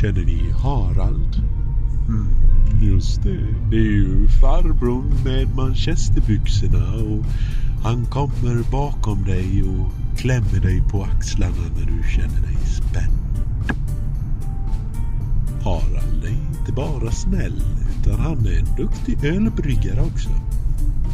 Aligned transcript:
Känner 0.00 0.24
ni 0.24 0.50
Harald? 0.50 1.42
Mm, 2.08 2.28
just 2.82 3.22
det. 3.22 3.46
Det 3.70 3.76
är 3.76 3.80
ju 3.80 4.28
farbrorn 4.28 5.14
med 5.24 5.56
manchesterbyxorna 5.56 6.94
och 6.94 7.24
han 7.82 8.06
kommer 8.06 8.70
bakom 8.70 9.24
dig 9.24 9.62
och 9.62 10.18
klämmer 10.18 10.60
dig 10.60 10.82
på 10.90 11.02
axlarna 11.02 11.70
när 11.76 11.86
du 11.86 12.08
känner 12.08 12.40
dig 12.40 12.56
spänd. 12.66 13.48
Harald 15.64 16.24
är 16.24 16.58
inte 16.58 16.72
bara 16.72 17.10
snäll 17.10 17.62
utan 18.00 18.20
han 18.20 18.46
är 18.46 18.58
en 18.58 18.76
duktig 18.76 19.24
ölbryggare 19.24 20.00
också. 20.00 20.30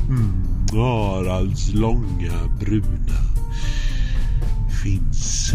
Mm, 0.09 0.43
Haralds 0.73 1.75
långa 1.75 2.33
bruna 2.61 3.19
finns 4.83 5.55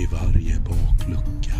i 0.00 0.06
varje 0.06 0.56
baklucka. 0.60 1.56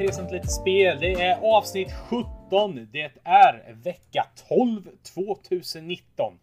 3 0.00 0.12
samt 0.12 0.32
lite 0.32 0.48
spel. 0.48 0.98
Det 1.00 1.12
är 1.12 1.56
avsnitt 1.56 1.92
17. 2.08 2.88
Det 2.92 3.12
är 3.24 3.74
vecka 3.82 4.26
12 4.48 4.82
2019. 5.14 6.38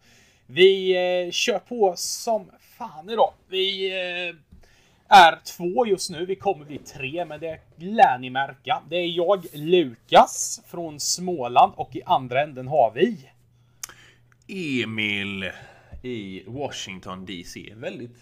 Vi 0.46 0.96
eh, 1.26 1.30
kör 1.30 1.58
på 1.58 1.92
som 1.96 2.50
fan 2.60 3.10
idag. 3.10 3.32
Vi 3.48 3.90
eh, 3.90 4.34
är 5.08 5.38
två 5.56 5.86
just 5.86 6.10
nu. 6.10 6.26
Vi 6.26 6.36
kommer 6.36 6.64
bli 6.64 6.78
tre, 6.78 7.24
men 7.24 7.40
det 7.40 7.60
lär 7.76 8.18
ni 8.18 8.30
märka. 8.30 8.82
Det 8.88 8.96
är 8.96 9.06
jag, 9.06 9.46
Lukas, 9.52 10.62
från 10.66 11.00
Småland 11.00 11.72
och 11.76 11.96
i 11.96 12.02
andra 12.06 12.42
änden 12.42 12.68
har 12.68 12.92
vi... 12.94 13.30
Emil 14.82 15.50
i 16.02 16.42
Washington 16.46 17.26
DC. 17.26 17.72
Väldigt... 17.76 18.16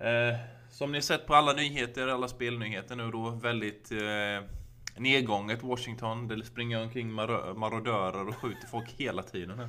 Eh 0.00 0.61
som 0.82 0.92
ni 0.92 1.02
sett 1.02 1.26
på 1.26 1.34
alla 1.34 1.52
nyheter, 1.52 2.08
alla 2.08 2.28
spelnyheter 2.28 2.96
nu 2.96 3.10
då, 3.10 3.30
väldigt 3.30 3.92
eh, 3.92 4.48
nedgånget 4.96 5.62
Washington. 5.62 6.28
Det 6.28 6.44
springer 6.44 6.82
omkring 6.82 7.10
mar- 7.10 7.54
marodörer 7.54 8.28
och 8.28 8.36
skjuter 8.36 8.66
folk 8.66 8.90
hela 8.96 9.22
tiden. 9.22 9.58
Här. 9.58 9.68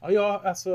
Ja, 0.00 0.10
ja, 0.10 0.42
alltså 0.44 0.70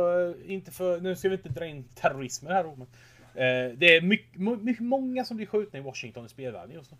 inte 0.45 0.71
för... 0.71 0.99
Nu 0.99 1.15
ska 1.15 1.29
vi 1.29 1.35
inte 1.35 1.49
dra 1.49 1.65
in 1.65 1.83
terrorismen 1.95 2.53
här 2.53 2.63
men... 2.63 2.81
Eh, 2.81 3.77
det 3.77 3.95
är 3.95 4.01
mycket, 4.01 4.41
mycket, 4.61 4.83
många 4.83 5.25
som 5.25 5.37
blir 5.37 5.47
skjutna 5.47 5.79
i 5.79 5.81
Washington 5.81 6.25
i 6.25 6.29
spelvärlden 6.29 6.75
just 6.75 6.91
nu. 6.91 6.97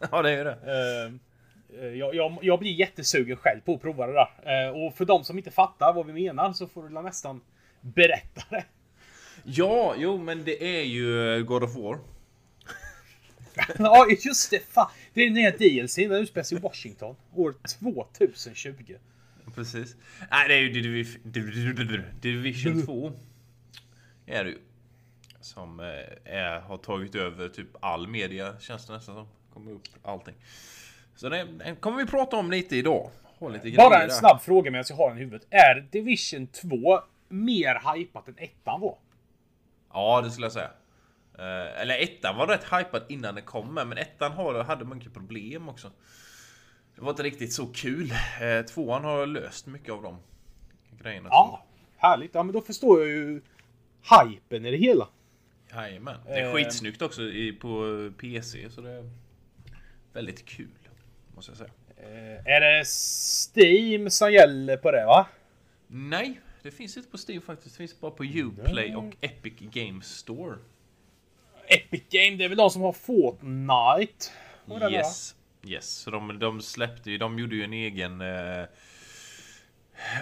Ja, 0.10 0.22
det 0.22 0.30
är 0.30 0.44
det. 0.44 0.58
Eh, 0.66 1.84
eh, 1.84 1.94
jag, 1.94 2.14
jag, 2.14 2.38
jag 2.42 2.58
blir 2.58 2.72
jättesugen 2.72 3.36
själv 3.36 3.60
på 3.60 3.74
att 3.74 3.82
prova 3.82 4.06
det 4.06 4.12
där. 4.12 4.66
Eh, 4.66 4.86
och 4.86 4.94
för 4.94 5.04
de 5.04 5.24
som 5.24 5.38
inte 5.38 5.50
fattar 5.50 5.92
vad 5.92 6.06
vi 6.06 6.12
menar 6.12 6.52
så 6.52 6.66
får 6.66 6.82
du 6.82 7.02
nästan 7.02 7.40
berätta 7.80 8.42
det. 8.50 8.64
Ja, 9.44 9.94
jo, 9.96 10.18
men 10.18 10.44
det 10.44 10.78
är 10.78 10.82
ju 10.82 11.44
God 11.44 11.62
of 11.62 11.76
War. 11.76 11.98
ja, 13.78 14.06
just 14.24 14.50
det. 14.50 14.72
Fan. 14.72 14.90
Det 15.14 15.20
är 15.20 15.24
den 15.24 15.34
nya 15.34 15.50
DLC. 15.50 15.94
Den 15.94 16.12
utspelar 16.12 16.44
sig 16.44 16.58
i 16.58 16.60
Washington. 16.60 17.16
År 17.34 17.54
2020. 17.78 18.94
Precis. 19.54 19.96
Nej, 20.30 20.48
det 20.48 20.54
är 20.54 20.58
ju 20.58 20.68
Division, 21.24 22.04
Division 22.20 22.86
2. 22.86 23.12
Är 24.26 24.44
det 24.44 24.50
ju. 24.50 24.58
Som 25.40 25.80
eh, 25.80 25.86
är, 26.34 26.60
har 26.60 26.76
tagit 26.76 27.14
över 27.14 27.48
typ 27.48 27.68
all 27.80 28.08
media 28.08 28.54
känns 28.60 28.86
det 28.86 28.92
nästan 28.92 29.14
som. 29.14 29.28
Kommer 29.54 29.72
upp 29.72 29.88
allting. 30.02 30.34
Så 31.16 31.28
det, 31.28 31.44
det 31.44 31.76
kommer 31.80 31.98
vi 31.98 32.06
prata 32.06 32.36
om 32.36 32.50
lite 32.50 32.76
idag. 32.76 33.10
Bara 33.76 34.02
en 34.02 34.10
snabb 34.10 34.40
fråga 34.42 34.70
medan 34.70 34.84
jag 34.88 34.96
har 34.96 35.08
den 35.08 35.18
i 35.18 35.20
huvudet. 35.20 35.46
Är 35.50 35.88
Division 35.90 36.46
2 36.46 37.00
mer 37.28 37.94
hypat 37.94 38.28
än 38.28 38.38
ettan 38.38 38.80
var? 38.80 38.98
Ja, 39.92 40.20
det 40.24 40.30
skulle 40.30 40.44
jag 40.44 40.52
säga. 40.52 40.70
Eh, 41.42 41.80
eller 41.82 41.98
ettan 42.02 42.36
var 42.36 42.46
rätt 42.46 42.64
hypad 42.64 43.02
innan 43.08 43.34
den 43.34 43.44
kom 43.44 43.74
med, 43.74 43.86
men 43.86 43.98
ettan 43.98 44.32
har, 44.32 44.64
hade 44.64 44.84
mycket 44.84 45.12
problem 45.14 45.68
också. 45.68 45.90
Det 46.94 47.00
var 47.00 47.10
inte 47.10 47.22
riktigt 47.22 47.52
så 47.52 47.66
kul. 47.66 48.12
Eh, 48.40 48.64
tvåan 48.66 49.04
har 49.04 49.26
löst 49.26 49.66
mycket 49.66 49.92
av 49.92 50.02
de 50.02 50.18
grejerna. 51.02 51.28
Ja, 51.30 51.64
härligt. 51.96 52.34
Ja, 52.34 52.42
men 52.42 52.52
då 52.52 52.60
förstår 52.60 53.00
jag 53.00 53.08
ju 53.08 53.40
hypen 54.22 54.66
i 54.66 54.70
det 54.70 54.76
hela. 54.76 55.08
Jajamän. 55.74 56.16
Det 56.26 56.32
är 56.32 56.46
Eh. 56.48 56.54
skitsnyggt 56.54 57.02
också 57.02 57.22
i, 57.22 57.52
på 57.52 58.10
PC, 58.18 58.70
så 58.70 58.80
det 58.80 58.90
är 58.90 59.10
väldigt 60.12 60.44
kul. 60.46 60.68
Måste 61.34 61.50
jag 61.50 61.58
säga. 61.58 61.70
Eh, 61.96 62.46
är 62.54 62.60
det 62.60 62.84
Steam 62.86 64.10
som 64.10 64.32
gäller 64.32 64.76
på 64.76 64.90
det 64.90 65.04
va? 65.06 65.26
Nej, 65.86 66.40
det 66.62 66.70
finns 66.70 66.96
inte 66.96 67.08
på 67.08 67.18
Steam 67.28 67.42
faktiskt. 67.42 67.74
Det 67.74 67.78
finns 67.78 68.00
bara 68.00 68.10
på 68.10 68.24
Uplay 68.24 68.96
och 68.96 69.16
Epic 69.20 69.54
Games 69.58 70.06
Store. 70.06 70.56
Epic 71.74 72.02
Game, 72.10 72.36
det 72.36 72.44
är 72.44 72.48
väl 72.48 72.58
de 72.58 72.70
som 72.70 72.82
har 72.82 72.92
Fortnite? 72.92 74.26
Och 74.66 74.80
det? 74.80 74.90
Yes. 74.90 75.34
Yes, 75.66 75.88
så 75.88 76.10
de, 76.10 76.38
de 76.38 76.62
släppte 76.62 77.10
ju, 77.10 77.18
de 77.18 77.38
gjorde 77.38 77.56
ju 77.56 77.64
en 77.64 77.72
egen... 77.72 78.20
Eh, 78.20 78.60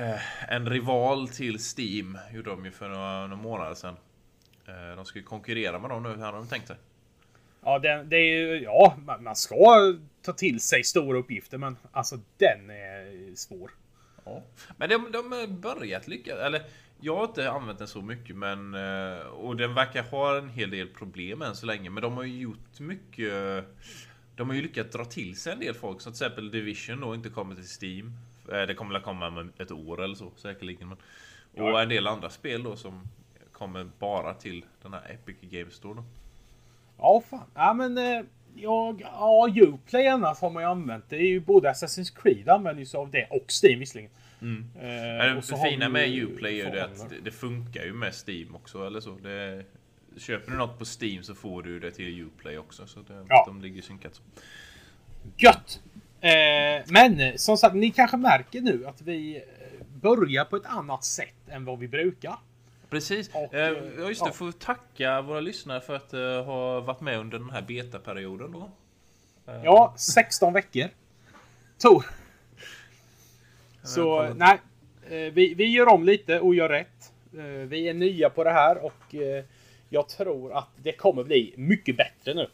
eh, 0.01 0.49
en 0.49 0.69
rival 0.69 1.29
till 1.29 1.59
Steam 1.59 2.19
gjorde 2.33 2.51
de 2.51 2.65
ju 2.65 2.71
för 2.71 2.89
några, 2.89 3.27
några 3.27 3.43
månader 3.43 3.75
sedan. 3.75 3.97
Eh, 4.69 4.97
de 4.97 5.05
ska 5.05 5.19
ju 5.19 5.25
konkurrera 5.25 5.79
med 5.79 5.91
dem 5.91 6.03
nu, 6.03 6.09
hade 6.09 6.37
de 6.37 6.49
tänkt 6.49 6.67
sig. 6.67 6.77
Ja, 7.65 7.79
den, 7.79 8.09
det 8.09 8.17
är 8.17 8.47
ju, 8.47 8.63
ja, 8.63 8.97
man, 9.07 9.23
man 9.23 9.37
ska 9.37 9.95
ta 10.23 10.33
till 10.33 10.61
sig 10.61 10.85
stora 10.85 11.19
uppgifter, 11.19 11.59
men 11.59 11.77
alltså 11.93 12.17
den 12.37 12.71
är 12.71 13.35
svår. 13.37 13.71
Ja. 14.25 14.43
Men 14.77 14.89
de, 14.89 15.13
de 15.13 15.33
har 15.33 15.47
börjat 15.47 16.09
lyckas, 16.09 16.39
eller 16.39 16.63
jag 17.01 17.17
har 17.17 17.25
inte 17.25 17.51
använt 17.51 17.79
den 17.79 17.89
så 17.89 18.03
mycket 18.03 18.37
men 18.37 18.75
eh, 18.75 19.21
och 19.21 19.57
den 19.57 19.75
verkar 19.75 20.03
ha 20.03 20.39
en 20.39 20.49
hel 20.49 20.71
del 20.71 20.89
problem 20.89 21.43
än 21.43 21.55
så 21.55 21.67
länge 21.67 21.91
men 21.91 22.03
de 22.03 22.13
har 22.17 22.25
ju 22.25 22.41
gjort 22.41 22.81
mycket 22.81 23.65
De 24.37 24.49
har 24.49 24.57
ju 24.57 24.63
lyckats 24.63 24.93
dra 24.93 25.05
till 25.05 25.37
sig 25.37 25.53
en 25.53 25.61
del 25.61 25.75
folk 25.75 26.01
som 26.01 26.13
till 26.13 26.27
exempel 26.27 26.51
Division 26.51 27.01
då 27.01 27.15
inte 27.15 27.29
kommer 27.29 27.55
till 27.55 27.65
Steam 27.83 28.13
Eh, 28.53 28.67
Det 28.67 28.75
kommer 28.75 28.95
att 28.95 29.03
komma 29.03 29.29
om 29.29 29.53
ett 29.59 29.73
år 29.73 30.03
eller 30.03 30.15
så 30.15 30.31
säkerligen 30.37 30.89
men, 30.89 30.99
Och 31.65 31.81
en 31.83 31.89
del 31.89 32.07
andra 32.07 32.31
spel 32.31 32.63
då 32.63 32.77
som 32.77 33.09
kommer 33.53 33.91
bara 33.99 34.35
till 34.35 34.65
den 34.83 34.93
här 34.93 35.11
Epic 35.11 35.37
Games 35.41 35.75
Store 35.75 35.95
då. 35.95 36.05
Ja, 36.99 37.23
fan. 37.31 37.51
Ja, 37.55 37.75
men 37.75 37.99
eh, 37.99 38.23
jag, 38.55 39.01
ja, 39.01 39.49
Uplay 39.57 40.07
annars 40.07 40.41
har 40.41 40.51
man 40.51 40.63
ju 40.63 40.69
använt. 40.69 41.05
Det 41.09 41.17
är 41.17 41.29
ju 41.29 41.41
både 41.41 41.71
Assassin's 41.71 42.23
Creed 42.23 42.49
använder 42.49 42.81
ju 42.81 42.87
sig 42.87 42.99
av 42.99 43.11
det 43.11 43.27
och 43.31 43.47
Steam 43.63 43.81
visserligen. 43.81 44.11
Eh, 44.43 44.49
Men 44.83 45.37
det 45.37 45.51
har 45.57 45.71
fina 45.71 45.89
med 45.89 46.09
Uplay 46.19 46.61
är 46.61 46.65
ju 46.65 46.71
det 46.71 46.85
att 46.85 47.11
det, 47.11 47.17
det 47.25 47.31
funkar 47.31 47.85
ju 47.85 47.93
med 47.93 48.15
Steam 48.27 48.55
också 48.55 48.87
eller 48.87 49.01
så. 49.01 49.11
Det, 49.23 49.65
köper 50.17 50.51
du 50.51 50.57
något 50.59 50.79
på 50.79 50.85
Steam 51.01 51.23
så 51.23 51.35
får 51.35 51.63
du 51.63 51.81
det 51.81 51.91
till 51.91 52.23
Uplay 52.23 52.59
också. 52.59 52.87
Så 52.87 53.01
det, 53.01 53.27
Ja. 53.29 53.45
de 53.47 53.61
ligger 53.63 53.83
synkat 53.83 54.15
så. 54.15 54.23
Gött! 55.37 55.81
Eh, 56.21 56.85
men 56.93 57.21
eh, 57.21 57.35
som 57.37 57.57
sagt, 57.57 57.75
ni 57.75 57.91
kanske 57.91 58.17
märker 58.17 58.61
nu 58.61 58.87
att 58.87 59.01
vi 59.03 59.37
eh, 59.37 59.43
börjar 60.01 60.45
på 60.45 60.57
ett 60.57 60.67
annat 60.67 61.05
sätt 61.05 61.35
än 61.49 61.65
vad 61.65 61.79
vi 61.79 61.89
brukar. 61.89 62.37
Precis. 62.91 63.31
Och, 63.35 63.55
eh, 63.55 63.69
eh, 63.69 63.77
ja, 63.99 64.09
just 64.09 64.21
det. 64.25 64.29
ja. 64.29 64.33
Får 64.33 64.53
tacka 64.53 65.23
våra 65.23 65.41
lyssnare 65.41 65.81
för 65.81 65.95
att 65.97 66.15
uh, 66.15 66.43
ha 66.43 66.81
varit 66.81 67.01
med 67.01 67.19
under 67.19 67.39
den 67.39 67.51
här 67.51 67.63
betaperioden 67.63 68.53
då. 68.53 68.71
Eh, 69.47 69.65
Ja, 69.65 69.95
16 69.99 70.53
veckor. 70.53 70.89
Tog. 71.79 72.03
Så 73.83 74.35
nej, 74.35 74.59
eh, 75.11 75.33
vi, 75.33 75.55
vi 75.55 75.65
gör 75.67 75.87
om 75.89 76.05
lite 76.05 76.41
och 76.41 76.55
gör 76.55 76.69
rätt. 76.69 77.13
Eh, 77.35 77.43
Vi 77.45 77.89
är 77.89 77.95
nya 77.95 78.31
på 78.31 78.45
det 78.45 78.51
här 78.53 78.85
och 78.85 79.15
eh, 79.15 79.45
jag 79.89 80.09
tror 80.09 80.53
att 80.59 80.69
det 80.77 80.93
kommer 80.93 81.25
bli 81.25 81.55
mycket 81.57 81.97
bättre 81.97 82.35
nu. 82.35 82.49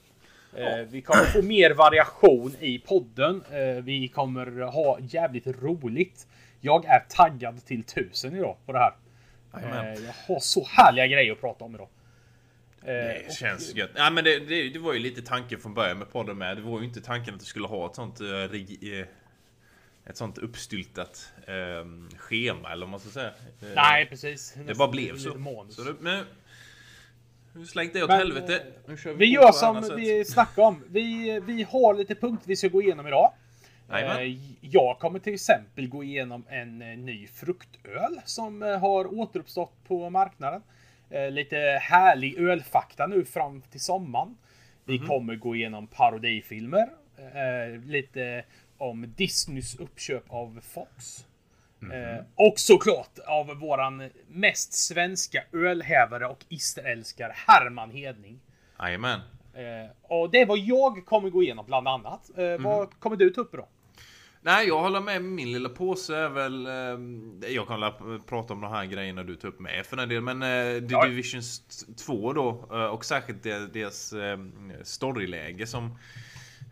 Eh, 0.56 0.78
Vi 0.88 1.02
kommer 1.02 1.24
få 1.24 1.42
mer 1.42 1.70
variation 1.74 2.52
i 2.60 2.78
podden. 2.78 3.44
Vi 3.82 4.08
kommer 4.08 4.60
ha 4.60 4.98
jävligt 5.00 5.46
roligt. 5.46 6.26
Jag 6.60 6.84
är 6.84 7.00
taggad 7.08 7.64
till 7.66 7.84
tusen 7.84 8.36
idag 8.36 8.56
på 8.66 8.72
det 8.72 8.78
här. 8.78 8.92
Eh, 9.54 10.04
Jag 10.04 10.34
har 10.34 10.40
så 10.40 10.66
härliga 10.70 11.06
grejer 11.06 11.32
att 11.32 11.40
prata 11.40 11.64
om 11.64 11.74
idag. 11.74 11.88
Det 12.84 13.22
och- 13.26 13.32
känns 13.32 13.74
gött. 13.74 13.90
Ja, 13.94 14.10
men 14.10 14.24
det, 14.24 14.38
det, 14.38 14.68
det 14.68 14.78
var 14.78 14.92
ju 14.92 14.98
lite 14.98 15.22
tanken 15.22 15.58
från 15.60 15.74
början 15.74 15.98
med 15.98 16.12
podden 16.12 16.38
med. 16.38 16.56
Det 16.56 16.62
var 16.62 16.78
ju 16.80 16.84
inte 16.86 17.00
tanken 17.00 17.34
att 17.34 17.40
du 17.40 17.46
skulle 17.46 17.66
ha 17.66 17.86
ett 17.86 17.94
sånt 17.94 18.20
uh, 18.20 18.26
ett 20.06 20.16
sånt 20.16 20.38
uppstyltat 20.38 21.32
ehm, 21.46 22.08
schema 22.18 22.72
eller 22.72 22.86
vad 22.86 22.90
man 22.90 23.00
ska 23.00 23.10
säga. 23.10 23.28
Eh, 23.62 23.68
Nej, 23.74 24.06
precis. 24.06 24.54
Det 24.66 24.74
bara 24.74 24.88
blev 24.90 25.16
så. 25.18 25.30
så 25.70 25.82
det, 25.82 25.94
men, 26.00 26.24
nu 27.52 27.66
slängde 27.66 27.92
det 27.98 28.02
åt 28.04 28.08
Men, 28.08 28.18
helvete. 28.18 28.56
eh, 28.56 28.62
Nu 28.86 28.96
kör 28.96 29.12
Vi 29.12 29.26
på 29.36 29.42
gör 29.42 29.52
som 29.52 29.82
sätt. 29.82 29.98
vi 29.98 30.24
snackade 30.24 30.66
om. 30.66 30.84
Vi, 30.90 31.40
vi 31.40 31.62
har 31.62 31.94
lite 31.94 32.14
punkter 32.14 32.48
vi 32.48 32.56
ska 32.56 32.68
gå 32.68 32.82
igenom 32.82 33.06
idag. 33.06 33.32
Jajamän. 33.90 34.16
Eh, 34.22 34.36
Jag 34.60 34.98
kommer 34.98 35.18
till 35.18 35.34
exempel 35.34 35.88
gå 35.88 36.04
igenom 36.04 36.44
en 36.48 36.82
eh, 36.82 36.88
ny 36.98 37.26
fruktöl 37.26 38.20
som 38.24 38.62
eh, 38.62 38.78
har 38.78 39.14
återuppstått 39.18 39.72
på 39.88 40.10
marknaden. 40.10 40.62
Eh, 41.10 41.30
Lite 41.30 41.56
härlig 41.82 42.38
ölfakta 42.38 43.06
nu 43.06 43.24
fram 43.24 43.62
till 43.62 43.80
sommaren. 43.80 44.36
Vi 44.84 44.98
kommer 44.98 45.34
gå 45.36 45.54
igenom 45.56 45.86
parodifilmer. 45.86 46.88
eh, 47.18 47.80
Lite 47.86 48.44
om 48.78 49.14
Disneys 49.16 49.76
uppköp 49.76 50.24
av 50.28 50.60
Fox. 50.74 51.26
Eh, 51.92 52.24
och 52.34 52.54
såklart 52.58 53.18
av 53.26 53.46
våran 53.46 54.10
mest 54.28 54.72
svenska 54.72 55.42
ölhävare 55.52 56.26
och 56.26 56.44
isterälskare 56.48 57.32
Herman 57.46 57.90
Hedning. 57.90 58.40
Jajamän. 58.78 59.20
Eh, 59.54 59.90
och 60.02 60.30
det 60.30 60.40
är 60.40 60.46
vad 60.46 60.58
jag 60.58 61.06
kommer 61.06 61.30
gå 61.30 61.42
igenom 61.42 61.66
bland 61.66 61.88
annat. 61.88 62.30
Eh, 62.38 62.58
Vad 62.58 63.00
kommer 63.00 63.16
du 63.16 63.30
ta 63.30 63.40
upp 63.40 63.52
då? 63.52 63.68
Nej, 64.40 64.66
jag 64.68 64.80
håller 64.80 65.00
med. 65.00 65.22
Min 65.24 65.52
lilla 65.52 65.68
påse 65.68 66.16
är 66.16 66.28
väl... 66.28 66.66
Eh, 66.66 67.50
jag 67.54 67.68
kan 67.68 67.92
prata 68.26 68.54
om 68.54 68.60
de 68.60 68.70
här 68.72 68.84
grejerna 68.84 69.22
du 69.22 69.36
tar 69.36 69.48
upp 69.48 69.60
med 69.60 69.86
för 69.86 69.96
en 69.96 70.08
del. 70.08 70.20
Men 70.22 70.42
eh, 70.42 70.48
Ja. 70.88 71.06
Division 71.06 71.40
2 72.06 72.32
då. 72.32 72.68
Eh, 72.72 72.84
och 72.86 73.04
särskilt 73.04 73.42
deras 73.42 74.12
eh, 74.12 74.38
storyläge 74.82 75.66
som 75.66 75.98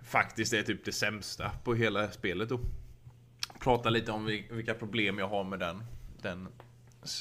faktiskt 0.05 0.53
är 0.53 0.63
typ 0.63 0.85
det 0.85 0.93
sämsta 0.93 1.51
på 1.65 1.75
hela 1.75 2.11
spelet 2.11 2.49
då. 2.49 2.61
Prata 3.61 3.91
lite 3.91 4.13
om 4.13 4.25
vilka 4.51 4.75
problem 4.75 5.19
jag 5.19 5.29
har 5.29 5.45
med 5.45 5.59
den. 5.59 5.85
Den 6.23 6.49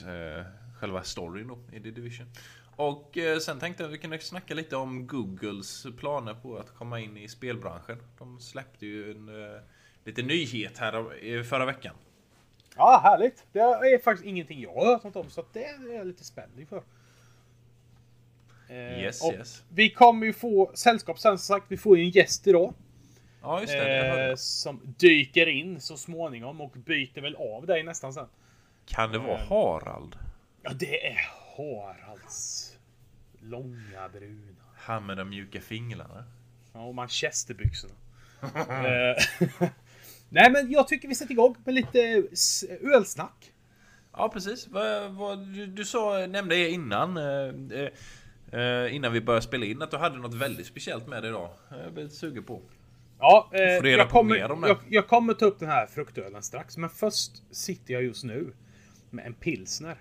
eh, 0.06 0.46
själva 0.80 1.04
storyn 1.04 1.48
då 1.48 1.60
i 1.72 1.80
The 1.80 1.92
Division. 1.92 2.28
Och 2.76 3.18
eh, 3.18 3.40
sen 3.40 3.60
tänkte 3.60 3.84
jag 3.84 3.88
att 3.88 3.94
vi 3.94 3.98
kunde 3.98 4.20
snacka 4.20 4.54
lite 4.54 4.76
om 4.76 5.08
Googles 5.08 5.86
planer 5.98 6.34
på 6.34 6.58
att 6.58 6.76
komma 6.76 7.00
in 7.00 7.18
i 7.18 7.28
spelbranschen. 7.28 7.98
De 8.18 8.40
släppte 8.40 8.86
ju 8.86 9.12
en 9.12 9.30
eh, 9.30 9.62
lite 10.04 10.22
nyhet 10.22 10.78
här 10.78 11.44
förra 11.44 11.66
veckan. 11.66 11.96
Ja, 12.76 13.00
härligt. 13.04 13.46
Det 13.52 13.60
är 13.60 14.04
faktiskt 14.04 14.28
ingenting 14.28 14.62
jag 14.62 14.74
har 14.74 14.86
hört 14.86 15.04
något 15.04 15.16
om, 15.16 15.30
så 15.30 15.42
att 15.42 15.54
det 15.54 15.66
är 15.66 15.94
jag 15.94 16.08
lite 16.08 16.24
spänd 16.24 16.60
inför. 16.60 16.84
Eh, 18.74 19.00
Yes, 19.04 19.24
yes. 19.32 19.64
Vi 19.70 19.90
kommer 19.90 20.26
ju 20.26 20.34
få 20.34 20.72
sällskap 20.74 21.20
sen 21.20 21.38
som 21.38 21.56
sagt. 21.56 21.66
Vi 21.68 21.78
får 21.78 21.98
ju 21.98 22.04
en 22.04 22.10
gäst 22.10 22.48
idag. 22.48 22.74
Ja, 23.42 23.62
just 23.62 23.74
det. 23.74 24.30
Eh, 24.30 24.36
som 24.36 24.82
dyker 24.98 25.48
in 25.48 25.82
så 25.82 25.98
småningom 25.98 26.62
och 26.62 26.72
byter 26.72 27.22
väl 27.22 27.36
av 27.36 27.66
dig 27.66 27.84
nästan 27.84 28.14
sen. 28.14 28.28
kan 28.86 29.12
det 29.12 29.18
vara 29.20 29.40
eh, 29.40 29.48
Harald? 29.50 30.16
Ja, 30.62 30.72
det 30.74 31.08
är 31.08 31.18
Haralds 31.58 32.70
långa 33.42 34.10
bruna. 34.14 34.52
Han 34.76 35.06
med 35.06 35.18
de 35.18 35.30
mjuka 35.30 35.62
fingrarna? 35.62 36.24
Ja, 36.74 36.86
och 36.86 36.96
manchesterbyxorna. 36.96 37.94
Eh, 38.68 39.24
Nej, 40.30 40.52
men 40.52 40.72
jag 40.72 40.88
tycker 40.88 41.08
vi 41.08 41.16
sätter 41.16 41.32
igång 41.32 41.56
med 41.66 41.74
lite 41.76 42.24
ölsnack. 42.82 43.54
Ja, 44.14 44.30
precis. 44.30 44.68
Du, 45.56 45.66
du 45.66 45.86
sa, 45.86 46.26
nämnde 46.28 46.70
innan. 46.70 47.18
Eh, 48.54 48.96
innan 48.96 49.14
vi 49.14 49.22
började 49.22 49.46
spela 49.46 49.66
in 49.66 49.82
att 49.82 49.92
du 49.92 49.98
hade 49.98 50.18
något 50.18 50.34
väldigt 50.34 50.66
speciellt 50.66 51.08
med 51.08 51.24
dig 51.24 51.30
idag. 51.30 51.50
Jag 51.70 51.94
blir 51.94 52.04
lite 52.04 52.16
sugen 52.16 52.44
på. 52.44 52.62
Ja, 53.20 53.50
eh, 53.54 53.62
jag, 53.62 54.10
på 54.10 54.18
kommer, 54.18 54.36
jag, 54.36 54.78
jag 54.90 55.08
kommer 55.08 55.34
ta 55.34 55.46
upp 55.46 55.60
den 55.60 55.70
här 55.70 55.88
fruktölen 55.88 56.44
strax. 56.44 56.78
Men 56.78 56.90
först 56.90 57.44
sitter 57.52 57.94
jag 57.94 58.04
just 58.04 58.24
nu 58.24 58.54
med 59.10 59.26
en 59.26 59.34
pilsner. 59.34 59.98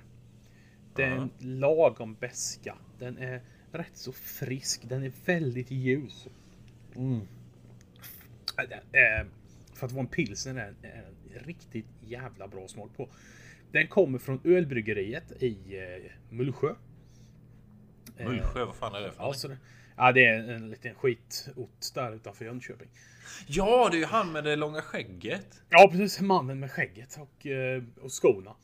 Den 0.95 1.31
lagom 1.39 2.15
beska. 2.15 2.75
Den 2.99 3.19
är 3.19 3.41
rätt 3.73 3.97
så 3.97 4.13
frisk. 4.13 4.89
Den 4.89 5.05
är 5.05 5.13
väldigt 5.25 5.71
ljus. 5.71 6.29
Äh, 8.59 8.65
eh, 9.01 9.27
För 9.75 9.87
att 9.87 9.93
vara 9.93 10.01
en 10.01 10.07
pilsner 10.07 10.55
är 10.55 10.69
en, 10.69 10.77
är 10.83 11.05
en 11.39 11.45
riktigt 11.45 11.87
jävla 12.01 12.49
bra 12.49 12.69
smak 12.69 12.97
på. 12.97 13.09
Den 13.73 13.87
kommer 13.87 14.19
från 14.19 14.41
ölbryggeriet 14.45 15.43
i 15.43 15.57
eh, 15.79 16.13
Mullsjö. 16.31 16.75
Eh, 18.17 18.27
Mullsjö, 18.29 18.65
vad 18.65 18.75
fan 18.75 18.95
är 18.95 19.01
det 19.01 19.11
för 19.11 19.17
Ja, 19.17 19.23
någonting? 19.23 19.41
så 19.41 19.49
det, 19.49 19.59
ja, 19.97 20.13
det 20.13 20.27
är 20.27 20.49
en 20.53 20.71
liten 20.71 20.95
skitort 20.95 21.95
där 21.95 22.13
utanför 22.15 22.45
Jönköping. 22.45 22.89
Ja, 23.47 23.89
det 23.91 23.97
är 23.97 23.99
ju 23.99 24.05
han 24.05 24.33
med 24.33 24.45
det 24.45 24.57
långa 24.57 24.83
skägget. 24.83 25.63
Ja, 25.69 25.89
precis. 25.93 26.21
Mannen 26.21 26.61
med 26.61 26.71
skägget 26.71 27.19
och, 27.21 27.47
eh, 27.47 27.83
och 28.01 28.13
skorna. 28.13 28.55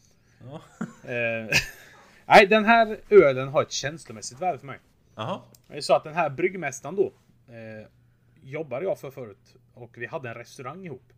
Ja. 0.44 0.62
Eh, 1.10 1.56
nej, 2.26 2.46
den 2.46 2.64
här 2.64 2.98
ölen 3.10 3.48
har 3.48 3.62
ett 3.62 3.72
känslomässigt 3.72 4.40
värde 4.40 4.58
för 4.58 4.66
mig. 4.66 4.78
Jaha. 5.14 5.40
Det 5.68 5.76
är 5.76 5.80
så 5.80 5.94
att 5.94 6.04
den 6.04 6.14
här 6.14 6.30
bryggmästaren 6.30 6.96
då 6.96 7.12
eh, 7.48 7.86
jobbade 8.42 8.84
jag 8.84 8.98
för 9.00 9.10
förut 9.10 9.54
och 9.74 9.98
vi 9.98 10.06
hade 10.06 10.28
en 10.28 10.34
restaurang 10.34 10.84
ihop. 10.86 11.12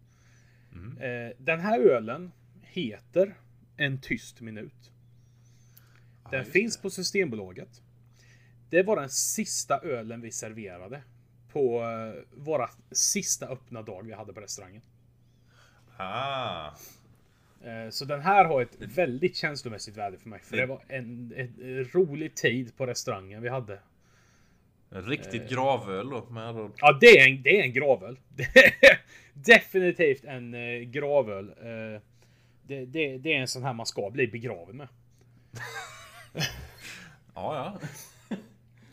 Eh, 1.01 1.37
den 1.39 1.61
här 1.61 1.81
ölen 1.81 2.33
heter 2.63 3.35
En 3.77 4.01
tyst 4.01 4.41
minut. 4.41 4.91
Den 6.31 6.41
just 6.41 6.53
finns 6.53 6.77
på 6.83 6.91
Systembolaget. 6.91 7.83
Det 8.71 8.83
var 8.83 8.97
den 8.97 9.11
sista 9.11 9.79
ölen 9.81 10.21
vi 10.21 10.31
serverade 10.33 11.03
på 11.53 11.83
eh, 11.83 12.23
våra 12.37 12.71
sista 12.93 13.47
öppna 13.47 13.83
dag 13.83 14.03
vi 14.03 14.13
hade 14.13 14.33
på 14.33 14.41
restaurangen. 14.41 14.83
Ah. 15.97 16.67
Eh, 17.65 17.91
Så 17.91 18.05
den 18.05 18.21
här 18.21 18.45
har 18.45 18.63
ett 18.63 18.77
väldigt 18.81 19.37
känslomässigt 19.37 19.97
värde 19.97 20.19
för 20.19 20.29
mig. 20.29 20.41
För 20.41 20.57
det 20.57 20.67
var 20.67 20.83
en, 20.89 21.33
en 21.37 21.85
rolig 21.85 22.35
tid 22.35 22.77
på 22.77 22.87
restaurangen 22.87 23.43
vi 23.43 23.49
hade. 23.49 23.81
En 24.91 25.03
riktigt 25.03 25.51
gravöl 25.51 26.11
då. 26.11 26.25
Med 26.31 26.47
andra 26.47 26.63
ord. 26.63 26.73
Ja, 26.77 26.99
det 27.01 27.07
är 27.07 27.29
en, 27.31 27.43
det 27.43 27.61
är 27.61 27.63
en 27.63 27.73
gravöl. 27.73 28.19
Definitivt 29.35 30.25
en 30.25 30.55
eh, 30.55 30.81
gravöl. 30.81 31.49
Eh, 31.49 32.01
det, 32.63 32.85
det, 32.85 33.19
det 33.19 33.33
är 33.35 33.41
en 33.41 33.49
sån 33.49 33.63
här 33.63 33.73
man 33.73 33.87
ska 33.87 34.11
bli 34.11 34.27
begraven 34.27 34.77
med. 34.77 34.89
Ja, 37.35 37.79
ja. 37.81 37.89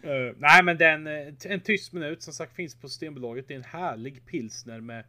Eh, 0.07 0.33
nej, 0.37 0.63
men 0.63 0.77
den, 0.77 1.07
eh, 1.07 1.33
en 1.43 1.59
tyst 1.59 1.93
minut 1.93 2.21
som 2.23 2.33
sagt 2.33 2.55
finns 2.55 2.75
på 2.75 2.89
Systembolaget. 2.89 3.47
Det 3.47 3.53
är 3.53 3.57
en 3.57 3.63
härlig 3.63 4.25
pilsner 4.25 4.81
med 4.81 5.03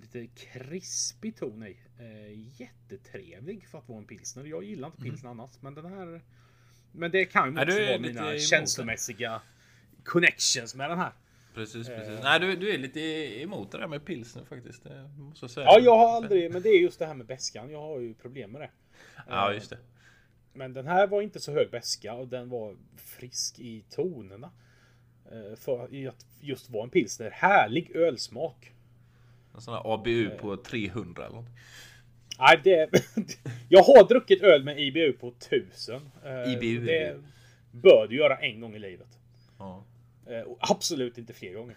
lite 0.00 0.26
krispig 0.26 1.36
ton 1.36 1.66
i. 1.66 1.76
Eh, 1.98 2.60
jättetrevlig 2.60 3.68
för 3.68 3.78
att 3.78 3.88
vara 3.88 3.98
en 3.98 4.06
pilsner. 4.06 4.44
Jag 4.44 4.64
gillar 4.64 4.88
inte 4.88 5.02
pilsner 5.02 5.30
annars, 5.30 5.50
men 5.60 5.74
den 5.74 5.86
här. 5.86 6.20
Men 6.92 7.10
det 7.10 7.24
kan 7.24 7.54
ju 7.54 7.60
också 7.60 7.86
vara 7.86 7.98
mina 7.98 8.38
känslomässiga 8.38 9.40
connections 10.04 10.74
med 10.74 10.90
den 10.90 10.98
här. 10.98 11.12
Precis, 11.54 11.88
precis. 11.88 12.20
Nej, 12.22 12.40
du, 12.40 12.56
du 12.56 12.70
är 12.70 12.78
lite 12.78 13.00
emot 13.42 13.72
det 13.72 13.78
där 13.78 13.86
med 13.86 14.04
pilsner 14.04 14.44
faktiskt. 14.44 14.84
Det 14.84 15.10
måste 15.18 15.44
jag 15.44 15.50
säga. 15.50 15.66
Ja, 15.66 15.78
jag 15.80 15.96
har 15.96 16.16
aldrig, 16.16 16.52
men 16.52 16.62
det 16.62 16.68
är 16.68 16.80
just 16.80 16.98
det 16.98 17.06
här 17.06 17.14
med 17.14 17.26
beskan. 17.26 17.70
Jag 17.70 17.80
har 17.80 18.00
ju 18.00 18.14
problem 18.14 18.50
med 18.50 18.60
det. 18.60 18.70
Ja, 19.28 19.52
just 19.52 19.70
det. 19.70 19.78
Men 20.56 20.72
den 20.72 20.86
här 20.86 21.06
var 21.06 21.22
inte 21.22 21.40
så 21.40 21.52
hög 21.52 21.70
beska 21.70 22.14
och 22.14 22.28
den 22.28 22.48
var 22.48 22.76
frisk 22.96 23.58
i 23.58 23.84
tonerna. 23.90 24.50
Eh, 25.32 25.56
För 25.56 25.94
i 25.94 26.08
att 26.08 26.26
just 26.40 26.70
vara 26.70 26.84
en 26.84 26.90
pilsner. 26.90 27.30
Härlig 27.30 27.96
ölsmak. 27.96 28.72
En 29.54 29.60
sån 29.60 29.74
här 29.74 29.94
ABU 29.94 30.30
på 30.30 30.56
300 30.56 31.26
eller 31.26 31.36
något. 31.36 31.50
Nej, 32.38 32.60
det... 32.64 32.90
jag 33.68 33.82
har 33.82 34.08
druckit 34.08 34.42
öl 34.42 34.64
med 34.64 34.80
IBU 34.80 35.12
på 35.12 35.28
1000. 35.28 36.10
Eh, 36.24 36.52
IBU. 36.52 36.86
Det 36.86 37.20
bör 37.70 38.06
du 38.10 38.16
göra 38.16 38.36
en 38.36 38.60
gång 38.60 38.74
i 38.74 38.78
livet. 38.78 39.18
Ja. 39.58 39.84
Eh, 40.26 40.42
Absolut 40.58 41.18
inte 41.18 41.32
fler 41.32 41.54
gånger. 41.54 41.76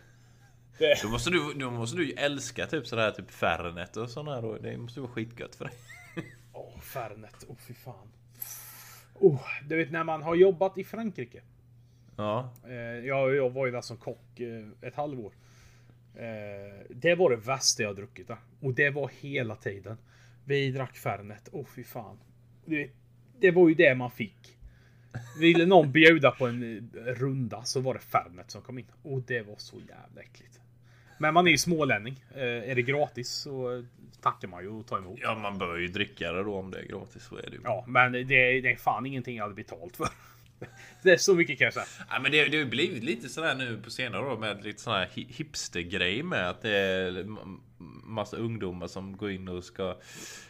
Det... 0.78 1.00
Då 1.04 1.10
måste 1.10 1.30
du, 1.30 1.54
då 1.54 1.72
måste 1.72 1.98
du 1.98 2.08
ju 2.08 2.14
älska 2.14 2.66
typ 2.66 2.88
sådär 2.88 3.12
typ 3.12 3.32
Fernet 3.32 3.98
och 3.98 4.10
sådana 4.10 4.36
här 4.36 4.42
då. 4.42 4.58
Det 4.58 4.78
måste 4.78 5.00
vara 5.00 5.12
skitgött 5.12 5.56
för 5.56 5.66
dig. 5.66 5.74
Åh, 6.54 6.80
Fernet. 6.80 7.46
Åh, 7.48 7.56
fy 7.68 7.74
fan. 7.74 8.08
Oh, 9.20 9.42
du 9.68 9.76
vet 9.76 9.92
när 9.92 10.04
man 10.04 10.22
har 10.22 10.36
jobbat 10.36 10.78
i 10.78 10.84
Frankrike. 10.84 11.42
Ja. 12.16 12.54
Eh, 12.68 12.74
jag, 13.08 13.36
jag 13.36 13.50
var 13.50 13.66
ju 13.66 13.72
där 13.72 13.82
som 13.82 13.98
kock 13.98 14.40
eh, 14.40 14.68
ett 14.82 14.96
halvår. 14.96 15.34
Eh, 16.16 16.86
det 16.90 17.16
var 17.16 17.30
det 17.30 17.36
värsta 17.36 17.84
jag 17.84 17.96
druckit 17.96 18.28
där. 18.28 18.38
Och 18.60 18.74
det 18.74 18.90
var 18.90 19.12
hela 19.22 19.56
tiden. 19.56 19.98
Vi 20.46 20.72
drack 20.72 20.98
Fernet. 20.98 21.50
Åh 21.52 21.66
fy 21.76 21.84
fan. 21.84 22.20
Det, 22.66 22.90
det 23.40 23.52
var 23.52 23.70
ju 23.70 23.76
det 23.76 23.96
man 23.96 24.12
fick. 24.12 24.58
Ville 25.40 25.66
någon 25.66 25.92
bjuda 25.92 26.32
på 26.32 26.48
en 26.48 26.90
runda 26.94 27.64
så 27.64 27.80
var 27.82 27.94
det 27.94 28.00
Fernet 28.00 28.52
som 28.52 28.62
kom 28.62 28.80
in. 28.80 28.86
Och 29.04 29.22
det 29.22 29.42
var 29.42 29.56
så 29.58 29.76
jävla 29.76 30.22
äckligt. 30.22 30.60
Men 31.22 31.34
man 31.34 31.48
är 31.48 31.52
ju 31.52 31.58
smålänning. 31.58 32.24
Eh, 32.36 32.42
är 32.72 32.76
det 32.76 32.82
gratis 32.82 33.30
så 33.30 33.84
tackar 34.22 34.48
man 34.48 34.64
ju 34.64 34.70
och 34.70 34.88
tar 34.88 34.98
emot. 34.98 35.20
Ja, 35.22 35.36
man 35.36 35.58
bör 35.58 35.78
ju 35.78 35.88
dricka 35.88 36.32
det 36.32 36.44
då 36.44 36.56
om 36.56 36.72
det 36.72 36.80
är 36.80 36.86
gratis. 36.86 37.24
Så 37.24 37.36
är 37.38 37.42
det 37.42 37.52
ju. 37.56 37.60
Ja, 37.64 37.86
men 37.88 38.12
det, 38.12 38.24
det 38.24 38.72
är 38.72 38.76
fan 38.76 39.06
ingenting 39.06 39.36
jag 39.38 39.44
hade 39.44 39.56
betalt 39.56 39.96
för. 39.98 40.08
Det 41.04 41.12
är 41.12 41.18
så 41.18 41.36
mycket 41.36 41.58
kan 41.58 41.66
jag 41.66 41.74
säga. 41.74 41.86
Ja, 42.10 42.20
men 42.20 42.32
det, 42.32 42.44
det 42.46 42.58
har 42.58 42.64
ju 42.64 42.70
blivit 42.70 43.04
lite 43.04 43.30
sådär 43.30 43.56
nu 43.56 43.78
på 43.84 43.90
senare 43.92 44.22
år 44.26 44.38
med 44.38 44.64
lite 44.64 44.82
sån 44.82 44.94
här 44.94 45.06
hi- 45.14 45.28
hipstergrej 45.34 46.24
med 46.24 46.50
att 46.50 46.62
det 46.62 46.78
är 46.78 47.26
massa 48.04 48.38
ungdomar 48.38 48.88
som 48.88 49.18
går 49.18 49.32
in 49.32 49.48
och 49.48 49.64
ska 49.64 49.98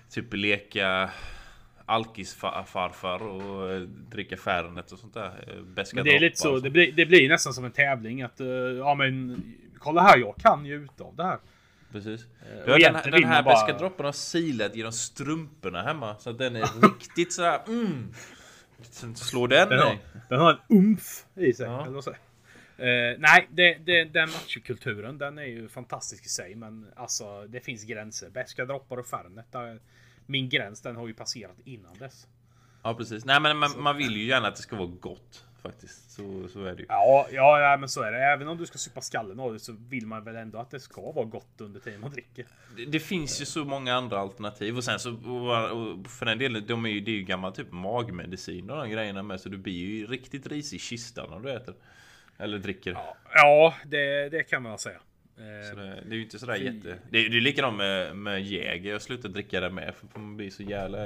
typ 0.09 0.33
leka 0.33 1.09
alkisfarfar 1.85 3.21
och 3.23 3.71
eh, 3.71 3.81
dricka 3.81 4.37
Fernet 4.37 4.91
och 4.91 4.99
sånt 4.99 5.13
där. 5.13 5.43
eh, 5.57 5.61
Beska 5.63 5.95
Men 5.95 6.05
det 6.05 6.15
är 6.15 6.19
lite 6.19 6.43
droppar 6.43 6.57
så, 6.57 6.63
det 6.63 6.69
blir, 6.69 6.91
det 6.91 7.05
blir 7.05 7.29
nästan 7.29 7.53
som 7.53 7.65
en 7.65 7.71
tävling 7.71 8.21
att, 8.21 8.39
ja 8.77 8.95
men 8.95 9.43
kolla 9.79 10.01
här, 10.01 10.17
jag 10.17 10.35
kan 10.37 10.63
njuta 10.63 11.03
av 11.03 11.15
det 11.15 11.23
här. 11.23 11.39
Precis. 11.91 12.23
och 12.25 12.29
Du 12.65 12.71
har 12.71 12.79
den, 12.79 13.01
vill 13.03 13.11
den 13.21 13.23
här 13.31 13.43
bara- 13.43 13.53
beska 13.53 13.77
droppen 13.77 14.05
har 14.05 14.13
silat 14.13 14.75
genom 14.75 14.91
strumporna 14.91 15.81
hemma. 15.81 16.15
Så 16.19 16.29
att 16.29 16.37
den 16.37 16.55
är 16.55 16.81
riktigt 16.81 17.33
så 17.33 17.43
här. 17.43 17.61
Mm. 17.67 18.13
Sen 18.81 19.15
slår 19.15 19.47
den, 19.47 19.69
Den 19.69 19.79
har, 19.79 19.85
dig. 19.85 19.99
den 20.29 20.39
har 20.39 20.51
en 20.51 20.77
umf 20.77 21.25
i 21.35 21.53
sig. 21.53 21.65
Ja. 21.65 21.85
Eller 21.87 22.01
säger 22.01 22.17
jag? 22.17 22.25
Eh, 23.11 23.15
nej, 23.19 23.47
det, 23.51 23.73
det, 23.85 24.03
den 24.03 24.29
machokulturen 24.29 25.17
den 25.17 25.37
är 25.37 25.43
ju 25.43 25.69
fantastisk 25.69 26.25
i 26.25 26.29
sig. 26.29 26.55
Men 26.55 26.87
alltså 26.95 27.47
det 27.47 27.59
finns 27.59 27.83
gränser. 27.83 28.29
Beska 28.29 28.65
droppar 28.65 28.97
och 28.97 29.05
Fernet. 29.07 29.51
där- 29.51 29.79
Min 30.25 30.49
gräns 30.49 30.81
den 30.81 30.95
har 30.95 31.07
ju 31.07 31.13
passerat 31.13 31.55
innan 31.65 31.97
dess. 31.97 32.27
Ja 32.83 32.93
precis. 32.93 33.25
Nej 33.25 33.39
men 33.41 33.57
man, 33.57 33.69
man 33.77 33.97
vill 33.97 34.15
ju 34.17 34.23
gärna 34.25 34.47
att 34.47 34.55
det 34.55 34.61
ska 34.61 34.75
vara 34.75 34.87
gott. 34.87 35.45
Faktiskt. 35.61 36.11
Så, 36.11 36.47
så 36.47 36.63
är 36.63 36.75
det 36.75 36.81
ju. 36.81 36.85
Ja, 36.89 37.27
ja, 37.31 37.59
ja, 37.59 37.77
men 37.77 37.89
så 37.89 38.01
är 38.01 38.11
det. 38.11 38.17
Även 38.17 38.47
om 38.47 38.57
du 38.57 38.65
ska 38.65 38.77
supa 38.77 39.01
skallen 39.01 39.39
av 39.39 39.53
det 39.53 39.59
så 39.59 39.75
vill 39.89 40.07
man 40.07 40.23
väl 40.23 40.35
ändå 40.35 40.59
att 40.59 40.71
det 40.71 40.79
ska 40.79 41.11
vara 41.11 41.25
gott 41.25 41.61
under 41.61 41.79
tiden 41.79 42.01
man 42.01 42.11
dricker. 42.11 42.45
Det, 42.77 42.85
det 42.85 42.99
finns 42.99 43.41
ju 43.41 43.45
så 43.45 43.65
många 43.65 43.95
andra 43.95 44.19
alternativ 44.19 44.77
och 44.77 44.83
sen 44.83 44.99
så 44.99 45.11
och, 45.11 46.07
för 46.07 46.25
den 46.25 46.37
delen, 46.37 46.63
de 46.67 46.85
är 46.85 46.89
ju, 46.89 46.99
det 46.99 47.11
är 47.11 47.15
ju 47.15 47.23
gammal 47.23 47.53
typ 47.53 47.71
magmedicin 47.71 48.69
och 48.69 48.77
de 48.77 48.89
grejerna 48.89 49.23
med 49.23 49.41
så 49.41 49.49
du 49.49 49.57
blir 49.57 49.73
ju 49.73 50.07
riktigt 50.07 50.47
risig 50.47 50.77
i 50.77 50.79
kistan 50.79 51.29
när 51.29 51.39
du 51.39 51.51
äter. 51.51 51.75
Eller 52.37 52.57
dricker. 52.57 52.91
Ja, 52.91 53.15
ja 53.33 53.75
det, 53.85 54.29
det 54.29 54.43
kan 54.43 54.63
man 54.63 54.71
väl 54.71 54.79
säga. 54.79 54.99
Så 55.39 55.79
Eh, 55.79 55.85
det, 55.85 56.03
det 56.05 56.13
är 56.13 56.15
ju 56.15 56.21
inte 56.23 56.39
sådär 56.39 56.55
Fy. 56.55 56.63
jätte... 56.63 56.97
Det 57.09 57.25
är, 57.25 57.29
det 57.29 57.37
är 57.37 57.41
likadant 57.41 57.77
med, 57.77 58.15
med 58.15 58.43
Jäger. 58.43 58.91
Jag 58.91 59.01
slutar 59.01 59.29
dricka 59.29 59.59
det 59.59 59.69
med 59.69 59.95
för 59.95 60.19
man 60.19 60.37
blir 60.37 60.49
så 60.49 60.63
jävla 60.63 60.99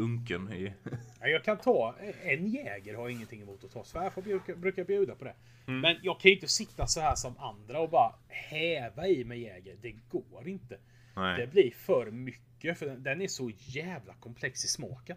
unken 0.00 0.52
i... 0.52 0.72
ja, 1.20 1.26
jag 1.28 1.44
kan 1.44 1.56
ta 1.58 1.94
en 2.22 2.46
jäger 2.46 2.94
har 2.94 3.02
jag 3.02 3.10
ingenting 3.10 3.42
emot 3.42 3.64
att 3.64 3.72
ta. 3.72 3.84
Svärfar 3.84 4.22
brukar, 4.22 4.54
brukar 4.54 4.84
bjuda 4.84 5.14
på 5.14 5.24
det. 5.24 5.34
Mm. 5.66 5.80
Men 5.80 5.96
jag 6.02 6.20
kan 6.20 6.28
ju 6.28 6.34
inte 6.34 6.48
sitta 6.48 6.86
så 6.86 7.00
här 7.00 7.14
som 7.14 7.38
andra 7.38 7.80
och 7.80 7.90
bara 7.90 8.14
häva 8.28 9.06
i 9.08 9.24
med 9.24 9.38
jäger. 9.38 9.76
Det 9.82 9.94
går 10.08 10.48
inte. 10.48 10.74
Det 11.14 11.20
Nej. 11.20 11.46
blir 11.46 11.70
för 11.70 12.10
mycket 12.10 12.78
för 12.78 12.86
den, 12.86 13.02
den 13.02 13.20
är 13.22 13.28
så 13.28 13.50
jävla 13.56 14.14
komplex 14.14 14.64
i 14.64 14.68
smaken. 14.68 15.16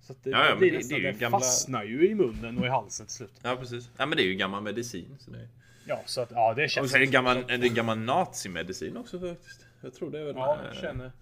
Så 0.00 0.12
att 0.12 0.24
det, 0.24 0.30
Ja, 0.30 0.46
ja, 0.48 0.56
blir 0.56 0.70
det- 0.70 0.76
nästan, 0.76 1.00
det 1.00 1.06
den 1.10 1.18
gamla- 1.18 1.38
fastnar 1.40 1.84
ju 1.84 2.08
i 2.10 2.14
munnen 2.14 2.58
och 2.58 2.66
i 2.66 2.68
halsen 2.68 3.06
till 3.06 3.14
slut. 3.14 3.40
Ja 3.42 3.56
precis. 3.56 3.90
Ja 3.96 4.06
men 4.06 4.16
det 4.16 4.22
är 4.22 4.26
ju 4.26 4.34
gammal 4.34 4.62
medicin. 4.62 5.16
Så 5.18 5.30
det... 5.30 5.48
Ja, 5.86 6.00
så 6.06 6.20
att 6.20 6.30
ja, 6.30 6.54
det 6.54 6.64
Och 6.64 6.70
känns... 6.70 6.90
sen 6.90 7.02
är 7.02 7.06
det 7.06 7.12
gammal, 7.12 7.36
är 7.48 7.58
det 7.58 7.68
gammal 7.68 7.98
nazimedicin 7.98 8.96
också 8.96 9.20
faktiskt. 9.20 9.66
Jag 9.80 9.94
tror 9.94 10.10
det 10.10 10.18
är 10.20 10.24
väl... 10.24 10.34
Ja, 10.36 10.58
jag 10.66 10.76
känner 10.76 11.12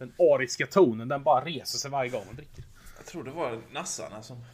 den 0.00 0.12
ariska 0.18 0.66
tonen. 0.66 1.08
Den 1.08 1.22
bara 1.22 1.44
reser 1.44 1.78
sig 1.78 1.90
varje 1.90 2.10
gång 2.10 2.22
man 2.26 2.36
dricker. 2.36 2.64
Jag 2.96 3.06
tror 3.06 3.24
det 3.24 3.30
var 3.30 3.60
nassarna 3.72 4.22
som 4.22 4.44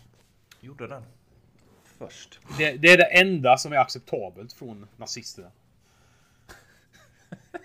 gjorde 0.60 0.86
den. 0.88 1.02
Först. 1.98 2.40
Det, 2.58 2.72
det 2.72 2.88
är 2.88 2.96
det 2.96 3.04
enda 3.20 3.58
som 3.58 3.72
är 3.72 3.76
acceptabelt 3.76 4.52
från 4.52 4.88
nazisterna. 4.96 5.50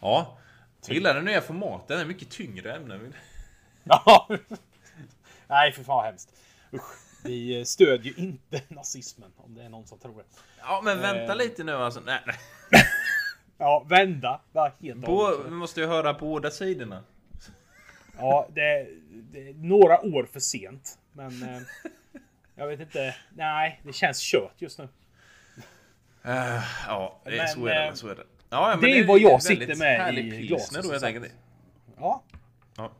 Ja. 0.00 0.38
Jag 0.86 0.94
gillar 0.94 1.14
den 1.14 1.24
nya 1.24 1.40
formatet. 1.40 1.88
Den 1.88 2.00
är 2.00 2.04
mycket 2.04 2.30
tyngre 2.30 2.74
ämnen. 2.76 3.14
Ja. 3.84 4.28
Nej, 5.46 5.72
för 5.72 5.84
fan 5.84 5.96
vad 5.96 6.04
hemskt. 6.04 6.28
Usch. 6.72 6.82
Vi 7.24 7.64
stödjer 7.64 8.18
inte 8.20 8.62
nazismen, 8.68 9.32
om 9.36 9.54
det 9.54 9.62
är 9.62 9.68
någon 9.68 9.86
som 9.86 9.98
tror 9.98 10.16
det. 10.18 10.24
Ja 10.58 10.80
men 10.84 11.00
vänta 11.00 11.32
Eh. 11.32 11.36
lite 11.36 11.64
nu 11.64 11.72
alltså. 11.72 12.00
Nej, 12.00 12.20
nej. 12.26 12.36
Ja, 13.60 13.86
vända. 13.88 14.40
Bara 14.52 14.72
helt 14.80 15.04
På, 15.04 15.36
vi 15.44 15.50
måste 15.50 15.80
ju 15.80 15.86
höra 15.86 16.14
båda 16.14 16.50
sidorna. 16.50 17.04
Ja, 18.18 18.48
det, 18.54 18.86
det 19.10 19.48
är 19.48 19.54
några 19.54 20.00
år 20.00 20.24
för 20.32 20.40
sent. 20.40 20.98
Men 21.12 21.42
eh, 21.42 21.60
jag 22.54 22.66
vet 22.66 22.80
inte. 22.80 23.14
Nej, 23.34 23.80
det 23.84 23.92
känns 23.92 24.20
kört 24.20 24.54
just 24.58 24.78
nu. 24.78 24.88
Eh, 26.24 26.62
ja, 26.86 27.20
det, 27.24 27.36
Men, 27.36 27.48
så 27.48 27.66
är 27.66 27.74
det. 27.74 27.86
eh, 27.86 27.92
Så 27.94 28.08
är 28.08 28.14
det. 28.14 28.24
Ja, 28.50 28.76
det 28.80 28.98
är 28.98 29.06
vad 29.06 29.18
jag 29.20 29.42
sitter 29.42 29.76
med 29.76 30.18
i 30.18 30.46
glaset, 30.46 30.82
då 30.82 30.88
helt 30.90 31.00
sagt. 31.00 31.16
enkelt. 31.16 31.34
Ja. 31.98 32.22
Ja. 32.76 32.90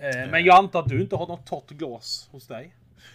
Eh, 0.00 0.30
men 0.30 0.44
jag 0.44 0.56
antar 0.58 0.80
att 0.82 0.88
du 0.88 1.02
inte 1.02 1.16
har 1.16 1.26
något 1.26 1.46
torrt 1.46 1.70
glas 1.70 2.28
hos 2.32 2.46
dig? 2.46 2.74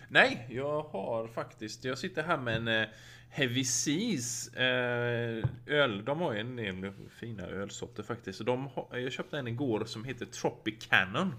Nej, 0.10 0.48
jag 0.50 0.82
har 0.82 1.28
faktiskt. 1.28 1.84
Jag 1.86 1.98
sitter 1.98 2.24
här 2.24 2.38
med 2.38 2.56
en 2.56 2.68
eh, 2.68 2.88
Heavy 3.30 3.64
Seas 3.64 4.48
eh, 4.48 5.46
öl. 5.66 6.06
De 6.06 6.20
har 6.20 6.34
ju 6.34 6.40
en 6.40 6.56
del 6.56 6.92
fina 7.20 7.44
ölsorter 7.44 8.04
faktiskt. 8.04 8.46
De 8.46 8.68
har, 8.68 8.98
jag 8.98 9.12
köpte 9.12 9.38
en 9.38 9.48
igår 9.48 9.86
som 9.86 10.04
heter 10.04 10.26
Tropic 10.26 10.88
Cannon. 10.90 11.34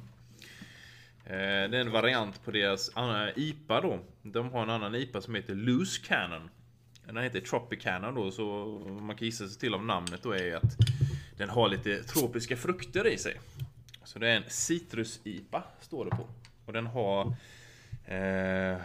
Eh, 1.24 1.70
det 1.70 1.76
är 1.76 1.80
en 1.80 1.90
variant 1.90 2.44
på 2.44 2.50
deras 2.50 2.90
IPA 3.36 3.80
då. 3.80 3.98
De 4.22 4.50
har 4.50 4.62
en 4.62 4.70
annan 4.70 4.94
IPA 4.94 5.20
som 5.20 5.34
heter 5.34 5.54
Loose 5.54 6.00
Cannon. 6.06 6.50
Den 7.06 7.16
heter 7.16 7.40
Tropic 7.40 7.82
Cannon 7.82 8.14
då, 8.14 8.30
så 8.30 8.66
man 9.00 9.16
kan 9.16 9.26
gissa 9.26 9.48
sig 9.48 9.60
till 9.60 9.74
av 9.74 9.84
namnet 9.84 10.22
då 10.22 10.32
är 10.32 10.44
ju 10.44 10.54
att 10.54 10.76
den 11.36 11.48
har 11.48 11.68
lite 11.68 12.02
tropiska 12.02 12.56
frukter 12.56 13.06
i 13.06 13.18
sig. 13.18 13.40
Så 14.04 14.18
det 14.18 14.28
är 14.28 14.36
en 14.36 14.44
citrus-IPA, 14.48 15.62
står 15.80 16.04
det 16.04 16.10
på. 16.10 16.28
Och 16.66 16.72
den 16.72 16.86
har 16.86 17.26
eh, 18.06 18.76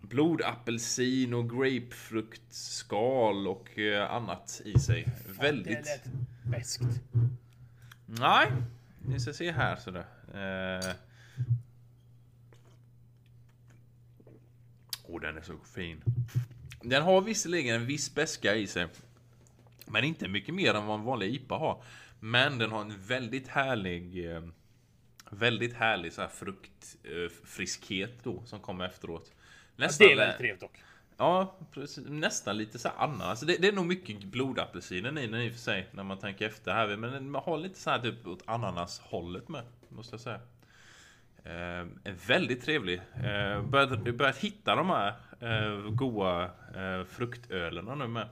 blodapelsin 0.00 1.34
och 1.34 1.50
grapefruktskal 1.50 3.48
och 3.48 3.78
eh, 3.78 4.10
annat 4.10 4.60
i 4.64 4.78
sig. 4.78 5.08
Det 5.26 5.32
Väldigt... 5.32 5.86
lät 5.86 6.04
beskt. 6.44 6.82
Nej, 8.06 8.52
ni 9.06 9.20
ska 9.20 9.32
se 9.32 9.52
här 9.52 9.76
sådär. 9.76 10.06
Eh... 10.34 10.94
Oh, 15.04 15.20
den 15.20 15.36
är 15.36 15.42
så 15.42 15.58
fin. 15.74 16.02
Den 16.82 17.02
har 17.02 17.20
visserligen 17.20 17.74
en 17.74 17.86
viss 17.86 18.14
beska 18.14 18.54
i 18.54 18.66
sig. 18.66 18.86
Men 19.86 20.04
inte 20.04 20.28
mycket 20.28 20.54
mer 20.54 20.74
än 20.74 20.86
vad 20.86 20.98
en 20.98 21.04
vanlig 21.04 21.34
IPA 21.34 21.54
har. 21.54 21.82
Men 22.20 22.58
den 22.58 22.70
har 22.70 22.80
en 22.80 22.98
väldigt 23.06 23.48
härlig... 23.48 24.30
Eh, 24.30 24.42
väldigt 25.30 25.74
härlig 25.74 26.12
så 26.12 26.20
här 26.20 26.28
fruktfriskhet 26.28 28.24
då 28.24 28.42
som 28.46 28.60
kommer 28.60 28.84
efteråt. 28.84 29.32
Det 29.80 29.86
Nästan, 29.86 30.06
är 30.10 30.16
väldigt 30.16 30.38
trevligt 30.38 30.60
dock. 30.60 30.82
Ja, 31.16 31.54
precis. 31.74 32.04
nästan 32.08 32.56
lite 32.58 32.78
så 32.78 32.88
här 32.88 33.04
ananas. 33.04 33.40
Det, 33.40 33.56
det 33.56 33.68
är 33.68 33.72
nog 33.72 33.86
mycket 33.86 34.24
blodapelsinen 34.24 35.18
i 35.18 35.26
den 35.26 35.40
i 35.40 35.48
och 35.48 35.52
för 35.52 35.60
sig 35.60 35.86
när 35.92 36.02
man 36.04 36.18
tänker 36.18 36.46
efter 36.46 36.72
här. 36.72 36.96
Men 36.96 37.12
den 37.12 37.34
har 37.34 37.58
lite 37.58 37.78
så 37.78 37.90
här 37.90 37.98
typ 37.98 38.26
åt 38.26 38.42
ananas-hållet 38.44 39.48
med, 39.48 39.62
måste 39.88 40.14
jag 40.14 40.20
säga. 40.20 40.40
Eh, 41.44 41.86
väldigt 42.26 42.62
trevlig. 42.62 43.00
Eh, 43.14 43.62
börjat, 43.62 44.14
börjat 44.16 44.36
hitta 44.38 44.74
de 44.74 44.90
här 44.90 45.14
eh, 45.40 45.90
goa 45.90 46.44
eh, 46.76 47.04
fruktölerna 47.04 47.94
nu 47.94 48.06
med. 48.06 48.28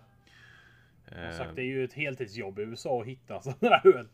Eh, 1.07 1.37
sagt, 1.37 1.57
det 1.57 1.63
är 1.63 1.67
ju 1.67 1.85
ett 1.85 1.93
heltidsjobb 1.93 2.59
i 2.59 2.63
USA 2.63 3.01
att 3.01 3.07
hitta 3.07 3.41
sådana 3.43 3.77
här 3.77 3.97
öl. 3.97 4.09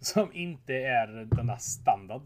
Som 0.00 0.32
inte 0.32 0.74
är 0.74 1.06
denna 1.24 1.58
standard. 1.58 2.22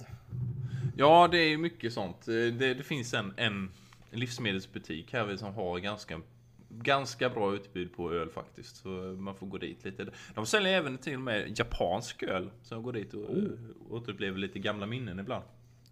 Ja, 0.97 1.29
det 1.33 1.38
är 1.38 1.57
mycket 1.59 1.93
sånt. 1.93 2.29
Eh, 2.29 2.35
Det, 2.35 2.75
det 2.75 2.83
finns 2.83 3.14
en, 3.14 3.35
en 3.37 3.71
livsmedelsbutik 4.11 5.12
här 5.12 5.37
som 5.37 5.55
har 5.55 5.79
ganska, 5.79 6.21
ganska 6.69 7.29
bra 7.29 7.55
utbud 7.55 7.93
på 7.97 8.12
öl 8.12 8.31
faktiskt. 8.31 8.76
Så 8.76 8.88
man 9.19 9.35
får 9.35 9.47
gå 9.47 9.59
dit 9.59 9.85
lite. 9.85 10.07
De 10.35 10.47
säljer 10.47 10.73
även 10.73 10.99
till 10.99 11.14
och 11.14 11.21
med 11.21 11.59
japansk 11.59 12.23
öl. 12.23 12.50
Så 12.62 12.75
jag 12.75 12.83
går 12.83 12.93
dit 12.93 13.14
och 13.14 13.31
oh. 13.31 13.50
återupplever 13.90 14.38
lite 14.38 14.59
gamla 14.59 14.87
minnen 14.87 15.19
ibland. 15.19 15.45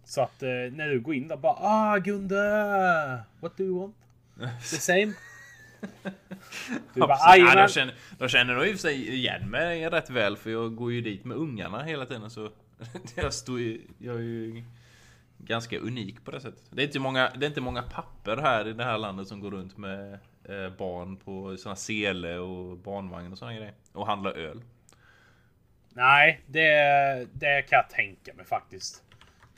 Så 0.03 0.21
att 0.21 0.43
eh, 0.43 0.49
när 0.49 0.89
du 0.89 0.99
går 0.99 1.15
in 1.15 1.27
där 1.27 1.37
bara 1.37 1.55
Ah 1.59 1.97
Gunde! 1.97 3.23
What 3.39 3.57
do 3.57 3.63
you 3.63 3.79
want? 3.79 3.95
The 4.61 4.75
same? 4.75 5.13
Du 6.93 6.99
bara 6.99 7.37
Ja, 7.37 7.55
de, 7.55 7.67
känner, 7.67 7.95
de 8.17 8.29
känner 8.29 8.55
nog 8.55 8.67
i 8.67 8.69
och 8.69 8.71
för 8.71 8.77
sig 8.77 9.13
igen 9.15 9.49
mig 9.49 9.89
rätt 9.89 10.09
väl 10.09 10.37
för 10.37 10.49
jag 10.49 10.75
går 10.75 10.91
ju 10.91 11.01
dit 11.01 11.25
med 11.25 11.37
ungarna 11.37 11.83
hela 11.83 12.05
tiden 12.05 12.29
så 12.29 12.49
jag, 13.15 13.33
står 13.33 13.59
ju, 13.59 13.81
jag 13.97 14.15
är 14.15 14.19
ju 14.19 14.63
ganska 15.39 15.79
unik 15.79 16.25
på 16.25 16.31
det 16.31 16.41
sättet. 16.41 16.63
Det 16.71 16.81
är 16.81 16.85
inte 16.85 16.99
många, 16.99 17.29
det 17.35 17.45
är 17.45 17.47
inte 17.47 17.61
många 17.61 17.81
papper 17.81 18.37
här 18.37 18.67
i 18.67 18.73
det 18.73 18.83
här 18.83 18.97
landet 18.97 19.27
som 19.27 19.39
går 19.39 19.51
runt 19.51 19.77
med 19.77 20.13
eh, 20.43 20.69
barn 20.77 21.17
på 21.17 21.57
såna 21.57 21.75
sele 21.75 22.37
och 22.37 22.77
barnvagn 22.77 23.31
och 23.31 23.37
såna 23.37 23.53
grejer 23.53 23.73
och 23.91 24.07
handlar 24.07 24.31
öl. 24.31 24.61
Nej, 25.93 26.41
det, 26.47 27.27
det 27.33 27.61
kan 27.61 27.77
jag 27.77 27.89
tänka 27.89 28.33
mig 28.33 28.45
faktiskt. 28.45 29.03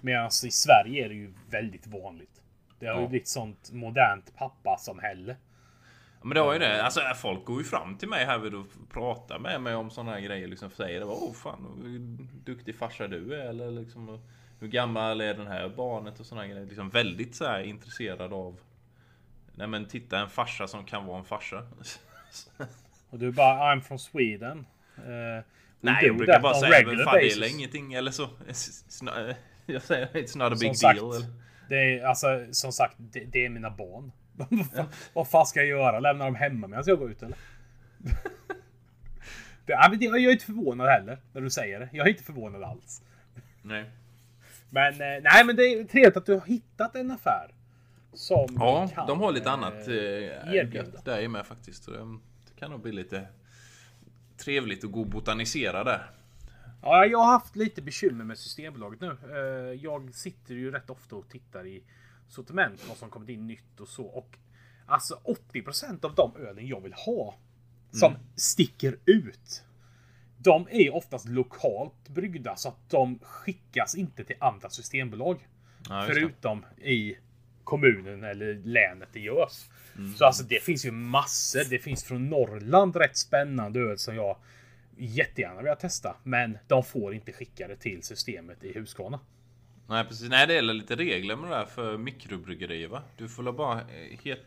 Medan 0.02 0.28
i 0.28 0.52
Sverige 0.52 1.06
är 1.06 1.10
det 1.10 1.16
ju 1.16 1.34
väldigt 1.50 1.88
vanligt. 1.88 2.42
Det 2.80 2.88
har 2.88 2.96
ju 2.96 3.02
Ja. 3.02 3.08
blivit 3.08 3.28
sånt 3.28 3.70
modernt 3.72 4.36
pappasamhälle. 4.36 5.36
Ja, 6.20 6.26
Men 6.28 6.36
det 6.36 6.42
var 6.42 6.54
ju 6.54 6.60
det. 6.60 6.84
Alltså 6.84 7.02
folk 7.16 7.46
går 7.46 7.58
ju 7.58 7.64
fram 7.64 7.98
till 7.98 8.08
mig 8.10 8.26
här 8.26 8.38
vid 8.38 8.54
och 8.56 8.66
pratar 8.92 9.40
med 9.40 9.62
mig 9.62 9.76
om 9.76 9.90
såna 9.90 10.12
här 10.12 10.20
grejer. 10.20 10.48
Liksom 10.48 10.70
säger 10.70 11.00
det. 11.00 11.06
Åh 11.06 11.34
fan, 11.34 12.30
duktig 12.46 12.76
farsa 12.76 13.08
du 13.08 13.34
är. 13.36 13.46
Eller 13.46 13.72
liksom 13.72 14.22
hur 14.62 14.68
gammal 14.68 15.22
är 15.22 15.34
den 15.34 15.48
här 15.48 15.70
barnet 15.70 16.20
och 16.20 16.38
här 16.38 16.48
grejer. 16.48 16.66
Liksom 16.66 16.90
väldigt 16.90 17.36
så 17.36 17.46
här 17.46 17.62
intresserad 17.62 18.34
av. 18.34 18.60
Nej 19.56 19.68
men 19.68 19.86
titta 19.86 20.20
en 20.20 20.30
farsa 20.30 20.68
som 20.68 20.86
kan 20.86 21.06
vara 21.06 21.20
en 21.20 21.26
farsa. 21.26 21.68
Och 23.10 23.20
du 23.20 23.32
bara 23.32 23.76
I'm 23.76 23.82
from 23.82 24.00
Sweden. 24.00 24.58
Uh, 24.98 25.44
Nej 25.80 26.06
jag 26.06 26.18
brukar 26.18 26.40
bara 26.40 26.54
säga 26.54 26.88
men 26.88 26.98
det 26.98 27.04
är 27.04 27.06
basis." 27.06 27.38
väl 27.38 27.44
ingenting 27.44 27.94
eller 27.94 28.12
så. 28.12 28.30
Jag 29.66 29.82
säger 29.82 30.08
it's 30.08 30.38
not 30.38 30.54
a 30.54 30.56
Som 30.56 30.60
big 30.60 30.78
sagt, 30.78 31.00
deal. 31.00 31.16
Eller? 31.16 31.28
Det 31.70 32.00
är 32.00 32.06
alltså 32.06 32.46
som 32.52 32.72
sagt, 32.72 32.96
det, 32.98 33.20
det 33.20 33.46
är 33.46 33.50
mina 33.50 33.70
barn. 33.70 34.12
Vad 35.14 35.28
fan- 35.30 35.46
ska 35.46 35.60
jag 35.60 35.68
göra? 35.68 36.00
Lämna 36.00 36.26
dem 36.26 36.36
hemma 36.36 36.68
medan 36.68 36.84
jag 36.88 37.00
går 37.00 37.12
ut 37.12 37.24
eller? 37.24 37.38
Det, 39.66 39.74
jag 40.00 40.16
är 40.16 40.32
inte 40.32 40.46
förvånad 40.46 40.88
heller 40.88 41.18
när 41.34 41.42
du 41.42 41.50
säger 41.50 41.80
det. 41.80 41.90
Jag 41.94 42.06
är 42.08 42.12
inte 42.12 42.24
förvånad 42.24 42.64
alls. 42.64 43.02
Nej. 43.62 43.86
Men 44.74 44.94
eh, 44.94 45.24
nej, 45.24 45.46
men 45.46 45.56
det 45.56 45.64
är 45.64 45.84
trevligt 45.84 46.18
att 46.18 46.26
du 46.26 46.34
har 46.34 46.46
hittat 46.46 46.96
en 46.96 47.12
affär. 47.12 47.54
Som 48.14 48.48
Ja, 48.60 48.88
kan, 48.96 49.08
de 49.08 49.20
har 49.20 49.32
lite 49.32 49.46
eh, 49.50 49.54
annat 49.54 49.88
eh, 49.88 49.94
erbjuda. 49.94 50.74
gött 50.86 51.06
där 51.06 51.22
i 51.22 51.28
med 51.28 51.46
faktiskt. 51.46 51.86
Det, 51.86 52.20
kan 52.60 52.72
nog 52.72 52.82
bli 52.82 52.92
lite 52.92 53.28
trevligt 54.38 54.84
att 54.84 54.92
gå 54.92 55.00
och 55.00 55.08
botanisera 55.08 55.84
där. 55.84 56.12
Ja, 56.82 57.06
jag 57.06 57.18
har 57.20 57.26
haft 57.32 57.56
lite 57.56 57.82
bekymmer 57.82 58.24
med 58.24 58.38
Systembolaget 58.38 59.02
nu. 59.02 59.18
Eh, 59.30 59.82
Jag 59.82 60.14
sitter 60.14 60.54
ju 60.54 60.72
rätt 60.72 60.90
ofta 60.90 61.16
och 61.16 61.30
tittar 61.30 61.68
i 61.68 61.84
sortiment, 62.28 62.86
vad 62.90 62.98
som 62.98 63.10
kommit 63.10 63.30
in 63.30 63.48
nytt 63.48 63.80
och 63.80 63.88
så. 63.88 64.06
Och 64.06 64.38
alltså 64.86 65.20
80% 65.54 66.06
av 66.06 66.16
de 66.16 66.36
ölen 66.48 66.68
jag 66.68 66.82
vill 66.82 66.94
ha 66.94 67.36
som 67.92 68.14
sticker 68.36 68.98
ut. 69.06 69.64
De 70.44 70.68
är 70.72 70.96
oftast 70.96 71.28
lokalt 71.28 72.10
bryggda 72.10 72.56
så 72.56 72.70
att 72.70 72.90
de 72.90 73.20
skickas 73.20 73.96
inte 73.96 74.24
till 74.24 74.36
andra 74.40 74.70
systembolag. 74.70 75.48
Ja, 75.90 76.06
förutom 76.08 76.66
i 76.82 77.18
kommunen 77.64 78.24
eller 78.24 78.54
länet 78.54 79.10
det 79.14 79.20
görs. 79.20 79.66
Så 80.18 80.26
alltså 80.26 80.44
det 80.44 80.64
finns 80.64 80.86
ju 80.86 80.92
massor. 80.92 81.70
Det 81.70 81.80
finns 81.80 82.04
från 82.04 82.30
Norrland 82.30 82.96
rätt 82.96 83.18
spännande 83.18 83.80
öl 83.80 83.98
som 83.98 84.16
jag 84.16 84.38
jättegärna 84.98 85.62
vill 85.62 85.76
testa. 85.80 86.16
Men 86.24 86.58
de 86.68 86.84
får 86.84 87.14
inte 87.14 87.32
skicka 87.34 87.68
det 87.68 87.76
till 87.76 88.04
systemet 88.04 88.64
i 88.64 88.80
Huskvarna. 88.80 89.20
Nej 89.88 90.06
precis, 90.06 90.30
nej 90.30 90.48
det 90.48 90.58
är 90.58 90.62
lite 90.62 90.96
regler 90.96 91.36
med 91.36 91.50
det 91.50 91.56
där 91.56 91.66
för 91.66 91.98
mikrobryggerier 91.98 92.88
va? 92.88 93.04
Du 93.18 93.30
får 93.30 93.52
bara 93.52 93.82
eh, 93.82 94.20
helt... 94.24 94.42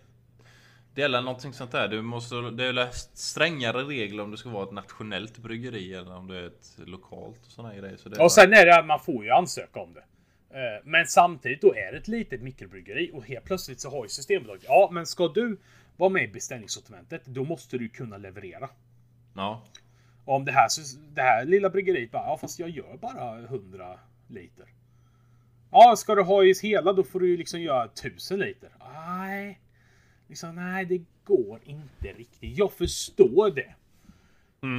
Det 0.94 1.02
väl 1.02 1.24
någonting 1.24 1.52
sånt 1.52 1.72
där. 1.72 1.88
Du 1.88 2.02
måste, 2.02 2.34
det 2.34 2.64
är 2.64 2.88
strängare 3.16 3.82
regler 3.82 4.22
om 4.22 4.30
det 4.30 4.36
ska 4.36 4.48
vara 4.48 4.64
ett 4.64 4.72
nationellt 4.72 5.38
bryggeri 5.38 5.94
eller 5.94 6.16
om 6.16 6.26
det 6.26 6.38
är 6.38 6.46
ett 6.46 6.72
lokalt 6.76 7.40
och 7.46 7.52
här 7.66 7.78
grejer. 7.78 7.96
Så 7.96 8.08
det 8.08 8.22
Och 8.22 8.32
sen 8.32 8.52
är 8.52 8.66
det 8.66 8.78
att 8.78 8.86
man 8.86 9.00
får 9.00 9.24
ju 9.24 9.30
ansöka 9.30 9.80
om 9.80 9.94
det. 9.94 10.04
Eh, 10.58 10.82
Men 10.84 11.06
samtidigt 11.06 11.62
då 11.62 11.74
är 11.74 11.92
det 11.92 11.98
ett 11.98 12.08
litet 12.08 12.42
mikrobryggeri 12.42 13.10
och 13.14 13.24
helt 13.24 13.44
plötsligt 13.44 13.80
så 13.80 13.90
har 13.90 14.04
ju 14.04 14.08
Systembolaget. 14.08 14.64
Ja, 14.68 14.88
men 14.92 15.06
ska 15.06 15.28
du 15.28 15.56
vara 15.96 16.10
med 16.10 16.24
i 16.24 16.28
beställningssortimentet, 16.28 17.26
då 17.26 17.44
måste 17.44 17.78
du 17.78 17.88
kunna 17.88 18.16
leverera. 18.16 18.68
Ja. 19.34 19.62
Och 20.24 20.34
om 20.34 20.44
det 20.44 20.52
här, 20.52 20.68
det 21.14 21.22
här 21.22 21.44
lilla 21.44 21.70
bryggeriet 21.70 22.10
bara, 22.10 22.22
ja 22.22 22.38
fast 22.38 22.58
jag 22.58 22.70
gör 22.70 22.96
bara 22.96 23.38
100 23.38 23.98
liter. 24.28 24.66
Ja, 25.70 25.96
ska 25.96 26.14
du 26.14 26.22
ha 26.22 26.44
i 26.44 26.54
hela 26.62 26.92
då 26.92 27.02
får 27.02 27.20
du 27.20 27.28
ju 27.28 27.36
liksom 27.36 27.60
göra 27.60 27.84
1000 27.84 28.38
liter. 28.38 28.70
Nej, 28.94 29.60
liksom 30.28 30.54
nej 30.54 30.84
det 30.84 31.02
går 31.24 31.60
inte 31.64 32.12
riktigt. 32.18 32.58
Jag 32.58 32.72
förstår 32.72 33.50
det. 33.50 33.74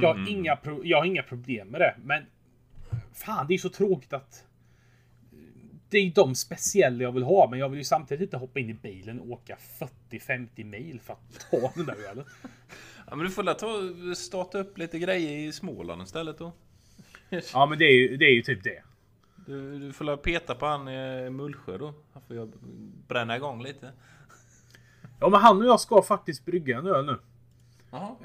Jag, 0.02 0.14
har 0.14 0.28
inga 0.30 0.56
pro- 0.56 0.84
jag 0.84 0.98
har 0.98 1.04
inga 1.04 1.22
problem 1.22 1.68
med 1.68 1.80
det, 1.80 1.94
men 2.04 2.22
fan 3.12 3.46
det 3.48 3.54
är 3.54 3.58
så 3.58 3.68
tråkigt 3.68 4.12
att 4.12 4.44
det 5.88 5.98
är 5.98 6.10
de 6.14 6.34
speciella 6.34 7.02
jag 7.02 7.12
vill 7.12 7.22
ha, 7.22 7.48
men 7.50 7.58
jag 7.58 7.68
vill 7.68 7.78
ju 7.78 7.84
samtidigt 7.84 8.22
inte 8.22 8.36
hoppa 8.36 8.60
in 8.60 8.70
i 8.70 8.74
bilen 8.74 9.20
och 9.20 9.30
åka 9.30 9.56
40-50 10.10 10.64
mil 10.64 11.00
för 11.00 11.12
att 11.12 11.46
ta 11.50 11.72
den 11.74 11.86
där 11.86 12.10
ölen. 12.10 12.24
ja 13.06 13.16
men 13.16 13.24
du 13.26 13.30
får 13.30 13.42
väl 13.42 13.54
ta 13.54 13.68
starta 14.14 14.58
upp 14.58 14.78
lite 14.78 14.98
grejer 14.98 15.48
i 15.48 15.52
Småland 15.52 16.02
istället 16.02 16.38
då. 16.38 16.52
Ja, 17.52 17.66
men 17.66 17.78
det 17.78 17.84
är 17.84 17.92
ju, 17.94 18.16
det 18.16 18.24
är 18.24 18.34
ju 18.34 18.42
typ 18.42 18.64
det. 18.64 18.82
Du, 19.46 19.78
du 19.78 19.92
får 19.92 20.04
väl 20.04 20.16
peta 20.16 20.54
på 20.54 20.66
han 20.66 20.88
i 20.88 21.30
Mullsjö 21.30 21.78
då. 21.78 21.94
Han 22.12 22.22
får 22.22 22.36
jag 22.36 22.52
bränna 23.08 23.36
igång 23.36 23.62
lite. 23.62 23.92
Ja, 25.20 25.28
men 25.28 25.40
han 25.40 25.58
och 25.62 25.66
jag 25.66 25.80
ska 25.80 26.02
faktiskt 26.02 26.44
brygga 26.44 26.78
en 26.78 26.86
öl 26.86 27.06
nu. 27.06 27.18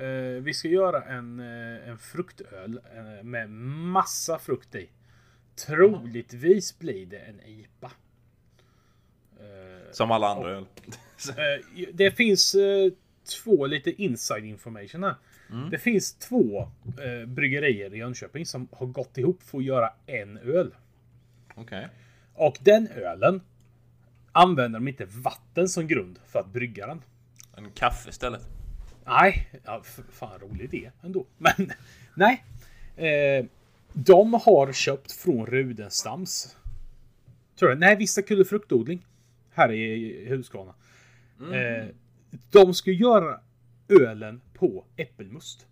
Eh, 0.05 0.41
vi 0.41 0.53
ska 0.53 0.67
göra 0.67 1.03
en, 1.03 1.39
eh, 1.39 1.89
en 1.89 1.97
fruktöl 1.97 2.79
eh, 2.95 3.23
med 3.23 3.49
massa 3.49 4.39
frukt 4.39 4.75
i. 4.75 4.89
Troligtvis 5.67 6.79
blir 6.79 7.05
det 7.05 7.17
en 7.17 7.41
IPA. 7.45 7.91
Eh, 9.39 9.91
Som 9.91 10.11
alla 10.11 10.27
andra 10.27 10.49
öl. 10.49 10.65
eh, 11.29 11.85
det 11.93 12.11
finns 12.11 12.55
eh, 12.55 12.91
två 13.43 13.65
lite 13.65 13.91
inside 14.03 14.45
information 14.45 15.03
här. 15.03 15.15
Det 15.71 15.77
finns 15.77 16.13
två 16.13 16.61
eh, 16.61 17.27
bryggerier 17.27 17.93
i 17.93 17.97
Jönköping 17.97 18.45
som 18.45 18.67
har 18.71 18.85
gått 18.87 19.17
ihop 19.17 19.43
för 19.43 19.57
att 19.57 19.63
göra 19.63 19.93
en 20.05 20.37
öl. 20.37 20.75
Okej. 21.55 21.87
Och 22.33 22.57
den 22.61 22.87
ölen 22.87 23.41
använder 24.31 24.79
de 24.79 24.87
inte 24.87 25.05
vatten 25.05 25.69
som 25.69 25.87
grund 25.87 26.19
för 26.27 26.39
att 26.39 26.53
brygga 26.53 26.87
den. 26.87 27.01
En 27.57 27.71
kaffe 27.71 28.09
istället. 28.09 28.41
Nej, 29.05 29.49
ja, 29.65 29.81
fan 30.11 30.39
rolig 30.39 30.73
idé 30.73 30.91
ändå. 31.03 31.25
Men 31.37 31.71
nej. 32.15 32.43
Eh, 32.95 33.45
de 33.93 34.33
har 34.33 34.73
köpt 34.73 35.11
från 35.11 35.45
Rudenstams. 35.45 36.57
Tror 37.59 37.71
jag. 37.71 37.79
Nej, 37.79 37.95
Vista 37.95 38.21
Kulle 38.21 38.45
fruktodling. 38.45 39.05
Här 39.53 39.71
i 39.71 40.25
Huskvarna. 40.29 40.73
Eh, 41.53 41.87
de 42.51 42.73
ska 42.73 42.91
göra 42.91 43.39
ölen 43.89 44.41
på 44.53 44.85
äppelmust. 44.95 45.67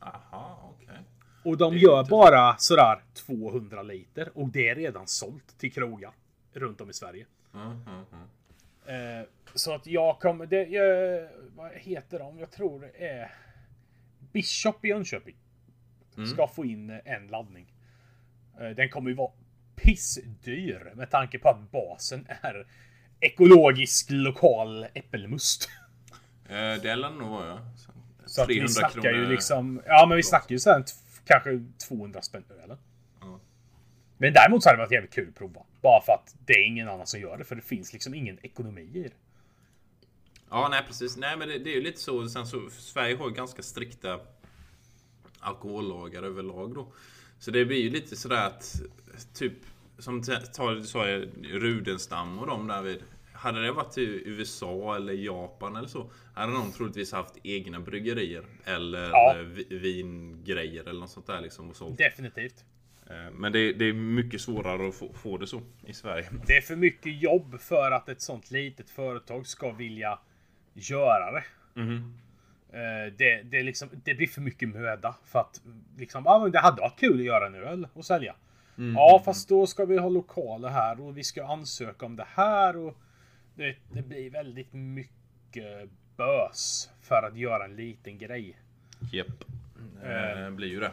Aha, 0.00 0.74
okej. 0.76 0.98
Och 1.44 1.56
de 1.56 1.76
gör 1.78 2.00
inte- 2.00 2.10
bara 2.10 2.56
sådär 2.58 3.02
200 3.14 3.82
liter. 3.82 4.30
Och 4.38 4.48
det 4.48 4.68
är 4.68 4.74
redan 4.74 5.06
sålt 5.06 5.58
till 5.58 5.72
krogar. 5.72 6.12
Runt 6.52 6.80
om 6.80 6.90
i 6.90 6.92
Sverige. 6.92 7.26
Mm, 7.54 7.66
mm, 7.66 8.04
mm. 8.12 9.20
Eh, 9.20 9.26
så 9.54 9.74
att 9.74 9.86
jag 9.86 10.20
kommer... 10.20 10.46
Det, 10.46 10.64
jag, 10.64 11.28
vad 11.56 11.72
heter 11.72 12.18
de? 12.18 12.38
Jag 12.38 12.50
tror 12.50 12.80
det 12.80 13.06
är... 13.06 13.34
Bishop 14.32 14.84
i 14.84 14.88
Jönköping. 14.88 15.36
Ska 16.34 16.46
få 16.46 16.64
in 16.64 16.90
en 17.04 17.26
laddning. 17.26 17.72
Eh, 18.60 18.68
den 18.68 18.88
kommer 18.88 19.10
ju 19.10 19.16
vara 19.16 19.32
pissdyr 19.76 20.92
med 20.94 21.10
tanke 21.10 21.38
på 21.38 21.48
att 21.48 21.70
basen 21.70 22.26
är 22.42 22.66
ekologisk 23.20 24.10
lokal 24.10 24.86
äppelmust. 24.94 25.70
Eh, 26.48 26.82
det 26.82 26.96
lär 26.96 27.10
nog 27.10 27.28
vara 27.28 27.46
ja. 27.48 27.58
Så 28.26 28.42
att 28.42 28.48
vi 28.48 28.54
300 28.54 28.68
snackar 28.68 29.10
ju 29.10 29.14
kronor. 29.14 29.30
liksom... 29.30 29.82
Ja 29.86 30.06
men 30.08 30.16
vi 30.16 30.22
snackar 30.22 30.50
ju 30.50 30.58
sen 30.58 30.84
kanske 31.24 31.64
200 31.88 32.22
spänn 32.22 32.44
ölen. 32.64 32.78
Ja. 33.20 33.40
Men 34.16 34.32
däremot 34.32 34.62
så 34.62 34.68
hade 34.68 34.76
det 34.76 34.82
varit 34.84 34.92
jävligt 34.92 35.14
kul 35.14 35.28
att 35.28 35.34
prova. 35.34 35.60
Bara 35.84 36.00
för 36.02 36.12
att 36.12 36.34
det 36.46 36.52
är 36.52 36.66
ingen 36.66 36.88
annan 36.88 37.06
som 37.06 37.20
gör 37.20 37.36
det. 37.38 37.44
För 37.44 37.54
det 37.56 37.62
finns 37.62 37.92
liksom 37.92 38.14
ingen 38.14 38.38
ekonomi 38.42 38.90
i 38.94 39.02
det. 39.02 39.12
Ja, 40.50 40.68
nej 40.70 40.82
precis. 40.86 41.16
Nej, 41.16 41.36
men 41.36 41.48
det, 41.48 41.58
det 41.58 41.70
är 41.70 41.74
ju 41.74 41.82
lite 41.82 42.00
så. 42.00 42.28
Sen 42.28 42.46
så 42.46 42.70
Sverige 42.70 43.16
har 43.16 43.28
ju 43.28 43.34
ganska 43.34 43.62
strikta 43.62 44.20
alkohollagar 45.40 46.22
överlag 46.22 46.74
då. 46.74 46.92
Så 47.38 47.50
det 47.50 47.64
blir 47.64 47.82
ju 47.82 47.90
lite 47.90 48.16
sådär 48.16 48.46
att 48.46 48.80
typ 49.34 49.52
som 49.98 50.20
du 50.20 50.84
sa 50.86 51.04
Rudenstam 51.42 52.38
och 52.38 52.46
de 52.46 52.66
där 52.66 52.82
vid. 52.82 53.02
Hade 53.32 53.62
det 53.62 53.72
varit 53.72 53.98
i 53.98 54.22
USA 54.24 54.96
eller 54.96 55.12
Japan 55.12 55.76
eller 55.76 55.88
så 55.88 56.10
hade 56.34 56.52
de 56.52 56.72
troligtvis 56.72 57.12
haft 57.12 57.34
egna 57.42 57.80
bryggerier 57.80 58.44
eller 58.64 59.08
Ja. 59.10 59.36
vi- 59.46 59.78
vingrejer 59.78 60.88
eller 60.88 61.00
något 61.00 61.10
sånt 61.10 61.26
där 61.26 61.40
liksom 61.40 61.70
och 61.70 61.76
sålt. 61.76 61.98
Definitivt. 61.98 62.64
Eh, 63.10 63.30
Men 63.32 63.52
det, 63.52 63.72
det 63.72 63.84
är 63.88 63.92
mycket 63.92 64.40
svårare 64.40 64.88
att 64.88 64.94
få, 64.94 65.12
få 65.12 65.38
det 65.38 65.46
så 65.46 65.60
i 65.86 65.92
Sverige. 65.92 66.28
Det 66.46 66.56
är 66.56 66.60
för 66.60 66.76
mycket 66.76 67.22
jobb 67.22 67.60
för 67.60 67.90
att 67.90 68.08
ett 68.08 68.20
sånt 68.20 68.50
litet 68.50 68.90
företag 68.90 69.46
ska 69.46 69.72
vilja 69.72 70.18
göra 70.74 71.32
det. 71.32 71.44
Eh, 72.72 73.12
Det, 73.18 73.42
det, 73.42 73.62
liksom, 73.62 73.88
det 74.04 74.14
blir 74.14 74.26
för 74.26 74.40
mycket 74.40 74.68
möda 74.68 75.14
för 75.24 75.38
att 75.40 75.60
liksom, 75.98 76.22
ja, 76.26 76.38
men 76.42 76.50
det 76.52 76.58
hade 76.58 76.80
varit 76.80 76.98
kul 77.00 77.18
att 77.20 77.26
göra 77.26 77.46
en 77.46 77.54
öl 77.54 77.88
och 77.92 78.04
sälja. 78.04 78.34
Ja, 78.94 79.22
fast 79.24 79.48
då 79.48 79.66
ska 79.66 79.84
vi 79.84 79.98
ha 79.98 80.08
lokaler 80.08 80.68
här 80.68 81.00
och 81.00 81.16
vi 81.18 81.24
ska 81.24 81.44
ansöka 81.46 82.06
om 82.06 82.16
det 82.16 82.26
här 82.28 82.76
och 82.76 82.96
det, 83.54 83.76
det 83.92 84.02
blir 84.02 84.30
väldigt 84.30 84.72
mycket 84.72 85.90
bös 86.16 86.90
för 87.02 87.22
att 87.22 87.36
göra 87.38 87.64
en 87.64 87.76
liten 87.76 88.18
grej. 88.18 88.56
Japp. 89.12 89.44
Eh, 90.02 90.50
blir 90.50 90.68
ju 90.68 90.80
det. 90.80 90.90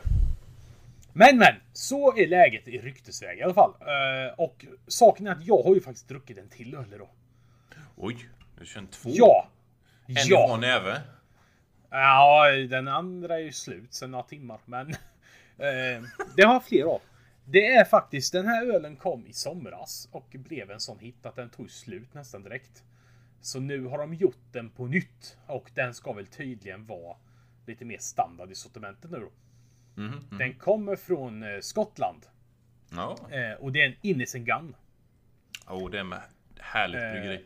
Men 1.13 1.37
men, 1.37 1.55
så 1.73 2.17
är 2.17 2.27
läget 2.27 2.67
i 2.67 2.77
ryktesväg 2.77 3.39
i 3.39 3.43
alla 3.43 3.53
fall. 3.53 3.73
Eh, 3.81 4.33
Och 4.39 4.65
saken 4.87 5.27
är 5.27 5.31
att 5.31 5.45
jag 5.45 5.63
har 5.63 5.75
ju 5.75 5.81
faktiskt 5.81 6.07
druckit 6.07 6.37
en 6.37 6.49
till 6.49 6.75
öl 6.75 6.93
idag. 6.93 7.09
Oj, 7.95 8.29
du 8.59 8.65
känner 8.65 8.87
två? 8.87 9.09
Ja! 9.13 9.47
En 10.07 10.15
ja! 10.17 10.45
ifrån 10.45 10.61
näve? 10.61 11.01
Ja, 11.89 12.51
den 12.69 12.87
andra 12.87 13.35
är 13.35 13.43
ju 13.43 13.51
slut 13.51 13.93
sen 13.93 14.11
några 14.11 14.23
timmar, 14.23 14.59
men 14.65 14.89
eh, 15.57 16.03
det 16.35 16.43
har 16.43 16.53
jag 16.53 16.65
fler 16.65 16.83
av. 16.83 17.01
Det 17.45 17.67
är 17.67 17.85
faktiskt, 17.85 18.33
den 18.33 18.47
här 18.47 18.65
ölen 18.65 18.95
kom 18.95 19.27
i 19.27 19.33
somras 19.33 20.09
och 20.11 20.27
blev 20.33 20.71
en 20.71 20.79
sån 20.79 20.99
hit 20.99 21.25
att 21.25 21.35
den 21.35 21.49
tog 21.49 21.71
slut 21.71 22.13
nästan 22.13 22.43
direkt. 22.43 22.83
Så 23.41 23.59
nu 23.59 23.85
har 23.85 23.97
de 23.97 24.13
gjort 24.13 24.43
den 24.51 24.69
på 24.69 24.87
nytt 24.87 25.37
och 25.47 25.71
den 25.73 25.93
ska 25.93 26.13
väl 26.13 26.27
tydligen 26.27 26.85
vara 26.85 27.17
lite 27.65 27.85
mer 27.85 27.97
standard 27.97 28.51
i 28.51 28.55
sortimentet 28.55 29.11
nu 29.11 29.19
då. 29.19 29.31
Mhm, 29.95 30.07
mhm. 30.29 30.37
Den 30.37 30.53
kommer 30.53 30.95
från 30.95 31.43
eh, 31.43 31.59
Skottland 31.61 32.25
Ja. 32.91 33.17
eh, 33.31 33.53
och 33.53 33.71
det 33.71 33.81
är 33.81 33.85
en 33.85 33.95
Innocent 34.01 34.45
Gun. 34.45 34.75
Oh, 35.67 35.89
det 35.89 35.99
är 35.99 36.03
med 36.03 36.21
härligt 36.59 37.01
Eh, 37.01 37.11
bryggeri. 37.11 37.43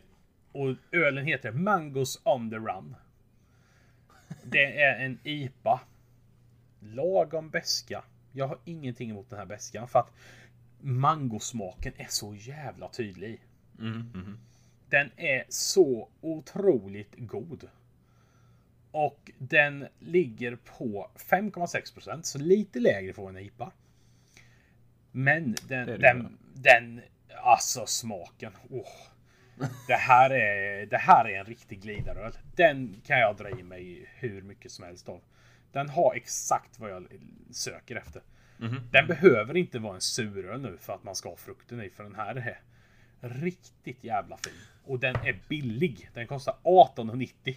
Och 0.51 0.75
ölen 0.91 1.25
heter 1.25 1.51
Mangos 1.51 2.21
on 2.23 2.49
the 2.49 2.55
Run. 2.55 2.95
Det 4.43 4.81
är 4.81 5.05
en 5.05 5.19
IPA. 5.23 5.79
lagom 6.79 7.49
beska. 7.49 8.03
Jag 8.31 8.47
har 8.47 8.57
ingenting 8.65 9.09
emot 9.09 9.29
den 9.29 9.39
här 9.39 9.45
beskan 9.45 9.87
för 9.87 9.99
att 9.99 10.11
mangosmaken 10.79 11.93
är 11.97 12.07
så 12.09 12.35
jävla 12.35 12.89
tydlig. 12.89 13.41
Mm, 13.79 13.97
mhm. 14.13 14.39
Den 14.89 15.11
är 15.15 15.43
så 15.49 16.09
otroligt 16.21 17.13
god. 17.17 17.69
Och 18.95 19.31
den 19.37 19.87
ligger 19.99 20.55
på 20.55 21.09
5,6% 21.15 22.21
så 22.23 22.37
lite 22.37 22.79
lägre 22.79 23.13
får 23.13 23.29
en 23.29 23.37
IPA. 23.37 23.71
Men 25.11 25.55
den, 25.67 25.87
Det 25.87 25.91
det 25.91 25.97
den, 25.97 26.37
den, 26.53 27.01
alltså 27.43 27.85
smaken. 27.85 28.51
Oh. 28.69 28.87
Det 29.87 29.95
här 29.95 30.29
är, 30.29 30.85
det 30.85 30.97
här 30.97 31.29
är 31.29 31.39
en 31.39 31.45
riktig 31.45 31.81
glidaröl. 31.81 32.31
Den 32.55 33.01
kan 33.05 33.19
jag 33.19 33.37
dra 33.37 33.49
i 33.49 33.63
mig 33.63 34.09
hur 34.15 34.41
mycket 34.41 34.71
som 34.71 34.85
helst 34.85 35.09
av. 35.09 35.21
Den 35.71 35.89
har 35.89 36.15
exakt 36.15 36.79
vad 36.79 36.91
jag 36.91 37.07
söker 37.51 37.95
efter. 37.95 38.21
Mhm. 38.57 38.81
Den 38.91 39.07
behöver 39.07 39.57
inte 39.57 39.79
vara 39.79 39.95
en 39.95 40.01
suröl 40.01 40.61
nu 40.61 40.77
för 40.77 40.93
att 40.93 41.03
man 41.03 41.15
ska 41.15 41.29
ha 41.29 41.35
frukten 41.35 41.81
i. 41.81 41.89
För 41.89 42.03
den 42.03 42.15
här 42.15 42.35
är 42.35 42.59
riktigt 43.29 44.03
jävla 44.03 44.37
fin. 44.37 44.53
Och 44.85 44.99
den 44.99 45.15
är 45.15 45.39
billig. 45.49 46.09
Den 46.13 46.27
kostar 46.27 46.55
18,90. 46.63 47.55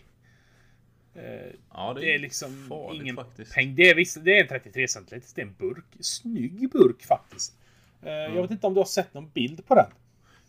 Ja, 1.72 1.94
det 2.00 2.14
är 2.14 2.18
liksom 2.18 2.66
farligt 2.68 3.02
ingen 3.02 3.16
faktiskt. 3.16 3.54
peng. 3.54 3.74
Det 3.74 3.90
är, 3.90 3.94
visst, 3.94 4.24
det 4.24 4.36
är 4.38 4.42
en 4.42 4.48
33 4.48 4.88
centiliter. 4.88 5.28
Det 5.34 5.40
är 5.40 5.46
en 5.46 5.54
burk. 5.58 5.84
Snygg 6.00 6.70
burk 6.70 7.02
faktiskt. 7.06 7.54
Eh, 8.02 8.10
Jag 8.12 8.42
vet 8.42 8.50
inte 8.50 8.66
om 8.66 8.74
du 8.74 8.80
har 8.80 8.84
sett 8.84 9.14
någon 9.14 9.30
bild 9.30 9.66
på 9.66 9.74
den? 9.74 9.86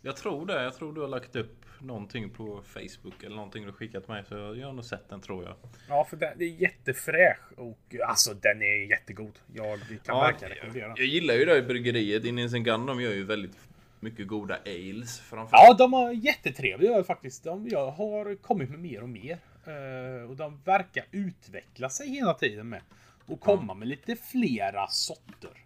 Jag 0.02 0.16
tror 0.18 0.46
det. 0.46 0.64
Jag 0.64 0.74
tror 0.76 0.94
du 0.94 1.02
har 1.02 1.08
lagt 1.08 1.36
upp 1.36 1.56
någonting 1.82 2.30
på 2.30 2.62
Facebook 2.66 3.24
eller 3.24 3.36
någonting 3.36 3.66
du 3.66 3.72
skickat 3.72 4.08
mig. 4.08 4.24
Så 4.30 4.36
jag 4.36 4.66
har 4.68 4.74
nog 4.74 4.86
sett 4.86 5.10
den 5.10 5.22
tror 5.22 5.44
jag. 5.44 5.54
Ja, 5.90 6.06
för 6.10 6.18
den, 6.18 6.38
det 6.38 6.46
är 6.46 6.50
jättefräsch 6.62 7.40
och 7.60 7.96
alltså 8.08 8.34
den 8.34 8.62
är 8.62 8.90
jättegod. 8.90 9.40
Jag 9.54 9.80
kan 10.06 10.18
verkligen 10.20 10.54
rekommendera 10.54 10.88
den. 10.88 10.96
jag 10.98 11.06
gillar 11.06 11.34
ju 11.34 11.46
det 11.46 11.58
i 11.58 11.62
bryggeriet. 11.62 12.26
Indian 12.26 12.64
Gun 12.64 12.86
de 12.86 13.02
gör 13.02 13.12
ju 13.14 13.24
väldigt 13.24 13.58
mycket 14.00 14.28
goda 14.28 14.56
ales 14.66 15.20
framför 15.20 15.58
Ja, 15.58 15.74
de 15.74 15.94
har 15.94 16.12
jättetrevliga 16.12 17.04
faktiskt. 17.04 17.44
De 17.44 17.68
jag 17.70 17.92
har 17.92 18.36
kommit 18.36 18.70
med 18.70 18.80
mer 18.80 19.04
och 19.04 19.10
mer. 19.10 19.38
Eh, 19.70 20.30
och 20.30 20.36
de 20.36 20.62
verkar 20.66 21.06
utveckla 21.12 21.90
sig 21.90 22.10
hela 22.10 22.34
tiden 22.34 22.70
med. 22.70 22.82
Och 23.26 23.40
komma 23.40 23.74
med 23.74 23.88
lite 23.88 24.16
flera 24.16 24.88
sorter. 24.88 25.66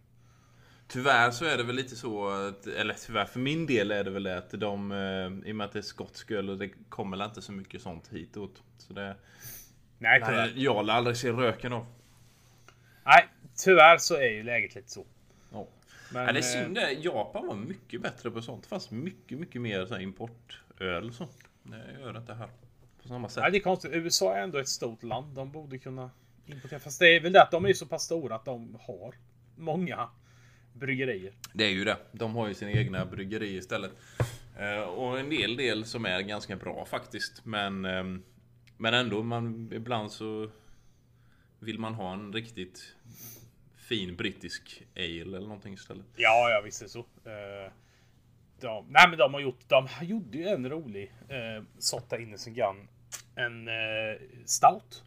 Tyvärr 0.88 1.32
så 1.32 1.46
är 1.46 1.58
det 1.58 1.64
väl 1.64 1.76
lite 1.76 1.96
så, 1.96 2.30
eller 2.78 2.94
tyvärr 2.94 3.26
för 3.26 3.40
min 3.40 3.66
del 3.66 3.92
är 3.92 4.04
det 4.04 4.10
väl 4.10 4.24
det 4.24 4.38
att 4.38 4.52
de, 4.52 4.92
eh, 4.92 5.50
i 5.50 5.52
och 5.52 5.56
med 5.56 5.66
att 5.66 5.72
det 5.72 5.80
är 5.80 5.84
skotsk 5.84 6.32
och 6.32 6.58
det 6.58 6.70
kommer 6.90 7.18
väl 7.18 7.28
inte 7.28 7.42
så 7.42 7.52
mycket 7.52 7.82
sånt 7.82 8.10
hitåt. 8.12 8.64
Så 8.78 8.94
det, 8.94 9.16
Nej, 9.98 10.20
nej, 10.20 10.22
tyvärr. 10.26 10.54
jag 10.56 10.86
lär 10.86 10.94
aldrig 10.94 11.18
se 11.18 11.32
röken 11.32 11.74
av. 11.74 11.86
Nej, 13.04 13.28
tyvärr 13.56 13.98
så 13.98 14.16
är 14.16 14.30
ju 14.30 14.44
läget 14.44 14.76
lite 14.76 14.92
så. 14.92 15.06
Ja. 15.52 15.68
Men, 16.14 16.26
ja, 16.26 16.32
det 16.32 16.40
är 16.40 16.58
eh, 16.58 16.64
synd 16.64 16.76
det. 16.76 16.92
Japan 16.92 17.48
var 17.48 17.56
mycket 17.56 18.02
bättre 18.02 18.32
på 18.32 18.42
sånt. 18.42 18.64
Det 18.64 18.70
fanns 18.70 18.92
mycket, 18.92 19.40
mycket 19.40 19.62
mer 19.62 19.86
så 19.86 19.94
här 19.94 20.02
importöl 20.02 21.08
och 21.08 21.14
så. 21.14 21.28
Det 21.64 22.00
gör 22.00 22.14
det 22.14 22.20
inte 22.20 22.34
här. 22.34 22.50
På 23.04 23.10
samma 23.10 23.30
sätt. 23.30 23.42
Nej, 23.42 23.52
det 23.52 23.58
är 23.58 23.62
konstigt. 23.62 23.92
USA 23.94 24.36
är 24.36 24.44
ändå 24.44 24.58
ett 24.58 24.68
stort 24.68 25.04
land. 25.04 25.36
De 25.36 25.52
borde 25.52 25.78
kunna 25.78 26.12
importera. 26.46 26.80
Fast 26.80 27.00
det 27.00 27.16
är 27.16 27.22
väl 27.22 27.34
det 27.34 27.42
att 27.42 27.52
de 27.52 27.66
är 27.66 27.74
så 27.74 27.86
pass 27.86 28.04
stora 28.04 28.36
att 28.36 28.46
de 28.46 28.78
har 28.82 29.16
många 29.56 30.10
bryggerier. 30.74 31.34
Det 31.54 31.66
är 31.66 31.70
ju 31.70 31.84
det. 31.84 31.98
De 32.12 32.36
har 32.36 32.48
ju 32.48 32.54
sina 32.54 32.72
egna 32.72 33.06
bryggeri 33.06 33.58
istället. 33.58 33.92
Eh, 34.58 34.82
och 34.82 35.20
en 35.20 35.30
del 35.30 35.56
del 35.56 35.86
som 35.86 36.06
är 36.06 36.22
ganska 36.22 36.56
bra 36.56 36.86
faktiskt. 36.86 37.46
Men, 37.46 37.86
ehm, 37.86 38.24
men 38.78 38.94
ändå, 38.94 39.24
man, 39.24 39.72
ibland 39.74 40.12
så 40.12 40.50
vill 41.60 41.80
man 41.80 41.94
ha 41.94 42.14
en 42.14 42.34
riktigt 42.34 42.96
fin 43.78 44.16
brittisk 44.16 44.84
ale 44.96 45.38
eller 45.38 45.40
någonting 45.40 45.74
istället. 45.74 46.06
Ja, 46.16 46.50
ja 46.50 46.62
visst 46.66 46.82
är 46.82 46.86
det 46.86 46.90
så. 46.90 47.06
Eh, 48.64 48.70
de, 48.70 48.86
nej, 48.90 49.10
men 49.10 49.20
de 49.20 49.34
har 49.34 49.42
gjort. 49.42 49.70
De 49.70 49.88
gjorde 50.02 50.38
ju 50.38 50.48
en 50.48 50.70
rolig 50.70 51.12
eh, 51.30 51.64
sen 52.38 52.54
gun. 52.54 52.88
En 53.36 53.68
eh, 53.68 54.22
stout. 54.46 55.04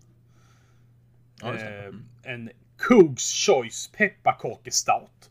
Ja, 1.40 1.52
det. 1.52 1.68
Mm. 1.68 2.04
Eh, 2.24 2.32
en 2.32 2.50
Coogs 2.76 3.46
Choice 3.46 3.90
pepparkakestout. 3.96 5.30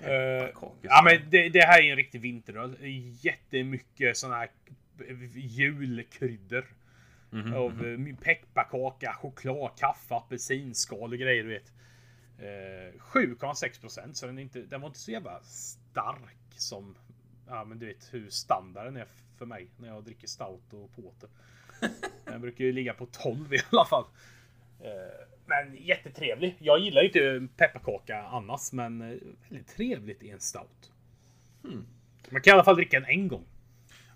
Eh, 0.00 0.48
ja 0.82 1.02
men 1.04 1.30
det, 1.30 1.48
det 1.48 1.60
här 1.66 1.82
är 1.82 1.90
en 1.90 1.96
riktig 1.96 2.20
vinteröl. 2.20 2.76
Jättemycket 3.20 4.16
såna 4.16 4.36
här 4.36 4.50
julkryddor. 5.34 6.66
Mhm, 7.30 7.54
Av 7.54 7.86
eh, 7.86 8.16
pepparkaka, 8.16 9.12
choklad, 9.12 9.70
kaffe, 9.78 10.14
apelsinskal 10.14 11.12
och 11.12 11.18
grejer 11.18 11.42
du 11.42 11.48
vet. 11.48 11.72
Eh, 12.38 12.92
7,6 13.00 13.80
procent 13.80 14.16
så 14.16 14.26
den, 14.26 14.38
inte, 14.38 14.60
den 14.60 14.80
var 14.80 14.88
inte 14.88 14.98
så 14.98 15.10
jävla 15.10 15.40
stark 15.42 16.36
som 16.56 16.96
Ja 17.48 17.64
men 17.64 17.78
du 17.78 17.86
vet 17.86 18.14
hur 18.14 18.30
standarden 18.30 18.96
är 18.96 19.06
för 19.38 19.46
mig 19.46 19.68
när 19.76 19.88
jag 19.88 20.04
dricker 20.04 20.28
stout 20.28 20.72
och 20.72 20.94
porter. 20.96 21.28
Den 22.24 22.40
brukar 22.40 22.64
ju 22.64 22.72
ligga 22.72 22.94
på 22.94 23.06
12 23.06 23.54
i 23.54 23.58
alla 23.70 23.84
fall. 23.84 24.04
Eh, 24.80 25.26
Men 25.46 25.76
jättetrevlig. 25.76 26.56
Jag 26.58 26.78
gillar 26.78 27.02
ju 27.02 27.06
inte 27.06 27.54
pepparkaka 27.56 28.22
annars 28.22 28.72
men 28.72 29.02
eh, 29.02 29.18
väldigt 29.48 29.68
trevligt 29.68 30.22
i 30.22 30.30
en 30.30 30.40
stout. 30.40 30.92
Hmm. 31.62 31.86
Man 32.30 32.42
kan 32.42 32.50
i 32.50 32.54
alla 32.54 32.64
fall 32.64 32.76
dricka 32.76 33.00
den 33.00 33.08
en 33.08 33.28
gång. 33.28 33.44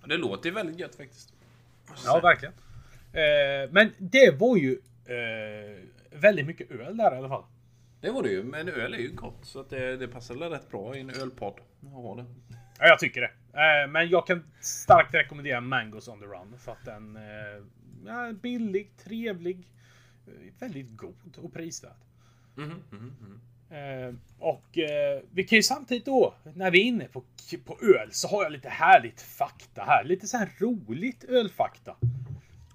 Ja, 0.01 0.07
Det 0.07 0.17
låter 0.17 0.49
ju 0.49 0.55
väldigt 0.55 0.79
gött 0.79 0.95
faktiskt. 0.95 1.33
Ja, 2.05 2.21
verkligen. 2.21 2.55
Eh, 3.13 3.71
men 3.71 3.93
det 3.99 4.39
var 4.39 4.57
ju 4.57 4.81
eh, 5.05 5.85
väldigt 6.11 6.47
mycket 6.47 6.71
öl 6.71 6.97
där 6.97 7.15
i 7.15 7.19
alla 7.19 7.29
fall. 7.29 7.45
Det 8.01 8.11
var 8.11 8.23
det 8.23 8.31
ju, 8.31 8.43
men 8.43 8.69
öl 8.69 8.95
är 8.95 8.99
ju 8.99 9.13
gott 9.13 9.39
så 9.45 9.61
att 9.61 9.71
det, 9.71 9.97
det 9.97 10.09
passar 10.09 10.35
väl 10.35 10.51
rätt 10.51 10.71
bra 10.71 10.97
i 10.97 11.01
en 11.01 11.11
ölpodd. 11.11 11.61
Ja, 11.81 12.15
det. 12.17 12.25
Ja, 12.79 12.87
jag 12.87 12.99
tycker 12.99 13.21
det. 13.21 13.31
Eh, 13.53 13.91
men 13.91 14.09
jag 14.09 14.27
kan 14.27 14.45
starkt 14.61 15.15
rekommendera 15.15 15.61
Mangos 15.61 16.09
on 16.09 16.21
the 16.21 16.27
Run 16.27 16.59
för 16.59 16.73
att 16.73 16.85
den 16.85 17.17
eh, 17.17 18.13
är 18.13 18.33
billig, 18.33 18.97
trevlig, 19.05 19.73
eh, 20.27 20.33
väldigt 20.59 20.97
god 20.97 21.39
och 21.39 21.53
prisvärd. 21.53 21.93
Mhm, 22.55 22.83
mhm, 22.91 23.17
mhm. 23.21 23.41
Eh, 23.71 24.15
och 24.39 24.79
eh, 24.79 25.23
vi 25.31 25.45
kan 25.45 25.57
ju 25.57 25.63
samtidigt 25.63 26.05
då, 26.05 26.35
när 26.55 26.71
vi 26.71 26.81
är 26.81 26.85
inne 26.85 27.05
på, 27.05 27.25
på 27.65 27.79
öl, 27.83 28.09
så 28.13 28.29
har 28.29 28.43
jag 28.43 28.53
lite 28.53 28.69
härligt 28.69 29.21
fakta 29.21 29.83
här. 29.83 30.05
Lite 30.05 30.27
så 30.27 30.37
här 30.37 30.51
roligt 30.59 31.25
ölfakta. 31.25 31.97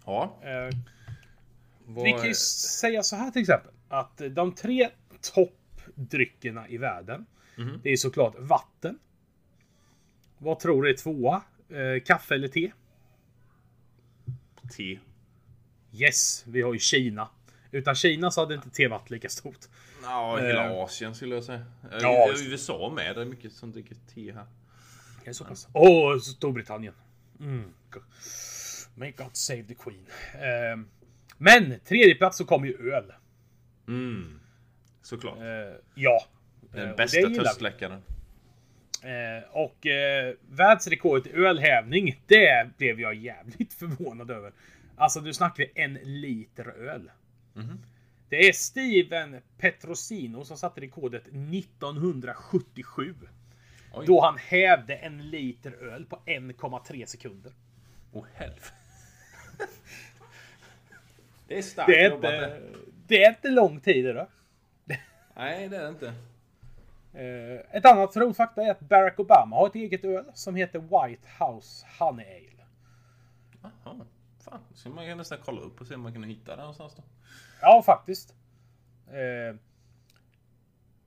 Ja. 0.05 0.37
Eh, 0.41 0.77
Vi 2.03 2.11
kan 2.11 2.27
ju 2.27 2.33
säga 2.33 3.03
så 3.03 3.15
här 3.15 3.31
till 3.31 3.41
exempel. 3.41 3.71
Att 3.89 4.21
de 4.31 4.51
tre 4.55 4.89
toppdryckerna 5.33 6.69
i 6.69 6.77
världen. 6.77 7.25
Mhm. 7.57 7.79
Det 7.83 7.89
är 7.89 7.97
såklart 7.97 8.35
vatten. 8.39 8.99
Vad 10.37 10.59
tror 10.59 10.83
du 10.83 10.89
är 10.89 10.93
tvåa? 10.93 11.41
Eh, 11.69 12.03
kaffe 12.05 12.35
eller 12.35 12.47
te? 12.47 12.71
te. 14.77 14.99
Yes, 15.93 16.43
vi 16.47 16.61
har 16.61 16.73
ju 16.73 16.79
Kina. 16.79 17.29
Utan 17.71 17.95
Kina 17.95 18.31
så 18.31 18.41
hade 18.41 18.55
inte 18.55 18.69
te 18.69 18.87
varit 18.87 19.09
lika 19.09 19.29
stort. 19.29 19.59
Ja, 20.03 20.37
hela 20.37 20.65
Eh. 20.65 20.71
Asien 20.71 21.15
skulle 21.15 21.35
jag 21.35 21.43
säga. 21.43 21.65
Ja, 21.91 21.97
Ja, 22.01 22.27
visst. 22.31 22.47
USA 22.47 22.91
med. 22.95 23.15
Det 23.15 23.21
är 23.21 23.25
mycket 23.25 23.53
som 23.53 23.71
dricker 23.71 23.95
te 24.13 24.31
här. 24.33 24.45
Det 25.23 25.29
är 25.29 25.33
så 25.33 25.45
pass. 25.45 25.67
Åh, 25.73 26.17
Storbritannien. 26.19 26.93
Mm. 27.39 27.73
May 28.95 29.11
God 29.11 29.29
save 29.35 29.63
the 29.63 29.75
Queen. 29.75 30.05
Eh, 30.33 30.85
men 31.37 31.79
tredje 31.79 32.15
plats 32.15 32.37
så 32.37 32.45
kommer 32.45 32.67
ju 32.67 32.91
öl. 32.93 33.13
Mm. 33.87 34.39
Såklart. 35.05 35.37
Eh, 35.37 35.45
ja. 35.95 36.25
Eh, 36.73 36.79
Den 36.79 36.89
och 36.91 36.97
bästa 36.97 37.29
törstsläckaren. 37.29 38.01
Eh, 39.03 39.43
och 39.51 39.87
eh, 39.87 40.33
världsrekordet 40.49 41.27
i 41.27 41.35
ölhävning, 41.35 42.21
det 42.27 42.77
blev 42.77 42.99
jag 42.99 43.13
jävligt 43.15 43.73
förvånad 43.79 44.31
över. 44.31 44.51
Alltså 44.95 45.21
nu 45.21 45.33
snackar 45.33 45.63
vi 45.63 45.71
en 45.81 45.93
liter 45.93 46.67
öl. 46.67 47.11
Mhm. 47.53 47.79
Det 48.29 48.47
är 48.47 48.53
Steven 48.53 49.41
Petrosino 49.57 50.45
som 50.45 50.57
satte 50.57 50.81
rekordet 50.81 51.23
1977. 51.27 53.15
Oj. 53.93 54.05
Då 54.07 54.21
han 54.21 54.37
hävde 54.37 54.95
en 54.95 55.29
liter 55.29 55.71
öl 55.83 56.05
på 56.05 56.21
1,3 56.25 57.05
sekunder. 57.05 57.51
Åh 58.11 58.25
helvete. 58.33 58.67
det 61.47 61.57
är 61.57 61.61
starkt 61.61 61.87
Det 61.87 62.01
är 62.01 62.09
jobbat 62.09 62.33
inte, 62.33 62.61
det. 63.07 63.23
är 63.23 63.29
inte 63.29 63.49
lång 63.49 63.79
tid 63.79 64.15
då. 64.15 64.27
Nej, 65.35 65.69
det 65.69 65.77
är 65.77 65.83
det 65.83 65.89
inte. 65.89 66.13
Eh, 67.13 67.77
ett 67.77 67.85
annat 67.85 68.15
roligt 68.17 68.37
fakta 68.37 68.63
är 68.63 68.71
att 68.71 68.79
Barack 68.79 69.19
Obama 69.19 69.55
har 69.55 69.67
ett 69.67 69.75
eget 69.75 70.05
öl 70.05 70.25
som 70.33 70.55
heter 70.55 70.79
White 70.79 71.27
House 71.39 71.85
Honey 71.99 72.25
Ale. 72.25 72.65
Jaha. 73.61 74.05
Fan, 74.39 74.59
så 74.73 74.89
man 74.89 75.07
kan 75.07 75.17
nästan 75.17 75.37
kolla 75.45 75.61
upp 75.61 75.81
och 75.81 75.87
se 75.87 75.95
om 75.95 76.01
man 76.01 76.13
kan 76.13 76.23
hitta 76.23 76.55
det 76.55 76.61
någonstans 76.61 76.95
då. 76.95 77.03
Ja, 77.61 77.83
faktiskt. 77.85 78.35
Eh, 79.07 79.55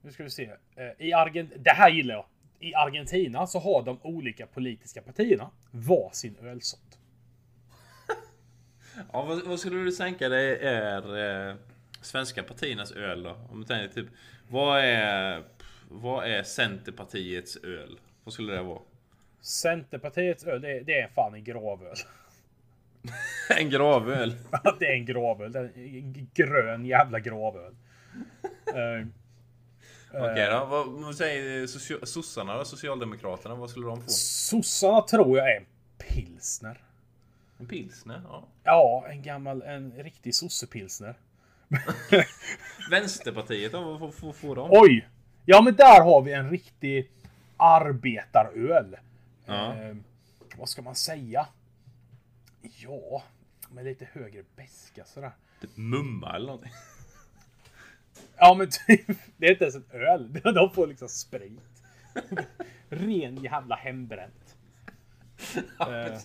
nu 0.02 0.12
ska 0.12 0.22
vi 0.22 0.30
se. 0.30 0.50
Eh, 0.76 1.06
i 1.06 1.12
Argent 1.12 1.52
det 1.58 1.70
här 1.70 1.90
gillar 1.90 2.14
jag. 2.14 2.24
I 2.60 2.74
Argentina 2.74 3.46
så 3.46 3.58
har 3.58 3.82
de 3.82 3.98
olika 4.02 4.46
politiska 4.46 5.02
partierna 5.02 5.50
varsin 5.70 6.36
ölsort. 6.42 6.80
Ja, 9.12 9.22
vad, 9.22 9.46
vad 9.46 9.60
skulle 9.60 9.76
du 9.76 9.90
tänka 9.90 10.28
dig 10.28 10.58
är 10.62 11.18
eh, 11.48 11.56
svenska 12.08 12.42
partiernas 12.42 12.92
öl 12.92 13.22
då? 13.22 13.36
Om 13.50 13.60
du 13.60 13.66
tänker 13.66 13.94
typ, 13.94 14.08
vad 14.48 14.80
är, 14.80 15.42
vad 15.88 16.26
är 16.26 16.42
Centerpartiets 16.42 17.56
öl? 17.56 17.98
Vad 18.24 18.34
skulle 18.34 18.52
det 18.52 18.62
vara? 18.62 18.80
Centerpartiets 19.40 20.44
öl, 20.44 20.60
det, 20.60 20.80
det 20.80 21.00
är 21.00 21.08
fan 21.08 21.34
en 21.34 21.44
gravöl. 21.44 21.96
en 23.58 23.70
gravöl? 23.70 24.34
Ja, 24.64 24.76
det 24.78 24.86
är 24.86 24.92
en 24.92 25.06
gravöl. 25.06 25.56
En 25.56 26.28
grön 26.34 26.86
jävla 26.86 27.20
gravöl. 27.20 27.72
Uh, 28.68 29.06
Okej 30.10 30.32
okay, 30.32 30.46
då. 30.46 30.64
Vad, 30.64 30.88
vad 30.88 31.14
säger 31.14 31.66
socia 31.66 32.06
sossarna 32.06 32.56
då? 32.56 32.64
Socialdemokraterna? 32.64 33.54
Vad 33.54 33.70
skulle 33.70 33.86
de 33.86 34.02
få? 34.02 34.08
Sossarna 34.08 35.02
tror 35.02 35.38
jag 35.38 35.52
är 35.52 35.56
en 35.56 35.66
pilsner. 35.98 36.80
En 37.58 37.66
pilsner? 37.66 38.22
Ja. 38.24 38.48
Ja, 38.64 39.06
en 39.10 39.22
gammal, 39.22 39.62
en 39.62 39.92
riktig 39.92 40.34
sossepilsner. 40.34 41.14
Vänsterpartiet? 42.90 43.72
Vad 43.72 44.14
får, 44.14 44.32
får 44.32 44.56
de? 44.56 44.68
Oj! 44.72 45.08
Ja 45.44 45.62
men 45.62 45.74
där 45.74 46.02
har 46.04 46.22
vi 46.22 46.32
en 46.32 46.50
riktig 46.50 47.10
arbetaröl. 47.56 48.96
Ja. 49.46 49.74
Eh, 49.74 49.96
vad 50.56 50.68
ska 50.68 50.82
man 50.82 50.94
säga? 50.94 51.46
Ja, 52.60 53.22
med 53.70 53.84
lite 53.84 54.08
högre 54.12 54.42
beska 54.56 55.04
sådär. 55.04 55.32
Typ 55.60 55.76
mumma 55.76 56.36
eller 56.36 56.46
någonting. 56.46 56.72
Ja 58.40 58.54
men 58.54 58.68
typ, 58.70 59.18
det 59.36 59.46
är 59.46 59.50
inte 59.50 59.64
ens 59.64 59.76
en 59.76 59.84
öl. 59.90 60.32
De 60.54 60.70
får 60.74 60.86
liksom 60.86 61.08
sprit. 61.08 61.60
Ren 62.88 63.36
jävla 63.36 63.76
hembränt. 63.76 64.56
Ja, 65.78 66.06
eh, 66.06 66.18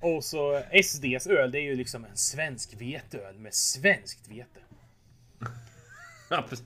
och 0.00 0.24
så 0.24 0.62
SDs 0.82 1.26
öl, 1.26 1.50
det 1.50 1.58
är 1.58 1.62
ju 1.62 1.76
liksom 1.76 2.04
en 2.04 2.16
svensk 2.16 2.80
veteöl 2.80 3.38
med 3.38 3.54
svenskt 3.54 4.28
vete. 4.28 4.60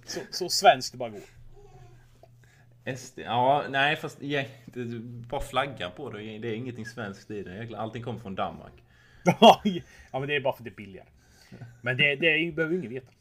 Så, 0.07 0.21
så 0.31 0.49
svenskt 0.49 0.93
det 0.93 0.99
bara 0.99 1.11
går. 1.11 1.21
SD, 2.97 3.19
ja 3.19 3.65
nej 3.71 3.97
fast 3.97 4.23
ja, 4.23 4.45
bara 5.29 5.41
flaggan 5.41 5.91
på 5.97 6.11
det. 6.11 6.39
Det 6.39 6.49
är 6.49 6.55
ingenting 6.55 6.87
svenskt 6.87 7.31
i 7.31 7.43
det. 7.43 7.77
Allting 7.77 8.03
kommer 8.03 8.19
från 8.19 8.35
Danmark. 8.35 8.73
ja 9.41 9.61
men 10.13 10.29
det 10.29 10.37
är 10.37 10.41
bara 10.41 10.53
för 10.53 10.61
att 10.61 10.65
det 10.65 10.71
är 10.71 10.75
billigare. 10.75 11.09
Men 11.81 11.97
det, 11.97 12.17
det 12.17 12.53
behöver 12.53 12.77
ingen 12.77 12.91
veta. 12.91 13.13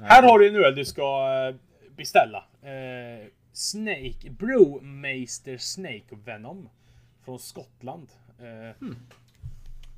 Nej. 0.00 0.08
Här 0.08 0.22
har 0.22 0.38
du 0.38 0.48
en 0.48 0.56
öl 0.56 0.74
du 0.74 0.84
ska 0.84 1.02
eh, 1.48 1.54
beställa. 1.96 2.44
Eh, 2.62 3.26
Snake 3.52 4.30
Brewmeister 4.30 5.58
Snake 5.58 6.16
Venom. 6.24 6.68
Från 7.24 7.38
Skottland. 7.38 8.08
Eh, 8.38 8.78
hmm. 8.80 8.96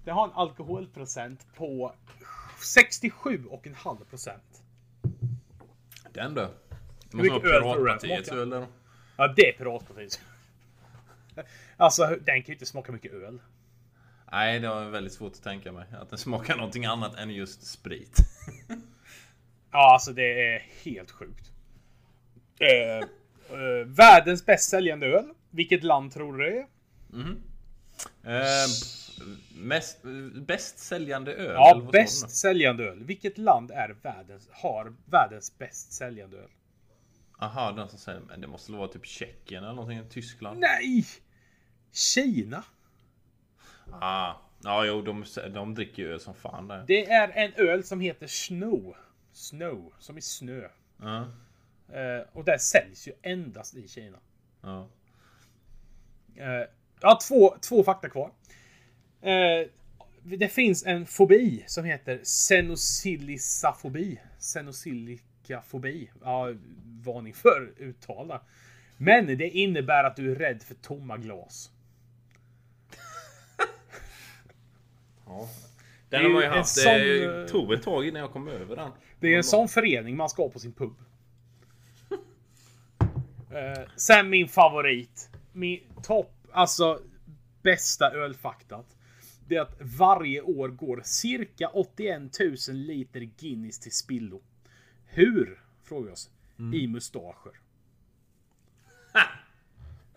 Det 0.07 0.13
har 0.13 0.25
en 0.25 0.33
alkoholprocent 0.35 1.47
på 1.57 1.93
67,5 2.59 4.05
procent. 4.05 4.63
Den 6.13 6.35
då? 6.35 6.49
Hur 7.13 7.23
mycket 7.23 7.45
öl 7.45 7.63
tror 7.63 7.85
du 7.85 7.91
den 7.91 8.25
smakar? 8.25 8.67
Ja, 9.17 9.29
det 9.37 9.49
är 9.49 9.53
Piratpartiet. 9.53 10.21
Alltså, 11.77 12.07
den 12.07 12.43
kan 12.43 12.47
ju 12.47 12.53
inte 12.53 12.67
smaka 12.67 12.93
mycket 12.93 13.13
öl. 13.13 13.41
Nej, 14.33 14.61
det 14.61 14.69
var 14.69 14.85
väldigt 14.85 15.13
svårt 15.13 15.33
att 15.33 15.43
tänka 15.43 15.73
mig. 15.73 15.87
Att 16.01 16.11
den 16.11 16.19
smakar 16.19 16.57
någonting 16.57 16.85
annat 16.85 17.15
än 17.15 17.31
just 17.31 17.67
sprit. 17.67 18.17
ja, 19.73 19.93
alltså 19.93 20.13
det 20.13 20.55
är 20.55 20.67
helt 20.85 21.11
sjukt. 21.11 21.53
Uh, 22.61 23.09
uh, 23.59 23.87
världens 23.87 24.47
bäst 24.47 24.71
säljande 24.71 25.07
öl. 25.07 25.29
Vilket 25.51 25.85
land 25.85 26.13
tror 26.13 26.37
du 26.37 26.45
det 26.45 26.59
är? 26.59 26.67
Mm. 27.13 27.43
Uh, 28.27 28.67
mest, 29.55 29.99
bäst 30.47 30.79
säljande 30.79 31.35
öl? 31.35 31.55
Ja, 31.55 31.89
bäst 31.93 32.31
säljande 32.31 32.85
öl. 32.85 33.05
Vilket 33.05 33.39
land 33.39 33.71
är 33.71 33.97
världens, 34.03 34.49
har 34.53 34.95
världens 35.07 35.59
bäst 35.59 35.93
säljande 35.93 36.37
öl? 36.37 36.51
Aha, 37.39 37.73
den 37.73 37.89
som 37.89 37.99
säger 37.99 38.21
men 38.21 38.41
det 38.41 38.47
måste 38.47 38.73
vara 38.73 38.89
typ 38.89 39.07
Tjeckien 39.07 39.65
eller 39.65 39.75
någonting, 39.75 40.09
Tyskland? 40.11 40.61
Nej! 40.61 41.05
Kina! 41.93 42.65
Ah, 43.93 44.35
ja, 44.63 44.85
jo, 44.85 45.03
de, 45.03 45.25
de 45.55 45.75
dricker 45.75 46.03
ju 46.03 46.13
öl 46.13 46.21
som 46.21 46.35
fan 46.35 46.69
där. 46.69 46.85
Det 46.87 47.11
är 47.11 47.29
en 47.29 47.53
öl 47.57 47.85
som 47.85 48.01
heter 48.01 48.27
Snow. 48.27 48.97
Snow, 49.33 49.93
som 49.99 50.19
i 50.19 50.21
snö. 50.21 50.69
Uh. 51.03 51.23
Uh, 51.91 52.23
och 52.33 52.45
det 52.45 52.59
säljs 52.59 53.09
ju 53.09 53.13
endast 53.23 53.75
i 53.75 53.89
Kina. 53.89 54.19
Uh. 54.65 54.85
Uh, 56.39 56.65
ja, 57.01 57.19
två, 57.29 57.57
två 57.69 57.85
fakta 57.85 58.09
kvar. 58.09 58.33
Uh, 59.27 59.67
det 60.23 60.49
finns 60.49 60.87
en 60.87 61.07
fobi 61.07 61.65
som 61.67 61.85
heter 61.85 62.21
Xenosillisafobi. 62.25 64.21
Xenosillicafobi. 64.39 66.11
Ja, 66.25 66.55
varning 67.05 67.35
för 67.35 67.73
uttal 67.77 68.39
Men 68.97 69.27
det 69.27 69.49
innebär 69.49 70.05
att 70.05 70.17
du 70.17 70.33
är 70.33 70.35
rädd 70.35 70.63
för 70.63 70.75
tomma 70.75 71.17
glas. 71.17 71.71
ja. 75.27 75.49
Den 76.09 76.23
har 76.23 76.31
man 76.31 76.43
ju 76.43 76.49
haft. 76.49 76.69
Sån, 76.69 76.93
det 76.93 77.49
tog 77.49 77.73
ett 77.73 77.83
tag 77.83 78.07
innan 78.07 78.23
jag 78.23 78.33
kom 78.33 78.49
över 78.49 78.77
den. 78.77 78.91
Det 79.21 79.33
är 79.33 79.37
en 79.37 79.45
sån 79.45 79.69
förening 79.69 80.17
man 80.17 80.29
ska 80.29 80.43
ha 80.43 80.51
på 80.51 80.59
sin 80.59 80.73
pub. 80.73 80.95
uh, 82.11 82.19
sen 83.97 84.29
min 84.31 84.49
favorit. 84.49 85.31
Min 85.53 85.81
topp, 86.03 86.33
alltså 86.53 87.01
bästa 87.63 88.11
ölfaktat. 88.11 88.96
Det 89.49 89.57
är 89.57 89.61
att 89.61 89.77
varje 89.81 90.41
år 90.43 90.69
går 90.69 91.01
cirka 91.05 91.69
81 91.69 92.41
000 92.69 92.77
liter 92.77 93.21
Guinness 93.21 93.79
till 93.79 93.93
spillo. 93.93 94.43
Hur? 95.05 95.61
Frågar 95.83 96.07
vi 96.07 96.13
oss 96.13 96.31
mm. 96.59 96.75
i 96.75 96.87
mustascher. 96.87 97.61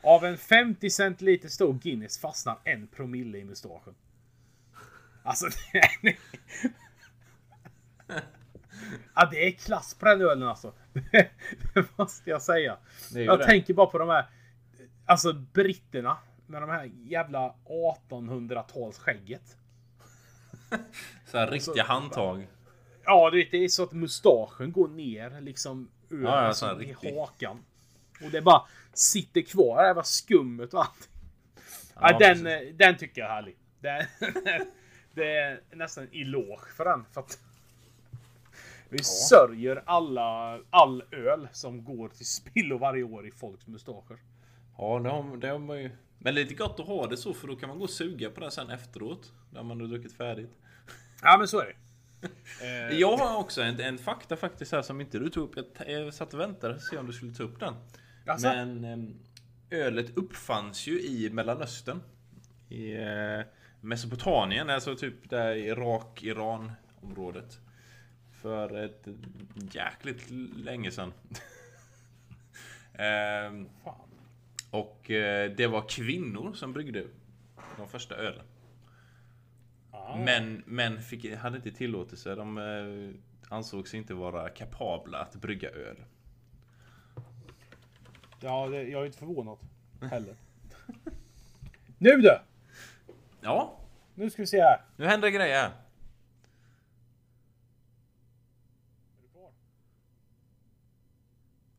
Av 0.01 0.25
en 0.25 0.37
50 0.37 0.89
centiliter 0.89 1.49
stor 1.49 1.73
Guinness 1.73 2.19
fastnar 2.19 2.59
en 2.63 2.87
promille 2.87 3.37
i 3.37 3.43
mustaschen. 3.43 3.95
Alltså 5.23 5.45
det 5.71 5.77
är... 5.77 6.17
ja, 9.15 9.29
det 9.31 9.47
är 9.47 9.51
klass 9.51 9.93
på 9.93 10.05
den 10.05 10.21
ölen 10.21 10.47
alltså. 10.47 10.73
Det 11.73 11.97
måste 11.97 12.29
jag 12.29 12.41
säga. 12.41 12.77
Jag 13.13 13.39
det. 13.39 13.45
tänker 13.45 13.73
bara 13.73 13.87
på 13.87 13.97
de 13.97 14.09
här... 14.09 14.25
Alltså 15.05 15.33
britterna. 15.33 16.17
Med 16.49 16.61
de 16.61 16.69
här 16.69 16.91
jävla 16.93 17.53
1800-talsskägget. 18.09 19.55
Så 21.25 21.37
här 21.37 21.47
riktiga 21.47 21.71
alltså, 21.71 21.93
handtag. 21.93 22.47
Ja, 23.05 23.29
det 23.29 23.53
är 23.53 23.67
så 23.67 23.83
att 23.83 23.91
mustaschen 23.91 24.71
går 24.71 24.87
ner 24.87 25.41
liksom 25.41 25.89
ur 26.09 26.23
ja, 26.23 26.29
alltså, 26.31 26.81
i 26.81 26.95
hakan. 27.19 27.63
Och 28.23 28.31
det 28.31 28.41
bara 28.41 28.61
sitter 28.93 29.41
kvar, 29.41 29.83
det 29.83 29.93
var 29.93 30.03
skummet 30.03 30.73
och 30.73 30.79
allt. 30.79 31.09
Ja, 31.95 32.11
ja 32.11 32.17
den, 32.17 32.43
den 32.77 32.97
tycker 32.97 33.21
jag 33.21 33.29
är 33.29 33.33
härlig. 33.33 33.55
Det, 33.79 34.07
det 35.13 35.37
är 35.37 35.61
nästan 35.71 36.03
en 36.03 36.21
eloge 36.21 36.67
för 36.77 36.85
den. 36.85 37.05
För 37.13 37.21
att 37.21 37.39
vi 38.89 38.97
ja. 38.97 39.03
sörjer 39.03 39.83
alla, 39.85 40.59
all 40.69 41.03
öl 41.11 41.47
som 41.51 41.83
går 41.83 42.09
till 42.09 42.27
spillo 42.27 42.77
varje 42.77 43.03
år 43.03 43.27
i 43.27 43.31
folks 43.31 43.67
mustascher. 43.67 44.17
Ja, 44.77 44.99
det 44.99 45.09
har, 45.09 45.37
det 45.37 45.47
har 45.47 45.59
man 45.59 45.81
ju. 45.81 45.91
Men 46.19 46.35
lite 46.35 46.53
gott 46.53 46.79
att 46.79 46.87
ha 46.87 47.07
det 47.07 47.17
så 47.17 47.33
för 47.33 47.47
då 47.47 47.55
kan 47.55 47.69
man 47.69 47.77
gå 47.77 47.83
och 47.83 47.89
suga 47.89 48.29
på 48.29 48.41
det 48.41 48.51
sen 48.51 48.69
efteråt. 48.69 49.31
När 49.49 49.63
man 49.63 49.81
har 49.81 49.87
druckit 49.87 50.13
färdigt. 50.13 50.51
Ja 51.21 51.37
men 51.37 51.47
så 51.47 51.59
är 51.59 51.65
det. 51.65 51.75
Eh, 52.63 52.99
jag 52.99 53.17
har 53.17 53.37
också 53.37 53.61
en, 53.61 53.79
en 53.79 53.97
fakta 53.97 54.35
faktiskt 54.35 54.71
här 54.71 54.81
som 54.81 55.01
inte 55.01 55.19
du 55.19 55.29
tog 55.29 55.57
upp. 55.57 55.67
Jag 55.87 56.13
satt 56.13 56.33
och 56.33 56.39
väntade 56.39 56.75
och 56.75 56.81
se 56.81 56.97
om 56.97 57.07
du 57.07 57.13
skulle 57.13 57.33
ta 57.33 57.43
upp 57.43 57.59
den. 57.59 57.73
Alltså? 58.27 58.47
Men 58.47 58.85
ehm, 58.85 59.19
ölet 59.69 60.17
uppfanns 60.17 60.87
ju 60.87 61.01
i 61.01 61.29
Mellanöstern. 61.29 62.01
I 62.69 62.93
eh, 62.93 63.41
Mesopotamien, 63.81 64.69
alltså 64.69 64.95
typ 64.95 65.29
där 65.29 65.55
Irak, 65.55 66.23
Iran 66.23 66.71
området. 67.01 67.59
För 68.41 68.85
ett 68.85 69.07
jäkligt 69.71 70.29
länge 70.55 70.91
sedan. 70.91 71.13
ehm, 72.93 73.69
och 74.71 75.11
eh, 75.11 75.51
det 75.51 75.67
var 75.67 75.89
kvinnor 75.89 76.53
som 76.53 76.73
bryggde 76.73 77.05
de 77.77 77.87
första 77.87 78.15
ölen. 78.15 78.45
Ah. 79.91 80.15
Men 80.17 80.63
män 80.65 81.01
fick, 81.01 81.35
hade 81.35 81.55
inte 81.55 81.71
tillåtelse. 81.71 82.35
De 82.35 82.57
eh, 82.57 83.53
ansågs 83.55 83.93
inte 83.93 84.13
vara 84.13 84.49
kapabla 84.49 85.17
att 85.17 85.35
brygga 85.35 85.69
öl. 85.69 85.97
Ja, 88.39 88.67
det, 88.67 88.83
jag 88.83 89.01
är 89.01 89.05
inte 89.05 89.17
förvånad 89.17 89.57
heller. 90.01 90.35
nu 91.97 92.17
du! 92.17 92.39
Ja? 93.41 93.79
Nu 94.15 94.29
ska 94.29 94.41
vi 94.41 94.47
se 94.47 94.61
här. 94.61 94.81
Nu 94.95 95.05
händer 95.05 95.29
grejer. 95.29 95.69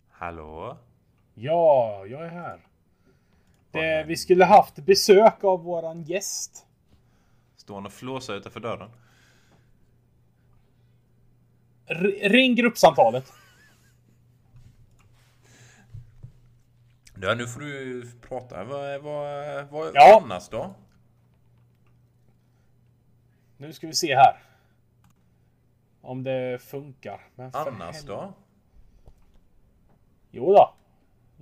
Hallå? 0.08 0.76
Ja, 1.34 2.06
jag 2.06 2.24
är 2.24 2.28
här. 2.28 2.60
Det, 3.70 4.04
vi 4.04 4.16
skulle 4.16 4.44
haft 4.44 4.76
besök 4.76 5.44
av 5.44 5.62
våran 5.62 6.02
gäst. 6.02 6.66
Står 7.56 7.74
han 7.74 7.86
och 7.86 7.92
flåsar 7.92 8.34
utanför 8.34 8.60
dörren? 8.60 8.90
R- 11.86 12.28
ring 12.30 12.54
gruppsamtalet. 12.54 13.32
Ja, 17.22 17.34
nu 17.34 17.46
får 17.46 17.60
du 17.60 18.10
prata. 18.20 18.64
Vad, 18.64 19.00
vad, 19.02 19.66
vad 19.68 19.90
Ja. 19.94 20.20
annars 20.24 20.48
då? 20.48 20.74
Nu 23.56 23.72
ska 23.72 23.86
vi 23.86 23.94
se 23.94 24.14
här. 24.16 24.42
Om 26.00 26.22
det 26.22 26.62
funkar. 26.62 27.20
Men 27.34 27.50
Annars 27.54 28.02
då? 28.02 28.32
Jo 30.30 30.52
då. 30.52 30.74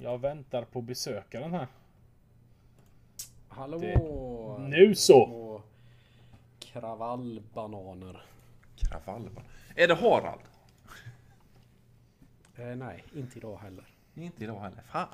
Jag 0.03 0.19
väntar 0.21 0.65
på 0.65 0.83
besökaren 0.83 1.53
här. 1.53 1.67
Hallå! 3.59 3.79
Det- 4.59 4.63
nu 4.69 4.95
så. 4.95 5.63
Kravallbananer. 6.61 8.23
Kravall. 8.77 9.31
Är 9.75 9.89
det 9.89 9.95
Harald? 9.95 10.41
Eh, 12.57 12.67
nej, 12.67 13.05
inte 13.15 13.39
idag 13.39 13.57
heller. 13.59 13.85
Inte 14.15 14.45
idag 14.45 14.61
heller. 14.61 14.83
Fan. 14.91 15.09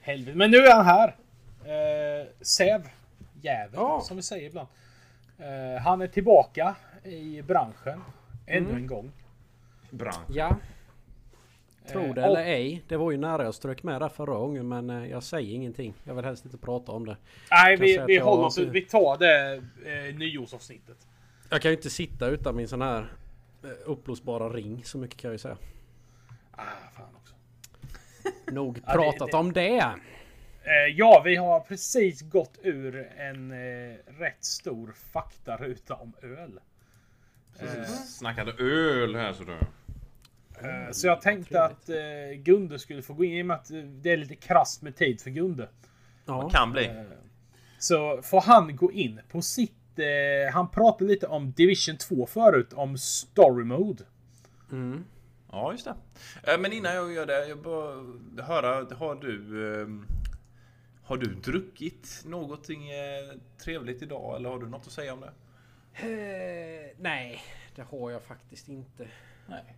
Helvete. 0.00 0.38
Men 0.38 0.50
nu 0.50 0.56
är 0.56 0.74
han 0.74 0.84
här. 0.86 1.08
Eh, 1.64 2.26
Säv. 2.40 2.88
Jävel, 3.42 3.74
Ja. 3.74 4.00
som 4.00 4.16
vi 4.16 4.22
säger 4.22 4.46
ibland. 4.48 4.68
Eh, 5.38 5.82
han 5.82 6.00
är 6.00 6.06
tillbaka 6.08 6.76
i 7.04 7.42
branschen. 7.42 8.00
Ännu 8.46 8.70
en 8.74 8.86
gång. 8.86 9.10
Bransch. 9.90 10.16
Ja, 10.28 10.56
tro 11.88 12.12
det 12.12 12.20
Eh, 12.20 12.26
eller 12.26 12.40
och- 12.40 12.46
ej. 12.48 12.84
Det 12.88 12.96
var 12.96 13.10
ju 13.10 13.16
nära 13.18 13.44
jag 13.44 13.54
strök 13.54 13.82
med 13.82 14.00
där 14.00 14.08
förra 14.08 14.34
gången 14.38 14.68
men 14.68 14.90
eh, 14.90 15.06
jag 15.10 15.22
säger 15.22 15.54
ingenting. 15.54 15.94
Jag 16.04 16.14
vill 16.14 16.24
helst 16.24 16.44
inte 16.44 16.58
prata 16.58 16.92
om 16.92 17.06
det. 17.06 17.16
Nej, 17.50 17.76
vi, 17.76 17.98
vi 18.06 18.18
håller 18.18 18.44
oss... 18.44 18.58
Vi 18.58 18.80
tar 18.80 19.18
det 19.18 19.54
eh, 20.08 20.14
nyårsavsnittet. 20.16 21.06
Jag 21.50 21.62
kan 21.62 21.70
ju 21.70 21.76
inte 21.76 21.90
sitta 21.90 22.26
utan 22.28 22.56
min 22.56 22.68
sån 22.68 22.82
här 22.82 23.12
eh, 23.64 23.70
uppblåsbara 23.84 24.48
ring. 24.48 24.84
Så 24.84 24.98
mycket 24.98 25.20
kan 25.20 25.28
jag 25.28 25.34
ju 25.34 25.38
säga. 25.38 25.56
Ah, 26.50 26.62
fan 26.96 27.14
också. 27.16 27.34
Nog 28.52 28.78
Ja, 28.86 28.92
det- 28.92 28.98
pratat 28.98 29.30
det- 29.30 29.36
om 29.36 29.52
det. 29.52 29.78
Eh, 30.62 30.94
ja, 30.96 31.22
vi 31.24 31.36
har 31.36 31.60
precis 31.60 32.22
gått 32.22 32.58
ur 32.62 33.12
en 33.16 33.50
eh, 33.52 33.96
rätt 34.18 34.44
stor 34.44 34.92
faktaruta 35.12 35.94
om 35.94 36.12
öl. 36.22 36.60
Snackade 38.06 38.52
öl 38.52 39.14
här 39.16 39.32
så 39.32 39.44
du. 40.62 40.68
Eh, 40.68 40.90
så 40.90 41.06
jag 41.06 41.20
tänkte 41.20 41.62
att 41.64 41.88
eh, 41.88 41.96
Gunde 42.38 42.78
skulle 42.78 43.02
få 43.02 43.14
gå 43.14 43.24
in 43.24 43.32
i 43.32 43.42
och 43.42 43.46
med 43.46 43.56
att 43.56 43.70
eh, 43.70 43.78
det 43.78 44.10
är 44.12 44.16
lite 44.16 44.36
krasst 44.36 44.82
med 44.82 44.96
tid 44.96 45.20
för 45.20 45.30
Gunde. 45.30 45.68
Ja. 46.26 46.50
Kan 46.50 46.72
bli. 46.72 46.90
Så 47.78 48.22
får 48.22 48.40
han 48.40 48.76
gå 48.76 48.92
in 48.92 49.20
på 49.28 49.42
sitt... 49.42 49.72
Eh, 49.98 50.52
han 50.54 50.70
pratade 50.70 51.10
lite 51.10 51.26
om 51.26 51.52
Division 51.52 51.96
2 51.96 52.26
förut, 52.26 52.72
om 52.72 52.98
Story 52.98 53.64
Mode. 53.64 54.04
Mm. 54.72 55.04
Ja, 55.50 55.72
just 55.72 55.84
det. 55.84 55.94
Eh, 56.52 56.58
Men 56.60 56.72
innan 56.72 56.94
jag 56.94 57.12
gör 57.12 57.26
det, 57.26 57.48
jag 57.48 57.58
bara 57.62 57.94
höra, 58.44 58.94
har 58.96 59.14
du... 59.14 59.64
ehm, 59.82 60.06
Har 61.02 61.16
du 61.16 61.34
druckit 61.34 62.22
någonting 62.26 62.90
eh, 62.90 63.36
trevligt 63.64 64.02
idag 64.02 64.36
eller 64.36 64.48
har 64.48 64.58
du 64.58 64.68
något 64.68 64.86
att 64.86 64.92
säga 64.92 65.12
om 65.12 65.20
det? 65.20 65.32
Eh, 65.94 66.90
nej, 66.98 67.40
det 67.74 67.82
har 67.82 68.10
jag 68.10 68.22
faktiskt 68.22 68.68
inte. 68.68 69.06
Nej. 69.46 69.76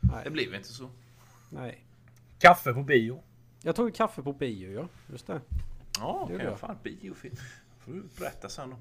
Nej. 0.00 0.24
Det 0.24 0.30
blir 0.30 0.54
inte 0.54 0.68
så. 0.68 0.90
Nej. 1.50 1.84
Kaffe 2.38 2.72
på 2.72 2.82
bio. 2.82 3.22
Jag 3.62 3.76
tog 3.76 3.94
kaffe 3.94 4.22
på 4.22 4.32
bio 4.32 4.72
ja. 4.72 4.88
Just 5.12 5.26
det. 5.26 5.40
Ja, 5.98 6.20
okej. 6.22 6.40
jag. 6.44 6.58
Fan, 6.58 6.76
biofilm. 6.82 7.36
får 7.78 7.92
du 7.92 8.02
berätta 8.18 8.48
sen 8.48 8.70
då. 8.70 8.76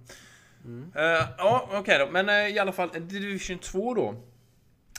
Eh, 0.96 1.30
ja, 1.38 1.70
okej 1.72 2.00
då. 2.00 2.12
Men 2.12 2.30
eh, 2.30 2.56
i 2.56 2.60
alla 2.60 2.72
fall, 2.72 2.90
Division 3.08 3.60
2 3.60 3.94
då. 3.94 4.16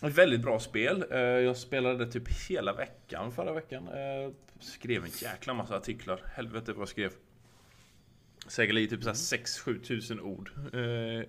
Ett 0.03 0.15
väldigt 0.15 0.41
bra 0.41 0.61
spel. 0.61 1.05
Eh, 1.11 1.19
jag 1.19 1.57
spelade 1.57 2.05
det 2.05 2.13
typ 2.13 2.49
hela 2.49 2.73
veckan 2.73 3.33
förra 3.33 3.53
veckan. 3.53 3.89
Skrev 4.61 5.05
en 5.05 5.11
jäkla 5.11 5.55
massa 5.55 5.77
artiklar. 5.77 6.23
Helvete 6.35 6.73
vad 6.73 6.81
jag 6.81 6.89
skrev. 6.89 7.13
Säkerligen 8.47 8.91
typ 8.91 9.03
såhär 9.03 9.15
6-7 9.15 9.83
tusen 9.83 10.21
ord 10.21 10.51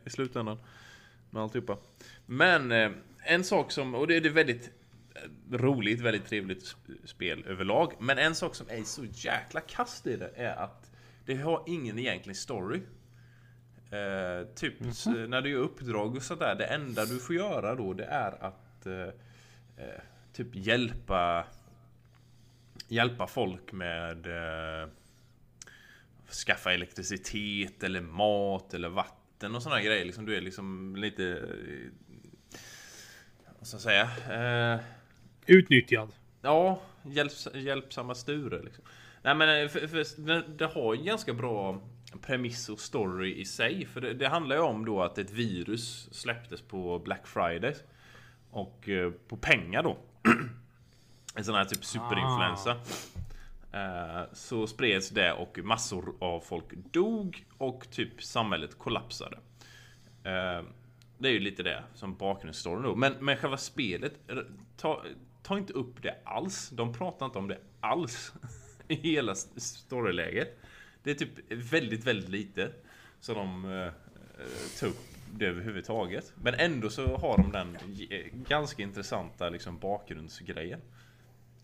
i 0.05 0.09
slutändan. 0.09 0.59
Med 1.29 1.43
alltihopa. 1.43 1.77
Men 2.25 2.71
en 3.25 3.43
sak 3.43 3.71
som, 3.71 3.95
och 3.95 4.07
det 4.07 4.15
är 4.15 4.29
väldigt 4.29 4.71
roligt, 5.51 6.01
väldigt 6.01 6.25
trevligt 6.25 6.63
sp- 6.63 7.05
spel 7.05 7.43
överlag. 7.47 7.93
Men 7.99 8.17
en 8.17 8.35
sak 8.35 8.55
som 8.55 8.69
är 8.69 8.83
så 8.83 9.05
jäkla 9.05 9.61
kast 9.61 10.07
i 10.07 10.15
det 10.15 10.31
är 10.35 10.55
att 10.55 10.91
det 11.25 11.35
har 11.35 11.63
ingen 11.67 11.99
egentlig 11.99 12.35
story. 12.37 12.81
Eh, 13.91 14.47
typ 14.55 14.81
s- 14.81 15.05
när 15.27 15.41
du 15.41 15.49
gör 15.49 15.59
uppdrag 15.59 16.15
och 16.15 16.23
sådär, 16.23 16.55
det 16.55 16.65
enda 16.65 17.05
du 17.05 17.19
får 17.19 17.35
göra 17.35 17.75
då 17.75 17.93
det 17.93 18.05
är 18.05 18.43
att 18.43 18.85
eh, 18.85 19.01
eh, 19.85 20.01
typ 20.33 20.47
hjälpa 20.55 21.45
hjälpa 22.87 23.27
folk 23.27 23.71
med 23.71 24.27
eh, 24.27 24.89
skaffa 26.45 26.73
elektricitet 26.73 27.83
eller 27.83 28.01
mat 28.01 28.73
eller 28.73 28.89
vatten 28.89 29.55
och 29.55 29.63
sådana 29.63 29.81
grejer. 29.81 30.05
Liksom, 30.05 30.25
du 30.25 30.35
är 30.37 30.41
liksom 30.41 30.95
lite 30.95 31.23
eh, 31.31 31.91
vad 33.59 33.67
ska 33.67 33.75
jag 33.75 33.81
säga? 33.81 34.73
Eh, 34.73 34.79
Utnyttjad. 35.49 36.11
Ja, 36.41 36.81
hjälps, 37.03 37.47
hjälpsamma 37.53 38.15
Sture 38.15 38.63
liksom. 38.63 38.83
Nej 39.21 39.35
men 39.35 39.63
eh, 39.63 39.69
för, 39.69 39.87
för, 39.87 40.21
det, 40.21 40.43
det 40.57 40.65
har 40.65 40.93
ju 40.93 41.03
ganska 41.03 41.33
bra 41.33 41.81
premiss 42.21 42.69
och 42.69 42.79
story 42.79 43.35
i 43.35 43.45
sig. 43.45 43.85
För 43.85 44.01
det, 44.01 44.13
det 44.13 44.27
handlar 44.27 44.55
ju 44.55 44.61
om 44.61 44.85
då 44.85 45.01
att 45.03 45.17
ett 45.17 45.31
virus 45.31 46.09
släpptes 46.11 46.61
på 46.61 46.99
Black 46.99 47.27
Friday. 47.27 47.75
Och 48.51 48.89
eh, 48.89 49.11
på 49.11 49.37
pengar 49.37 49.83
då. 49.83 49.97
en 51.35 51.43
sån 51.43 51.55
här 51.55 51.65
typ 51.65 51.85
superinfluensa. 51.85 52.75
Eh, 53.71 54.33
så 54.33 54.67
spreds 54.67 55.09
det 55.09 55.33
och 55.33 55.59
massor 55.63 56.15
av 56.19 56.39
folk 56.39 56.65
dog 56.91 57.45
och 57.57 57.87
typ 57.91 58.23
samhället 58.23 58.77
kollapsade. 58.77 59.37
Eh, 60.23 60.63
det 61.17 61.29
är 61.29 61.33
ju 61.33 61.39
lite 61.39 61.63
det 61.63 61.83
som 61.93 62.15
bakgrundsstoryn 62.15 62.83
då. 62.83 62.95
Men, 62.95 63.13
men 63.19 63.37
själva 63.37 63.57
spelet, 63.57 64.13
ta, 64.77 65.03
ta 65.41 65.57
inte 65.57 65.73
upp 65.73 66.03
det 66.03 66.15
alls. 66.23 66.69
De 66.69 66.93
pratar 66.93 67.25
inte 67.25 67.37
om 67.39 67.47
det 67.47 67.59
alls. 67.79 68.33
I 68.87 68.95
hela 68.95 69.35
storyläget. 69.35 70.57
Det 71.03 71.11
är 71.11 71.15
typ 71.15 71.51
väldigt, 71.51 72.03
väldigt 72.03 72.29
lite. 72.29 72.71
Så 73.19 73.33
de 73.33 73.65
eh, 73.65 73.71
eh, 73.71 73.91
tar 74.79 74.87
upp 74.87 74.99
det 75.33 75.45
överhuvudtaget. 75.45 76.33
Men 76.35 76.53
ändå 76.53 76.89
så 76.89 77.17
har 77.17 77.37
de 77.37 77.51
den 77.51 77.75
eh, 78.09 78.25
ganska 78.33 78.83
intressanta 78.83 79.49
liksom 79.49 79.79
bakgrundsgrejen. 79.79 80.81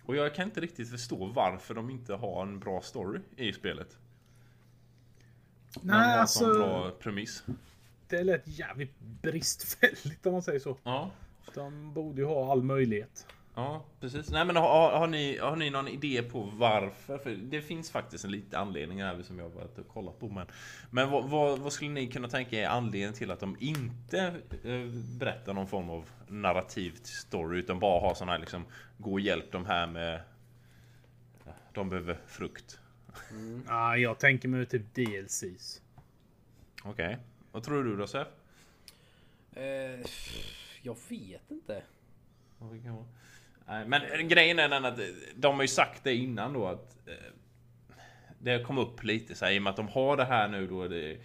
Och 0.06 0.16
jag 0.16 0.36
kan 0.36 0.46
inte 0.46 0.62
riktigt 0.62 0.90
förstå 0.90 1.26
varför 1.26 1.74
de 1.74 1.90
inte 1.90 2.14
har 2.14 2.42
en 2.42 2.60
bra 2.60 2.82
story 2.82 3.20
i 3.38 3.54
spelet. 3.54 3.98
När 5.82 5.94
de 5.94 6.00
Nej, 6.00 6.08
har 6.08 6.14
en 6.14 6.20
alltså. 6.20 6.54
bra 6.54 6.92
premiss. 6.92 7.44
Det 8.08 8.24
lät 8.24 8.48
jävligt 8.48 9.00
bristfälligt 9.00 10.26
om 10.26 10.34
man 10.34 10.44
säger 10.44 10.60
så. 10.60 10.78
Ja. 10.84 11.12
De 11.54 11.94
borde 11.94 12.22
ju 12.22 12.28
ha 12.28 12.52
all 12.52 12.64
möjlighet. 12.64 13.28
Ja, 13.56 13.86
precis. 14.00 14.30
Nej 14.30 14.46
men 14.46 14.56
har, 14.56 14.92
har, 14.92 15.08
ni, 15.08 15.38
har 15.38 15.56
ni 15.56 15.70
någon 15.70 15.88
idé 15.88 16.24
på 16.24 16.42
varför? 16.42 17.18
För 17.18 17.32
det 17.32 17.62
finns 17.62 17.92
faktiskt 17.92 18.26
en 18.26 18.32
liten 18.32 18.60
anledning 18.60 19.04
här 19.04 19.22
som 19.22 19.40
jag 19.40 19.46
har 19.46 19.56
varit 19.56 19.78
och 19.78 19.88
kollat 19.88 20.20
på. 20.20 20.30
Men, 20.30 20.48
men 20.92 21.10
vad, 21.10 21.30
vad, 21.30 21.60
vad 21.60 21.74
skulle 21.74 21.92
ni 21.92 22.08
kunna 22.08 22.28
tänka 22.28 22.60
är 22.60 22.68
anledningen 22.68 23.14
till 23.14 23.32
att 23.32 23.40
de 23.40 23.58
inte 23.60 24.20
eh, 24.64 24.86
berättar 25.20 25.54
någon 25.54 25.68
form 25.68 25.90
av 25.90 26.10
narrativt 26.28 27.06
story 27.06 27.60
utan 27.60 27.80
bara 27.80 28.02
har 28.02 28.14
sån 28.14 28.30
här 28.30 28.40
liksom 28.40 28.66
Gå 28.98 29.12
och 29.12 29.20
hjälp 29.20 29.52
de 29.52 29.66
här 29.66 29.88
med 29.88 30.22
De 31.74 31.90
behöver 31.90 32.18
frukt. 32.28 32.80
Ja, 33.68 33.98
jag 33.98 34.20
tänker 34.20 34.48
mig 34.48 34.66
typ 34.66 34.96
DLCs. 34.96 35.82
Okej. 36.84 37.18
Vad 37.52 37.64
tror 37.64 37.84
du 37.84 37.98
då 37.98 38.08
Sef? 38.08 38.28
Eh, 39.54 40.06
jag 40.82 40.98
vet 41.10 41.52
inte. 41.52 41.84
Vad 42.60 42.74
det 42.74 42.80
kan 42.80 42.96
vara. 42.96 43.06
Men 43.66 44.28
grejen 44.28 44.60
är 44.60 44.70
den 44.70 44.86
att 44.86 45.00
de 45.36 45.56
har 45.56 45.62
ju 45.62 45.68
sagt 45.68 46.04
det 46.04 46.16
innan 46.16 46.54
då 46.54 46.68
att 46.68 47.08
eh, 47.08 47.14
det 48.40 48.64
kom 48.64 48.78
upp 48.78 49.04
lite 49.04 49.36
så 49.36 49.46
här, 49.46 49.52
i 49.52 49.60
och 49.60 49.64
med 49.64 49.72
att 49.72 49.76
de 49.76 49.88
har 49.88 50.18
det 50.18 50.26
här 50.26 50.48
nu 50.48 50.68
då. 50.68 50.88
Det, 50.88 51.18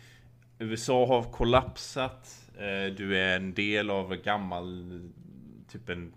USA 0.59 1.07
har 1.07 1.23
kollapsat. 1.23 2.51
Eh, 2.59 2.95
du 2.97 3.19
är 3.19 3.37
en 3.37 3.55
del 3.55 3.91
av 3.91 4.13
en 4.13 4.23
gammal 4.23 5.01
typ 5.69 5.89
en 5.89 6.13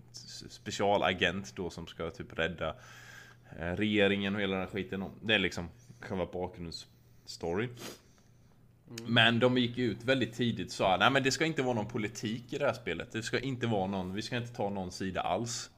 specialagent 0.48 1.56
då 1.56 1.70
som 1.70 1.86
ska 1.86 2.10
typ 2.10 2.38
rädda 2.38 2.74
eh, 3.58 3.72
regeringen 3.72 4.34
och 4.34 4.40
hela 4.40 4.52
den 4.52 4.60
här 4.60 4.70
skiten. 4.70 5.04
Det 5.22 5.34
är 5.34 5.38
liksom 5.38 5.68
själva 6.00 6.26
bakgrundsstoryn. 6.26 7.70
Men 9.06 9.38
de 9.38 9.58
gick 9.58 9.78
ut 9.78 10.04
väldigt 10.04 10.34
tidigt 10.34 10.66
och 10.66 10.72
sa 10.72 10.96
nej 10.96 11.10
men 11.10 11.22
det 11.22 11.30
ska 11.30 11.44
inte 11.44 11.62
vara 11.62 11.74
någon 11.74 11.88
politik 11.88 12.52
i 12.52 12.58
det 12.58 12.66
här 12.66 12.72
spelet. 12.72 13.12
Det 13.12 13.22
ska 13.22 13.40
inte 13.40 13.66
vara 13.66 13.86
någon, 13.86 14.14
vi 14.14 14.22
ska 14.22 14.36
inte 14.36 14.54
ta 14.54 14.70
någon 14.70 14.92
sida 14.92 15.20
alls. 15.20 15.70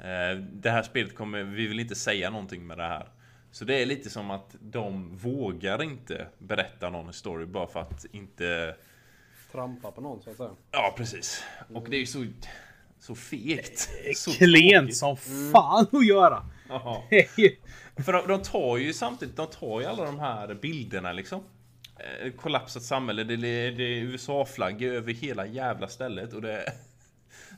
Eh, 0.00 0.38
Det 0.52 0.70
här 0.70 0.82
spelet 0.82 1.14
kommer, 1.14 1.42
vi 1.42 1.66
vill 1.66 1.80
inte 1.80 1.94
säga 1.94 2.30
någonting 2.30 2.66
med 2.66 2.78
det 2.78 2.84
här. 2.86 3.08
Så 3.50 3.64
det 3.64 3.82
är 3.82 3.86
lite 3.86 4.10
som 4.10 4.30
att 4.30 4.56
de 4.60 5.16
vågar 5.16 5.82
inte 5.82 6.26
berätta 6.38 6.90
någon 6.90 7.12
story 7.12 7.46
bara 7.46 7.66
för 7.66 7.80
att 7.80 8.06
inte 8.12 8.76
trampa 9.52 9.90
på 9.90 10.00
någon 10.00 10.22
så 10.22 10.30
att 10.30 10.36
säga. 10.36 10.50
Ja, 10.70 10.94
precis. 10.96 11.44
Och 11.74 11.90
det 11.90 11.96
är 11.96 12.00
ju 12.00 12.06
så, 12.06 12.26
så 13.00 13.14
fegt. 13.14 13.88
Så 14.16 14.30
Klent 14.32 14.96
som 14.96 15.16
fan 15.52 15.86
att 15.92 16.06
göra. 16.06 16.46
Ju- 17.36 17.56
För 18.04 18.12
de, 18.12 18.28
de 18.28 18.42
tar 18.42 18.76
ju 18.76 18.92
samtidigt, 18.92 19.36
de 19.36 19.46
tar 19.46 19.80
ju 19.80 19.86
alla 19.86 20.04
de 20.04 20.18
här 20.18 20.54
bilderna 20.54 21.12
liksom. 21.12 21.40
Eh, 21.98 22.32
kollapsat 22.32 22.82
samhälle, 22.82 23.24
det 23.24 23.34
är 23.34 23.80
USA-flaggor 23.80 24.92
över 24.92 25.12
hela 25.12 25.46
jävla 25.46 25.88
stället 25.88 26.32
och 26.32 26.42
det... 26.42 26.72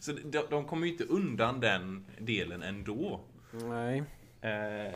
Så 0.01 0.12
de, 0.12 0.42
de 0.51 0.64
kommer 0.64 0.86
ju 0.86 0.92
inte 0.92 1.05
undan 1.05 1.61
den 1.61 2.07
delen 2.18 2.62
ändå. 2.62 3.20
Nej. 3.53 4.03
Eh, 4.40 4.94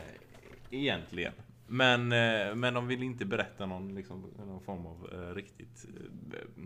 egentligen. 0.69 1.33
Men, 1.67 2.11
eh, 2.11 2.55
men 2.55 2.73
de 2.73 2.87
vill 2.87 3.03
inte 3.03 3.25
berätta 3.25 3.65
någon, 3.65 3.95
liksom, 3.95 4.33
någon 4.47 4.61
form 4.61 4.85
av 4.85 5.09
eh, 5.13 5.35
riktigt 5.35 5.85
eh, 6.33 6.65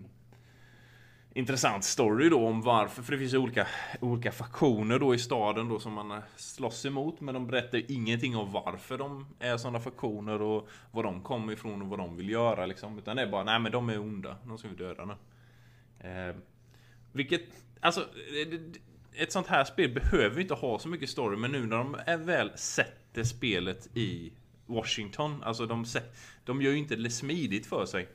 intressant 1.34 1.84
story 1.84 2.30
då 2.30 2.48
om 2.48 2.62
varför. 2.62 3.04
För 3.04 3.12
det 3.12 3.18
finns 3.18 3.34
ju 3.34 3.38
olika, 3.38 3.68
olika 4.02 4.32
faktioner 4.32 5.00
då 5.00 5.16
i 5.16 5.20
staden 5.20 5.70
då 5.70 5.80
som 5.80 5.94
man 5.94 6.12
eh, 6.12 6.18
slåss 6.36 6.86
emot. 6.86 7.22
Men 7.22 7.34
de 7.34 7.48
berättar 7.48 7.92
ingenting 7.92 8.36
om 8.36 8.52
varför 8.52 8.98
de 8.98 9.26
är 9.40 9.58
sådana 9.58 9.80
faktioner 9.80 10.42
och 10.42 10.70
var 10.92 11.04
de 11.04 11.22
kommer 11.24 11.54
ifrån 11.54 11.82
och 11.82 11.88
vad 11.88 12.00
de 12.00 12.16
vill 12.18 12.30
göra 12.30 12.66
liksom. 12.66 12.98
Utan 12.98 13.16
det 13.16 13.22
är 13.22 13.32
bara, 13.32 13.44
nej 13.44 13.60
men 13.60 13.72
de 13.72 13.90
är 13.90 14.00
onda. 14.00 14.38
De 14.48 14.58
ska 14.58 14.68
vi 14.68 14.76
döda 14.76 15.06
nu. 15.06 15.14
Eh, 16.10 16.36
vilket, 17.12 17.44
alltså, 17.80 18.06
ett 19.14 19.32
sånt 19.32 19.48
här 19.48 19.64
spel 19.64 19.94
behöver 19.94 20.42
inte 20.42 20.54
ha 20.54 20.80
så 20.80 20.88
mycket 20.88 21.10
story, 21.10 21.38
men 21.38 21.52
nu 21.52 21.66
när 21.66 21.78
de 21.78 21.98
är 22.06 22.18
väl 22.18 22.52
sätter 22.56 23.24
spelet 23.24 23.98
i 23.98 24.32
Washington, 24.66 25.44
alltså 25.44 25.66
de, 25.66 25.86
de 26.44 26.62
gör 26.62 26.72
ju 26.72 26.78
inte 26.78 26.96
det 26.96 27.10
smidigt 27.10 27.66
för 27.66 27.86
sig. 27.86 28.08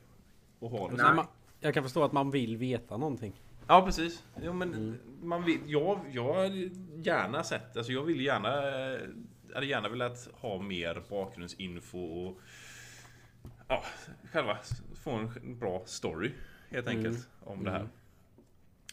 Att 0.61 0.71
ha 0.71 0.91
det. 0.91 0.97
Nej, 0.97 1.15
man, 1.15 1.27
jag 1.61 1.75
kan 1.75 1.83
förstå 1.83 2.05
att 2.05 2.13
man 2.13 2.31
vill 2.31 2.57
veta 2.57 2.97
någonting. 2.97 3.33
Ja 3.67 3.85
precis. 3.87 4.25
Jo, 4.43 4.53
men 4.53 4.99
man 5.23 5.45
vill, 5.45 5.61
jag, 5.67 6.01
jag 6.13 6.35
har 6.35 6.45
gärna 7.03 7.45
sett, 7.45 7.77
alltså 7.77 7.93
jag 7.93 8.03
vill 8.03 8.21
gärna, 8.21 8.49
eh, 8.93 9.01
hade 9.55 9.67
gärna 9.67 9.89
velat 9.89 10.29
ha 10.33 10.63
mer 10.63 11.03
bakgrundsinfo 11.11 11.99
och 11.99 12.41
ja, 13.69 13.85
själva 14.33 14.59
få 15.03 15.11
en 15.11 15.59
bra 15.59 15.83
story 15.87 16.33
helt 16.71 16.89
enkelt 16.89 17.29
om 17.41 17.65
det 17.65 17.71
här. 17.71 17.89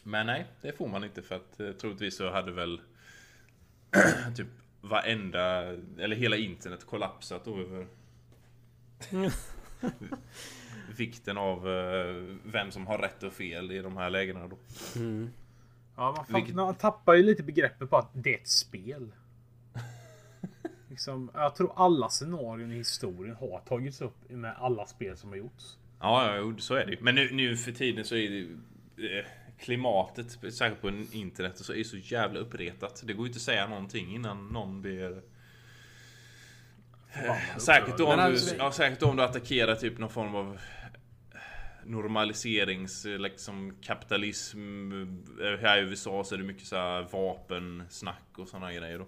Men 0.02 0.26
nej, 0.26 0.46
det 0.60 0.72
får 0.72 0.88
man 0.88 1.04
inte 1.04 1.22
för 1.22 1.34
att 1.34 1.60
eh, 1.60 1.72
troligtvis 1.72 2.16
så 2.16 2.30
hade 2.30 2.52
väl 2.52 2.80
typ 4.36 4.48
varenda, 4.80 5.62
eller 5.98 6.16
hela 6.16 6.36
internet 6.36 6.86
kollapsat 6.86 7.46
över 7.48 7.86
vikten 10.96 11.38
av 11.38 11.68
eh, 11.68 12.24
vem 12.44 12.70
som 12.70 12.86
har 12.86 12.98
rätt 12.98 13.22
och 13.22 13.32
fel 13.32 13.72
i 13.72 13.78
de 13.78 13.96
här 13.96 14.10
lägena 14.10 14.48
då. 14.48 14.56
Ja, 15.96 16.12
man, 16.16 16.26
fan, 16.26 16.34
Vilket- 16.34 16.54
man 16.54 16.74
tappar 16.74 17.14
ju 17.14 17.22
lite 17.22 17.42
begreppet 17.42 17.90
på 17.90 17.96
att 17.96 18.10
det 18.12 18.34
är 18.34 18.38
ett 18.38 18.48
spel. 18.48 19.12
liksom, 20.88 21.30
jag 21.34 21.54
tror 21.56 21.72
alla 21.76 22.08
scenarion 22.08 22.72
i 22.72 22.76
historien 22.76 23.36
har 23.36 23.60
tagits 23.60 24.00
upp 24.00 24.30
med 24.30 24.54
alla 24.58 24.86
spel 24.86 25.16
som 25.16 25.30
har 25.30 25.36
gjorts. 25.36 25.76
Ja, 26.00 26.36
ja, 26.36 26.54
så 26.58 26.74
är 26.74 26.86
det. 26.86 27.00
Men 27.00 27.14
nu, 27.14 27.30
nu 27.32 27.56
för 27.56 27.72
tiden 27.72 28.04
så 28.04 28.14
är 28.14 28.30
det 28.30 28.36
ju, 28.36 28.58
eh, 29.18 29.24
klimatet, 29.62 30.32
särskilt 30.32 30.80
på 30.80 30.88
internet, 31.12 31.58
så 31.58 31.74
är 31.74 31.84
så 31.84 31.96
jävla 31.96 32.40
uppretat. 32.40 33.02
Det 33.06 33.12
går 33.12 33.26
ju 33.26 33.28
inte 33.28 33.36
att 33.38 33.42
säga 33.42 33.66
någonting 33.68 34.14
innan 34.14 34.48
någon 34.48 34.82
blir... 34.82 35.22
Eh, 37.12 37.56
Säkert 37.58 37.98
då, 37.98 38.06
om 38.06 38.16
du, 38.16 38.22
alltså- 38.22 38.54
ja, 38.58 38.72
säkert 38.72 39.02
om 39.02 39.16
du 39.16 39.22
attackerar 39.22 39.74
typ 39.74 39.98
någon 39.98 40.10
form 40.10 40.34
av 40.34 40.58
normaliserings, 41.84 43.06
eh, 43.06 43.18
liksom 43.18 43.76
kapitalism. 43.82 44.58
Här 45.60 45.78
i 45.78 45.80
USA 45.80 46.24
så 46.24 46.34
är 46.34 46.38
det 46.38 46.44
mycket 46.44 46.66
så 46.66 46.76
här 46.76 47.02
vapensnack 47.12 48.38
och 48.38 48.48
sådana 48.48 48.72
grejer 48.72 48.98
då. 48.98 49.06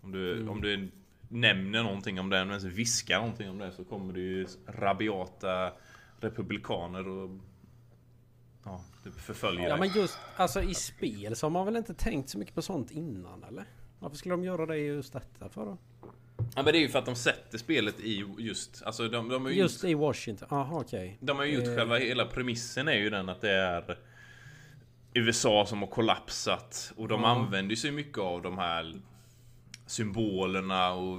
Om 0.00 0.12
du, 0.12 0.48
om 0.48 0.60
du 0.60 0.90
nämner 1.28 1.82
någonting 1.82 2.20
om 2.20 2.30
det, 2.30 2.38
eller 2.38 2.50
ens 2.50 2.64
viskar 2.64 3.18
någonting 3.18 3.50
om 3.50 3.58
det 3.58 3.72
så 3.72 3.84
kommer 3.84 4.12
det 4.12 4.20
ju 4.20 4.46
rabiata 4.66 5.72
republikaner 6.20 7.08
och 7.08 7.30
ja, 9.08 9.12
typ 9.12 9.20
förfölja 9.20 9.68
Ja 9.68 9.76
men 9.76 9.88
just 9.88 10.18
alltså 10.36 10.62
i 10.62 10.74
spel 10.74 11.36
så 11.36 11.46
har 11.46 11.50
man 11.50 11.66
väl 11.66 11.76
inte 11.76 11.94
tänkt 11.94 12.28
så 12.30 12.38
mycket 12.38 12.54
på 12.54 12.62
sånt 12.62 12.90
innan 12.90 13.44
eller? 13.44 13.64
Varför 13.98 14.16
skulle 14.16 14.32
de 14.32 14.44
göra 14.44 14.66
det 14.66 14.76
just 14.76 15.12
detta 15.12 15.48
för 15.48 15.64
då? 15.64 15.78
Ja, 16.38 16.62
men 16.62 16.64
det 16.64 16.78
är 16.78 16.80
ju 16.80 16.88
för 16.88 16.98
att 16.98 17.06
de 17.06 17.16
sätter 17.16 17.58
spelet 17.58 18.00
i 18.00 18.24
just, 18.38 18.82
alltså 18.82 19.08
de, 19.08 19.28
de 19.28 19.42
har 19.44 19.50
ju 19.50 19.56
Just 19.56 19.84
i 19.84 19.94
Washington? 19.94 20.48
Aha 20.50 20.80
okej. 20.80 21.18
De 21.20 21.36
har 21.36 21.44
ju 21.44 21.54
gjort 21.54 21.66
Eh. 21.66 21.76
själva, 21.76 21.98
hela 21.98 22.24
premissen 22.24 22.88
är 22.88 22.96
ju 22.96 23.10
den 23.10 23.28
att 23.28 23.40
det 23.40 23.50
är 23.52 23.98
USA 25.14 25.66
som 25.66 25.78
har 25.78 25.86
kollapsat 25.86 26.92
och 26.96 27.08
de 27.08 27.24
använder 27.24 27.76
sig 27.76 27.90
mycket 27.90 28.18
av 28.18 28.42
de 28.42 28.58
här 28.58 29.00
symbolerna 29.90 30.92
och... 30.92 31.18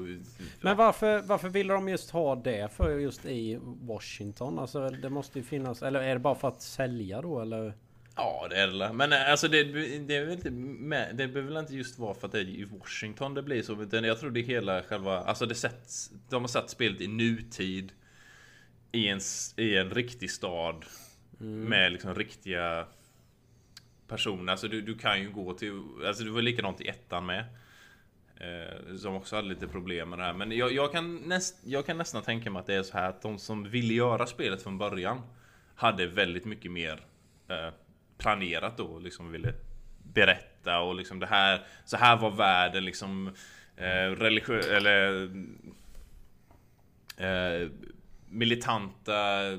Men 0.61 0.77
varför, 0.77 1.21
varför 1.21 1.49
vill 1.49 1.67
de 1.67 1.89
just 1.89 2.09
ha 2.09 2.35
det 2.35 2.73
för 2.73 2.99
just 2.99 3.25
i 3.25 3.59
Washington? 3.61 4.59
Alltså 4.59 4.89
det 4.89 5.09
måste 5.09 5.39
ju 5.39 5.45
finnas, 5.45 5.83
eller 5.83 6.01
är 6.01 6.13
det 6.13 6.19
bara 6.19 6.35
för 6.35 6.47
att 6.47 6.61
sälja 6.61 7.21
då 7.21 7.41
eller? 7.41 7.73
Ja, 8.15 8.47
det 8.49 8.55
är 8.55 8.67
det. 8.67 8.93
Men 8.93 9.13
eh, 9.13 9.31
alltså 9.31 9.47
det, 9.47 9.63
det 9.99 10.15
är 10.15 10.25
väl 10.25 10.33
inte 10.33 10.49
Det 11.13 11.27
behöver 11.27 11.53
väl 11.53 11.57
inte 11.57 11.75
just 11.75 11.99
vara 11.99 12.13
för 12.13 12.27
att 12.27 12.31
det 12.31 12.39
är 12.39 12.45
i 12.45 12.63
Washington 12.63 13.33
det 13.33 13.43
blir 13.43 13.61
så. 13.61 13.81
Utan 13.81 14.03
jag 14.03 14.19
tror 14.19 14.31
det 14.31 14.41
hela 14.41 14.83
själva... 14.83 15.19
Alltså 15.19 15.45
det 15.45 15.55
sätts... 15.55 16.11
De 16.29 16.43
har 16.43 16.47
satt 16.47 16.69
spelet 16.69 17.01
i 17.01 17.07
nutid. 17.07 17.91
I 18.91 19.07
en, 19.07 19.19
i 19.57 19.77
en 19.77 19.89
riktig 19.89 20.31
stad. 20.31 20.85
Med 21.37 21.91
liksom 21.91 22.15
riktiga 22.15 22.85
personer. 24.07 24.51
Alltså 24.51 24.67
du, 24.67 24.81
du 24.81 24.97
kan 24.97 25.21
ju 25.21 25.29
gå 25.31 25.53
till... 25.53 25.81
Alltså 26.07 26.23
det 26.23 26.31
var 26.31 26.41
likadant 26.41 26.81
i 26.81 26.87
ettan 26.87 27.25
med. 27.25 27.45
Eh, 28.39 28.95
som 28.95 29.15
också 29.15 29.35
hade 29.35 29.47
lite 29.47 29.67
problem 29.67 30.09
med 30.09 30.19
det 30.19 30.25
här. 30.25 30.33
Men 30.33 30.51
jag, 30.51 30.71
jag, 30.71 30.91
kan 30.91 31.15
näst, 31.15 31.55
jag 31.65 31.85
kan 31.85 31.97
nästan 31.97 32.23
tänka 32.23 32.51
mig 32.51 32.59
att 32.59 32.65
det 32.65 32.73
är 32.73 32.83
så 32.83 32.97
här 32.97 33.09
att 33.09 33.21
de 33.21 33.39
som 33.39 33.69
ville 33.69 33.93
göra 33.93 34.25
spelet 34.25 34.61
från 34.63 34.77
början 34.77 35.21
hade 35.75 36.07
väldigt 36.07 36.45
mycket 36.45 36.71
mer 36.71 37.01
eh, 37.47 37.73
planerat 38.17 38.77
då 38.77 38.83
och 38.83 39.01
liksom 39.01 39.31
ville 39.31 39.53
berätta 40.13 40.79
och 40.79 40.95
liksom 40.95 41.19
det 41.19 41.25
här 41.25 41.61
så 41.85 41.97
här 41.97 42.17
var 42.17 42.31
världen 42.31 42.85
liksom 42.85 43.27
eh, 43.77 44.11
religiös 44.11 44.67
eller 44.67 45.23
eh, 47.17 47.69
militanta 48.29 49.57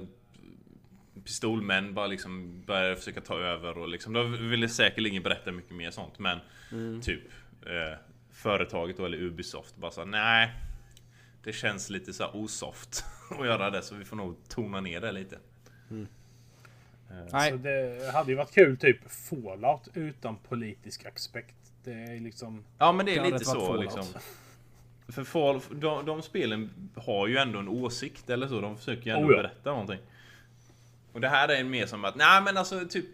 pistolmän 1.24 1.94
bara 1.94 2.06
liksom 2.06 2.62
började 2.66 2.96
försöka 2.96 3.20
ta 3.20 3.38
över 3.38 3.78
och 3.78 3.88
liksom 3.88 4.12
de 4.12 4.48
ville 4.48 4.68
säkerligen 4.68 5.22
berätta 5.22 5.52
mycket 5.52 5.74
mer 5.74 5.90
sånt 5.90 6.18
men 6.18 6.38
typ 7.02 7.22
eh, 7.66 7.98
företaget 8.40 8.96
då 8.96 9.06
eller 9.06 9.18
Ubisoft 9.18 9.76
bara 9.76 9.90
sa 9.90 10.04
nej 10.04 10.50
det 11.44 11.52
känns 11.52 11.90
lite 11.90 12.12
så 12.12 12.30
osoft 12.32 13.04
att 13.38 13.46
göra 13.46 13.70
det 13.70 13.82
så 13.82 13.94
vi 13.94 14.04
får 14.04 14.16
nog 14.16 14.36
tona 14.48 14.80
ner 14.80 15.00
det 15.00 15.12
lite. 15.12 15.38
Nej. 17.32 17.50
Så 17.50 17.56
det 17.56 18.10
hade 18.14 18.30
ju 18.30 18.36
varit 18.36 18.54
kul 18.54 18.76
typ 18.76 19.10
Fallout 19.10 19.88
utan 19.94 20.36
politisk 20.36 21.06
aspekt. 21.06 21.54
Det 21.84 21.92
är 21.92 22.20
liksom... 22.20 22.64
Ja 22.78 22.92
men 22.92 23.06
det 23.06 23.16
är 23.16 23.24
lite 23.24 23.44
så 23.44 23.66
Fallout. 23.66 23.80
liksom. 23.80 24.04
För 25.08 25.24
Fall, 25.24 25.60
de, 25.70 26.06
de 26.06 26.22
spelen 26.22 26.90
har 26.96 27.26
ju 27.26 27.36
ändå 27.36 27.58
en 27.58 27.68
åsikt 27.68 28.30
eller 28.30 28.48
så. 28.48 28.60
De 28.60 28.76
försöker 28.76 29.10
ju 29.10 29.16
ändå 29.16 29.28
Oh 29.28 29.32
ja. 29.36 29.42
berätta 29.42 29.70
någonting. 29.70 30.00
Och 31.12 31.20
det 31.20 31.28
här 31.28 31.48
är 31.48 31.64
mer 31.64 31.86
som 31.86 32.04
att, 32.04 32.16
nej 32.16 32.42
men 32.42 32.56
alltså 32.56 32.86
typ 32.86 33.04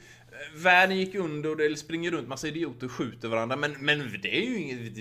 Världen 0.55 0.97
gick 0.97 1.15
under 1.15 1.51
och 1.51 1.57
det 1.57 1.77
springer 1.77 2.11
runt 2.11 2.29
massa 2.29 2.49
idioter 2.49 2.87
och 2.87 2.93
skjuter 2.93 3.29
varandra 3.29 3.57
men, 3.57 3.73
men 3.81 4.19
det 4.23 4.37
är 4.37 4.47
ju 4.47 4.59
inget... 4.59 4.95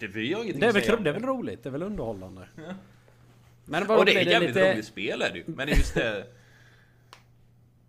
Det, 0.00 0.06
vi 0.06 0.32
har 0.32 0.42
ingenting 0.42 0.60
Det 0.60 0.66
är, 0.66 0.68
att 0.70 0.76
väl, 0.76 0.82
säga 0.82 0.96
det 0.96 1.10
är 1.10 1.14
väl 1.14 1.22
roligt? 1.22 1.62
Det 1.62 1.68
är 1.68 1.70
väl 1.70 1.82
underhållande? 1.82 2.48
Men 3.64 3.82
Och 3.82 3.88
vad 3.88 3.98
det 3.98 4.04
blir 4.04 4.16
är 4.16 4.20
ett 4.20 4.26
det 4.26 4.32
jävligt 4.32 4.54
lite... 4.54 4.72
roligt 4.74 4.86
spel 4.86 5.22
är 5.22 5.30
det 5.32 5.38
ju. 5.38 5.44
Men 5.46 5.66
det 5.66 5.72
är 5.72 5.76
just 5.76 5.94
det... 5.94 6.26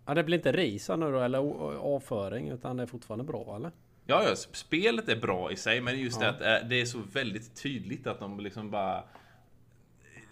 Ja 0.06 0.14
det 0.14 0.24
blir 0.24 0.38
inte 0.38 0.52
risa 0.52 0.96
nu 0.96 1.12
då 1.12 1.20
eller 1.20 1.38
avföring 1.78 2.48
utan 2.48 2.76
det 2.76 2.82
är 2.82 2.86
fortfarande 2.86 3.24
bra 3.24 3.56
eller? 3.56 3.70
Ja, 4.06 4.24
ja, 4.28 4.36
spelet 4.36 5.08
är 5.08 5.16
bra 5.16 5.52
i 5.52 5.56
sig, 5.56 5.80
men 5.80 6.00
just 6.00 6.20
Ja. 6.20 6.32
det 6.32 6.56
att 6.56 6.62
eh, 6.62 6.68
det 6.68 6.80
är 6.80 6.84
så 6.84 6.98
väldigt 7.12 7.62
tydligt 7.62 8.06
att 8.06 8.20
de 8.20 8.40
liksom 8.40 8.70
bara... 8.70 9.04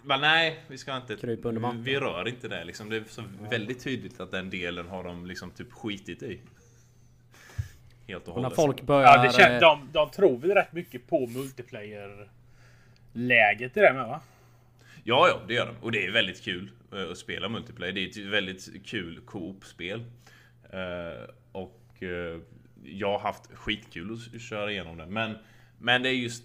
bara 0.03 0.17
nej, 0.17 0.59
vi 0.67 0.77
ska 0.77 0.97
inte... 0.97 1.15
Krypa 1.15 1.47
under 1.47 1.61
mattan. 1.61 1.83
Vi 1.83 1.99
rör 1.99 2.27
inte 2.27 2.47
det 2.47 2.63
liksom. 2.63 2.89
Det 2.89 2.97
är 2.97 3.03
så 3.07 3.23
väldigt 3.49 3.83
tydligt 3.83 4.19
att 4.19 4.31
den 4.31 4.49
delen 4.49 4.87
har 4.87 5.03
de 5.03 5.25
liksom 5.25 5.51
typ 5.51 5.71
skitit 5.71 6.23
i. 6.23 6.41
Helt 8.07 8.27
och 8.27 8.35
Och 8.35 8.41
när 8.41 8.49
hållet. 8.49 8.55
folk 8.55 8.81
börjar... 8.81 9.17
Ja, 9.17 9.23
det 9.23 9.33
kän, 9.33 9.53
eh, 9.53 9.59
de, 9.59 9.89
de 9.91 10.09
tror 10.09 10.37
väl 10.37 10.51
rätt 10.51 10.73
mycket 10.73 11.07
på 11.07 11.27
multiplayer-läget 11.27 13.77
i 13.77 13.79
det 13.79 13.93
med 13.93 14.07
va? 14.07 14.21
Ja, 15.03 15.27
ja, 15.27 15.39
det 15.47 15.53
gör 15.53 15.65
de. 15.65 15.75
Och 15.81 15.91
det 15.91 16.05
är 16.05 16.11
väldigt 16.11 16.43
kul 16.43 16.71
eh, 16.93 17.11
att 17.11 17.17
spela 17.17 17.49
multiplayer. 17.49 17.93
Det 17.93 18.03
är 18.03 18.07
ett 18.07 18.17
väldigt 18.17 18.85
kul 18.85 19.21
co-op-spel. 19.25 20.03
Eh, 20.69 21.23
och 21.51 22.03
eh, 22.03 22.39
jag 22.83 23.11
har 23.11 23.19
haft 23.19 23.53
skitkul 23.53 24.17
att 24.35 24.41
köra 24.41 24.71
igenom 24.71 24.97
det. 24.97 25.05
Men, 25.05 25.37
men 25.79 26.03
det 26.03 26.09
är 26.09 26.13
just... 26.13 26.43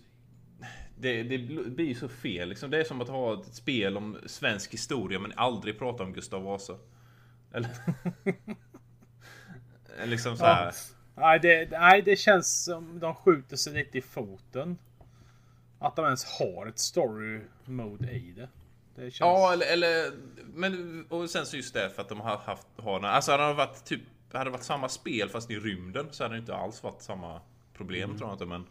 Det, 1.01 1.23
det 1.23 1.39
blir 1.71 1.87
ju 1.87 1.95
så 1.95 2.09
fel 2.09 2.49
liksom. 2.49 2.71
Det 2.71 2.81
är 2.81 2.85
som 2.85 3.01
att 3.01 3.09
ha 3.09 3.41
ett 3.41 3.55
spel 3.55 3.97
om 3.97 4.19
svensk 4.27 4.73
historia 4.73 5.19
men 5.19 5.33
aldrig 5.37 5.79
prata 5.79 6.03
om 6.03 6.13
Gustav 6.13 6.43
Vasa. 6.43 6.77
Eller? 7.53 7.71
liksom 10.07 10.37
så 10.37 10.45
här. 10.45 10.65
Ja. 10.65 10.73
Nej 11.15 11.39
det, 11.41 11.71
nej, 11.71 12.03
det 12.03 12.17
känns 12.17 12.65
som 12.65 12.99
de 13.01 13.15
skjuter 13.15 13.57
sig 13.57 13.73
lite 13.73 13.99
i 13.99 14.03
foten. 14.03 14.79
Att 15.79 15.97
de 15.97 16.05
ens 16.05 16.25
har 16.25 16.67
ett 16.67 16.79
story 16.79 17.41
mode 17.65 18.11
i 18.11 18.33
det. 18.37 18.49
Det 18.95 19.11
känns... 19.11 19.21
Ja, 19.21 19.53
eller, 19.53 19.67
eller 19.73 20.13
men 20.55 21.05
och 21.09 21.31
sen 21.31 21.47
så 21.47 21.57
just 21.57 21.75
det 21.75 21.91
för 21.91 22.03
att 22.03 22.09
de 22.09 22.21
har 22.21 22.37
haft 22.37 22.67
har 22.77 23.01
alltså 23.01 23.33
hade 23.33 23.47
det 23.47 23.55
varit 23.55 23.85
typ 23.85 24.01
hade 24.33 24.45
det 24.45 24.51
varit 24.51 24.63
samma 24.63 24.89
spel 24.89 25.29
fast 25.29 25.51
i 25.51 25.57
rymden 25.57 26.07
så 26.11 26.25
hade 26.25 26.35
det 26.35 26.39
inte 26.39 26.55
alls 26.55 26.83
varit 26.83 27.03
samma 27.03 27.41
problem 27.75 28.19
tror 28.19 28.29
jag 28.29 28.35
inte 28.35 28.47
men 28.47 28.67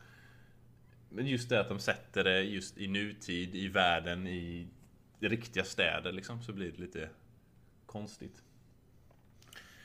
men 1.10 1.28
just 1.28 1.50
det 1.50 1.60
att 1.60 1.70
de 1.70 1.80
sätter 1.80 2.24
det 2.24 2.42
just 2.42 2.78
i 2.78 2.88
nutid 2.88 3.56
i 3.56 3.68
världen 3.68 4.28
i 4.28 4.68
riktiga 5.20 5.64
städer 5.64 6.12
liksom 6.12 6.42
så 6.42 6.54
blir 6.54 6.72
det 6.72 6.78
lite 6.78 7.10
konstigt. 7.86 8.44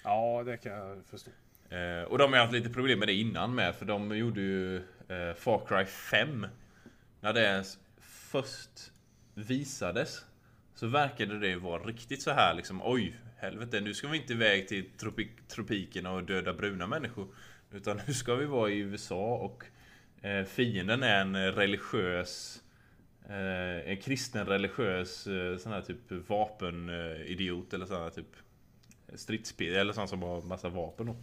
ja, 0.05 0.43
det 0.47 0.57
kan 0.57 0.73
jag 0.73 1.05
förstå. 1.05 1.31
Eh, 1.69 2.03
och 2.03 2.19
de 2.19 2.33
har 2.33 2.41
haft 2.41 2.53
lite 2.53 2.71
problem 2.71 2.99
med 2.99 3.09
det 3.09 3.15
innan 3.15 3.55
med 3.55 3.75
för 3.75 3.87
de 3.87 4.17
gjorde 4.17 4.41
ju 4.41 4.77
eh, 5.09 5.35
Far 5.37 5.67
Cry 5.67 5.85
5. 5.85 6.47
När 7.21 7.33
det 7.33 7.65
först 8.01 8.93
visades 9.35 10.25
så 10.75 10.87
verkade 10.87 11.39
det 11.39 11.57
vara 11.57 11.83
riktigt 11.83 12.23
så 12.23 12.31
här 12.31 12.55
liksom 12.55 12.81
oj 12.85 13.17
helvete 13.37 13.81
nu 13.81 13.95
ska 13.95 14.09
vi 14.09 14.19
inte 14.19 14.33
iväg 14.33 14.69
till 14.69 14.91
tropik 14.91 15.31
tropikerna 15.49 16.13
och 16.13 16.25
döda 16.25 16.55
bruna 16.55 16.87
människor. 16.87 17.29
Utan 17.71 18.01
nu 18.07 18.15
ska 18.15 18.35
vi 18.35 18.47
vara 18.47 18.71
i 18.71 18.79
USA 18.79 19.35
och 19.35 19.65
eh, 20.23 20.45
fienden 20.45 21.03
är 21.03 21.21
en 21.21 21.53
religiös 21.53 22.63
eh, 23.29 23.91
en 23.91 23.97
kristen 23.97 24.47
religiös 24.47 25.27
eh, 25.27 25.57
sån 25.57 25.73
här 25.73 25.81
typ 25.81 26.29
vapenidiot 26.29 27.75
eller 27.75 27.87
sån 27.87 28.03
här 28.03 28.11
typ 28.11 28.37
stridspel 29.15 29.77
eller 29.77 29.93
sån 29.93 30.09
som 30.09 30.23
har 30.23 30.43
massa 30.43 30.69
vapen 30.69 31.07
då. 31.07 31.17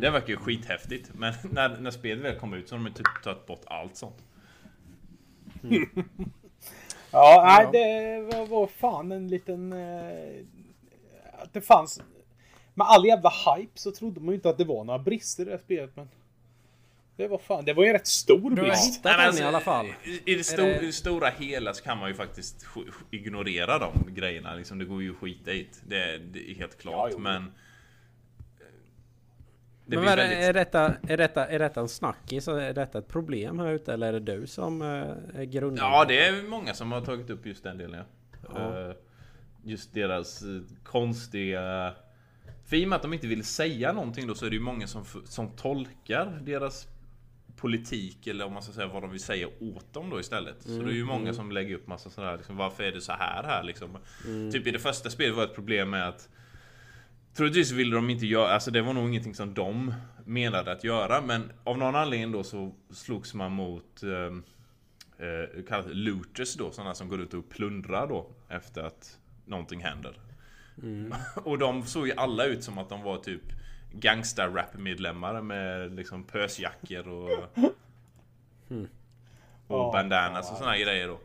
Det 0.00 0.10
verkar 0.10 0.28
ju 0.28 0.36
skithäftigt 0.36 1.10
men 1.14 1.34
när, 1.50 1.80
när 1.80 1.90
spelet 1.90 2.24
väl 2.24 2.38
kom 2.38 2.54
ut 2.54 2.68
så 2.68 2.76
har 2.76 2.84
de 2.84 2.94
typ 2.94 3.22
tagit 3.24 3.46
bort 3.46 3.62
allt 3.66 3.96
sånt. 3.96 4.24
Ja, 7.10 7.42
nej, 7.46 7.68
det 7.72 8.20
var, 8.36 8.46
var 8.46 8.66
fan 8.66 9.12
en 9.12 9.28
liten... 9.28 9.72
Eh, 9.72 10.44
att 11.32 11.52
det 11.52 11.60
fanns... 11.60 12.02
Med 12.74 12.86
all 12.86 13.06
jävla 13.06 13.30
hype 13.30 13.78
så 13.78 13.92
trodde 13.92 14.20
man 14.20 14.28
ju 14.28 14.34
inte 14.34 14.50
att 14.50 14.58
det 14.58 14.64
var 14.64 14.84
några 14.84 14.98
brister 14.98 15.42
i 15.42 15.44
det 15.44 15.50
här 15.50 15.58
spelet 15.58 15.96
men... 15.96 16.08
Det 17.18 17.28
var 17.28 17.38
fan, 17.38 17.64
det 17.64 17.72
var 17.72 17.82
ju 17.82 17.88
en 17.88 17.92
rätt 17.92 18.06
stor 18.06 18.50
Du 18.50 18.62
har 18.62 18.68
brist. 18.68 18.88
hittat 18.98 19.04
Nej, 19.04 19.12
men 19.12 19.18
den 19.18 19.26
alltså, 19.28 19.42
i 19.42 19.46
alla 19.46 19.60
fall. 19.60 19.86
I, 20.04 20.32
i, 20.32 20.34
det 20.34 20.44
sto 20.44 20.62
det- 20.62 20.82
I 20.82 20.86
det 20.86 20.92
stora 20.92 21.28
hela 21.28 21.74
så 21.74 21.84
kan 21.84 21.98
man 21.98 22.08
ju 22.08 22.14
faktiskt 22.14 22.66
sk- 22.66 22.92
ignorera 23.10 23.78
de 23.78 24.14
grejerna. 24.14 24.54
Liksom, 24.54 24.78
det 24.78 24.84
går 24.84 25.02
ju 25.02 25.10
att 25.10 25.16
skita 25.16 25.52
i 25.52 25.68
det. 25.86 26.18
Det, 26.18 26.50
är- 26.50 26.54
helt 26.54 26.78
klart. 26.78 27.10
Ja, 27.12 27.18
men... 27.18 27.36
eh, 27.36 27.48
Det 29.86 29.96
Men 29.96 30.00
blir 30.00 30.10
vad 30.10 30.12
är, 30.12 30.16
väldigt... 30.16 30.38
är, 30.38 30.52
detta, 30.52 30.94
är, 31.08 31.16
detta, 31.16 31.46
är 31.46 31.58
detta 31.58 31.80
en 31.80 31.88
snackis? 31.88 32.48
Är 32.48 32.72
detta 32.72 32.98
ett 32.98 33.08
problem 33.08 33.58
här 33.58 33.72
ute? 33.72 33.92
Eller 33.92 34.06
är 34.08 34.20
det 34.20 34.36
du 34.36 34.46
som 34.46 34.82
eh, 34.82 34.88
är 35.40 35.44
grunden? 35.44 35.84
Ja, 35.84 36.04
det 36.08 36.26
är 36.26 36.42
många 36.42 36.74
som 36.74 36.92
har 36.92 37.00
tagit 37.00 37.30
upp 37.30 37.46
just 37.46 37.62
den 37.62 37.78
delen. 37.78 38.04
Ja. 38.42 38.48
Ja. 38.54 38.88
Eh, 38.90 38.94
Just 39.64 39.94
deras 39.94 40.42
konstiga... 40.84 41.94
För 42.66 42.76
i 42.76 42.84
och 42.84 42.88
med 42.88 42.96
att 42.96 43.02
de 43.02 43.12
inte 43.12 43.26
vill 43.26 43.44
säga 43.44 43.92
någonting 43.92 44.26
då 44.26 44.34
så 44.34 44.46
är 44.46 44.50
det 44.50 44.56
ju 44.56 44.62
många 44.62 44.86
som, 44.86 45.04
som 45.24 45.50
tolkar 45.50 46.38
deras 46.42 46.86
politik 47.58 48.26
eller 48.26 48.44
om 48.44 48.52
man 48.52 48.62
ska 48.62 48.72
säga 48.72 48.86
vad 48.86 49.02
de 49.02 49.10
vill 49.10 49.20
säga 49.20 49.48
åt 49.60 49.94
dem 49.94 50.10
då 50.10 50.20
istället. 50.20 50.62
Så 50.62 50.82
det 50.82 50.90
är 50.90 50.94
ju 50.94 51.04
många 51.04 51.34
som 51.34 51.52
lägger 51.52 51.74
upp 51.74 51.86
massa 51.86 52.10
sådär 52.10 52.36
liksom, 52.36 52.56
varför 52.56 52.84
är 52.84 52.92
det 52.92 53.00
så 53.00 53.12
här 53.12 53.42
här 53.42 53.62
liksom? 53.64 53.98
Typ 54.52 54.66
i 54.66 54.70
det 54.70 54.78
första 54.78 55.10
spelet 55.10 55.36
var 55.36 55.44
ett 55.44 55.54
problem 55.54 55.90
med 55.90 56.08
att 56.08 56.28
Troligtvis 57.34 57.70
ville 57.70 57.96
de 57.96 58.10
inte 58.10 58.26
göra, 58.26 58.48
alltså 58.54 58.70
det 58.70 58.82
var 58.82 58.92
nog 58.92 59.08
ingenting 59.08 59.34
som 59.34 59.54
de 59.54 59.94
menade 60.24 60.72
att 60.72 60.84
göra 60.84 61.20
men 61.20 61.52
av 61.64 61.78
någon 61.78 61.94
anledning 61.94 62.32
då 62.32 62.44
så 62.44 62.74
slogs 62.90 63.34
man 63.34 63.52
mot 63.52 64.02
ehm, 64.02 64.42
eh, 65.18 65.64
kallas 65.68 65.86
looters 65.90 66.54
då, 66.54 66.70
sådana 66.70 66.94
som 66.94 67.08
går 67.08 67.20
ut 67.20 67.34
och 67.34 67.48
plundrar 67.48 68.06
då 68.06 68.30
efter 68.48 68.82
att 68.82 69.18
någonting 69.46 69.80
händer. 69.80 70.18
och 71.34 71.58
de 71.58 71.86
såg 71.86 72.06
ju 72.06 72.12
alla 72.16 72.44
ut 72.44 72.64
som 72.64 72.78
att 72.78 72.88
de 72.88 73.02
var 73.02 73.18
typ 73.18 73.42
gangsta-rap-medlemmar 73.92 75.42
med 75.42 75.94
liksom 75.94 76.24
pösjackor 76.24 77.08
och... 77.08 77.30
och 77.30 77.72
Ja, 79.68 79.90
bandanas 79.92 80.50
och 80.50 80.56
såna 80.56 80.70
här 80.70 80.78
grejer 80.78 81.08
då. 81.08 81.20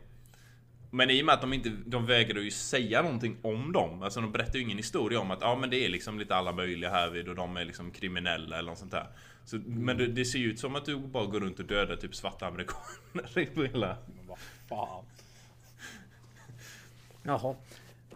Men 0.90 1.10
i 1.10 1.22
och 1.22 1.26
med 1.26 1.34
att 1.34 1.40
de 1.40 1.52
inte, 1.52 1.68
de 1.86 2.06
vägrade 2.06 2.40
ju 2.40 2.50
säga 2.50 3.02
någonting 3.02 3.36
om 3.42 3.72
dem. 3.72 4.02
Alltså 4.02 4.20
de 4.20 4.32
berättar 4.32 4.54
ju 4.54 4.64
ingen 4.64 4.76
historia 4.76 5.20
om 5.20 5.30
att 5.30 5.40
ja 5.40 5.56
men 5.56 5.70
det 5.70 5.84
är 5.84 5.88
liksom 5.88 6.18
lite 6.18 6.36
alla 6.36 6.52
möjliga 6.52 6.90
härvid 6.90 7.28
och 7.28 7.34
de 7.34 7.56
är 7.56 7.64
liksom 7.64 7.90
kriminella 7.90 8.58
eller 8.58 8.70
något 8.70 8.78
sånt 8.78 8.90
där. 8.90 9.06
Så, 9.44 9.56
Men 9.66 9.96
det, 9.96 10.06
det 10.06 10.24
ser 10.24 10.38
ju 10.38 10.50
ut 10.50 10.58
som 10.58 10.76
att 10.76 10.84
du 10.84 10.96
bara 10.96 11.26
går 11.26 11.40
runt 11.40 11.58
och 11.58 11.64
dödar 11.64 11.96
typ 11.96 12.14
svarta 12.14 12.46
amerikaner 12.46 13.38
i 13.38 13.68
hela... 13.68 13.96
Men 14.06 14.26
vad 14.26 14.38
fan. 14.68 15.04
Jaha. 17.22 17.54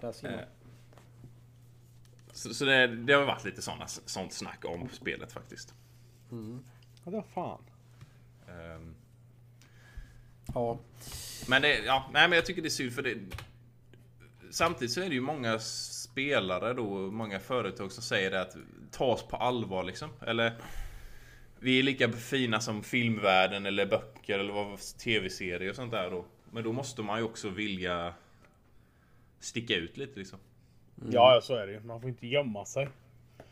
Där 0.00 0.12
ser 0.12 0.30
man. 0.30 0.40
Så, 2.38 2.54
så 2.54 2.64
det, 2.64 2.86
det 2.86 3.12
har 3.12 3.24
varit 3.24 3.44
lite 3.44 3.62
såna, 3.62 3.86
sånt 3.86 4.32
snack 4.32 4.64
om 4.64 4.88
spelet 4.88 5.32
faktiskt. 5.32 5.74
Ja, 7.04 7.10
det 7.10 7.16
var 7.16 7.22
fan. 7.22 7.62
Ehm, 8.48 8.94
Ja. 10.54 10.78
Men 11.48 11.62
det, 11.62 11.78
ja, 11.78 12.10
nej 12.12 12.28
men 12.28 12.36
jag 12.36 12.46
tycker 12.46 12.62
det 12.62 12.68
är 12.68 12.70
synd 12.70 12.92
för 12.92 13.02
det... 13.02 13.16
Samtidigt 14.50 14.92
så 14.92 15.00
är 15.00 15.08
det 15.08 15.14
ju 15.14 15.20
många 15.20 15.58
spelare 15.58 16.74
då, 16.74 17.10
många 17.10 17.40
företag 17.40 17.92
som 17.92 18.02
säger 18.02 18.30
det 18.30 18.40
att 18.40 18.56
tas 18.90 19.22
på 19.22 19.36
allvar 19.36 19.84
liksom. 19.84 20.10
Eller 20.26 20.60
vi 21.58 21.78
är 21.78 21.82
lika 21.82 22.12
fina 22.12 22.60
som 22.60 22.82
filmvärlden 22.82 23.66
eller 23.66 23.86
böcker 23.86 24.38
eller 24.38 24.52
vad 24.52 24.78
tv-serier 24.78 25.70
och 25.70 25.76
sånt 25.76 25.92
där 25.92 26.10
då. 26.10 26.24
Men 26.50 26.64
då 26.64 26.72
måste 26.72 27.02
man 27.02 27.18
ju 27.18 27.24
också 27.24 27.48
vilja 27.48 28.14
sticka 29.40 29.74
ut 29.74 29.96
lite 29.96 30.18
liksom. 30.18 30.38
Ja, 31.10 31.34
ja, 31.34 31.40
så 31.40 31.54
är 31.54 31.66
det 31.66 31.72
ju. 31.72 31.80
Man 31.80 32.00
får 32.00 32.10
inte 32.10 32.26
gömma 32.26 32.64
sig. 32.64 32.88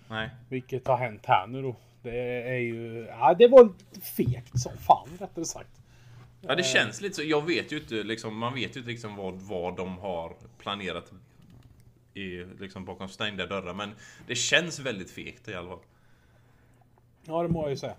Nej. 0.08 0.30
Vilket 0.48 0.86
har 0.86 0.96
hänt 0.96 1.26
här 1.26 1.46
nu 1.46 1.62
då. 1.62 1.76
Det 2.02 2.42
är 2.42 2.58
ju... 2.58 3.06
Ja, 3.10 3.34
det 3.38 3.48
var 3.48 3.72
fegt 4.16 4.58
som 4.60 4.72
fan 4.76 5.08
rättare 5.18 5.44
sagt. 5.44 5.70
Ja 6.40 6.54
det 6.54 6.62
känns 6.62 7.00
lite 7.00 7.14
så. 7.14 7.22
Jag 7.22 7.46
vet 7.46 7.72
ju 7.72 7.78
inte 7.80 7.94
liksom, 7.94 8.36
man 8.38 8.54
vet 8.54 8.76
ju 8.76 8.80
inte 8.80 8.90
liksom 8.90 9.16
vad, 9.16 9.34
vad 9.34 9.76
de 9.76 9.98
har 9.98 10.36
planerat 10.58 11.12
i, 12.14 12.44
liksom 12.60 12.84
bakom 12.84 13.08
stängda 13.08 13.46
dörrar. 13.46 13.74
Men 13.74 13.90
det 14.26 14.34
känns 14.34 14.78
väldigt 14.78 15.10
fegt 15.10 15.48
i 15.48 15.54
alla 15.54 15.68
fall. 15.68 15.78
Ja, 17.24 17.42
det 17.42 17.48
må 17.48 17.62
jag 17.62 17.70
ju 17.70 17.76
säga. 17.76 17.94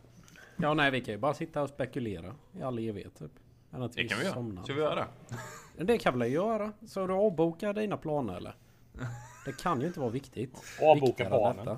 ja, 0.57 0.73
nej 0.73 0.91
vi 0.91 1.01
kan 1.01 1.13
ju 1.13 1.17
bara 1.17 1.33
sitta 1.33 1.61
och 1.61 1.69
spekulera 1.69 2.35
i 2.59 2.61
all 2.61 2.79
evighet 2.79 3.19
typ. 3.19 3.31
Till 3.71 3.89
Det 3.95 4.07
kan 4.07 4.17
vi 4.19 4.23
göra. 4.23 4.33
somnar. 4.33 4.63
Ska 4.63 4.73
vi 4.73 4.79
göra 4.81 5.07
det? 5.75 5.83
Det 5.83 5.97
kan 5.97 6.19
vi 6.19 6.27
göra? 6.27 6.71
Så 6.87 7.07
du 7.07 7.13
avbokar 7.13 7.73
dina 7.73 7.97
planer 7.97 8.37
eller? 8.37 8.55
Det 9.47 9.57
kan 9.57 9.81
ju 9.81 9.87
inte 9.87 9.99
vara 9.99 10.09
viktigt. 10.09 10.63
Avboka 10.81 11.29
barnen. 11.29 11.65
detta. 11.65 11.77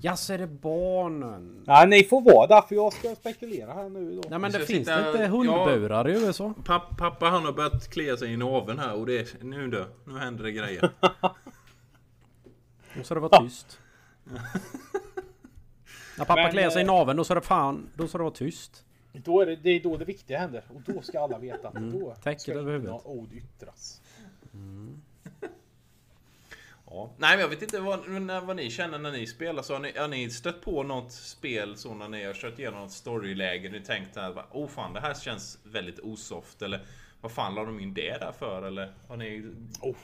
Ja, 0.00 0.16
så 0.16 0.32
är 0.32 0.38
det 0.38 0.46
barnen. 0.46 1.64
Nej, 1.66 1.88
ni 1.88 2.04
får 2.04 2.20
vara 2.20 2.46
där 2.46 2.62
för 2.62 2.74
jag 2.74 2.92
ska 2.92 3.14
spekulera 3.14 3.72
här 3.72 3.88
nu 3.88 4.16
då. 4.16 4.22
Nej 4.30 4.38
men 4.38 4.52
det 4.52 4.58
finns 4.58 4.88
sitta- 4.88 5.10
inte 5.10 5.26
hundburar 5.26 6.08
i 6.08 6.12
USA. 6.12 6.54
Papp, 6.64 6.98
pappa 6.98 7.26
han 7.26 7.44
har 7.44 7.52
börjat 7.52 7.88
klia 7.90 8.16
sig 8.16 8.32
i 8.32 8.36
naveln 8.36 8.78
här 8.78 8.94
och 8.94 9.06
det 9.06 9.18
är, 9.18 9.44
nu 9.44 9.68
då, 9.70 9.86
nu 10.04 10.18
händer 10.18 10.44
det 10.44 10.52
grejer. 10.52 10.90
Då 12.96 13.02
ska 13.02 13.14
det 13.14 13.20
vara 13.20 13.42
tyst. 13.42 13.78
När 16.18 16.24
pappa 16.24 16.42
Men, 16.42 16.52
kliar 16.52 16.70
sig 16.70 16.82
i 16.82 16.84
eh, 16.84 16.92
naveln 16.92 17.16
då 17.16 17.24
ska 17.24 17.34
det 17.34 17.40
fan, 17.40 17.90
då 17.94 18.08
ska 18.08 18.18
det 18.18 18.24
vara 18.24 18.34
tyst. 18.34 18.84
Då 19.12 19.40
är 19.40 19.46
det, 19.46 19.56
det 19.56 19.70
är 19.70 19.80
då 19.82 19.96
det 19.96 20.04
viktiga 20.04 20.38
händer. 20.38 20.64
Och 20.74 20.80
då 20.94 21.02
ska 21.02 21.20
alla 21.20 21.38
veta 21.38 21.68
att 21.68 21.74
då 21.74 22.14
täcket 22.22 22.42
ska 22.42 22.52
över 22.52 22.72
huvudet. 22.72 23.00
ord 23.04 23.32
yttras. 23.32 24.00
Ja. 26.94 27.10
Nej 27.18 27.30
men 27.30 27.40
jag 27.40 27.48
vet 27.48 27.62
inte 27.62 27.80
vad, 27.80 28.08
när, 28.08 28.40
vad 28.40 28.56
ni 28.56 28.70
känner 28.70 28.98
när 28.98 29.12
ni 29.12 29.26
spelar. 29.26 29.62
Så 29.62 29.72
har 29.72 29.80
ni, 29.80 29.98
har 29.98 30.08
ni 30.08 30.30
stött 30.30 30.60
på 30.62 30.82
något 30.82 31.12
spel 31.12 31.76
så 31.76 31.94
när 31.94 32.08
ni 32.08 32.24
har 32.24 32.34
kört 32.34 32.58
igenom 32.58 32.80
något 32.80 32.92
storyläge? 32.92 33.68
Ni 33.70 33.80
tänkt 33.80 34.16
att 34.16 34.48
oh 34.50 34.68
fan 34.68 34.92
det 34.92 35.00
här 35.00 35.14
känns 35.14 35.58
väldigt 35.64 35.98
osoft. 36.00 36.62
Eller 36.62 36.80
vad 37.20 37.32
fan 37.32 37.54
la 37.54 37.64
de 37.64 37.80
in 37.80 37.94
det 37.94 38.18
där 38.20 38.32
för? 38.38 38.62
Eller 38.62 38.92
har 39.08 39.16
ni... 39.16 39.52
Oh, 39.80 39.96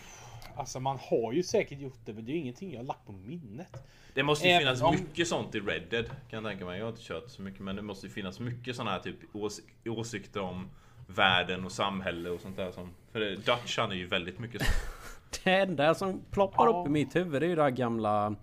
alltså 0.57 0.81
man 0.81 0.99
har 1.01 1.33
ju 1.33 1.43
säkert 1.43 1.79
gjort 1.81 1.99
det 2.05 2.13
men 2.13 2.25
det 2.25 2.33
är 2.33 2.37
ingenting 2.37 2.75
jag 2.75 2.87
lagt 2.87 3.07
på 3.07 3.13
minnet. 3.13 3.87
Det 4.15 4.23
måste 4.23 4.47
ju 4.49 4.53
Även 4.53 4.63
finnas 4.67 4.83
om- 4.83 4.95
mycket 4.95 5.29
sånt 5.29 5.55
i 5.55 5.61
Red 5.61 5.83
Dead. 5.91 6.07
Kan 6.07 6.45
jag 6.45 6.53
tänka 6.53 6.65
mig. 6.65 6.79
Jag 6.79 6.85
har 6.85 6.91
inte 6.91 7.03
kört 7.05 7.31
så 7.31 7.43
mycket 7.43 7.61
men 7.61 7.77
det 7.77 7.83
måste 7.83 8.07
ju 8.07 8.13
finnas 8.13 8.41
mycket 8.41 8.77
såna 8.77 8.91
här 8.91 8.99
typ 9.01 9.17
ås 9.33 9.61
åsikter 9.85 10.41
om 10.41 10.71
världen 11.07 11.65
och 11.65 11.73
samhälle 11.73 12.31
och 12.31 12.41
sånt 12.41 12.57
där. 12.57 12.73
Som, 12.73 12.95
för 13.13 13.21
Dutch 13.21 13.79
han 13.79 13.91
är 13.91 13.95
ju 13.97 14.07
väldigt 14.07 14.39
mycket 14.39 14.63
sånt. 14.63 15.00
Det 15.45 15.51
enda 15.57 15.95
som 15.95 16.23
ploppar 16.31 16.67
Ja. 16.67 16.81
upp 16.81 16.87
i 16.87 16.91
mitt 16.91 17.17
huvud 17.17 17.43
är 17.43 17.47
ju 17.47 17.55
det 17.57 17.63
här 17.63 17.71
gamla 17.71 18.35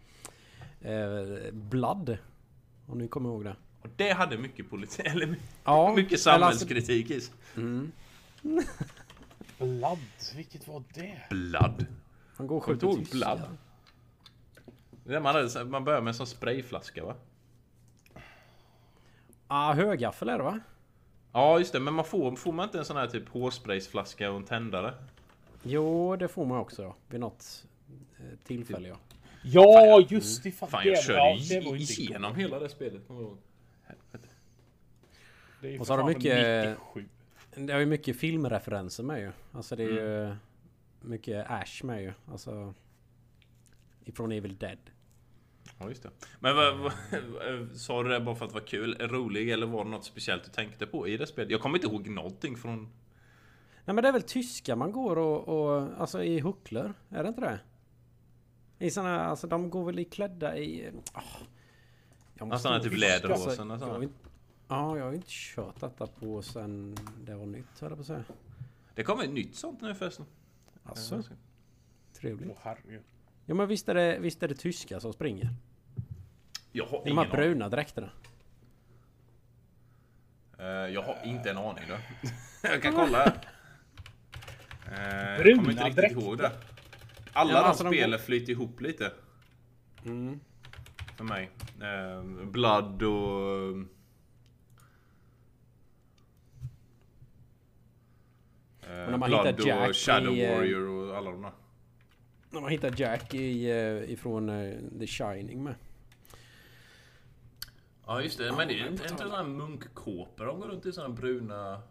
eh, 0.82 1.52
Blood. 1.54 2.18
Om 2.88 2.98
ni 2.98 3.08
kommer 3.08 3.30
ihåg 3.30 3.44
det. 3.44 3.56
Och 3.82 3.90
det 3.96 4.12
hade 4.12 4.38
mycket 4.38 4.70
politik, 4.70 5.06
eller 5.06 5.36
Ja, 5.64 5.94
mycket 5.96 6.14
alltså- 6.14 6.30
samhällskritik 6.30 7.12
i 7.12 7.22
sig. 7.22 7.34
Blood, 9.58 10.00
vilket 10.36 10.68
var 10.68 10.84
det? 10.94 11.22
Blood. 11.30 11.86
Han 12.38 12.48
går 12.48 12.58
och 12.58 12.64
skjuter 12.64 12.88
ihåg. 12.88 13.08
Blood? 13.12 13.42
Det 15.04 15.20
Man, 15.20 15.36
hade, 15.36 15.66
man 15.66 15.84
börjar 15.84 16.02
med 16.02 16.08
en 16.08 16.14
sån 16.16 16.28
sprayflaska 16.28 17.06
va? 17.06 17.16
Ah, 19.48 19.74
högaffel 19.74 20.30
är 20.30 20.38
det 20.38 20.44
va? 20.44 20.60
Ja 21.32 21.60
just 21.60 21.74
det, 21.74 21.80
men 21.80 21.94
man 21.94 22.06
får, 22.06 22.36
får 22.36 22.52
man 22.52 22.64
inte 22.66 22.80
en 22.80 22.86
sån 22.86 22.98
här 22.98 23.08
typ 23.08 23.30
hårspraysflaska 23.30 24.32
och 24.32 24.38
en 24.38 24.44
tändare? 24.46 24.94
Jo, 25.64 26.16
det 26.16 26.28
får 26.28 26.46
man 26.46 26.58
också. 26.60 26.94
Vid 27.08 27.20
något 27.20 27.66
eh, 28.20 28.38
tillfälle 28.44 28.88
ja. 28.88 28.98
Ja, 29.44 30.06
just 30.10 30.44
det. 30.44 30.52
Fan, 30.52 30.70
Fan 30.70 30.84
det 30.84 30.90
jag 30.90 30.96
var- 30.96 31.02
körde 31.04 31.20
ja, 31.20 31.60
det 31.62 31.66
var 31.70 31.76
igenom 31.76 32.36
hela 32.36 32.60
det 32.60 32.70
spelet. 32.70 33.10
någon 33.10 33.24
gång. 33.24 33.38
Helvete. 33.84 34.30
Det 35.62 35.68
är 35.68 35.72
ju 35.72 35.80
Och 35.80 35.88
för 35.88 35.94
så 35.94 35.94
har 35.94 35.98
de 35.98 36.08
mycket- 36.18 36.78
97. 36.96 37.06
Det 37.56 37.74
har 37.74 37.80
ju 37.80 37.86
mycket 37.86 38.18
filmreferenser 38.20 39.04
med 39.04 39.20
ju. 39.22 39.32
Alltså 39.52 39.76
det 39.76 39.84
är 39.84 39.88
ju 40.28 40.36
mycket 41.02 41.46
Ash 41.50 41.84
med 41.84 42.02
ju. 42.04 42.14
Alltså... 42.32 42.74
Ifrån 44.06 44.32
Evil 44.32 44.58
Dead. 44.58 44.78
Ja 45.80 45.90
just 45.90 46.04
det. 46.04 46.10
Men 46.40 46.56
vad, 46.56 46.78
vad, 46.78 46.92
sa 47.78 48.04
du 48.04 48.10
det 48.10 48.20
bara 48.20 48.36
för 48.36 48.46
att 48.46 48.54
vara 48.54 48.64
kul, 48.64 48.98
rolig 49.00 49.50
eller 49.50 49.68
var 49.68 49.84
det 49.84 49.90
något 49.90 50.06
speciellt 50.06 50.44
du 50.44 50.50
tänkte 50.52 50.88
på 50.88 51.08
i 51.08 51.18
det 51.18 51.28
spelet? 51.28 51.52
Jag 51.52 51.62
kommer 51.62 51.78
inte 51.78 51.88
ihåg 51.88 52.10
någonting 52.10 52.58
från... 52.58 52.90
Nej 53.88 53.94
men 53.94 54.02
det 54.02 54.08
är 54.08 54.14
väl 54.14 54.22
tyska 54.22 54.76
man 54.76 54.92
går 54.92 55.18
och, 55.18 55.48
och 55.48 55.90
alltså 56.02 56.24
i 56.24 56.40
hucklor? 56.40 56.94
Är 57.10 57.24
det 57.24 57.30
inte 57.30 57.42
det? 57.42 57.60
I 58.80 58.92
såna, 58.92 59.26
alltså 59.26 59.48
de 59.48 59.70
går 59.70 59.86
väl 59.86 60.00
i 60.00 60.06
klädda 60.06 60.58
i... 60.58 60.90
Oh, 61.14 61.22
jag 62.34 62.48
Ja, 62.54 62.60
såna 62.60 62.80
typ 62.80 62.98
läderhosen 62.98 63.72
och 63.72 64.04
inte- 64.04 64.16
Ja, 64.68 64.98
jag 64.98 65.04
har 65.06 65.12
ju 65.12 65.16
inte 65.16 65.28
kört 65.30 65.80
detta 65.80 66.08
på 66.08 66.42
sen 66.42 66.98
det 67.22 67.36
var 67.36 67.46
nytt 67.46 67.80
höll 67.80 67.90
jag 67.92 67.98
på 67.98 68.02
att 68.02 68.08
säga. 68.08 68.24
Det 68.96 69.04
kommer 69.04 69.24
ett 69.24 69.30
nytt 69.34 69.56
sånt 69.56 69.82
nu 69.82 69.96
förresten. 69.96 70.26
Alltså, 70.84 71.24
trevligt. 72.14 72.50
Åh 72.52 72.58
herregud. 72.62 73.04
Ja 73.46 73.56
men 73.56 73.68
visst 73.68 73.90
är 73.90 73.96
det, 73.96 74.20
visst 74.20 74.44
är 74.44 74.48
det 74.48 74.56
tyska 74.56 75.00
som 75.00 75.14
springer? 75.14 75.50
Jag 76.72 76.86
har 76.86 76.98
ingen 76.98 77.04
de 77.06 77.18
här 77.18 77.26
aning. 77.26 77.32
bruna 77.32 77.70
dräkterna. 77.70 78.10
Eh, 80.60 80.66
Jag 80.66 81.02
har 81.02 81.18
inte 81.26 81.50
en 81.50 81.58
aning 81.58 81.84
då. 81.90 81.96
Jag 82.70 82.82
kan 82.82 82.94
kolla 82.94 83.18
här. 83.18 83.50
Eh, 84.92 85.04
Jag 85.30 85.40
Bruna 85.40 85.58
kommer 85.58 85.72
inte 85.72 85.84
riktigt 85.84 85.96
dräkter. 86.04 86.22
ihåg 86.22 86.38
det. 86.38 86.52
Alla 87.34 87.52
Ja, 87.54 87.60
de 87.62 87.66
alltså 87.68 87.84
de 87.84 87.90
spelen 87.90 88.20
flyter 88.20 88.52
ihop 88.52 88.82
lite. 88.82 89.12
Mm. 90.06 90.40
För 91.18 91.24
mig. 91.24 91.50
Eh, 91.82 92.24
Blood 92.46 93.04
och... 93.04 93.70
eh, 98.82 98.88
när 98.90 99.18
man 99.18 99.30
Blood 99.30 99.48
hittar 99.48 99.68
Jack 99.68 99.90
och 99.90 99.96
Shadow 99.96 100.34
i, 100.34 100.46
eh, 100.46 100.56
Warrior 100.56 100.88
och 100.90 101.18
alla 101.18 101.32
de 101.32 101.42
där. 101.42 101.52
När 102.50 102.62
man 102.62 102.70
hittar 102.72 102.94
Jack 103.02 103.34
i, 103.34 103.70
eh, 103.72 104.12
ifrån 104.12 104.50
eh, 104.50 104.74
The 105.00 105.08
Shining 105.08 105.64
med. 105.64 105.76
Ja 108.06 108.22
just 108.22 108.38
det, 108.38 108.52
men 108.58 108.68
det 108.68 108.80
är 108.80 108.88
inte 108.88 109.08
sådana 109.10 109.36
här 109.36 109.44
munkkåpor 109.44 110.46
de 110.46 110.60
går 110.60 110.68
runt 110.68 110.86
i 110.86 110.92
sådana 110.92 111.14
bruna... 111.14 111.82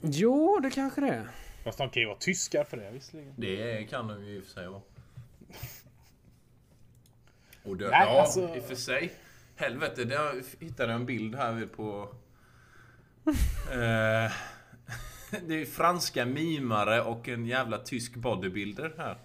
Jo, 0.00 0.60
det 0.62 0.70
kanske 0.70 1.00
det 1.00 1.08
är. 1.08 1.30
Fast 1.66 1.78
de 1.78 1.90
kan 1.90 2.00
ju 2.00 2.06
vara 2.06 2.18
tyskar 2.18 2.64
för 2.64 2.76
det 2.76 2.90
visserligen. 2.90 3.34
Det 3.36 3.84
kan 3.90 4.08
de 4.08 4.24
ju 4.24 4.36
i 4.36 4.40
och 4.40 4.44
för 4.44 4.50
sig 4.50 4.68
vara. 4.68 4.82
Och 7.62 7.76
det, 7.76 7.88
Nej, 7.88 8.06
ja, 8.08 8.20
alltså- 8.20 8.56
i 8.56 8.60
och 8.60 8.64
för 8.64 8.74
sig. 8.74 9.12
Helvete, 9.56 10.04
där 10.04 10.42
hittade 10.60 10.92
jag 10.92 11.00
en 11.00 11.06
bild 11.06 11.34
här 11.34 11.66
på... 11.66 12.14
eh, 13.70 14.32
det 15.46 15.54
är 15.54 15.64
franska 15.64 16.26
mimare 16.26 17.02
och 17.02 17.28
en 17.28 17.46
jävla 17.46 17.78
tysk 17.78 18.14
bodybuilder 18.14 18.94
här. 18.98 19.18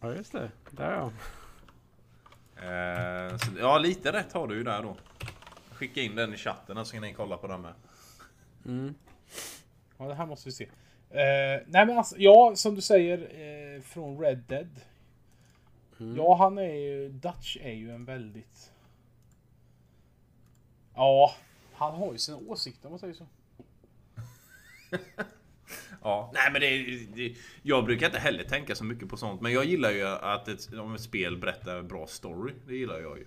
Ja, 0.00 0.14
just 0.14 0.32
det. 0.32 0.50
Där 0.70 0.92
ja. 0.92 1.12
Eh, 2.62 3.36
så, 3.36 3.50
ja, 3.58 3.78
lite 3.78 4.12
rätt 4.12 4.32
har 4.32 4.46
du 4.48 4.54
ju 4.54 4.62
där 4.62 4.82
då. 4.82 4.96
Skicka 5.72 6.00
in 6.00 6.16
den 6.16 6.34
i 6.34 6.36
chatten 6.36 6.86
så 6.86 6.92
kan 6.92 7.02
ni 7.02 7.14
kolla 7.14 7.36
på 7.36 7.46
den 7.46 7.60
med. 7.60 7.74
Mm. 8.66 8.94
Ja, 9.98 10.04
det 10.08 10.14
här 10.14 10.26
måste 10.26 10.48
vi 10.48 10.52
se. 10.52 10.64
Eh, 11.10 11.62
nej 11.66 11.86
men 11.86 11.98
alltså, 11.98 12.14
ja, 12.18 12.52
som 12.56 12.74
du 12.74 12.80
säger 12.80 13.18
eh, 13.18 13.82
från 13.82 14.20
Red 14.20 14.38
Dead. 14.48 14.80
Ja, 16.16 16.36
han 16.36 16.58
är 16.58 16.74
ju... 16.74 17.08
Dutch 17.08 17.56
är 17.60 17.72
ju 17.72 17.90
en 17.90 18.04
väldigt... 18.04 18.72
Ja, 20.94 21.34
han 21.74 21.94
har 21.94 22.12
ju 22.12 22.18
sina 22.18 22.36
åsikter 22.38 22.86
om 22.86 22.92
man 22.92 22.98
säger 22.98 23.14
så. 23.14 23.26
Ja, 26.02 26.30
nej 26.34 26.52
men 26.52 26.60
det, 26.60 26.66
är- 26.66 27.06
det 27.14 27.34
Jag 27.62 27.84
brukar 27.84 28.06
inte 28.06 28.18
heller 28.18 28.44
tänka 28.44 28.74
så 28.74 28.84
mycket 28.84 29.08
på 29.08 29.16
sånt. 29.16 29.40
Men 29.40 29.52
jag 29.52 29.64
gillar 29.64 29.90
ju 29.90 30.06
att 30.06 30.48
ett, 30.48 30.72
om 30.72 30.94
ett 30.94 31.00
spel 31.00 31.36
berättar 31.36 31.82
bra 31.82 32.06
story. 32.06 32.52
Det 32.66 32.74
gillar 32.76 33.00
jag 33.00 33.18
ju. 33.18 33.26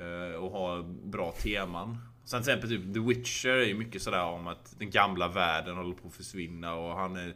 Eh, 0.00 0.34
och 0.34 0.50
ha 0.50 0.82
bra 1.04 1.32
teman. 1.32 1.98
Sen 2.30 2.42
till 2.42 2.52
exempel 2.52 2.70
typ 2.70 2.94
The 2.94 3.00
Witcher 3.00 3.48
är 3.48 3.66
ju 3.66 3.74
mycket 3.74 4.02
sådär 4.02 4.24
om 4.24 4.46
att 4.46 4.78
den 4.78 4.90
gamla 4.90 5.28
världen 5.28 5.76
håller 5.76 5.94
på 5.94 6.08
att 6.08 6.14
försvinna 6.14 6.74
och 6.74 6.96
han 6.96 7.16
är... 7.16 7.34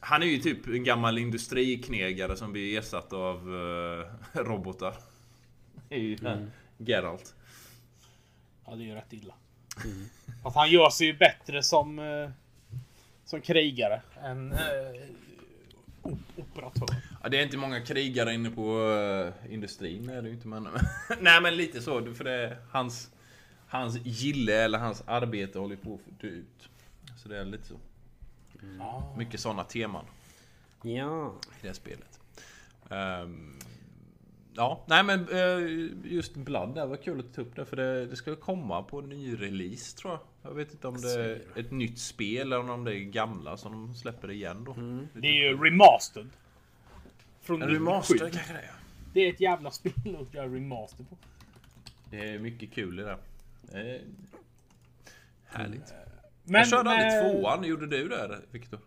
Han 0.00 0.22
är 0.22 0.26
ju 0.26 0.38
typ 0.38 0.66
en 0.66 0.84
gammal 0.84 1.18
industriknegare 1.18 2.36
som 2.36 2.52
blir 2.52 2.78
ersatt 2.78 3.12
av 3.12 3.36
eh, 4.34 4.40
robotar. 4.40 4.94
Ju 5.90 6.16
Geralt. 6.78 7.34
Ja, 8.66 8.74
det 8.74 8.82
är 8.82 8.86
ju 8.86 8.94
rätt 8.94 9.12
illa. 9.12 9.34
Att 10.44 10.54
han 10.54 10.70
gör 10.70 10.90
sig 10.90 11.06
ju 11.06 11.16
bättre 11.16 11.62
som... 11.62 11.98
Eh, 11.98 12.30
som 13.24 13.40
krigare 13.40 14.02
än... 14.22 14.54
Op- 16.02 16.18
operatör. 16.36 16.96
Ja, 17.22 17.28
det 17.28 17.38
är 17.38 17.42
inte 17.42 17.56
många 17.56 17.80
krigare 17.80 18.34
inne 18.34 18.50
på 18.50 18.78
uh, 18.78 19.52
industrin 19.52 20.08
är 20.08 20.22
det 20.22 20.28
ju 20.28 20.34
inte 20.34 20.48
men... 20.48 20.68
Nej 21.20 21.40
men 21.40 21.56
lite 21.56 21.82
så, 21.82 22.14
för 22.14 22.24
det 22.24 22.32
är 22.32 22.56
hans... 22.70 23.11
Hans 23.72 23.98
gille 24.04 24.52
eller 24.64 24.78
hans 24.78 25.02
arbete 25.06 25.58
håller 25.58 25.76
på 25.76 25.94
att 25.94 26.20
dö 26.20 26.28
ut. 26.28 26.68
Så 27.16 27.28
det 27.28 27.38
är 27.38 27.44
lite 27.44 27.64
så. 27.64 27.74
Ja. 28.78 29.14
Mycket 29.18 29.40
sådana 29.40 29.64
teman 29.64 30.04
Ja. 30.82 31.34
i 31.44 31.60
det 31.60 31.66
här 31.68 31.74
spelet. 31.74 32.20
Ehm, 32.90 33.58
ja, 34.54 34.84
nej 34.86 35.04
men 35.04 35.28
eh, 35.28 36.12
just 36.12 36.34
Blood 36.34 36.74
där 36.74 36.86
var 36.86 36.96
kul 36.96 37.20
att 37.20 37.34
ta 37.34 37.42
upp 37.42 37.56
det 37.56 37.64
för 37.64 37.76
det, 37.76 38.06
det 38.06 38.16
ska 38.16 38.36
komma 38.36 38.82
på 38.82 39.00
ny 39.00 39.34
release 39.40 39.96
tror 39.96 40.12
jag. 40.12 40.20
Jag 40.50 40.56
vet 40.56 40.72
inte 40.72 40.88
om 40.88 41.00
det 41.00 41.12
är 41.24 41.42
ett 41.56 41.70
nytt 41.70 41.98
spel 41.98 42.52
eller 42.52 42.70
om 42.70 42.84
det 42.84 42.96
är 42.96 43.00
gamla 43.00 43.56
som 43.56 43.72
de 43.72 43.94
släpper 43.94 44.30
igen 44.30 44.64
då. 44.64 44.72
Det 45.20 45.28
är 45.28 45.32
ju 45.50 45.64
remastered. 45.64 46.30
Från 47.40 47.62
En 47.62 47.68
97. 47.68 47.84
remaster 47.84 48.18
kanske 48.18 48.52
det 48.52 48.58
är. 48.58 48.74
Det 49.14 49.20
är 49.20 49.32
ett 49.32 49.40
jävla 49.40 49.70
spel 49.70 50.16
att 50.20 50.34
göra 50.34 50.46
remaster 50.46 51.04
på. 51.04 51.16
Det 52.10 52.28
är 52.28 52.38
mycket 52.38 52.72
kul 52.72 53.00
i 53.00 53.02
det. 53.02 53.18
Det 53.62 53.78
är 53.78 54.00
härligt. 55.44 55.94
Men, 56.44 56.54
jag 56.58 56.68
körde 56.68 56.90
aldrig 56.90 57.24
eh, 57.24 57.32
tvåan, 57.32 57.64
gjorde 57.64 57.86
du 57.86 58.08
det 58.08 58.40
Viktor? 58.50 58.80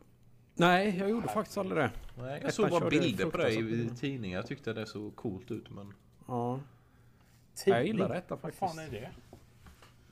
Nej, 0.54 0.98
jag 1.00 1.10
gjorde 1.10 1.28
faktiskt 1.28 1.58
aldrig 1.58 1.84
det. 1.84 1.92
Nej, 2.18 2.40
jag 2.44 2.54
såg 2.54 2.70
bara 2.70 2.90
bilder 2.90 3.26
på 3.26 3.38
det 3.38 3.54
i, 3.54 3.90
tidningar. 4.00 4.38
Jag 4.38 4.48
tyckte 4.48 4.74
det 4.74 4.86
såg 4.86 5.16
coolt 5.16 5.52
ut 5.52 5.70
men... 5.70 5.94
Ja. 6.28 6.60
Tidning. 7.56 7.78
Jag 7.78 7.88
gillar 7.88 8.10
detta 8.10 8.36
Vad 8.36 8.40
faktiskt. 8.40 8.60
fan 8.60 8.80
är 8.80 8.90
det? 8.90 9.12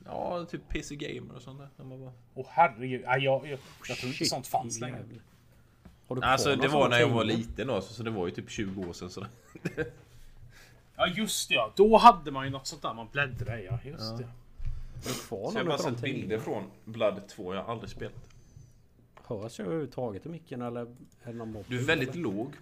Ja, 0.04 0.44
typ 0.44 0.68
PC 0.68 0.96
Gamer 0.96 1.34
och 1.34 1.42
sånt 1.42 1.58
där. 1.58 1.68
när 1.76 1.84
man 1.84 2.00
var- 2.00 2.12
Åh 2.34 2.46
herregud. 2.50 3.02
Ja, 3.04 3.18
jag, 3.18 3.46
jag, 3.48 3.58
jag 3.88 3.98
tror 3.98 4.12
inte 4.12 4.24
sånt 4.24 4.46
fanns 4.46 4.80
längre. 4.80 5.04
Alltså 6.08 6.56
det 6.56 6.68
var 6.68 6.88
när 6.88 7.00
jag 7.00 7.08
var 7.08 7.24
liten 7.24 7.66
då, 7.66 7.80
så, 7.80 7.94
så 7.94 8.02
det 8.02 8.10
var 8.10 8.26
ju 8.26 8.32
typ 8.32 8.50
20 8.50 8.82
år 8.88 8.92
sedan. 8.92 9.10
Så 9.10 9.26
Ja 10.96 11.06
just 11.06 11.48
det 11.48 11.54
ja. 11.54 11.72
Då 11.76 11.96
hade 11.96 12.30
man 12.30 12.44
ju 12.44 12.50
något 12.50 12.66
sånt 12.66 12.82
där 12.82 12.94
man 12.94 13.08
bläddrade 13.12 13.62
i. 13.62 13.66
Ja, 13.66 13.78
just 13.84 14.18
det. 14.18 14.28
Har 15.04 15.10
du 15.10 15.18
kvar 15.18 15.50
Så 15.50 15.58
jag 15.58 15.64
har 15.64 15.68
bara 15.68 15.78
sett 15.78 16.00
bilder 16.00 16.38
från 16.38 16.70
Blood 16.84 17.28
2, 17.28 17.54
jag 17.54 17.62
har 17.62 17.72
aldrig 17.72 17.90
spelat. 17.90 18.28
Hörs 19.26 19.58
jag 19.58 19.66
överhuvudtaget 19.66 20.26
i 20.26 20.28
micken 20.28 20.62
eller 20.62 20.80
är 21.22 21.32
det 21.32 21.32
någon? 21.32 21.64
Du 21.68 21.78
är 21.78 21.84
väldigt 21.84 22.14
låg. 22.14 22.52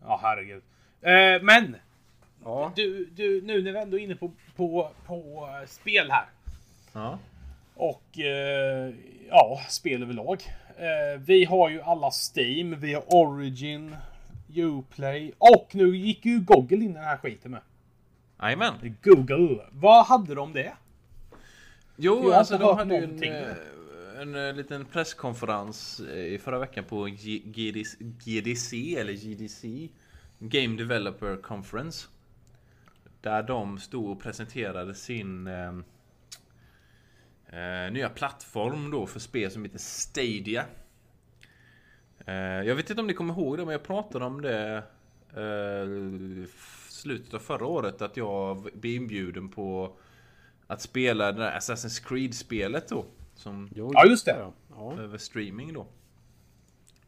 Ja 0.00 0.20
herregud. 0.22 0.62
Eh, 1.00 1.42
men! 1.42 1.76
Ja. 2.44 2.72
Du, 2.76 3.04
du, 3.04 3.42
nu 3.42 3.62
när 3.62 3.72
vi 3.72 3.78
ändå 3.78 3.98
är 3.98 4.02
inne 4.02 4.16
på, 4.16 4.32
på, 4.56 4.90
på 5.06 5.48
eh, 5.60 5.68
spel 5.68 6.10
här. 6.10 6.26
Ja. 6.92 7.18
Och 7.74 8.18
eh, 8.18 8.94
ja, 9.28 9.60
spel 9.68 10.02
överlag. 10.02 10.42
Eh, 10.76 11.20
vi 11.20 11.44
har 11.44 11.68
ju 11.70 11.82
alla 11.82 12.10
Steam, 12.10 12.80
vi 12.80 12.94
har 12.94 13.14
Origin, 13.14 13.96
Uplay 14.56 15.32
och 15.38 15.68
nu 15.72 15.96
gick 15.96 16.24
ju 16.24 16.40
Google 16.40 16.76
in 16.76 16.90
i 16.90 16.94
den 16.94 17.04
här 17.04 17.16
skiten 17.16 17.50
med. 17.50 17.60
Jajamän. 18.42 18.96
Google. 19.02 19.68
Vad 19.72 20.06
hade 20.06 20.34
de 20.34 20.52
det? 20.52 20.72
Jo, 21.96 22.32
alltså 22.32 22.58
de 22.58 22.76
hade 22.76 22.96
ju 22.96 23.04
en, 23.04 23.22
eh, 23.22 23.56
en, 24.20 24.34
eh, 24.34 24.54
liten 24.54 24.84
presskonferens 24.84 26.00
eh, 26.00 26.34
i 26.34 26.38
förra 26.38 26.58
veckan 26.58 26.84
på 26.84 27.04
GDC, 27.44 27.96
GDC 28.00 28.96
eller 28.96 29.12
GDC 29.12 29.88
Game 30.38 30.76
Developer 30.76 31.36
Conference. 31.36 32.08
Där 33.20 33.42
de 33.42 33.78
stod 33.78 34.10
och 34.10 34.22
presenterade 34.22 34.94
sin 34.94 35.46
eh, 35.46 35.72
nya 37.92 38.08
plattform 38.08 38.90
då 38.90 39.06
för 39.06 39.20
spel 39.20 39.50
som 39.50 39.64
heter 39.64 39.78
Stadia. 39.78 40.64
Eh, 42.26 42.34
jag 42.34 42.74
vet 42.74 42.90
inte 42.90 43.00
om 43.00 43.06
ni 43.06 43.14
kommer 43.14 43.34
ihåg 43.34 43.58
det, 43.58 43.64
men 43.64 43.72
jag 43.72 43.82
pratade 43.82 44.24
om 44.24 44.42
det 44.42 44.82
eh, 45.36 46.46
slutet 46.98 47.34
av 47.34 47.38
förra 47.38 47.66
året. 47.66 48.02
Att 48.02 48.16
jag 48.16 48.62
blev 48.74 48.94
inbjuden 48.94 49.48
på 49.48 49.96
att 50.66 50.82
spela 50.82 51.32
det 51.32 51.38
där 51.38 51.58
Assassin's 51.58 52.08
Creed-spelet 52.08 52.88
då. 52.88 53.06
Som 53.34 53.70
Ja, 53.74 54.06
just 54.06 54.24
det. 54.24 54.52
Ja, 54.70 54.98
över 54.98 55.18
streaming 55.18 55.72
då. 55.72 55.86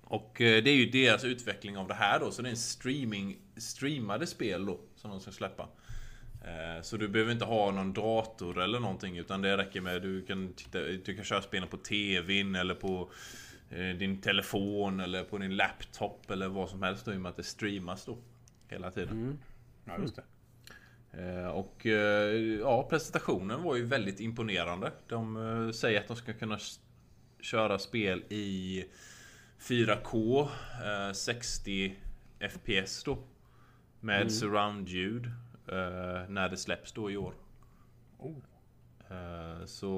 Och 0.02 0.40
eh, 0.40 0.62
det 0.62 0.70
är 0.70 0.74
ju 0.74 0.90
deras 0.90 1.24
utveckling 1.24 1.76
av 1.78 1.88
det 1.88 1.94
här 1.94 2.20
då, 2.20 2.30
så 2.30 2.42
det 2.42 2.48
är 2.48 2.50
en 2.50 2.56
streaming, 2.56 3.36
streamade 3.56 4.26
spel 4.26 4.66
då 4.66 4.80
som 4.96 5.10
de 5.10 5.20
ska 5.20 5.30
släppa. 5.30 5.68
Eh, 6.44 6.82
Så 6.82 6.96
du 6.96 7.08
behöver 7.08 7.32
inte 7.32 7.44
ha 7.44 7.70
någon 7.70 7.92
dator 7.92 8.60
eller 8.62 8.80
någonting 8.80 9.18
utan 9.18 9.42
det 9.42 9.56
räcker 9.56 9.80
med 9.80 10.02
du 10.02 10.22
kan, 10.26 10.52
titta, 10.52 10.78
du 10.80 11.16
kan 11.16 11.24
köra 11.24 11.42
spelen 11.42 11.68
på 11.68 11.76
TVn 11.76 12.54
eller 12.54 12.74
på 12.74 13.10
eh, 13.70 13.96
din 13.96 14.20
telefon 14.20 15.00
eller 15.00 15.24
på 15.24 15.38
din 15.38 15.56
laptop 15.56 16.30
eller 16.30 16.48
vad 16.48 16.68
som 16.68 16.82
helst 16.82 17.04
då 17.04 17.12
i 17.12 17.16
och 17.16 17.20
med 17.20 17.30
att 17.30 17.36
det 17.36 17.42
streamas 17.42 18.04
då. 18.04 18.18
Hela 18.68 18.90
tiden. 18.90 19.38
Ja, 19.90 20.00
just 20.00 20.16
det. 20.16 20.22
Eh, 21.12 21.46
Och 21.46 21.86
eh, 21.86 22.34
ja, 22.60 22.86
presentationen 22.90 23.62
var 23.62 23.76
ju 23.76 23.84
väldigt 23.84 24.20
imponerande. 24.20 24.92
De 25.08 25.36
eh, 25.36 25.70
säger 25.72 26.00
att 26.00 26.08
de 26.08 26.16
ska 26.16 26.32
kunna 26.32 26.58
köra 27.40 27.78
spel 27.78 28.24
i 28.28 28.84
4K, 29.58 30.48
eh, 30.84 31.12
60 31.12 31.94
FPS 32.50 33.04
då. 33.04 33.18
Med 34.00 34.32
surround-ljud 34.32 35.26
eh, 35.66 36.28
när 36.28 36.48
det 36.48 36.56
släpps 36.56 36.92
då 36.92 37.10
i 37.10 37.16
år. 37.16 37.34
Oh. 38.18 38.36
Så, 39.64 39.92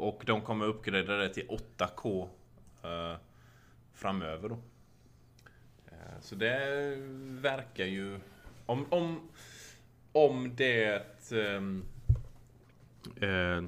och 0.00 0.22
de 0.26 0.40
kommer 0.42 0.66
uppgradera 0.66 1.16
det 1.16 1.34
till 1.34 1.48
8K 1.48 2.28
eh, 2.82 3.16
framöver 3.92 4.48
då. 4.48 4.58
Så 6.20 6.34
det 6.34 6.96
verkar 7.40 7.84
ju... 7.84 8.20
Om, 8.66 8.86
om, 8.90 9.20
om 10.12 10.54
det... 10.56 11.02
ehm, 11.32 11.84
eh, 13.20 13.64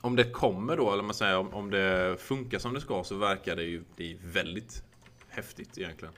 om 0.00 0.16
det 0.16 0.24
kommer 0.24 0.76
då, 0.76 0.92
eller 0.92 1.02
man 1.02 1.14
säger 1.14 1.38
om, 1.38 1.54
om 1.54 1.70
det 1.70 2.16
funkar 2.20 2.58
som 2.58 2.74
det 2.74 2.80
ska 2.80 3.04
så 3.04 3.16
verkar 3.16 3.56
det 3.56 3.62
ju 3.62 3.82
bli 3.96 4.18
väldigt 4.24 4.82
häftigt 5.28 5.78
egentligen. 5.78 6.14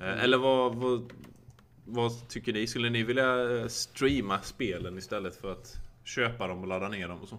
Eh, 0.00 0.24
Eller 0.24 0.38
vad, 0.38 0.74
vad, 0.74 1.12
vad 1.84 2.28
tycker 2.28 2.52
ni? 2.52 2.66
Skulle 2.66 2.90
ni 2.90 3.02
vilja 3.02 3.58
eh, 3.60 3.66
streama 3.66 4.40
spelen 4.42 4.98
istället 4.98 5.36
för 5.36 5.52
att 5.52 5.74
köpa 6.04 6.46
dem 6.46 6.60
och 6.60 6.66
ladda 6.66 6.88
ner 6.88 7.08
dem 7.08 7.22
och 7.22 7.28
så? 7.28 7.38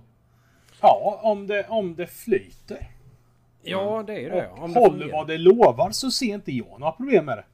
Ja, 0.82 1.20
om 1.24 1.47
det, 1.47 1.68
om 1.68 1.95
det 1.95 2.07
flyter. 2.07 2.88
ja, 3.62 4.03
det 4.07 4.14
är 4.14 4.20
ju 4.20 4.30
det. 4.30 4.49
Och 4.49 4.64
Om 4.64 4.74
det 4.74 4.80
håller 4.80 5.12
vad 5.12 5.28
det 5.28 5.38
lovar 5.38 5.91
så 5.91 6.12
ser 6.12 6.34
inte 6.34 6.51
jag 6.51 6.80
några 6.80 6.91
problem 6.91 7.26
med 7.26 7.38
det. 7.38 7.45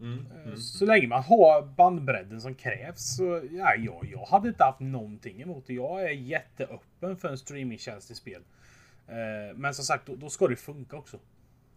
Eh, 0.00 0.54
Så 0.56 0.84
länge 0.86 1.06
man 1.08 1.22
har 1.22 1.62
bandbredden 1.62 2.40
som 2.40 2.54
krävs 2.54 3.16
så 3.16 3.42
ja, 3.52 3.74
jag, 3.74 4.08
jag 4.12 4.26
hade 4.26 4.48
inte 4.48 4.64
haft 4.64 4.80
någonting 4.80 5.42
emot 5.42 5.66
det. 5.66 5.74
Jag 5.74 6.02
är 6.04 6.10
jätteöppen 6.10 7.16
för 7.16 7.28
en 7.28 7.38
streamingtjänst 7.38 8.10
i 8.10 8.14
spel. 8.14 8.42
Eh, 9.08 9.54
Men 9.56 9.74
som 9.74 9.84
sagt, 9.84 10.06
då, 10.06 10.16
då 10.16 10.28
ska 10.28 10.46
det 10.48 10.56
funka 10.56 10.96
också. 10.96 11.18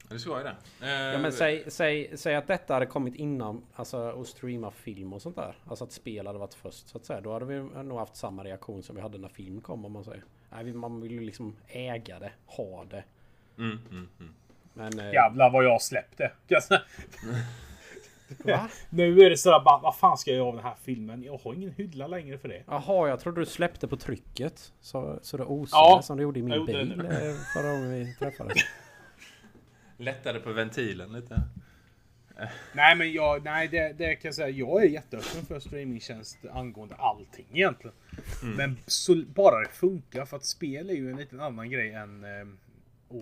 Det 0.09 0.19
ska 0.19 0.37
ju 0.37 0.43
det. 0.43 0.55
Eh, 0.81 0.89
Ja 0.89 1.17
men 1.19 1.31
säg, 1.31 1.63
säg, 1.67 2.17
säg 2.17 2.35
att 2.35 2.47
detta 2.47 2.73
hade 2.73 2.85
kommit 2.85 3.15
innan, 3.15 3.65
alltså 3.75 3.97
att 4.21 4.27
streama 4.27 4.71
film 4.71 5.13
och 5.13 5.21
sånt 5.21 5.35
där. 5.35 5.55
Alltså 5.67 5.83
att 5.85 5.91
spel 5.91 6.27
hade 6.27 6.39
varit 6.39 6.53
först 6.53 6.89
så 6.89 6.97
att 6.97 7.05
säga. 7.05 7.21
Då 7.21 7.33
hade 7.33 7.45
vi 7.45 7.59
nog 7.83 7.97
haft 7.99 8.15
samma 8.15 8.43
reaktion 8.43 8.83
som 8.83 8.95
vi 8.95 9.01
hade 9.01 9.17
när 9.17 9.29
film 9.29 9.61
kom 9.61 9.85
om 9.85 9.91
man 9.91 10.03
säger. 10.03 10.23
Nej, 10.51 10.73
man 10.73 11.01
vill 11.01 11.11
ju 11.11 11.19
liksom 11.19 11.55
äga 11.67 12.19
det, 12.19 12.31
ha 12.45 12.85
det. 12.85 13.03
Mm, 13.57 13.77
mm, 13.91 14.07
mm. 14.19 14.33
Men... 14.73 14.99
eh, 14.99 15.13
Jävlar 15.13 15.49
vad 15.49 15.65
jag 15.65 15.81
släppte. 15.81 16.31
Va? 18.37 18.69
Nu 18.89 19.19
är 19.19 19.29
det 19.29 19.37
sådär 19.37 19.59
bara, 19.59 19.79
vad 19.79 19.95
fan 19.97 20.17
ska 20.17 20.31
jag 20.31 20.37
göra 20.37 20.47
av 20.47 20.55
den 20.55 20.63
här 20.63 20.75
filmen? 20.83 21.23
Jag 21.23 21.37
har 21.37 21.53
ingen 21.53 21.71
hylla 21.71 22.07
längre 22.07 22.37
för 22.37 22.47
det. 22.47 22.63
Jaha, 22.67 23.09
jag 23.09 23.19
trodde 23.19 23.41
du 23.41 23.45
släppte 23.45 23.87
på 23.87 23.97
trycket. 23.97 24.73
Så, 24.81 25.19
så 25.21 25.37
det 25.37 25.43
osade 25.43 25.83
Ja, 25.83 26.01
som 26.01 26.17
du 26.17 26.23
gjorde 26.23 26.39
i 26.39 26.43
min 26.43 26.65
bil 26.65 26.97
det 26.97 27.29
eh, 27.29 27.35
förra 27.53 27.71
gången 27.71 27.89
vi 27.89 28.15
träffades. 28.19 28.57
Lättade 29.97 30.39
på 30.39 30.51
ventilen 30.51 31.13
lite. 31.13 31.41
Nej 32.73 32.95
men 32.95 33.13
jag, 33.13 33.43
nej 33.43 33.67
det, 33.67 33.93
det 33.97 34.15
kan 34.15 34.27
jag 34.27 34.35
säga. 34.35 34.49
Jag 34.49 34.83
är 34.83 34.87
jätteöppen 34.87 35.45
för 35.45 35.59
streamingtjänst 35.59 36.37
angående 36.51 36.95
allting 36.95 37.47
egentligen. 37.53 37.95
Men 38.57 38.77
så, 38.87 39.15
bara 39.15 39.59
det 39.59 39.69
funkar 39.69 40.25
för 40.25 40.37
att 40.37 40.45
spel 40.45 40.89
är 40.89 40.93
ju 40.93 41.11
en 41.11 41.17
liten 41.17 41.39
annan 41.39 41.69
grej 41.69 41.93
än 41.93 42.23
eh, 42.23 42.47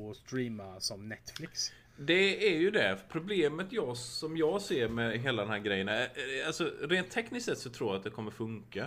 att 0.09 0.17
streama 0.17 0.79
som 0.79 1.09
Netflix. 1.09 1.71
Det 1.97 2.53
är 2.53 2.59
ju 2.59 2.71
det. 2.71 2.97
Problemet 3.09 3.71
jag, 3.71 3.97
som 3.97 4.37
jag 4.37 4.61
ser 4.61 4.89
med 4.89 5.19
hela 5.19 5.41
den 5.41 5.51
här 5.51 5.59
grejen 5.59 5.87
är, 5.89 6.01
eh, 6.03 6.47
alltså 6.47 6.71
rent 6.81 7.11
tekniskt 7.11 7.45
sett 7.45 7.57
så 7.57 7.69
tror 7.69 7.89
jag 7.89 7.97
att 7.97 8.03
det 8.03 8.09
kommer 8.09 8.31
funka. 8.31 8.83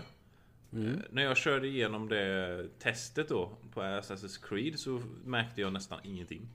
Eh, 0.73 0.93
När 1.11 1.23
jag 1.23 1.37
körde 1.37 1.67
igenom 1.69 2.09
det 2.09 2.69
testet 2.79 3.29
då 3.29 3.51
på 3.75 3.81
Assassin's 3.81 4.49
Creed 4.49 4.79
så 4.79 5.03
märkte 5.25 5.61
jag 5.61 5.73
nästan 5.73 5.99
ingenting. 6.03 6.49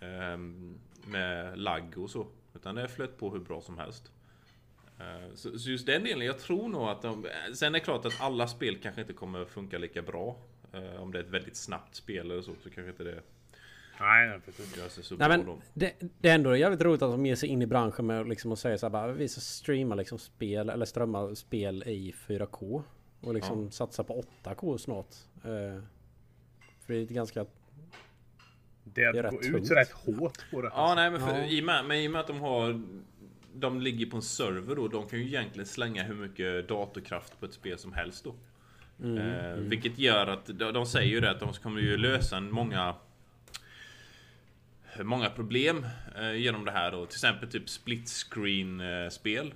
Ehm, 0.00 0.78
med 1.06 1.58
lagg 1.58 1.98
och 1.98 2.10
så. 2.10 2.26
Utan 2.54 2.74
det 2.74 2.88
flöt 2.88 3.18
på 3.18 3.30
hur 3.32 3.38
bra 3.40 3.60
som 3.60 3.78
helst. 3.78 4.12
Eh, 5.00 5.34
Så, 5.34 5.58
så 5.58 5.70
just 5.70 5.86
den 5.86 6.04
delen, 6.04 6.26
jag 6.26 6.38
tror 6.38 6.68
nog 6.68 6.88
att 6.88 7.02
de... 7.02 7.26
Sen 7.54 7.68
är 7.74 7.78
det 7.78 7.84
klart 7.84 8.04
att 8.04 8.20
alla 8.20 8.48
spel 8.48 8.78
kanske 8.82 9.00
inte 9.00 9.12
kommer 9.12 9.44
funka 9.44 9.78
lika 9.78 10.02
bra. 10.02 10.36
Eh, 10.72 11.02
Om 11.02 11.12
det 11.12 11.18
är 11.18 11.22
ett 11.22 11.30
väldigt 11.30 11.56
snabbt 11.56 11.94
spel 11.94 12.30
eller 12.30 12.42
så, 12.42 12.52
så 12.62 12.70
kanske 12.70 12.90
inte 12.90 13.04
det 13.04 13.22
Nej, 14.00 14.28
nej 14.28 14.40
precis. 14.44 15.10
Nej 15.18 15.28
men 15.28 15.46
det, 15.74 15.92
det 16.18 16.28
är 16.28 16.34
ändå 16.34 16.56
jävligt 16.56 16.80
roligt 16.80 17.02
att 17.02 17.10
de 17.10 17.26
ger 17.26 17.36
sig 17.36 17.48
in 17.48 17.62
i 17.62 17.66
branschen 17.66 18.06
med 18.06 18.28
liksom 18.28 18.52
att 18.52 18.58
säga 18.58 18.78
så 18.78 18.86
här 18.86 18.90
bara 18.90 19.12
vi 19.12 19.28
ska 19.28 19.40
streama 19.40 19.94
liksom 19.94 20.18
spel 20.18 20.68
eller 20.70 20.86
strömma 20.86 21.34
spel 21.34 21.82
i 21.86 22.14
4K. 22.26 22.82
Och 23.20 23.34
liksom 23.34 23.70
satsa 23.70 24.04
på 24.04 24.24
8K 24.44 24.76
snart. 24.78 25.14
Eh, 25.44 25.82
för 26.86 26.92
det 26.92 26.98
är 26.98 27.02
ett 27.02 27.08
ganska... 27.08 27.46
Det 28.84 29.02
är 29.02 29.12
Det 29.12 29.18
är 29.18 29.24
att 29.24 29.30
gå 29.30 29.36
rätt 29.38 29.46
ut 29.46 29.52
tungt. 29.52 29.70
rätt 29.70 29.90
hårt 29.90 30.50
på 30.50 30.62
det. 30.62 30.70
Ja, 30.74 30.94
nej 30.94 31.10
men, 31.10 31.20
för, 31.20 31.38
Ja. 31.38 31.44
i, 31.46 31.60
och 31.60 31.64
med, 31.64 31.84
men 31.84 31.96
i 31.96 32.06
och 32.08 32.12
med 32.12 32.20
att 32.20 32.26
de 32.26 32.40
har... 32.40 32.82
De 33.54 33.80
ligger 33.80 34.06
på 34.06 34.16
en 34.16 34.22
server 34.22 34.76
då, 34.76 34.88
de 34.88 35.08
kan 35.08 35.18
ju 35.18 35.24
egentligen 35.26 35.66
slänga 35.66 36.02
hur 36.02 36.14
mycket 36.14 36.68
datorkraft 36.68 37.40
på 37.40 37.46
ett 37.46 37.52
spel 37.52 37.78
som 37.78 37.92
helst 37.92 38.24
då. 38.24 38.34
eh, 39.08 39.54
Vilket 39.56 39.98
gör 39.98 40.26
att, 40.26 40.46
de, 40.46 40.72
de 40.72 40.86
säger 40.86 41.10
ju 41.10 41.20
det 41.20 41.30
att 41.30 41.40
de 41.40 41.52
kommer 41.52 41.80
ju 41.80 41.96
lösa 41.96 42.36
en 42.36 42.50
många... 42.50 42.94
Många 45.04 45.30
problem 45.30 45.86
eh, 46.16 46.32
genom 46.32 46.64
det 46.64 46.70
här 46.70 46.92
då. 46.92 47.06
Till 47.06 47.16
exempel 47.16 47.48
typ 47.48 47.68
split 47.68 48.08
screen 48.08 48.80
eh, 48.80 49.08
spel. 49.08 49.54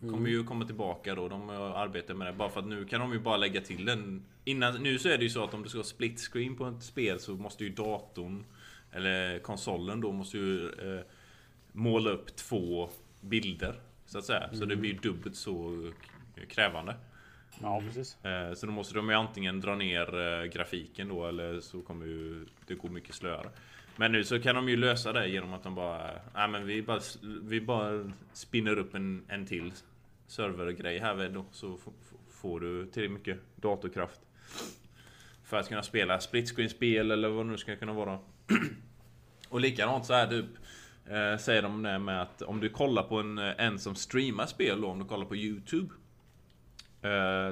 Kommer 0.00 0.30
ju 0.30 0.44
komma 0.44 0.64
tillbaka 0.64 1.14
då, 1.14 1.28
de 1.28 1.50
eh, 1.50 1.60
arbetar 1.60 2.14
med 2.14 2.26
det. 2.26 2.32
Bara 2.32 2.48
för 2.48 2.60
att 2.60 2.66
nu 2.66 2.84
kan 2.84 3.00
de 3.00 3.12
ju 3.12 3.18
bara 3.18 3.36
lägga 3.36 3.60
till 3.60 3.84
den. 3.84 4.24
Innan, 4.44 4.82
nu 4.82 4.98
så 4.98 5.08
är 5.08 5.18
det 5.18 5.24
ju 5.24 5.30
så 5.30 5.44
att 5.44 5.54
om 5.54 5.62
du 5.62 5.68
ska 5.68 5.78
ha 5.78 5.84
split 5.84 6.20
screen 6.20 6.56
på 6.56 6.66
ett 6.66 6.82
spel 6.82 7.20
så 7.20 7.34
måste 7.34 7.64
ju 7.64 7.70
datorn 7.70 8.44
eller 8.92 9.38
konsolen 9.38 10.00
då 10.00 10.12
måste 10.12 10.38
ju 10.38 10.66
eh, 10.68 11.04
måla 11.72 12.10
upp 12.10 12.36
två 12.36 12.90
bilder. 13.20 13.74
Så 14.06 14.18
att 14.18 14.24
säga. 14.24 14.50
Så 14.52 14.64
det 14.64 14.76
blir 14.76 14.90
ju 14.90 14.98
dubbelt 14.98 15.36
så 15.36 15.92
krävande. 16.48 16.96
Ja, 17.62 17.82
precis. 17.86 18.24
Eh, 18.24 18.54
så 18.54 18.66
då 18.66 18.72
måste 18.72 18.94
de 18.94 19.08
ju 19.08 19.14
antingen 19.14 19.60
dra 19.60 19.74
ner 19.74 20.20
eh, 20.20 20.44
grafiken 20.44 21.08
då 21.08 21.26
eller 21.26 21.60
så 21.60 21.82
kommer 21.82 22.06
ju 22.06 22.46
det 22.66 22.74
gå 22.74 22.88
mycket 22.88 23.14
slöare. 23.14 23.48
Men 23.96 24.12
nu 24.12 24.24
så 24.24 24.40
kan 24.40 24.54
de 24.54 24.68
ju 24.68 24.76
lösa 24.76 25.12
det 25.12 25.28
genom 25.28 25.52
att 25.52 25.62
de 25.62 25.74
bara... 25.74 26.10
Nej 26.34 26.48
men 26.48 26.66
vi 26.66 26.82
bara, 26.82 27.00
vi 27.42 27.60
bara 27.60 28.12
spinner 28.32 28.78
upp 28.78 28.94
en, 28.94 29.24
en 29.28 29.46
till 29.46 29.72
servergrej 30.26 30.98
här 30.98 31.14
väl 31.14 31.32
då, 31.32 31.44
så 31.50 31.78
får 32.30 32.60
du 32.60 32.86
tillräckligt 32.86 33.18
mycket 33.18 33.38
datorkraft. 33.56 34.20
För 35.44 35.56
att 35.56 35.68
kunna 35.68 35.82
spela 35.82 36.20
split 36.20 36.56
screen-spel 36.56 37.10
eller 37.10 37.28
vad 37.28 37.46
det 37.46 37.50
nu 37.50 37.58
ska 37.58 37.76
kunna 37.76 37.92
vara. 37.92 38.18
Och 39.48 39.60
likadant 39.60 40.06
så 40.06 40.12
här 40.12 40.26
typ 40.26 40.46
eh, 41.06 41.38
Säger 41.38 41.62
de 41.62 41.82
det 41.82 41.98
med 41.98 42.22
att 42.22 42.42
om 42.42 42.60
du 42.60 42.68
kollar 42.68 43.02
på 43.02 43.20
en, 43.20 43.38
en 43.38 43.78
som 43.78 43.94
streamar 43.94 44.46
spel 44.46 44.80
då, 44.80 44.88
om 44.88 44.98
du 44.98 45.04
kollar 45.04 45.26
på 45.26 45.36
Youtube 45.36 45.94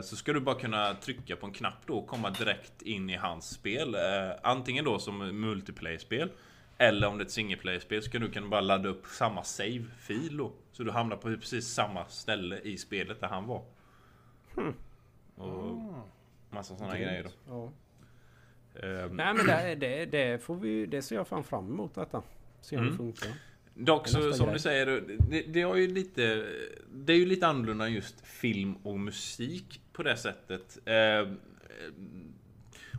så 0.03 0.17
ska 0.17 0.33
du 0.33 0.41
bara 0.41 0.55
kunna 0.61 0.95
trycka 0.95 1.37
på 1.37 1.47
en 1.47 1.53
knapp 1.53 1.87
då 1.87 1.99
och 1.99 2.07
komma 2.07 2.31
direkt 2.31 2.83
in 2.83 3.11
i 3.11 3.17
hans 3.17 3.51
spel 3.51 3.95
eh, 3.95 4.01
Antingen 4.43 4.85
då 4.85 4.99
som 4.99 5.41
multiplayer-spel 5.41 6.31
Eller 6.79 7.07
om 7.09 7.19
det 7.19 7.23
är 7.23 7.27
ett 7.27 7.31
single-player-spel 7.33 8.03
så 8.03 8.11
kan 8.11 8.21
du 8.21 8.31
kunna 8.31 8.49
bara 8.49 8.61
ladda 8.61 8.89
upp 8.89 9.07
samma 9.07 9.43
save-fil 9.45 10.37
då 10.37 10.53
Så 10.73 10.83
du 10.83 10.91
hamnar 10.91 11.17
på 11.17 11.23
precis 11.37 11.69
samma 11.69 12.05
ställe 12.07 12.59
i 12.59 12.79
spelet 12.79 13.21
där 13.21 13.29
han 13.29 13.47
var 13.47 13.63
Och 15.37 15.79
massa 16.51 16.77
sådana 16.77 16.99
grejer 16.99 17.23
då 17.25 17.31
Ja. 17.49 17.71
Ehm, 18.83 19.17
Nej 19.17 19.35
men 19.35 19.47
det, 19.47 19.75
det, 19.75 20.07
det 20.07 20.43
får 20.43 20.57
vi 20.57 20.87
Det 20.87 21.03
ser 21.03 21.17
jag 21.17 21.29
fan 21.29 21.45
fram 21.45 21.69
emot 21.73 21.95
detta. 21.95 22.23
Se 22.61 22.77
om 22.77 22.83
Mm. 22.83 22.93
det 22.93 22.97
funkar. 22.97 23.29
Dock 23.75 24.09
så, 24.09 24.33
som 24.33 24.47
grej. 24.47 24.55
du 24.55 24.61
säger, 24.61 25.03
det, 25.31 25.43
det 25.43 25.63
har 25.63 25.77
ju 25.77 25.95
lite... 25.95 26.47
Det 26.95 27.13
är 27.13 27.17
ju 27.17 27.27
lite 27.27 27.47
annorlunda 27.47 27.89
just 27.89 28.27
film 28.27 28.75
och 28.83 29.01
musik 29.01 29.81
på 29.93 30.03
det 30.03 30.17
sättet. 30.17 30.79
Eh, 30.85 31.29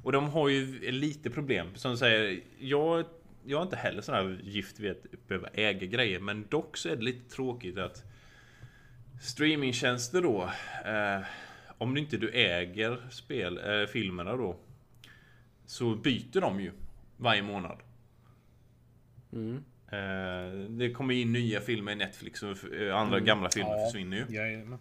och 0.03 0.11
de 0.11 0.29
har 0.29 0.49
ju 0.49 0.91
lite 0.91 1.29
problem. 1.29 1.67
Som 1.75 1.91
du 1.91 1.97
säger, 1.97 2.39
jag 2.59 3.05
jag 3.45 3.59
är 3.59 3.63
inte 3.63 3.75
heller 3.75 4.01
sån 4.01 4.15
här 4.15 4.39
gift 4.43 4.79
vid 4.79 4.91
att 4.91 5.27
behöva 5.27 5.47
äga 5.47 5.87
grejer. 5.87 6.19
Men 6.19 6.45
dock 6.49 6.77
så 6.77 6.89
är 6.89 6.95
det 6.95 7.03
lite 7.03 7.35
tråkigt 7.35 7.77
att 7.77 8.03
streamingtjänster 9.21 10.21
då. 10.21 10.43
Eh, 10.85 11.21
om 11.77 11.97
inte 11.97 12.17
du 12.17 12.29
äger 12.29 13.09
spel, 13.09 13.57
eh, 13.57 13.87
filmerna 13.87 14.35
då. 14.35 14.55
Så 15.65 15.95
byter 15.95 16.41
de 16.41 16.61
ju 16.61 16.71
varje 17.17 17.41
månad. 17.41 17.77
Eh, 19.31 19.55
det 20.69 20.91
kommer 20.93 21.13
in 21.13 21.33
nya 21.33 21.61
filmer 21.61 21.91
i 21.91 21.95
Netflix 21.95 22.43
och 22.43 22.73
eh, 22.73 22.95
andra 22.95 23.19
gamla 23.19 23.49
filmer 23.49 23.85
försvinner 23.85 24.17
ju. 24.17 24.35
Jajamän. 24.35 24.79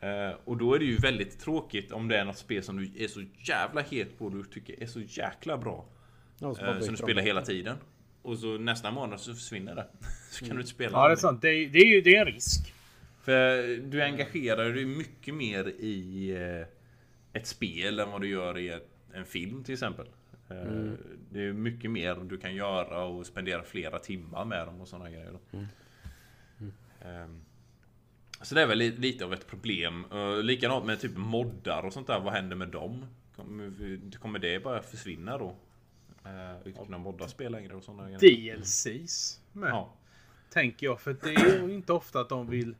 Eh, 0.00 0.36
och 0.44 0.56
då 0.56 0.74
är 0.74 0.78
det 0.78 0.84
ju 0.84 0.96
väldigt 0.96 1.38
tråkigt 1.40 1.92
om 1.92 2.08
det 2.08 2.18
är 2.18 2.24
något 2.24 2.38
spel 2.38 2.62
som 2.62 2.76
du 2.76 3.04
är 3.04 3.08
så 3.08 3.24
jävla 3.38 3.80
het 3.80 4.18
på 4.18 4.24
och 4.24 4.30
du 4.30 4.44
tycker 4.44 4.82
är 4.82 4.86
så 4.86 5.00
jäkla 5.00 5.58
bra. 5.58 5.84
Ja, 6.38 6.54
så 6.54 6.64
Eh, 6.64 6.80
som 6.80 6.90
du 6.90 6.96
spelar 6.96 7.22
hela 7.22 7.42
tiden. 7.42 7.76
Och 8.22 8.38
så 8.38 8.58
nästa 8.58 8.90
månad 8.90 9.20
så 9.20 9.34
försvinner 9.34 9.74
det. 9.74 9.86
Så 10.30 10.46
kan 10.46 10.56
du 10.56 10.60
inte 10.60 10.72
spela 10.72 10.98
Ja, 10.98 11.06
det 11.08 11.14
är 11.14 11.16
sant. 11.16 11.42
Det 11.42 11.48
är, 11.48 11.68
det 11.68 11.78
är 11.78 11.86
ju 11.86 12.00
det 12.00 12.16
är 12.16 12.20
en 12.20 12.32
risk. 12.32 12.74
För 13.22 13.76
du 13.76 14.02
engagerar 14.02 14.72
dig 14.72 14.84
mycket 14.84 15.34
mer 15.34 15.68
i 15.68 16.30
eh, 16.30 17.40
ett 17.40 17.46
spel 17.46 17.98
än 17.98 18.10
vad 18.10 18.20
du 18.20 18.28
gör 18.28 18.58
i 18.58 18.68
ett, 18.68 18.88
en 19.14 19.24
film 19.24 19.64
till 19.64 19.72
exempel. 19.72 20.06
Eh, 20.50 20.92
Det 21.32 21.40
är 21.44 21.52
mycket 21.52 21.90
mer 21.90 22.14
du 22.14 22.38
kan 22.38 22.54
göra 22.54 23.04
och 23.04 23.26
spendera 23.26 23.62
flera 23.62 23.98
timmar 23.98 24.44
med 24.44 24.66
dem 24.66 24.80
och 24.80 24.88
sådana 24.88 25.10
grejer. 25.10 25.32
Då. 25.32 25.58
Ehm, 27.04 27.40
Så 28.42 28.54
det 28.54 28.62
är 28.62 28.66
väl 28.66 28.78
li- 28.78 28.96
lite 28.96 29.24
av 29.24 29.32
ett 29.32 29.46
problem. 29.46 30.04
Likadant 30.42 30.86
med 30.86 31.00
typ 31.00 31.16
moddar 31.16 31.82
och 31.82 31.92
sånt 31.92 32.06
där. 32.06 32.20
Vad 32.20 32.32
händer 32.32 32.56
med 32.56 32.68
dem? 32.68 33.06
Kommer, 34.20 34.38
det 34.38 34.64
bara 34.64 34.82
försvinna 34.82 35.38
då? 35.38 35.56
Inte 36.66 36.78
kunna 36.84 36.98
modda 36.98 37.28
spel 37.28 37.52
längre 37.52 37.74
och 37.74 37.82
sådana 37.84 38.10
grejer. 38.10 38.56
DLCs 38.56 39.40
med. 39.52 39.70
Ja. 39.70 39.92
Tänker 40.50 40.86
jag. 40.86 41.00
För 41.00 41.16
det 41.22 41.34
är 41.34 41.68
ju 41.68 41.74
inte 41.74 41.92
ofta 41.92 42.20
att 42.20 42.28
de 42.28 42.50
vill... 42.50 42.74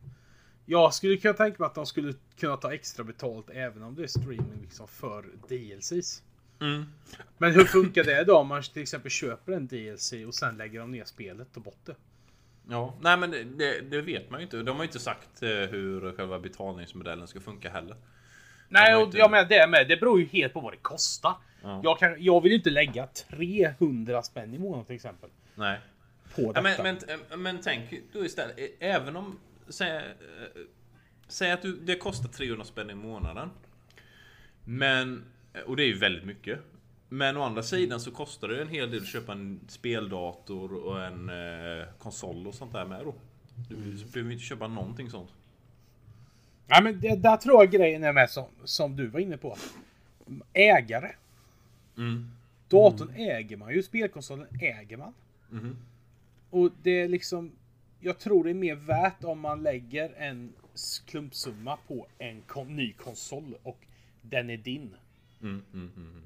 Jag 0.66 0.94
skulle 0.94 1.16
kunna 1.16 1.34
tänka 1.34 1.56
mig 1.58 1.66
att 1.66 1.74
de 1.74 1.86
skulle 1.86 2.14
kunna 2.38 2.56
ta 2.56 2.74
extra 2.74 3.04
betalt 3.04 3.50
även 3.50 3.82
om 3.82 3.94
det 3.94 4.02
är 4.02 4.06
streaming 4.06 4.60
liksom 4.62 4.88
för 4.88 5.24
DLCs. 5.48 6.22
Mm. 6.60 6.84
Men 7.38 7.52
hur 7.54 7.64
funkar 7.64 8.04
det 8.04 8.24
då 8.24 8.36
om 8.36 8.46
man 8.48 8.62
till 8.62 8.82
exempel 8.82 9.10
köper 9.10 9.52
en 9.52 9.66
DLC 9.66 10.12
och 10.26 10.34
sen 10.34 10.56
lägger 10.56 10.80
de 10.80 10.90
ner 10.92 11.04
spelet 11.04 11.56
och 11.56 11.62
bort 11.62 11.80
det? 11.86 11.94
Ja, 12.68 12.94
nej 13.00 13.16
men 13.16 13.30
det, 13.30 13.80
det, 13.80 14.00
vet 14.00 14.30
man 14.30 14.40
ju 14.40 14.44
inte. 14.44 14.56
De 14.62 14.76
har 14.76 14.84
ju 14.84 14.88
inte 14.88 14.98
sagt 14.98 15.42
eh, 15.42 15.48
hur 15.48 16.12
själva 16.16 16.38
betalningsmodellen 16.38 17.28
ska 17.28 17.40
funka 17.40 17.70
heller. 17.70 17.96
Nej, 18.68 18.96
och 18.96 19.02
inte- 19.02 19.18
jag 19.18 19.30
menar 19.30 19.44
det 19.48 19.66
med. 19.66 19.88
Det 19.88 19.96
beror 19.96 20.20
ju 20.20 20.26
helt 20.26 20.52
på 20.52 20.60
vad 20.60 20.72
det 20.72 20.76
kostar. 20.82 21.34
Ja. 21.62 21.80
Jag, 21.84 21.98
kan, 21.98 22.22
jag 22.22 22.40
vill 22.40 22.52
ju 22.52 22.58
inte 22.58 22.70
lägga 22.70 23.06
300 23.06 24.22
spänn 24.22 24.54
i 24.54 24.58
månaden 24.58 24.84
till 24.86 24.94
exempel. 24.96 25.30
Nej. 25.54 25.78
På 26.34 26.42
Ja, 26.54 26.62
detta. 26.62 26.82
men, 26.82 26.98
men, 27.30 27.42
men 27.42 27.60
tänk 27.62 27.94
då 28.12 28.24
istället, 28.24 28.58
eh, 28.58 28.66
även 28.78 29.16
om... 29.16 29.38
Säg, 29.68 29.96
eh, 29.96 30.02
säg 31.28 31.50
att 31.52 31.62
du, 31.62 31.76
det 31.76 31.96
kostar 31.96 32.28
300 32.28 32.64
spänn 32.64 32.90
i 32.90 32.94
månaden. 32.94 33.50
Men... 34.64 35.24
Och 35.66 35.76
det 35.76 35.82
är 35.82 35.86
ju 35.86 35.98
väldigt 35.98 36.24
mycket. 36.24 36.58
Men 37.08 37.36
å 37.36 37.42
andra 37.42 37.62
sidan 37.62 38.00
så 38.00 38.10
kostar 38.10 38.48
det 38.48 38.62
en 38.62 38.68
hel 38.68 38.90
del 38.90 39.00
att 39.00 39.06
köpa 39.06 39.32
en 39.32 39.60
speldator 39.68 40.74
och 40.74 41.04
en 41.04 41.28
eh, 41.28 41.84
konsol 41.98 42.46
och 42.46 42.54
sånt 42.54 42.72
där 42.72 42.84
med 42.84 43.04
då. 43.04 43.14
Du 43.68 43.76
behöver 44.12 44.32
inte 44.32 44.44
köpa 44.44 44.68
någonting 44.68 45.10
sånt. 45.10 45.30
Ja, 46.66 46.80
men 46.82 47.00
det, 47.00 47.16
där 47.16 47.36
tror 47.36 47.62
jag 47.62 47.72
grejen 47.72 48.04
är 48.04 48.12
med 48.12 48.30
som, 48.30 48.44
som 48.64 48.96
du 48.96 49.06
var 49.06 49.20
inne 49.20 49.36
på. 49.36 49.56
Ägare. 50.52 51.10
Mm. 51.96 52.30
Datorn 52.68 53.10
äger 53.16 53.56
man 53.56 53.74
ju, 53.74 53.82
spelkonsolen 53.82 54.46
äger 54.60 54.96
man. 54.96 55.14
Mhm. 55.50 55.76
Och 56.50 56.70
det 56.82 56.90
är 57.00 57.08
liksom... 57.08 57.52
Jag 58.00 58.18
tror 58.18 58.44
det 58.44 58.50
är 58.50 58.54
mer 58.54 58.74
värt 58.74 59.24
om 59.24 59.40
man 59.40 59.62
lägger 59.62 60.14
en 60.16 60.52
klumpsumma 61.06 61.78
på 61.88 62.06
en 62.18 62.42
kon- 62.46 62.76
ny 62.76 62.92
konsol 62.92 63.54
och 63.62 63.78
den 64.22 64.50
är 64.50 64.56
din. 64.56 64.94
Mm, 65.42 65.62
mm, 65.74 65.92
mm. 65.96 66.22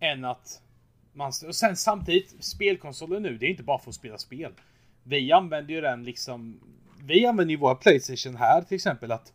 Än 0.00 0.24
att 0.24 0.62
man... 1.12 1.32
Och 1.46 1.54
sen 1.54 1.76
samtidigt, 1.76 2.44
spelkonsolen 2.44 3.22
nu, 3.22 3.38
det 3.38 3.46
är 3.46 3.50
inte 3.50 3.62
bara 3.62 3.78
för 3.78 3.90
att 3.90 3.94
spela 3.94 4.18
spel. 4.18 4.52
Vi 5.02 5.32
använder 5.32 5.74
ju 5.74 5.80
den 5.80 6.04
liksom... 6.04 6.60
Vi 7.04 7.26
använder 7.26 7.52
ju 7.52 7.58
våra 7.58 7.74
Playstation 7.74 8.36
här 8.36 8.62
till 8.62 8.74
exempel 8.74 9.12
att 9.12 9.32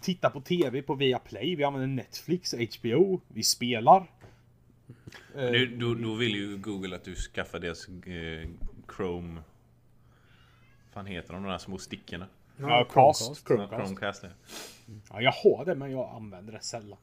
titta 0.00 0.30
på 0.30 0.40
TV 0.40 0.82
på 0.82 0.94
Viaplay. 0.94 1.56
Vi 1.56 1.64
använder 1.64 1.88
Netflix, 1.88 2.54
HBO. 2.54 3.20
Vi 3.28 3.42
spelar. 3.42 4.06
Eh, 5.34 5.50
Nu, 5.50 5.66
då, 5.66 5.94
då 5.94 6.14
vill 6.14 6.34
ju 6.34 6.56
Google 6.56 6.96
att 6.96 7.04
du 7.04 7.14
skaffar 7.14 7.58
deras 7.58 7.88
eh, 7.88 8.48
Chrome... 8.96 9.42
fan 10.92 11.06
heter 11.06 11.32
de, 11.32 11.42
de 11.42 11.50
där 11.50 11.58
små 11.58 11.78
stickorna? 11.78 12.26
Ja, 12.56 12.86
Chromecast. 12.92 13.46
Chromecast. 13.46 13.84
Chromecast 13.84 14.22
ja. 14.22 14.28
Ja, 15.10 15.20
jag 15.20 15.32
har 15.32 15.64
det 15.64 15.74
men 15.74 15.90
jag 15.90 16.10
använder 16.14 16.52
det 16.52 16.60
sällan. 16.60 16.98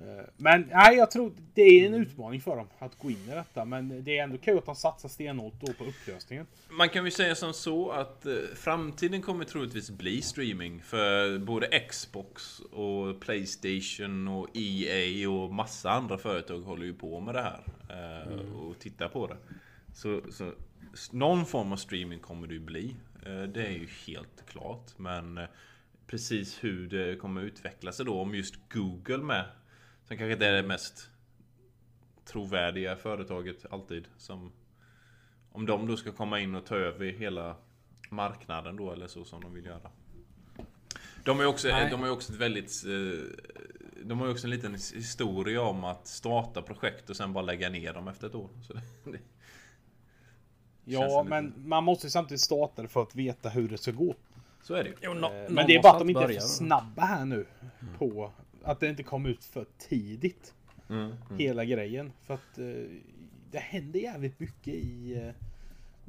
Eh, 0.00 0.24
Men 0.36 0.68
nej, 0.72 0.96
jag 0.96 1.10
tror 1.10 1.32
det 1.54 1.62
är 1.62 1.86
en 1.86 1.94
utmaning 1.94 2.40
för 2.40 2.56
dem 2.56 2.66
att 2.78 2.98
gå 2.98 3.10
in 3.10 3.28
i 3.28 3.30
detta. 3.30 3.64
Men 3.64 4.04
det 4.04 4.18
är 4.18 4.22
ändå 4.22 4.38
kul 4.38 4.58
att 4.58 4.66
de 4.66 4.74
satsar 4.74 5.08
stenhårt 5.08 5.60
då 5.60 5.72
på 5.72 5.84
upplösningen. 5.84 6.46
Man 6.70 6.88
kan 6.88 7.04
ju 7.04 7.10
säga 7.10 7.34
som 7.34 7.52
så 7.52 7.90
att 7.90 8.26
eh, 8.26 8.34
framtiden 8.54 9.22
kommer 9.22 9.44
troligtvis 9.44 9.90
bli 9.90 10.22
streaming 10.22 10.82
för 10.82 11.38
både 11.38 11.80
Xbox 11.88 12.60
och 12.60 13.20
Playstation 13.20 14.28
och 14.28 14.48
EA 14.54 15.30
och 15.30 15.54
massa 15.54 15.90
andra 15.90 16.18
företag 16.18 16.60
håller 16.60 16.86
ju 16.86 16.94
på 16.94 17.20
med 17.20 17.34
det 17.34 17.42
här 17.42 17.62
eh, 17.90 18.56
och 18.56 18.78
tittar 18.78 19.08
på 19.08 19.26
det. 19.26 19.36
Så, 19.94 20.20
så 20.30 20.52
någon 21.12 21.46
form 21.46 21.72
av 21.72 21.76
streaming 21.76 22.18
kommer 22.18 22.46
det 22.46 22.54
ju 22.54 22.60
bli. 22.60 22.96
Det 23.54 23.66
är 23.66 23.70
ju 23.70 23.88
helt 24.06 24.46
klart. 24.46 24.98
Men 24.98 25.40
precis 26.06 26.64
hur 26.64 26.88
det 26.88 27.16
kommer 27.16 27.42
utveckla 27.42 27.92
sig 27.92 28.06
då 28.06 28.20
om 28.20 28.34
just 28.34 28.54
Google 28.72 29.18
med. 29.18 29.44
Sen 30.10 30.18
kanske 30.18 30.36
det 30.36 30.46
är 30.46 30.52
det 30.52 30.62
mest 30.68 31.10
trovärdiga 32.24 32.96
företaget 32.96 33.66
alltid 33.70 34.04
som 34.16 34.52
om 35.52 35.66
de 35.66 35.86
då 35.86 35.96
ska 35.96 36.12
komma 36.12 36.40
in 36.40 36.54
och 36.54 36.66
ta 36.66 36.74
över 36.76 37.06
hela 37.06 37.56
marknaden 38.08 38.76
då 38.76 38.92
eller 38.92 39.06
så 39.06 39.24
som 39.24 39.40
de 39.40 39.54
vill 39.54 39.64
göra. 39.66 39.90
De 41.24 41.36
har 41.36 41.44
ju 41.44 41.48
också, 41.48 41.68
Nej. 41.68 41.90
de 41.90 42.00
har 42.00 42.10
också 42.10 42.32
ett 42.32 42.38
väldigt... 42.38 42.84
eh, 42.86 43.24
De 44.04 44.20
har 44.20 44.26
ju 44.26 44.32
också 44.32 44.46
en 44.46 44.50
liten 44.50 44.74
historia 44.74 45.62
om 45.62 45.84
att 45.84 46.06
starta 46.06 46.62
projekt 46.62 47.10
och 47.10 47.16
sen 47.16 47.32
bara 47.32 47.44
lägga 47.44 47.68
ner 47.68 47.92
dem 47.94 48.08
efter 48.08 48.26
ett 48.26 48.34
år. 48.34 48.48
Så 48.66 48.72
det, 48.72 48.80
det, 49.04 49.18
Ja, 50.84 51.24
men 51.28 51.54
man 51.56 51.84
måste 51.84 52.06
ju 52.06 52.10
samtidigt 52.10 52.40
starta 52.40 52.82
det 52.82 52.88
för 52.88 53.02
att 53.02 53.14
veta 53.14 53.48
hur 53.48 53.68
det 53.68 53.78
ska 53.78 53.90
gå. 53.90 54.14
så 54.62 54.74
är 54.74 54.84
det 54.84 54.88
ju. 54.90 54.96
Jo, 55.02 55.14
nå- 55.14 55.32
Eh, 55.32 55.50
Men 55.50 55.66
det 55.66 55.76
är 55.76 55.82
bara 55.82 55.92
att 55.92 55.98
de 55.98 56.10
inte 56.10 56.22
är 56.22 56.28
för 56.28 56.40
snabba 56.40 57.02
här 57.04 57.24
nu. 57.24 57.46
På 57.98 58.32
att 58.62 58.80
det 58.80 58.88
inte 58.88 59.02
kom 59.02 59.26
ut 59.26 59.44
för 59.44 59.66
tidigt. 59.78 60.54
Mm. 60.88 61.12
Hela 61.38 61.64
grejen. 61.64 62.12
För 62.22 62.34
att 62.34 62.58
eh, 62.58 62.64
det 63.50 63.58
händer 63.58 64.00
jävligt 64.00 64.40
mycket 64.40 64.74
i, 64.74 65.14
eh, 65.14 65.34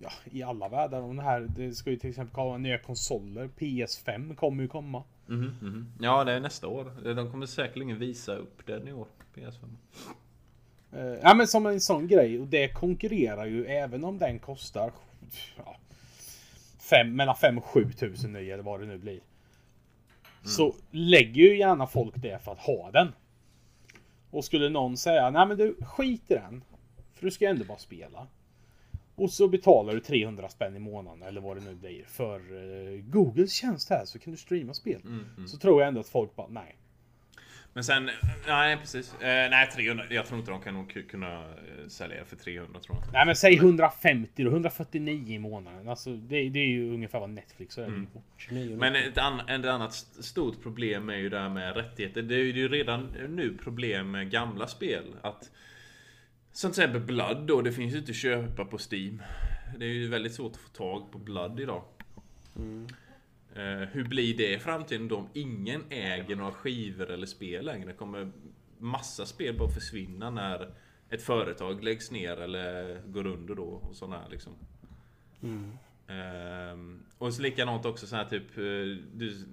ja, 0.01 0.11
i 0.31 0.43
alla 0.43 0.69
världar. 0.69 1.01
Om 1.01 1.15
det, 1.15 1.23
här, 1.23 1.47
det 1.57 1.73
ska 1.73 1.89
ju 1.89 1.97
till 1.97 2.09
exempel 2.09 2.35
komma 2.35 2.57
nya 2.57 2.77
konsoler. 2.77 3.49
PS5 3.57 4.35
kommer 4.35 4.63
ju 4.63 4.69
komma. 4.69 5.03
Mhm, 5.27 5.55
mhm. 5.61 5.91
Ja, 5.99 6.23
det 6.23 6.31
är 6.31 6.39
nästa 6.39 6.67
år. 6.67 7.13
De 7.15 7.31
kommer 7.31 7.45
säkerligen 7.45 7.99
visa 7.99 8.35
upp 8.35 8.65
den 8.65 8.87
i 8.87 8.93
år. 8.93 9.07
PS5. 9.35 9.75
Eh, 10.91 11.19
ja 11.21 11.33
men 11.33 11.47
som 11.47 11.65
en 11.65 11.81
sån 11.81 12.07
grej. 12.07 12.39
Och 12.39 12.47
det 12.47 12.67
konkurrerar 12.67 13.45
ju 13.45 13.65
även 13.65 14.03
om 14.03 14.17
den 14.17 14.39
kostar 14.39 14.91
ja, 15.57 15.77
fem, 16.79 17.15
mellan 17.15 17.35
5 17.35 17.57
och 17.57 17.65
7 17.65 17.91
tusen 17.91 18.33
ny 18.33 18.49
eller 18.49 18.63
vad 18.63 18.79
det 18.79 18.85
nu 18.85 18.97
blir. 18.97 19.19
Så 20.43 20.75
lägger 20.91 21.41
ju 21.41 21.57
gärna 21.57 21.87
folk 21.87 22.13
det 22.15 22.43
för 22.43 22.51
att 22.51 22.59
ha 22.59 22.91
den. 22.91 23.07
Och 24.31 24.45
skulle 24.45 24.69
någon 24.69 24.97
säga 24.97 25.29
nej 25.29 25.47
men 25.47 25.57
du 25.57 25.75
skit 25.81 26.31
i 26.31 26.33
den. 26.33 26.63
För 27.13 27.25
du 27.25 27.31
ska 27.31 27.49
ändå 27.49 27.65
bara 27.65 27.77
spela. 27.77 28.27
Och 29.15 29.31
så 29.31 29.47
betalar 29.47 29.93
du 29.93 29.99
300 29.99 30.49
spänn 30.49 30.75
i 30.75 30.79
månaden 30.79 31.23
eller 31.23 31.41
vad 31.41 31.57
det 31.57 31.63
nu 31.63 31.75
blir 31.75 32.03
för 32.05 32.39
eh, 32.39 33.01
Googles 33.01 33.53
tjänst 33.53 33.89
här 33.89 34.05
så 34.05 34.19
kan 34.19 34.31
du 34.31 34.37
streama 34.37 34.73
spel. 34.73 35.01
Så 35.47 35.57
tror 35.57 35.81
jag 35.81 35.87
ändå 35.87 35.99
att 35.99 36.07
folk 36.09 36.35
bara 36.35 36.47
nej. 36.47 36.75
Men 37.73 37.83
sen, 37.83 38.09
nej 38.47 38.77
precis. 38.77 39.13
Eh, 39.13 39.49
nej 39.49 39.69
300, 39.75 40.05
jag 40.09 40.25
tror 40.25 40.39
inte 40.39 40.51
de 40.51 40.61
kan 40.61 40.73
nog 40.73 41.03
kunna 41.09 41.39
eh, 41.43 41.87
sälja 41.87 42.25
för 42.25 42.35
300 42.35 42.79
tror 42.79 42.97
jag. 42.97 43.13
Nej 43.13 43.25
men 43.25 43.35
säg 43.35 43.55
150 43.55 44.43
då, 44.43 44.49
149 44.49 45.35
i 45.35 45.39
månaden. 45.39 45.89
Alltså 45.89 46.15
det, 46.15 46.49
det 46.49 46.59
är 46.59 46.67
ju 46.67 46.93
ungefär 46.93 47.19
vad 47.19 47.29
Netflix 47.29 47.77
är 47.77 47.83
mm. 47.83 48.05
på. 48.05 48.21
29 48.37 48.77
Men 48.77 48.95
ett, 48.95 49.17
an, 49.17 49.39
ett 49.39 49.65
annat 49.65 49.91
st- 49.91 50.23
stort 50.23 50.63
problem 50.63 51.09
är 51.09 51.15
ju 51.15 51.29
det 51.29 51.39
här 51.39 51.49
med 51.49 51.75
rättigheter. 51.75 52.21
Det 52.21 52.35
är 52.35 52.43
ju 52.43 52.67
redan 52.67 53.07
nu 53.29 53.57
problem 53.57 54.11
med 54.11 54.31
gamla 54.31 54.67
spel. 54.67 55.03
Att 55.21 55.49
Som 56.51 56.71
till 56.71 56.83
exempel 56.83 57.01
Blood 57.01 57.47
då, 57.47 57.61
det 57.61 57.71
finns 57.71 57.93
ju 57.93 57.97
inte 57.97 58.11
att 58.11 58.15
köpa 58.15 58.65
på 58.65 58.77
Steam. 58.91 59.21
Det 59.77 59.85
är 59.85 59.89
ju 59.89 60.07
väldigt 60.07 60.33
svårt 60.33 60.51
att 60.51 60.61
få 60.61 60.69
tag 60.69 61.11
på 61.11 61.17
Blood 61.17 61.59
idag. 61.59 61.83
Eh, 62.55 62.95
hur 63.91 64.03
blir 64.03 64.37
det 64.37 64.53
i 64.53 64.59
framtiden 64.59 65.07
då 65.07 65.17
om 65.17 65.29
ingen 65.33 65.83
äger 65.89 66.35
några 66.35 66.51
skivor 66.51 67.11
eller 67.11 67.25
spel 67.25 67.65
längre? 67.65 67.93
Kommer 67.93 68.31
massa 68.77 69.25
spel 69.25 69.57
bara 69.57 69.69
försvinna 69.69 70.29
när 70.29 70.73
ett 71.09 71.21
företag 71.21 71.83
läggs 71.83 72.11
ner 72.11 72.41
eller 72.41 73.01
går 73.05 73.27
under 73.27 73.55
då 73.55 73.63
och 73.63 73.95
sådana 73.95 74.17
här 74.17 74.29
liksom. 74.29 74.53
Ehm, 76.07 77.03
och 77.17 77.33
så 77.33 77.41
likadant 77.41 77.85
också 77.85 78.07
så 78.07 78.15
här 78.15 78.25
typ 78.25 78.57
eh, 78.57 79.03
du, 79.13 79.45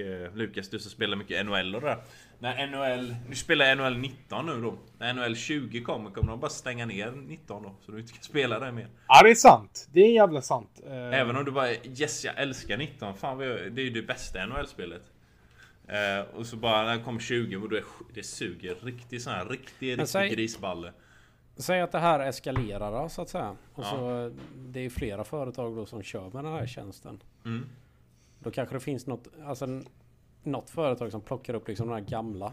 eh, 0.00 0.36
Lukas, 0.36 0.68
du 0.68 0.78
som 0.78 0.90
spelar 0.90 1.16
mycket 1.16 1.46
NHL 1.46 1.74
och 1.74 1.80
det 1.80 1.86
där. 1.86 2.02
När 2.42 2.66
NHL, 2.66 3.16
du 3.28 3.36
spelar 3.36 3.74
NHL 3.76 3.96
19 3.98 4.46
nu 4.46 4.60
då. 4.60 4.74
När 4.98 5.14
NHL 5.14 5.36
20 5.36 5.82
kommer 5.82 6.10
kommer 6.10 6.30
de 6.30 6.40
bara 6.40 6.50
stänga 6.50 6.86
ner 6.86 7.10
19 7.10 7.62
då. 7.62 7.74
Så 7.80 7.92
du 7.92 8.00
inte 8.00 8.12
kan 8.12 8.22
spela 8.22 8.58
det 8.58 8.72
mer. 8.72 8.88
Ja, 9.08 9.22
det 9.22 9.30
är 9.30 9.34
sant. 9.34 9.88
Det 9.92 10.00
är 10.00 10.12
jävla 10.12 10.42
sant. 10.42 10.80
Eh, 10.86 11.20
Även 11.20 11.36
om 11.36 11.44
du 11.44 11.50
bara 11.50 11.72
yes 11.72 12.24
jag 12.24 12.38
älskar 12.40 12.76
19. 12.76 13.14
Fan 13.14 13.38
det 13.38 13.44
är 13.46 13.84
ju 13.84 13.90
det 13.90 14.02
bästa 14.02 14.46
NHL-spelet. 14.46 15.02
Eh, 15.86 16.36
och 16.36 16.46
så 16.46 16.56
bara 16.56 16.82
när 16.84 16.96
det 16.96 17.02
kommer 17.02 17.20
20 17.20 17.56
och 17.56 17.72
är, 17.72 17.84
det 18.14 18.22
suger. 18.22 18.74
Riktigt 18.82 19.22
sån 19.22 19.32
här 19.32 19.44
riktig, 19.46 19.90
riktig 19.90 20.08
säg- 20.08 20.30
grisballe. 20.30 20.92
Säg 21.56 21.80
att 21.80 21.92
det 21.92 21.98
här 21.98 22.20
eskalerar 22.20 23.02
då, 23.02 23.08
så 23.08 23.22
att 23.22 23.28
säga. 23.28 23.56
Och 23.74 23.84
så 23.84 24.30
det 24.56 24.80
är 24.80 24.90
flera 24.90 25.24
företag 25.24 25.76
då 25.76 25.86
som 25.86 26.02
kör 26.02 26.30
med 26.30 26.44
den 26.44 26.52
här 26.52 26.66
tjänsten. 26.66 27.22
Mm. 27.44 27.66
Då 28.38 28.50
kanske 28.50 28.74
det 28.76 28.80
finns 28.80 29.06
något, 29.06 29.28
alltså 29.46 29.82
något 30.42 30.70
företag 30.70 31.10
som 31.10 31.20
plockar 31.20 31.54
upp 31.54 31.68
liksom 31.68 31.88
de 31.88 31.94
här 31.94 32.00
gamla, 32.00 32.52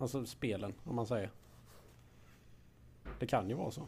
alltså 0.00 0.26
spelen 0.26 0.74
om 0.84 0.96
man 0.96 1.06
säger. 1.06 1.30
Det 3.18 3.26
kan 3.26 3.48
ju 3.48 3.54
vara 3.54 3.70
så. 3.70 3.86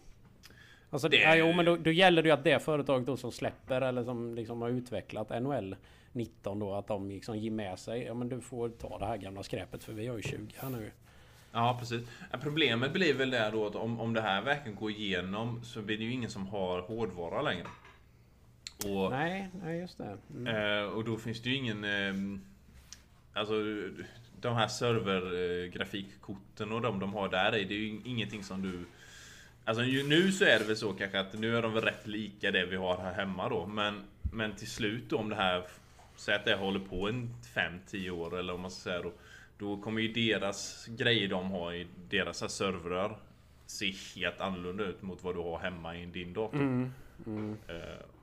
Alltså 0.91 1.09
det, 1.09 1.17
ja, 1.17 1.37
jo, 1.37 1.53
men 1.53 1.65
då, 1.65 1.77
då 1.77 1.91
gäller 1.91 2.23
det 2.23 2.29
ju 2.29 2.33
att 2.33 2.45
det 2.45 2.61
företaget 2.61 3.07
då 3.07 3.17
som 3.17 3.33
släpper 3.33 3.81
eller 3.81 4.05
som 4.05 4.35
liksom 4.35 4.63
har 4.63 4.69
utvecklat 4.69 5.43
NHL 5.43 5.77
19 6.13 6.59
då 6.59 6.75
att 6.75 6.87
de 6.87 7.09
liksom 7.09 7.39
ger 7.39 7.51
med 7.51 7.79
sig. 7.79 8.03
Ja 8.03 8.15
men 8.15 8.29
du 8.29 8.41
får 8.41 8.69
ta 8.69 8.99
det 8.99 9.07
här 9.07 9.17
gamla 9.17 9.43
skräpet 9.43 9.85
för 9.85 9.93
vi 9.93 10.07
har 10.07 10.17
ju 10.17 10.23
20 10.23 10.55
här 10.57 10.71
nu. 10.71 10.91
Ja 11.53 11.77
precis. 11.81 12.03
Problemet 12.43 12.93
blir 12.93 13.15
väl 13.15 13.31
det 13.31 13.51
då 13.53 13.67
att 13.67 13.77
om, 13.77 14.01
om 14.01 14.13
det 14.13 14.21
här 14.21 14.43
verkligen 14.43 14.79
går 14.79 14.91
igenom 14.91 15.65
så 15.65 15.83
blir 15.83 15.99
det 15.99 16.05
ju 16.05 16.13
ingen 16.13 16.31
som 16.31 16.47
har 16.47 16.81
hårdvara 16.81 17.43
längre. 17.43 17.67
Och, 18.85 19.11
Nej, 19.11 19.49
nej 19.63 19.79
just 19.79 19.99
det. 19.99 20.19
Mm. 20.31 20.47
eh, 20.47 20.85
och 20.85 21.05
då 21.05 21.17
finns 21.17 21.43
det 21.43 21.51
ju 21.51 21.57
ingen... 21.57 21.85
Alltså 23.33 23.55
de 24.41 24.57
här 24.57 24.69
servergrafikkorten 24.69 26.73
och 26.73 26.81
de 26.81 27.01
de 27.01 27.15
har 27.15 27.29
där 27.29 27.57
i, 27.57 27.65
det 27.65 27.75
är 27.75 27.79
ju 27.79 28.01
ingenting 28.05 28.45
som 28.45 28.63
du... 28.63 28.85
Alltså 29.65 29.83
nu 29.83 30.33
så 30.33 30.45
är 30.45 30.59
det 30.59 30.65
väl 30.65 30.77
så 30.77 30.93
kanske 30.93 31.21
att 31.21 31.33
nu 31.33 31.57
är 31.57 31.63
de 31.63 31.73
väl 31.73 31.85
rätt 31.85 32.07
lika 32.07 32.51
det 32.51 32.67
vi 32.67 32.77
har 32.77 32.97
här 32.97 33.13
hemma 33.13 33.49
då. 33.49 33.67
Men, 33.67 34.03
men 34.33 34.57
till 34.57 34.71
slut 34.71 35.05
då 35.09 35.19
om 35.19 35.29
det 35.29 35.37
här... 35.37 35.65
Säg 36.17 36.35
att 36.35 36.45
det 36.45 36.55
håller 36.55 36.81
på 36.81 37.09
en 37.09 37.35
5-10 37.91 38.11
år 38.11 38.39
eller 38.39 38.53
om 38.53 38.61
man 38.61 38.71
ska 38.71 38.91
säga 38.91 39.03
då. 39.03 39.13
Då 39.59 39.77
kommer 39.77 40.01
ju 40.01 40.13
deras 40.13 40.87
grejer 40.87 41.29
de 41.29 41.51
har 41.51 41.73
i 41.73 41.87
deras 42.11 42.41
här 42.41 42.49
servrar 42.49 43.17
se 43.71 43.95
helt 44.17 44.41
annorlunda 44.41 44.85
ut 44.85 45.03
mot 45.03 45.25
vad 45.25 45.35
du 45.35 45.41
har 45.41 45.59
hemma 45.59 45.97
i 45.97 46.07
din 46.07 46.33
dator. 46.33 46.91
Eh, 47.69 47.75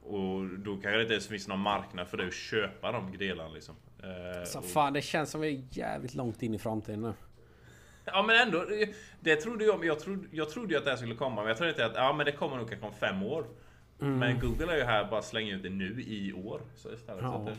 och 0.07 0.45
då 0.59 0.71
kanske 0.73 0.91
det 0.91 1.01
inte 1.01 1.13
ens 1.13 1.27
finns 1.27 1.47
någon 1.47 1.59
marknad 1.59 2.07
för 2.07 2.17
dig 2.17 2.27
att 2.27 2.33
köpa 2.33 2.91
de 2.91 3.17
delarna 3.17 3.49
liksom. 3.49 3.75
Eh, 4.03 4.43
Så 4.45 4.59
och- 4.59 4.65
fan 4.65 4.93
det 4.93 5.01
känns 5.01 5.29
som 5.31 5.41
vi 5.41 5.47
är 5.55 5.63
jävligt 5.69 6.15
långt 6.15 6.43
in 6.43 6.53
i 6.53 6.59
framtiden 6.59 7.01
nu. 7.01 7.13
Ja 8.05 8.23
men 8.23 8.35
ändå, 8.47 8.65
det- 9.19 9.35
trodde 9.35 9.65
jag, 9.65 9.85
jag 9.85 9.99
trodde, 9.99 10.27
jag 10.31 10.49
trodde 10.49 10.73
ju 10.73 10.77
att 10.77 10.83
det 10.85 10.89
här 10.89 10.97
skulle 10.97 11.15
komma. 11.15 11.35
Men 11.41 11.47
jag 11.47 11.57
trodde 11.57 11.69
inte 11.71 11.85
att, 11.85 11.95
ja 11.95 12.13
men 12.13 12.25
det 12.25 12.31
kommer 12.31 12.57
nog 12.57 12.69
kanske 12.69 12.87
om 12.87 12.93
fem 12.93 13.23
år. 13.23 13.45
Men 13.99 14.39
Google 14.39 14.73
är 14.73 14.77
ju 14.77 14.83
här 14.83 15.05
bara 15.09 15.21
slänger 15.21 15.55
ut 15.55 15.63
det 15.63 15.69
nu 15.69 16.01
i 16.07 16.33
år. 16.33 16.61
Så 16.75 16.93
istället, 16.93 17.23
Ja. 17.23 17.31
så 17.45 17.49
det, 17.49 17.57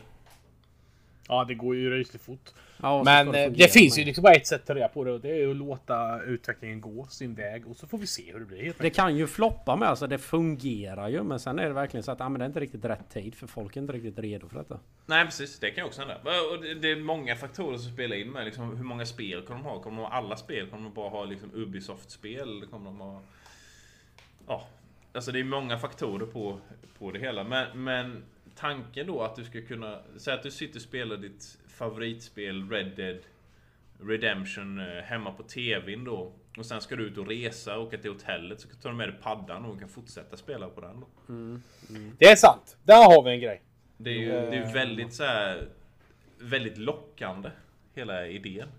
Ja, 1.29 1.45
det 1.47 1.53
går 1.53 1.75
ju 1.75 1.89
rysligt 1.89 2.23
fort. 2.23 2.49
Ja, 2.81 3.03
Men 3.03 3.27
ska 3.27 3.39
eh, 3.39 3.51
det 3.51 3.73
finns 3.73 3.99
ju 3.99 4.05
liksom 4.05 4.21
bara 4.21 4.33
ett 4.33 4.47
sätt 4.47 4.61
att 4.61 4.67
ta 4.67 4.75
reda 4.75 4.87
på 4.87 5.03
det 5.03 5.11
och 5.11 5.21
det 5.21 5.29
är 5.29 5.35
ju 5.35 5.51
att 5.51 5.57
låta 5.57 6.21
utvecklingen 6.21 6.81
gå 6.81 7.07
sin 7.07 7.35
väg 7.35 7.67
och 7.67 7.75
så 7.75 7.87
får 7.87 7.97
vi 7.97 8.07
se 8.07 8.31
hur 8.31 8.39
det 8.39 8.45
blir 8.45 8.63
helt 8.63 8.77
Det 8.79 8.89
kan 8.89 9.17
ju 9.17 9.27
floppa 9.27 9.75
med, 9.75 9.89
alltså 9.89 10.07
det 10.07 10.17
fungerar 10.17 11.07
ju 11.09 11.23
men 11.23 11.39
sen 11.39 11.59
är 11.59 11.67
det 11.67 11.73
verkligen 11.73 12.03
så 12.03 12.11
att 12.11 12.21
ah, 12.21 12.29
men 12.29 12.39
det 12.39 12.45
är 12.45 12.47
inte 12.47 12.59
riktigt 12.59 12.85
rätt 12.85 13.09
tid 13.09 13.35
för 13.35 13.47
folk 13.47 13.77
är 13.77 13.81
inte 13.81 13.93
riktigt 13.93 14.19
redo 14.19 14.49
för 14.49 14.57
detta. 14.57 14.79
Nej 15.05 15.25
precis, 15.25 15.59
det 15.59 15.71
kan 15.71 15.83
ju 15.83 15.87
också 15.87 16.01
hända. 16.01 16.15
Och 16.51 16.63
det, 16.63 16.73
det 16.73 16.91
är 16.91 16.95
många 16.95 17.35
faktorer 17.35 17.77
som 17.77 17.91
spelar 17.91 18.15
in 18.15 18.31
med. 18.31 18.45
Liksom, 18.45 18.77
hur 18.77 18.83
många 18.83 19.05
spel 19.05 19.41
kommer 19.41 19.63
de 19.63 19.69
ha? 19.69 19.81
Kommer 19.81 19.97
de 19.97 20.11
ha 20.11 20.17
alla 20.17 20.37
spel? 20.37 20.69
Kommer 20.69 20.83
de 20.83 20.93
bara 20.93 21.09
ha 21.09 21.25
liksom, 21.25 21.51
Ubisoft-spel? 21.53 22.65
Kommer 22.71 22.85
de 22.85 22.99
ha... 22.99 23.21
Ja, 24.47 24.67
alltså 25.13 25.31
det 25.31 25.39
är 25.39 25.43
många 25.43 25.77
faktorer 25.77 26.25
på, 26.25 26.59
på 26.99 27.11
det 27.11 27.19
hela. 27.19 27.43
Men, 27.43 27.83
men 27.83 28.23
tanken 28.59 29.07
då 29.07 29.21
att 29.21 29.35
du 29.35 29.43
ska 29.43 29.61
kunna... 29.61 29.99
Säg 30.17 30.33
att 30.33 30.43
du 30.43 30.51
sitter 30.51 30.75
och 30.75 30.81
spelar 30.81 31.17
ditt 31.17 31.57
favoritspel 31.67 32.69
Red 32.69 32.95
Dead 32.95 33.19
Redemption 34.01 34.79
eh, 34.79 35.03
hemma 35.03 35.31
på 35.31 35.43
TVn 35.43 36.03
då. 36.03 36.31
Och 36.57 36.65
sen 36.65 36.81
ska 36.81 36.95
du 36.95 37.03
ut 37.07 37.17
och 37.17 37.27
resa 37.27 37.77
och 37.77 37.87
åka 37.87 37.97
till 37.97 38.11
hotellet. 38.11 38.61
Så 38.61 38.67
tar 38.67 38.89
du 38.89 38.95
med 38.95 39.09
dig 39.09 39.17
paddan 39.21 39.65
och 39.65 39.79
kan 39.79 39.89
fortsätta 39.89 40.37
spela 40.37 40.69
på 40.69 40.81
den 40.81 40.99
då. 40.99 41.07
Det 42.17 42.25
är 42.25 42.35
sant. 42.35 42.77
Där 42.83 43.05
har 43.05 43.23
vi 43.23 43.31
en 43.31 43.39
grej. 43.39 43.61
Det 43.97 44.09
är 44.09 44.19
ju 44.19 44.29
det 44.29 44.57
är 44.57 44.73
väldigt 44.73 45.13
så 45.13 45.23
här, 45.23 45.67
Väldigt 46.41 46.77
lockande. 46.77 47.49
Hela 47.93 48.27
idén. 48.27 48.69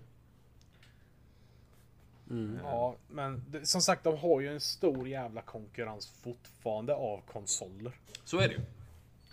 Ja, 2.63 2.95
men 3.07 3.43
det, 3.47 3.65
som 3.65 3.81
sagt, 3.81 4.03
de 4.03 4.17
har 4.17 4.41
ju 4.41 4.53
en 4.53 4.59
stor 4.59 5.07
jävla 5.07 5.41
konkurrens 5.41 6.07
fortfarande 6.23 6.95
av 6.95 7.21
konsoler. 7.31 7.93
Så 8.23 8.37
är 8.37 8.47
det 8.47 8.53
ju. 8.53 8.61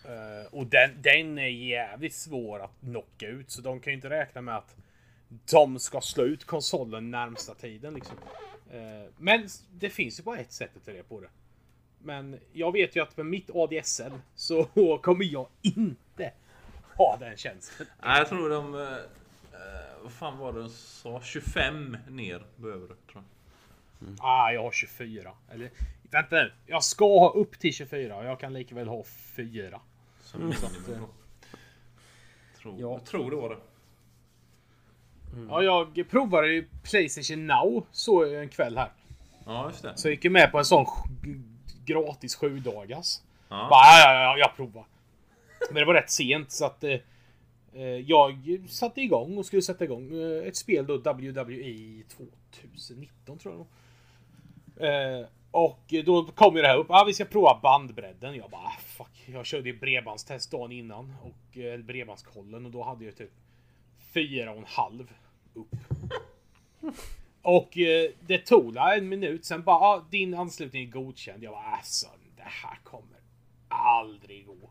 Eh, 0.09 0.47
och 0.51 0.67
den, 0.67 1.03
den 1.03 1.39
är 1.39 1.49
jävligt 1.49 2.15
svår 2.15 2.61
att 2.61 2.81
knocka 2.81 3.27
ut, 3.27 3.51
så 3.51 3.63
de 3.63 3.81
kan 3.81 3.91
ju 3.91 3.95
inte 3.95 4.11
räkna 4.11 4.41
med 4.41 4.57
att 4.57 4.77
de 5.51 5.79
ska 5.79 6.01
slå 6.01 6.25
ut 6.25 6.45
konsolen 6.45 7.11
närmsta 7.11 7.55
tiden 7.55 7.95
liksom. 7.95 8.17
Eh, 8.73 9.11
men 9.19 9.49
det 9.71 9.91
finns 9.91 10.19
ju 10.19 10.23
bara 10.23 10.39
ett 10.39 10.53
sätt 10.53 10.71
att 10.77 10.85
ta 10.85 10.91
reda 10.91 11.03
på 11.03 11.21
det. 11.21 11.29
Men 12.03 12.41
jag 12.53 12.73
vet 12.73 12.97
ju 12.97 13.03
att 13.03 13.17
med 13.17 13.27
mitt 13.27 13.51
ADSL 13.55 14.13
så 14.35 14.65
kommer 15.03 15.25
jag 15.25 15.47
inte 15.63 16.33
ha 16.97 17.17
den 17.21 17.37
tjänsten. 17.37 17.87
Nej, 18.03 18.19
jag 18.19 18.29
tror 18.29 18.51
de... 18.51 18.75
eh, 18.75 18.99
vad 20.03 20.13
fan 20.13 20.39
var 20.39 20.53
det 20.53 20.61
de 20.61 20.71
sa? 20.71 21.21
25 21.23 21.97
ner 22.09 22.47
behöver 22.57 22.89
du, 22.89 22.95
tror 23.13 23.25
jag. 23.25 23.25
Ah, 24.21 24.53
jag 24.53 24.63
har 24.63 24.73
24. 24.73 25.33
Eller 25.51 25.71
vänta 26.11 26.37
nu. 26.37 26.53
Jag 26.67 26.85
ska 26.85 27.05
ha 27.05 27.31
upp 27.33 27.59
till 27.59 27.75
24 27.75 28.17
och 28.17 28.25
jag 28.25 28.41
kan 28.41 28.53
lika 28.53 28.75
väl 28.75 28.89
ha 28.89 29.05
4. 29.37 29.81
Som 30.31 30.41
minimum 30.41 30.70
då. 30.87 31.09
Tror, 32.61 32.74
Ja. 32.81 32.91
Jag 32.91 33.05
tror 33.05 33.31
det 33.31 33.37
var 33.37 33.49
det. 33.49 33.57
Ja, 35.49 35.62
jag 35.62 36.11
provade 36.11 36.53
ju 36.53 36.68
Playstation 36.83 37.47
Now 37.47 37.87
så 37.93 38.24
en 38.24 38.49
kväll 38.49 38.76
här. 38.76 38.93
Ja, 39.47 39.68
just 39.68 39.83
det. 39.83 39.93
Så 39.97 40.09
jag 40.09 40.14
gick 40.14 40.24
ju 40.24 40.31
med 40.31 40.53
på 40.53 40.59
en 40.59 40.64
sån 40.64 40.87
gratis 41.85 42.35
sju 42.37 42.59
dagars. 42.59 43.20
Ja. 43.49 43.66
Bara, 43.70 43.85
ja, 43.85 44.12
ja, 44.14 44.22
ja, 44.22 44.39
jag 44.39 44.57
provar. 44.57 44.85
Men 45.70 45.74
det 45.74 45.85
var 45.85 45.95
rätt 45.95 46.11
sent 46.11 46.53
så 46.53 46.64
att 46.66 46.85
eh, 46.85 46.99
eh, 47.72 47.83
jag 47.83 48.61
satte 48.68 49.01
igång 49.01 49.39
och 49.39 49.47
skulle 49.47 49.62
sätta 49.62 49.85
igång 49.85 50.20
eh, 50.20 50.49
ett 50.49 50.57
spel 50.57 50.87
då 50.87 50.97
WWE 50.97 52.03
2019 52.68 53.39
tror 53.39 53.66
jag 54.76 55.20
eh, 55.20 55.26
Och 55.59 55.95
då 56.05 56.25
kom 56.25 56.57
ju 56.57 56.63
det 56.63 56.69
här 56.69 56.77
upp. 56.77 56.91
Ah, 56.91 57.05
vi 57.05 57.15
ska 57.15 57.25
prova 57.25 57.61
bandbredden. 57.63 58.35
Jag 58.37 58.51
bara 58.51 58.61
ah, 58.61 58.77
fuck. 58.87 59.25
Jag 59.27 59.47
körde 59.47 59.69
ju 59.69 59.79
bredbandstest 59.79 60.51
dagen 60.51 60.73
innan 60.73 61.15
och 61.23 61.59
eh, 61.59 61.79
bredbandskollen 61.79 62.67
och 62.67 62.71
då 62.71 62.83
hade 62.83 63.05
jag 63.05 63.17
typ 63.17 63.33
fyra 64.13 64.51
och 64.51 64.59
en 64.59 64.65
halv 64.67 65.13
upp. 65.55 65.77
Och 67.43 67.79
eh, 67.79 68.11
det 68.27 68.39
tog 68.39 68.77
en 68.77 69.09
minut, 69.09 69.45
sen 69.45 69.63
bara 69.63 69.77
ah, 69.77 70.05
din 70.11 70.35
anslutning 70.35 70.83
är 70.83 70.91
godkänd. 70.91 71.43
Jag 71.43 71.53
bara 71.53 71.63
alltså, 71.63 72.07
det 72.37 72.43
här 72.43 72.79
kommer 72.85 73.19
aldrig 73.69 74.47
gå. 74.47 74.71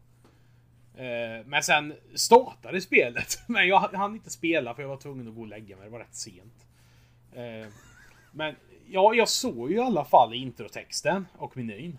Eh, 1.01 1.45
men 1.45 1.63
sen 1.63 1.93
startade 2.15 2.81
spelet. 2.81 3.39
Men 3.47 3.67
jag 3.67 3.79
hann 3.79 4.13
inte 4.13 4.29
spela 4.29 4.73
för 4.73 4.81
jag 4.81 4.89
var 4.89 4.97
tvungen 4.97 5.27
att 5.27 5.35
gå 5.35 5.41
och 5.41 5.47
lägga 5.47 5.75
mig. 5.75 5.85
Det 5.85 5.91
var 5.91 5.99
rätt 5.99 6.15
sent. 6.15 6.67
Eh, 7.33 7.67
men 8.31 8.55
ja, 8.89 9.13
jag 9.13 9.29
såg 9.29 9.71
ju 9.71 9.77
i 9.77 9.79
alla 9.79 10.05
fall 10.05 10.33
introtexten 10.33 11.27
och 11.37 11.57
menyn. 11.57 11.97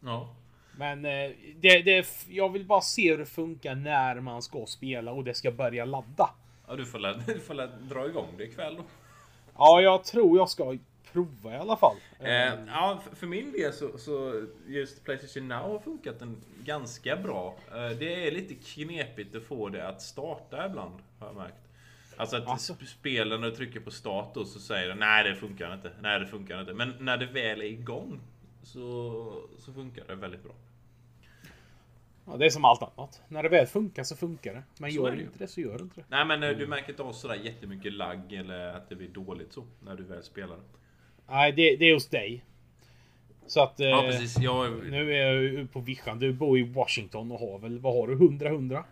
Ja. 0.00 0.34
Men 0.78 1.04
eh, 1.04 1.30
det, 1.60 1.82
det, 1.82 2.06
jag 2.28 2.52
vill 2.52 2.64
bara 2.66 2.80
se 2.80 3.10
hur 3.10 3.18
det 3.18 3.26
funkar 3.26 3.74
när 3.74 4.20
man 4.20 4.42
ska 4.42 4.66
spela 4.66 5.12
och 5.12 5.24
det 5.24 5.34
ska 5.34 5.50
börja 5.50 5.84
ladda. 5.84 6.30
ja 6.68 6.76
du 6.76 6.86
får, 6.86 6.98
lä, 6.98 7.22
du 7.26 7.38
får 7.40 7.54
lä, 7.54 7.66
dra 7.66 8.06
igång 8.06 8.26
det 8.36 8.44
ikväll 8.44 8.76
då. 8.76 8.82
Ja, 9.58 9.80
jag 9.80 10.04
tror 10.04 10.36
jag 10.38 10.50
ska 10.50 10.76
prova 11.12 11.52
i 11.54 11.56
alla 11.56 11.76
fall. 11.76 11.96
Eh, 12.20 12.30
ja, 12.66 13.00
för- 13.08 13.16
för 13.16 13.26
min 13.26 13.52
del 13.52 13.72
så, 13.72 13.98
så 13.98 14.42
just 14.66 15.04
Playstation 15.04 15.48
Now 15.48 15.58
har 15.72 15.78
funkat 15.78 16.22
en 16.22 16.36
ganska 16.64 17.16
bra. 17.16 17.54
Eh, 17.74 17.88
det 17.98 18.26
är 18.28 18.30
lite 18.32 18.54
knepigt 18.54 19.34
att 19.36 19.42
få 19.44 19.68
det 19.68 19.88
att 19.88 20.02
starta 20.02 20.66
ibland, 20.66 20.94
har 21.18 21.26
jag 21.26 21.36
märkt. 21.36 21.63
Alltså 22.16 22.36
att 22.36 22.46
Alltså. 22.48 22.72
sp- 22.72 22.84
spelen 22.86 23.40
när 23.40 23.50
du 23.50 23.56
trycker 23.56 23.80
på 23.80 23.90
start 23.90 24.34
då 24.34 24.44
så 24.44 24.58
säger 24.60 24.88
den 24.88 24.98
nej 24.98 25.24
det 25.24 25.34
funkar 25.36 25.74
inte, 25.74 25.90
nej 26.02 26.20
det 26.20 26.26
funkar 26.26 26.60
inte. 26.60 26.74
Men 26.74 26.94
när 27.00 27.16
det 27.16 27.26
väl 27.26 27.60
är 27.62 27.66
igång 27.66 28.20
så, 28.62 29.42
så 29.58 29.72
funkar 29.72 30.04
det 30.08 30.14
väldigt 30.14 30.42
bra. 30.42 30.52
Ja, 32.26 32.36
det 32.36 32.46
är 32.46 32.50
som 32.50 32.64
allt 32.64 32.82
annat. 32.82 33.22
När 33.28 33.42
det 33.42 33.48
väl 33.48 33.66
funkar 33.66 34.04
så 34.04 34.16
funkar 34.16 34.54
det. 34.54 34.62
Men 34.78 34.90
Så 34.92 34.96
gör 34.96 35.16
det 35.16 35.22
inte 35.22 35.38
det 35.38 35.46
så 35.48 35.60
gör 35.60 35.78
det 35.78 35.82
inte 35.84 36.00
det. 36.00 36.06
Nej 36.08 36.24
men 36.24 36.42
eh, 36.42 36.50
du 36.50 36.66
märker 36.66 36.90
inte 36.90 37.02
av 37.02 37.12
sådär 37.12 37.34
jättemycket 37.34 37.92
lagg 37.92 38.32
eller 38.32 38.68
att 38.76 38.88
det 38.88 38.96
blir 38.96 39.08
dåligt 39.08 39.52
så 39.52 39.64
när 39.84 39.96
du 39.96 40.02
väl 40.04 40.22
spelar. 40.22 40.58
Nej, 41.28 41.52
det, 41.52 41.76
det 41.76 41.84
är 41.84 41.94
hos 41.94 42.08
dig. 42.08 42.44
Så 43.46 43.62
att... 43.62 43.74
Ja, 43.76 44.04
eh, 44.04 44.10
precis. 44.10 44.38
Jag, 44.38 44.84
Nu 44.90 45.14
är 45.14 45.42
jag 45.42 45.72
på 45.72 45.80
vischan. 45.80 46.18
Du 46.18 46.32
bor 46.32 46.58
i 46.58 46.62
Washington 46.62 47.32
och 47.32 47.38
har 47.38 47.58
väl, 47.58 47.78
vad 47.78 47.94
har 47.94 48.08
du? 48.08 48.14
100-100? 48.14 48.82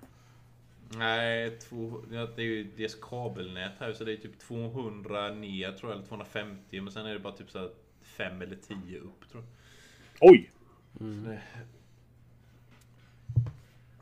Nej, 0.98 1.58
två, 1.58 2.00
det 2.10 2.42
är 2.42 2.46
ju 2.46 2.64
deras 2.76 2.94
kabelnät 2.94 3.72
här 3.78 3.92
så 3.92 4.04
det 4.04 4.12
är 4.12 4.16
typ 4.16 4.38
200 4.38 5.30
ner 5.30 5.72
tror 5.72 5.92
jag, 5.92 5.98
eller 5.98 6.08
250. 6.08 6.80
Men 6.80 6.92
sen 6.92 7.06
är 7.06 7.12
det 7.12 7.18
bara 7.18 7.32
typ 7.32 7.50
så 7.50 7.58
här 7.58 7.70
5 8.02 8.42
eller 8.42 8.56
10 8.56 8.98
upp 8.98 9.30
tror 9.30 9.44
jag. 9.44 10.30
Oj! 10.30 10.50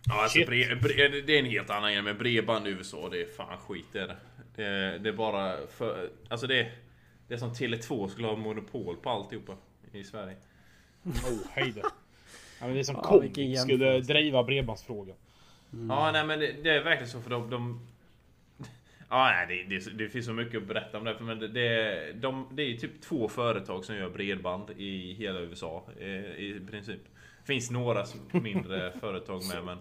Ja, 0.07 0.23
alltså 0.23 0.39
bre, 0.39 0.77
bre, 0.77 1.09
det 1.09 1.35
är 1.35 1.39
en 1.39 1.45
helt 1.45 1.71
annan 1.71 1.93
grej, 1.93 2.03
men 2.03 2.19
bredband 2.19 2.67
i 2.67 2.71
USA 2.71 3.09
det 3.09 3.23
är 3.23 3.27
fan 3.27 3.59
skit 3.59 3.87
det 3.93 4.01
är 4.01 4.09
det. 4.09 4.17
Det 4.55 4.65
är, 4.65 4.99
det 4.99 5.09
är 5.09 5.13
bara 5.13 5.67
för, 5.67 6.11
alltså 6.29 6.47
det 6.47 6.61
är, 6.61 6.73
det 7.29 7.35
är 7.35 7.39
som 7.39 7.53
Tele2 7.53 8.09
skulle 8.09 8.27
ha 8.27 8.37
monopol 8.37 8.97
på 8.97 9.11
alltihopa 9.11 9.57
i 9.93 10.05
Sverige. 10.05 10.37
Oh, 11.05 11.39
hej 11.51 11.73
då. 11.77 11.81
Ja, 12.61 12.67
men 12.67 12.75
det 12.75 12.81
är 12.81 12.85
som 12.85 12.97
Ja, 12.97 13.03
Comic 13.03 13.61
skulle 13.61 14.01
driva 14.01 14.45
bredbandsfrågan. 14.45 15.17
Ja, 15.89 16.11
nej 16.13 16.27
men 16.27 16.39
det, 16.41 16.53
det 16.63 16.71
är 16.71 16.85
verkligen 16.85 17.09
så 17.11 17.21
för 17.23 17.31
de... 17.31 17.51
de 17.51 17.81
ja, 19.09 19.25
nej, 19.49 19.67
det, 19.69 19.79
det, 19.79 19.91
det 19.91 20.09
finns 20.09 20.27
så 20.27 20.33
mycket 20.33 20.57
att 20.63 20.69
berätta 20.69 20.99
om 20.99 21.05
det. 21.05 21.17
Men 21.21 21.39
det, 21.39 21.49
det, 21.49 22.13
de, 22.13 22.49
det 22.53 22.63
är 22.63 22.77
typ 22.77 23.01
två 23.01 23.29
företag 23.29 23.85
som 23.85 23.97
gör 23.97 24.11
bredband 24.11 24.71
i 24.77 25.13
hela 25.15 25.41
USA. 25.41 25.87
eh, 26.01 26.09
I 26.25 26.61
princip. 26.71 27.01
Det 27.41 27.47
finns 27.47 27.71
några 27.71 28.05
mindre 28.33 28.93
företag 29.01 29.43
med 29.55 29.65
men... 29.65 29.79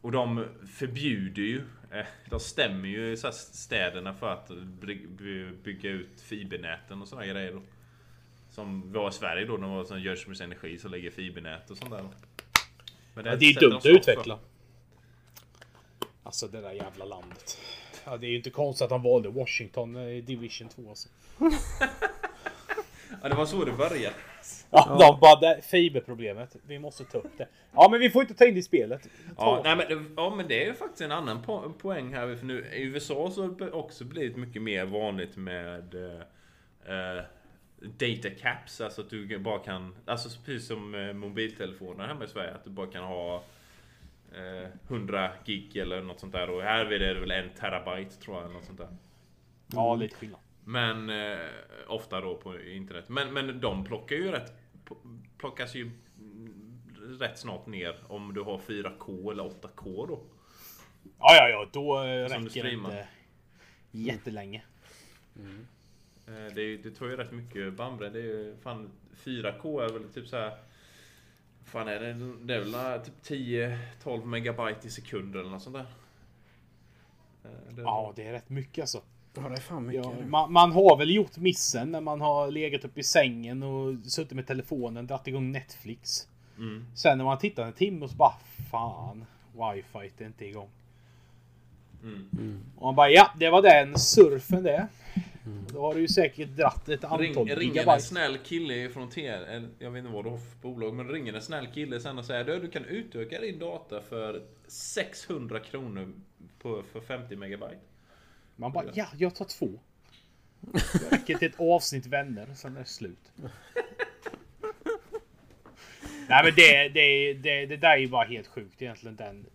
Och 0.00 0.12
de 0.12 0.44
förbjuder 0.72 1.42
ju, 1.42 1.60
eh, 1.90 2.06
de 2.30 2.40
stämmer 2.40 2.88
ju 2.88 3.16
städerna 3.32 4.14
för 4.14 4.32
att 4.32 4.48
by- 4.64 5.06
by- 5.06 5.50
bygga 5.64 5.90
ut 5.90 6.20
fibernäten 6.20 7.02
och 7.02 7.08
sådana 7.08 7.26
grejer. 7.26 7.52
Då. 7.52 7.62
Som 8.50 8.92
vi 8.92 8.98
har 8.98 9.08
i 9.08 9.12
Sverige 9.12 9.44
då, 9.46 9.56
när 9.56 9.68
det 9.68 9.74
var 9.74 9.84
som 9.84 10.00
Jönköpings 10.00 10.40
Energi 10.40 10.78
som 10.78 10.90
lägger 10.90 11.10
fibernät 11.10 11.70
och 11.70 11.76
sånt 11.76 11.90
där. 11.90 12.02
Men 13.14 13.24
Ja, 13.24 13.36
det 13.36 13.46
är 13.46 13.60
dumt 13.60 13.76
att 13.76 13.82
stopp 13.82 14.04
för. 14.24 14.38
Alltså 16.22 16.46
det 16.46 16.60
där 16.60 16.72
jävla 16.72 17.04
landet. 17.04 17.58
Ja, 18.04 18.16
det 18.16 18.26
är 18.26 18.30
ju 18.30 18.36
inte 18.36 18.50
konstigt 18.50 18.84
att 18.84 18.90
han 18.90 19.02
valde 19.02 19.28
Washington 19.28 19.96
i 19.96 20.20
Division 20.20 20.68
2 20.68 20.88
alltså. 20.88 21.08
Ja, 23.22 23.28
det 23.28 23.34
var 23.34 23.46
så 23.46 23.64
det 23.64 23.72
började. 23.72 24.14
Ja, 24.70 24.96
de 25.00 25.20
bara 25.20 25.40
det, 25.40 25.62
fiberproblemet. 25.62 26.56
Vi 26.66 26.78
måste 26.78 27.04
ta 27.04 27.18
upp 27.18 27.38
det. 27.38 27.48
Ja, 27.72 27.88
men 27.90 28.00
vi 28.00 28.10
får 28.10 28.22
inte 28.22 28.34
ta 28.34 28.44
in 28.44 28.54
det 28.54 28.60
i 28.60 28.62
spelet. 28.62 29.08
Ja, 29.36 29.60
nej, 29.64 29.76
men, 29.76 30.14
ja, 30.16 30.34
men 30.36 30.48
det 30.48 30.62
är 30.62 30.66
ju 30.66 30.74
faktiskt 30.74 31.00
en 31.00 31.12
annan 31.12 31.42
po 31.42 31.72
poäng 31.72 32.14
här. 32.14 32.36
För 32.36 32.46
nu, 32.46 32.66
I 32.72 32.82
USA 32.82 33.30
så 33.30 33.42
har 33.42 33.48
det 33.58 33.70
också 33.70 34.04
blivit 34.04 34.36
mycket 34.36 34.62
mer 34.62 34.84
vanligt 34.84 35.36
med 35.36 35.94
eh, 35.94 36.20
eh, 36.94 37.24
data 37.80 38.30
caps. 38.30 38.80
Alltså 38.80 39.00
att 39.00 39.10
du 39.10 39.38
bara 39.38 39.58
kan, 39.58 39.94
alltså 40.04 40.28
precis 40.44 40.68
som 40.68 40.94
eh, 40.94 41.12
mobiltelefoner 41.12 42.06
hemma 42.06 42.24
i 42.24 42.28
Sverige. 42.28 42.54
Att 42.54 42.64
du 42.64 42.70
bara 42.70 42.86
kan 42.86 43.04
ha 43.04 43.36
eh, 43.36 43.42
100 44.88 45.30
gig 45.44 45.76
eller 45.76 46.02
något 46.02 46.20
sånt 46.20 46.32
där. 46.32 46.50
Och 46.50 46.62
här 46.62 46.92
är 46.92 47.14
det 47.14 47.20
väl 47.20 47.30
en 47.30 47.50
terabyte 47.50 48.16
tror 48.16 48.36
jag. 48.36 48.44
eller 48.44 48.54
Något 48.54 48.64
sånt 48.64 48.78
där. 48.78 48.96
Ja, 49.66 49.94
lite 49.94 50.16
skillnad. 50.16 50.40
Men 50.64 51.10
eh, 51.10 51.38
ofta 51.88 52.20
då 52.20 52.36
på 52.36 52.60
internet. 52.60 53.08
Men, 53.08 53.32
men 53.32 53.60
de 53.60 53.84
plockar 53.84 54.16
ju 54.16 54.30
rätt 54.30 54.52
plockas 55.38 55.74
ju 55.74 55.82
mm, 56.18 56.82
rätt 57.20 57.38
snart 57.38 57.66
ner 57.66 57.96
om 58.08 58.34
du 58.34 58.40
har 58.42 58.58
4K 58.58 59.30
eller 59.32 59.44
8K 59.44 60.06
då. 60.08 60.22
Ja, 61.18 61.34
ja, 61.34 61.48
ja, 61.48 61.68
då 61.72 62.02
eh, 62.02 62.28
räcker 62.28 62.62
det 62.62 62.72
inte 62.72 63.08
jättelänge. 63.90 64.62
Eh, 66.26 66.54
Det, 66.54 66.76
det 66.76 66.90
tar 66.90 67.06
ju 67.06 67.16
rätt 67.16 67.32
mycket 67.32 67.74
bandbredd. 67.74 68.12
Det 68.12 68.18
är 68.18 68.22
ju 68.22 68.56
fan 68.62 68.90
4K 69.24 69.82
är 69.82 69.92
väl 69.92 70.08
typ 70.12 70.28
så 70.28 70.36
här. 70.36 70.56
Fan 71.64 71.88
är 71.88 72.00
det? 72.00 72.12
Det 72.44 72.54
är 72.54 72.60
väl 72.60 73.00
typ 73.00 73.14
10-12 74.04 74.24
megabyte 74.24 74.86
i 74.86 74.90
sekunden 74.90 75.40
eller 75.40 75.50
något 75.50 75.62
sånt 75.62 75.76
där. 75.76 75.86
Eh, 77.44 77.74
det- 77.74 77.82
Ja, 77.82 78.12
det 78.16 78.26
är 78.26 78.32
rätt 78.32 78.50
mycket 78.50 78.82
alltså. 78.82 79.02
Ja, 79.34 79.42
det 79.42 79.54
är 79.54 79.60
fan 79.60 79.86
mycket. 79.86 80.04
Ja, 80.04 80.12
man, 80.28 80.52
man 80.52 80.72
har 80.72 80.96
väl 80.96 81.10
gjort 81.14 81.36
missen 81.36 81.92
när 81.92 82.00
man 82.00 82.20
har 82.20 82.50
legat 82.50 82.84
upp 82.84 82.98
i 82.98 83.02
sängen 83.02 83.62
och 83.62 83.94
suttit 84.04 84.32
med 84.32 84.46
telefonen, 84.46 85.06
dragit 85.06 85.26
igång 85.26 85.52
Netflix. 85.52 86.28
Mm. 86.58 86.86
Sen 86.94 87.18
när 87.18 87.24
man 87.24 87.38
tittar 87.38 87.66
en 87.66 87.72
timme 87.72 88.04
och 88.04 88.10
så 88.10 88.16
bara 88.16 88.34
fan, 88.70 89.24
wifi 89.52 90.12
är 90.18 90.26
inte 90.26 90.46
igång. 90.46 90.68
Mm. 92.02 92.60
Och 92.76 92.82
man 92.82 92.94
bara 92.94 93.10
ja, 93.10 93.30
det 93.38 93.50
var 93.50 93.62
den 93.62 93.98
surfen 93.98 94.62
det. 94.62 94.88
Då 95.44 95.80
har 95.80 95.94
du 95.94 96.00
ju 96.00 96.08
säkert 96.08 96.48
dratt 96.48 96.88
ett 96.88 97.04
antal 97.04 97.20
Ring, 97.20 97.34
ringer 97.34 97.56
en 97.56 97.62
gigabyte. 97.62 98.00
snäll 98.00 98.38
kille 98.38 98.88
från 98.88 99.10
eller 99.16 99.68
jag 99.78 99.90
vet 99.90 100.00
inte 100.04 100.12
vad 100.12 100.24
du 100.24 100.30
har 100.30 100.36
för 100.36 100.58
bolag, 100.58 100.94
men 100.94 101.08
ringer 101.08 101.32
en 101.32 101.42
snäll 101.42 101.66
kille 101.66 102.00
sen 102.00 102.18
och 102.18 102.24
säger 102.24 102.44
du, 102.44 102.58
du 102.58 102.70
kan 102.70 102.84
utöka 102.84 103.40
din 103.40 103.58
data 103.58 104.02
för 104.02 104.42
600 104.66 105.60
kronor 105.60 106.12
på, 106.58 106.82
för 106.92 107.00
50 107.00 107.36
megabyte. 107.36 107.78
Man 108.56 108.72
bara 108.72 108.84
ja, 108.94 109.06
jag 109.18 109.34
tar 109.34 109.44
två. 109.44 109.70
Det 110.60 111.16
räcker 111.16 111.38
till 111.38 111.48
ett 111.48 111.60
avsnitt 111.60 112.06
vänner, 112.06 112.54
sen 112.54 112.76
är 112.76 112.80
det 112.80 112.86
slut. 112.86 113.32
Nej 116.28 116.44
men 116.44 116.52
det, 116.56 116.88
det, 116.88 117.34
det, 117.34 117.66
det 117.66 117.76
där 117.76 117.90
är 117.90 117.96
ju 117.96 118.08
bara 118.08 118.24
helt 118.24 118.46
sjukt 118.46 118.82
egentligen 118.82 119.16
den 119.16 119.46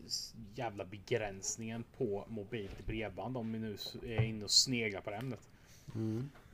jävla 0.56 0.86
begränsningen 0.86 1.84
på 1.98 2.26
mobilt 2.28 2.86
bredband 2.86 3.38
om 3.38 3.54
vi 3.54 3.60
nu 3.60 3.78
är 4.06 4.24
inne 4.24 4.44
och 4.44 4.52
sneglar 4.52 5.02
på 5.02 5.10
det 5.10 5.16
ämnet. 5.16 5.50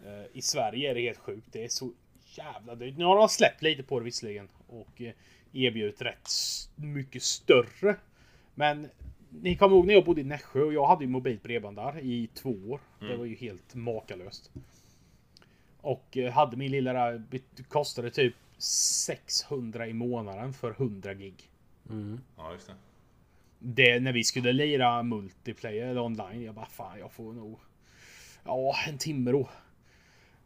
Eh, 0.06 0.26
I 0.34 0.42
Sverige 0.42 0.92
är 0.92 0.96
det 0.96 1.02
helt 1.02 1.18
sjukt. 1.18 1.48
Det 1.52 1.64
är 1.64 1.70
så 1.70 1.92
jävla 2.26 2.76
dyrt. 2.76 2.98
Nu 2.98 3.06
har 3.06 3.18
de 3.18 3.30
släppt 3.30 3.62
lite 3.62 3.84
på 3.84 4.00
det 4.00 4.06
visserligen 4.06 4.48
och 4.68 5.02
eh, 5.02 5.14
erbjudit 5.54 6.02
rätt 6.02 6.30
mycket 6.76 7.24
större. 7.24 7.96
Men 8.56 8.90
ni 9.30 9.56
kommer 9.56 9.76
ihåg 9.76 9.88
när 9.88 9.94
jag 9.94 10.06
bodde 10.06 10.22
i 10.22 10.24
Nässjö 10.24 10.62
och 10.64 10.74
jag 10.74 10.88
hade 10.88 11.04
ju 11.04 11.10
mobilt 11.10 11.44
bredband 11.44 11.76
där 11.78 12.00
i 12.00 12.30
två 12.34 12.50
år. 12.50 12.80
Det 13.00 13.16
var 13.18 13.26
ju 13.26 13.36
helt 13.36 13.76
makalöst. 13.76 14.52
Och 15.82 16.18
eh, 16.18 16.32
hade 16.32 16.58
min 16.58 16.72
lilla 16.72 16.94
där, 16.94 17.24
kostade 17.68 18.12
typ 18.12 18.36
600 18.58 19.88
i 19.88 19.94
månaden 19.94 20.54
för 20.54 20.72
100 20.72 21.14
gig. 21.14 21.50
Ja, 22.38 22.54
just 22.54 22.68
det. 22.68 22.74
Det, 23.60 24.00
när 24.00 24.14
vi 24.14 24.24
skulle 24.24 24.54
lira 24.54 25.04
multiplayer 25.04 25.88
eller 25.88 26.02
online. 26.02 26.44
Jag 26.44 26.56
bara 26.56 26.66
fan 26.66 27.00
jag 27.00 27.12
får 27.12 27.34
nog. 27.34 27.60
Ja 28.46 28.76
en 28.88 28.98
timme 28.98 29.32
då. 29.32 29.50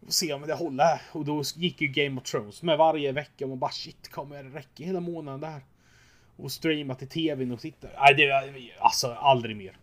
Får 0.06 0.12
se 0.12 0.34
om 0.34 0.42
det 0.42 0.54
håller. 0.54 1.02
Och 1.12 1.26
då 1.26 1.44
gick 1.56 1.82
ju 1.82 1.88
Game 1.88 2.22
of 2.22 2.24
Thrones 2.32 2.64
med 2.64 2.78
varje 2.78 3.12
vecka. 3.12 3.46
Och 3.46 3.50
man 3.50 3.60
bara 3.60 3.72
shit 3.72 4.10
kommer 4.12 4.44
det 4.44 4.50
räcka 4.50 4.84
hela 4.84 5.00
månaden 5.00 5.42
där? 5.42 5.62
Och 6.36 6.52
streama 6.52 6.96
till 6.96 7.08
tvn 7.08 7.52
och 7.52 7.60
titta. 7.60 7.88
Nej 8.00 8.14
det 8.18 8.28
var 8.28 8.54
alltså 8.80 9.08
aldrig 9.14 9.58
mer. 9.58 9.78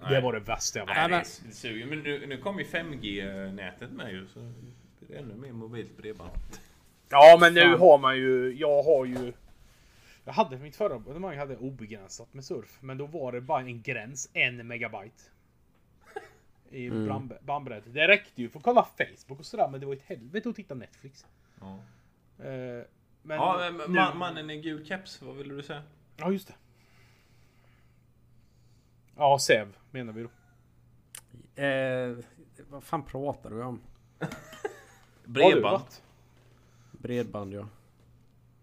Det 0.00 0.10
Nej. 0.10 0.22
var 0.22 0.32
det 0.32 0.40
värsta 0.40 0.78
jag 0.78 0.86
varit 0.86 0.96
det, 0.96 1.08
med. 1.08 1.26
det 1.46 1.54
suger. 1.54 1.86
Men 1.86 1.98
nu, 1.98 2.26
nu 2.26 2.38
kommer 2.38 2.60
ju 2.60 2.66
5G-nätet 2.66 3.90
med 3.90 4.12
ju, 4.12 4.26
så 4.26 4.40
det 5.00 5.06
blir 5.06 5.18
ännu 5.18 5.34
mer 5.34 5.52
mobilt 5.52 5.96
bredband. 5.96 6.30
Ja 7.10 7.38
men 7.40 7.54
nu 7.54 7.60
Fan. 7.60 7.80
har 7.80 7.98
man 7.98 8.16
ju. 8.16 8.54
Jag 8.58 8.82
har 8.82 9.04
ju. 9.04 9.32
Jag 10.24 10.32
hade 10.32 10.58
mitt 10.58 10.76
förra 10.76 10.94
abonnemang 10.94 11.38
hade 11.38 11.56
obegränsat 11.56 12.34
med 12.34 12.44
surf. 12.44 12.78
Men 12.80 12.98
då 12.98 13.06
var 13.06 13.32
det 13.32 13.40
bara 13.40 13.60
en 13.60 13.82
gräns. 13.82 14.30
En 14.32 14.66
megabyte. 14.66 15.22
I 16.70 16.86
mm. 16.86 17.30
bandbredd. 17.42 17.82
Det 17.86 18.08
räckte 18.08 18.42
ju 18.42 18.48
för 18.48 18.58
att 18.58 18.64
kolla 18.64 18.86
Facebook 18.98 19.38
och 19.38 19.46
sådär. 19.46 19.68
Men 19.68 19.80
det 19.80 19.86
var 19.86 19.92
ett 19.92 20.02
helvete 20.06 20.48
att 20.48 20.56
titta 20.56 20.74
Netflix. 20.74 21.26
Ja, 21.60 21.78
Eh, 22.38 22.84
men 23.22 23.36
ja 23.36 23.70
men 23.72 23.92
nu- 23.92 23.98
ma- 23.98 24.14
mannen 24.14 24.50
i 24.50 24.60
gul 24.60 24.86
keps, 24.86 25.22
vad 25.22 25.36
ville 25.36 25.54
du 25.54 25.62
säga? 25.62 25.82
Ja 26.16 26.32
just 26.32 26.48
det. 26.48 26.54
Ja 29.16 29.38
SEV 29.38 29.76
menar 29.90 30.12
vi 30.12 30.22
då. 30.22 30.28
Eh, 31.62 32.16
vad 32.70 32.84
fan 32.84 33.02
pratar 33.04 33.50
du 33.50 33.62
om? 33.62 33.80
Bredband. 35.24 35.84
Bredband 36.92 37.52
ja. 37.52 37.68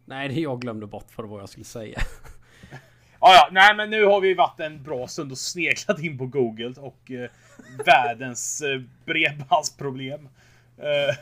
Nej, 0.05 0.27
det 0.27 0.41
jag 0.41 0.61
glömde 0.61 0.87
bort 0.87 1.11
för 1.11 1.23
vad 1.23 1.41
jag 1.41 1.49
skulle 1.49 1.65
säga. 1.65 1.99
Ja, 3.21 3.33
ja, 3.33 3.49
nej 3.51 3.75
men 3.75 3.89
nu 3.89 4.05
har 4.05 4.21
vi 4.21 4.33
varit 4.33 4.59
en 4.59 4.83
bra 4.83 5.07
stund 5.07 5.31
och 5.31 5.37
sneglat 5.37 5.99
in 5.99 6.17
på 6.17 6.25
Google 6.25 6.73
och 6.77 7.11
eh, 7.11 7.29
världens 7.85 8.61
eh, 8.61 8.81
bredbandsproblem. 9.05 10.29
Eh, 10.77 11.15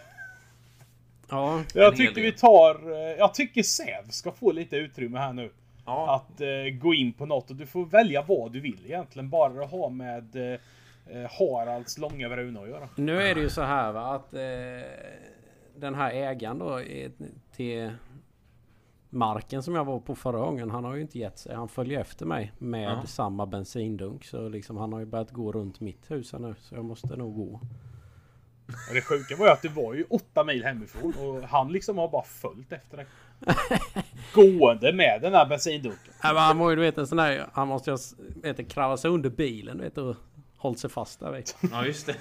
Ja, 1.32 1.64
jag 1.74 1.96
tycker 1.96 2.22
vi 2.22 2.32
tar, 2.32 2.92
eh, 2.92 2.98
jag 3.18 3.34
tycker 3.34 3.64
Säv 3.64 4.10
ska 4.10 4.32
få 4.32 4.52
lite 4.52 4.78
utrymme 4.78 5.20
här 5.20 5.34
nu. 5.34 5.50
Ja, 5.86 6.16
Att 6.16 6.42
eh, 6.42 6.48
gå 6.82 6.94
in 6.94 7.14
på 7.14 7.26
något 7.26 7.50
och 7.50 7.56
du 7.56 7.66
får 7.66 7.86
välja 7.86 8.22
vad 8.22 8.52
du 8.52 8.60
vill 8.60 8.86
egentligen. 8.86 9.30
Bara 9.30 9.54
det 9.54 9.66
har 9.66 9.90
med 9.90 10.36
eh, 10.36 10.60
eh, 11.18 11.32
Haralds 11.40 11.98
långa 11.98 12.30
bruna 12.30 12.60
att 12.62 12.70
göra. 12.70 12.90
nu 12.96 13.22
är 13.22 13.36
det 13.36 13.42
ju 13.42 13.50
så 13.50 13.62
här 13.62 13.92
va 13.92 14.16
att 14.16 14.32
den 15.76 15.96
här 15.96 16.12
ägaren 16.12 16.60
då 16.60 16.82
är, 16.82 17.12
till 17.56 17.92
marken 19.10 19.64
som 19.64 19.76
jag 19.76 19.86
var 19.86 20.00
på 20.00 20.16
förra 20.16 20.40
gången. 20.40 20.72
Han 20.72 20.84
har 20.84 20.96
ju 20.96 21.02
inte 21.02 21.20
gett 21.20 21.38
sig. 21.40 21.56
Han 21.56 21.70
följer 21.70 22.00
efter 22.02 22.26
mig 22.26 22.52
med 22.58 22.92
Ja. 22.92 23.06
samma 23.08 23.46
bensindunk. 23.46 24.26
Så 24.26 24.50
liksom 24.50 24.78
han 24.78 24.94
har 24.94 25.00
ju 25.00 25.06
börjat 25.06 25.32
gå 25.32 25.52
runt 25.52 25.80
mitt 25.80 26.12
hus 26.12 26.32
här 26.32 26.40
nu. 26.40 26.56
Så 26.62 26.76
jag 26.76 26.86
måste 26.86 27.16
nog 27.16 27.36
gå. 27.36 27.60
Och 28.90 28.94
det 28.94 29.02
sjuka 29.02 29.36
var 29.36 29.46
ju 29.46 29.52
att 29.52 29.62
det 29.62 29.70
var 29.70 29.94
ju 29.94 30.04
åtta 30.10 30.44
mil 30.44 30.64
hemifrån 30.64 31.14
och 31.14 31.42
han 31.44 31.72
liksom 31.72 31.98
har 31.98 32.10
bara 32.10 32.24
följt 32.24 32.72
efter 32.74 32.98
det. 32.98 33.06
Gående 34.34 34.94
med 34.94 35.22
den 35.22 35.34
här 35.34 35.46
bensindunken. 35.46 36.14
Ja, 36.24 36.34
men 36.34 36.44
han 36.44 36.58
var 36.58 36.70
ju 36.70 36.76
du 36.76 36.82
vet 36.82 36.98
en 36.98 37.08
sån 37.08 37.18
där, 37.18 37.46
han 37.54 37.68
måste 37.68 37.90
ju 37.90 37.94
ha 37.94 38.00
vet, 38.44 38.58
du, 38.58 38.64
kravlat 38.64 39.00
sig 39.00 39.12
under 39.12 39.30
bilen 39.30 39.78
du 39.78 39.84
vet 39.84 39.98
och 39.98 40.16
hållit 40.58 40.80
sig 40.80 40.90
fast 40.90 41.20
där 41.20 41.32
vet 41.32 41.58
du. 41.62 41.68
Ja, 41.72 41.86
just 41.86 42.06
det. 42.06 42.16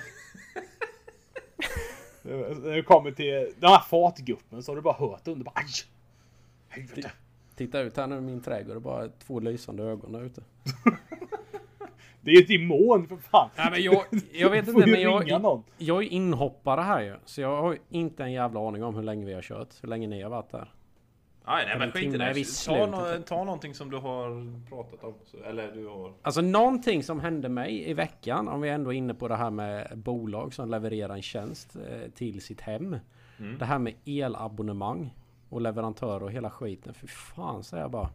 När 2.22 2.76
det 2.76 2.82
kommer 2.82 3.10
till 3.10 3.52
den 3.60 3.70
här 3.70 3.80
fartguppen 3.80 4.62
så 4.62 4.70
har 4.72 4.76
du 4.76 4.82
bara 4.82 4.94
hört 4.94 5.28
under 5.28 5.44
bara 5.44 5.52
aj! 5.54 5.66
Helvete. 6.80 7.12
Titta 7.54 7.80
ut 7.80 7.96
här 7.96 8.06
nu 8.06 8.16
i 8.16 8.20
min 8.20 8.40
trädgård 8.40 8.76
och 8.76 8.82
bara 8.82 9.08
två 9.08 9.40
lysande 9.40 9.82
ögon 9.82 10.12
där 10.12 10.22
ute. 10.22 10.42
Det 12.20 12.30
är 12.30 12.34
ju 12.34 12.42
ett 12.42 12.48
demon 12.48 13.08
för 13.08 13.16
fan. 13.16 13.50
Ja, 13.56 13.70
men 13.70 13.82
jag, 13.82 14.04
jag 14.32 14.50
vet 14.50 14.68
inte 14.68 14.86
men 14.86 15.00
jag, 15.00 15.62
jag 15.78 16.02
är 16.02 16.08
inhoppare 16.08 16.80
här 16.80 17.00
ju. 17.00 17.14
Så 17.24 17.40
jag 17.40 17.62
har 17.62 17.72
ju 17.72 17.78
inte 17.88 18.22
en 18.22 18.32
jävla 18.32 18.68
aning 18.68 18.84
om 18.84 18.94
hur 18.94 19.02
länge 19.02 19.26
vi 19.26 19.34
har 19.34 19.42
kört. 19.42 19.68
Hur 19.82 19.88
länge 19.88 20.06
ni 20.06 20.22
har 20.22 20.30
varit 20.30 20.50
där. 20.50 20.72
Nej, 21.46 21.66
nej 21.66 21.78
men 21.78 21.88
En 21.88 21.92
skit 21.92 22.14
i 22.14 22.18
det. 22.18 22.44
Ta, 22.66 23.18
ta 23.26 23.44
någonting 23.44 23.74
som 23.74 23.90
du 23.90 23.96
har 23.96 24.68
pratat 24.68 25.04
om. 25.04 25.14
Eller 25.44 25.72
du 25.72 25.86
har... 25.86 26.12
Alltså 26.22 26.40
någonting 26.40 27.02
som 27.02 27.20
hände 27.20 27.48
mig 27.48 27.90
i 27.90 27.94
veckan, 27.94 28.48
om 28.48 28.60
vi 28.60 28.68
ändå 28.68 28.92
är 28.92 28.96
inne 28.96 29.14
på 29.14 29.28
det 29.28 29.36
här 29.36 29.50
med 29.50 29.98
bolag 29.98 30.54
som 30.54 30.70
levererar 30.70 31.14
en 31.14 31.22
tjänst 31.22 31.76
eh, 31.76 32.10
till 32.10 32.40
sitt 32.40 32.60
hem. 32.60 32.96
Det 33.58 33.64
här 33.64 33.78
med 33.78 33.94
elabonnemang 34.04 35.14
och 35.48 35.60
leverantör 35.60 36.22
och 36.22 36.32
hela 36.32 36.50
skiten. 36.50 36.94
För 36.94 37.06
fan 37.06 37.64
säger 37.64 37.82
jag 37.82 37.90
bara. 37.90 38.10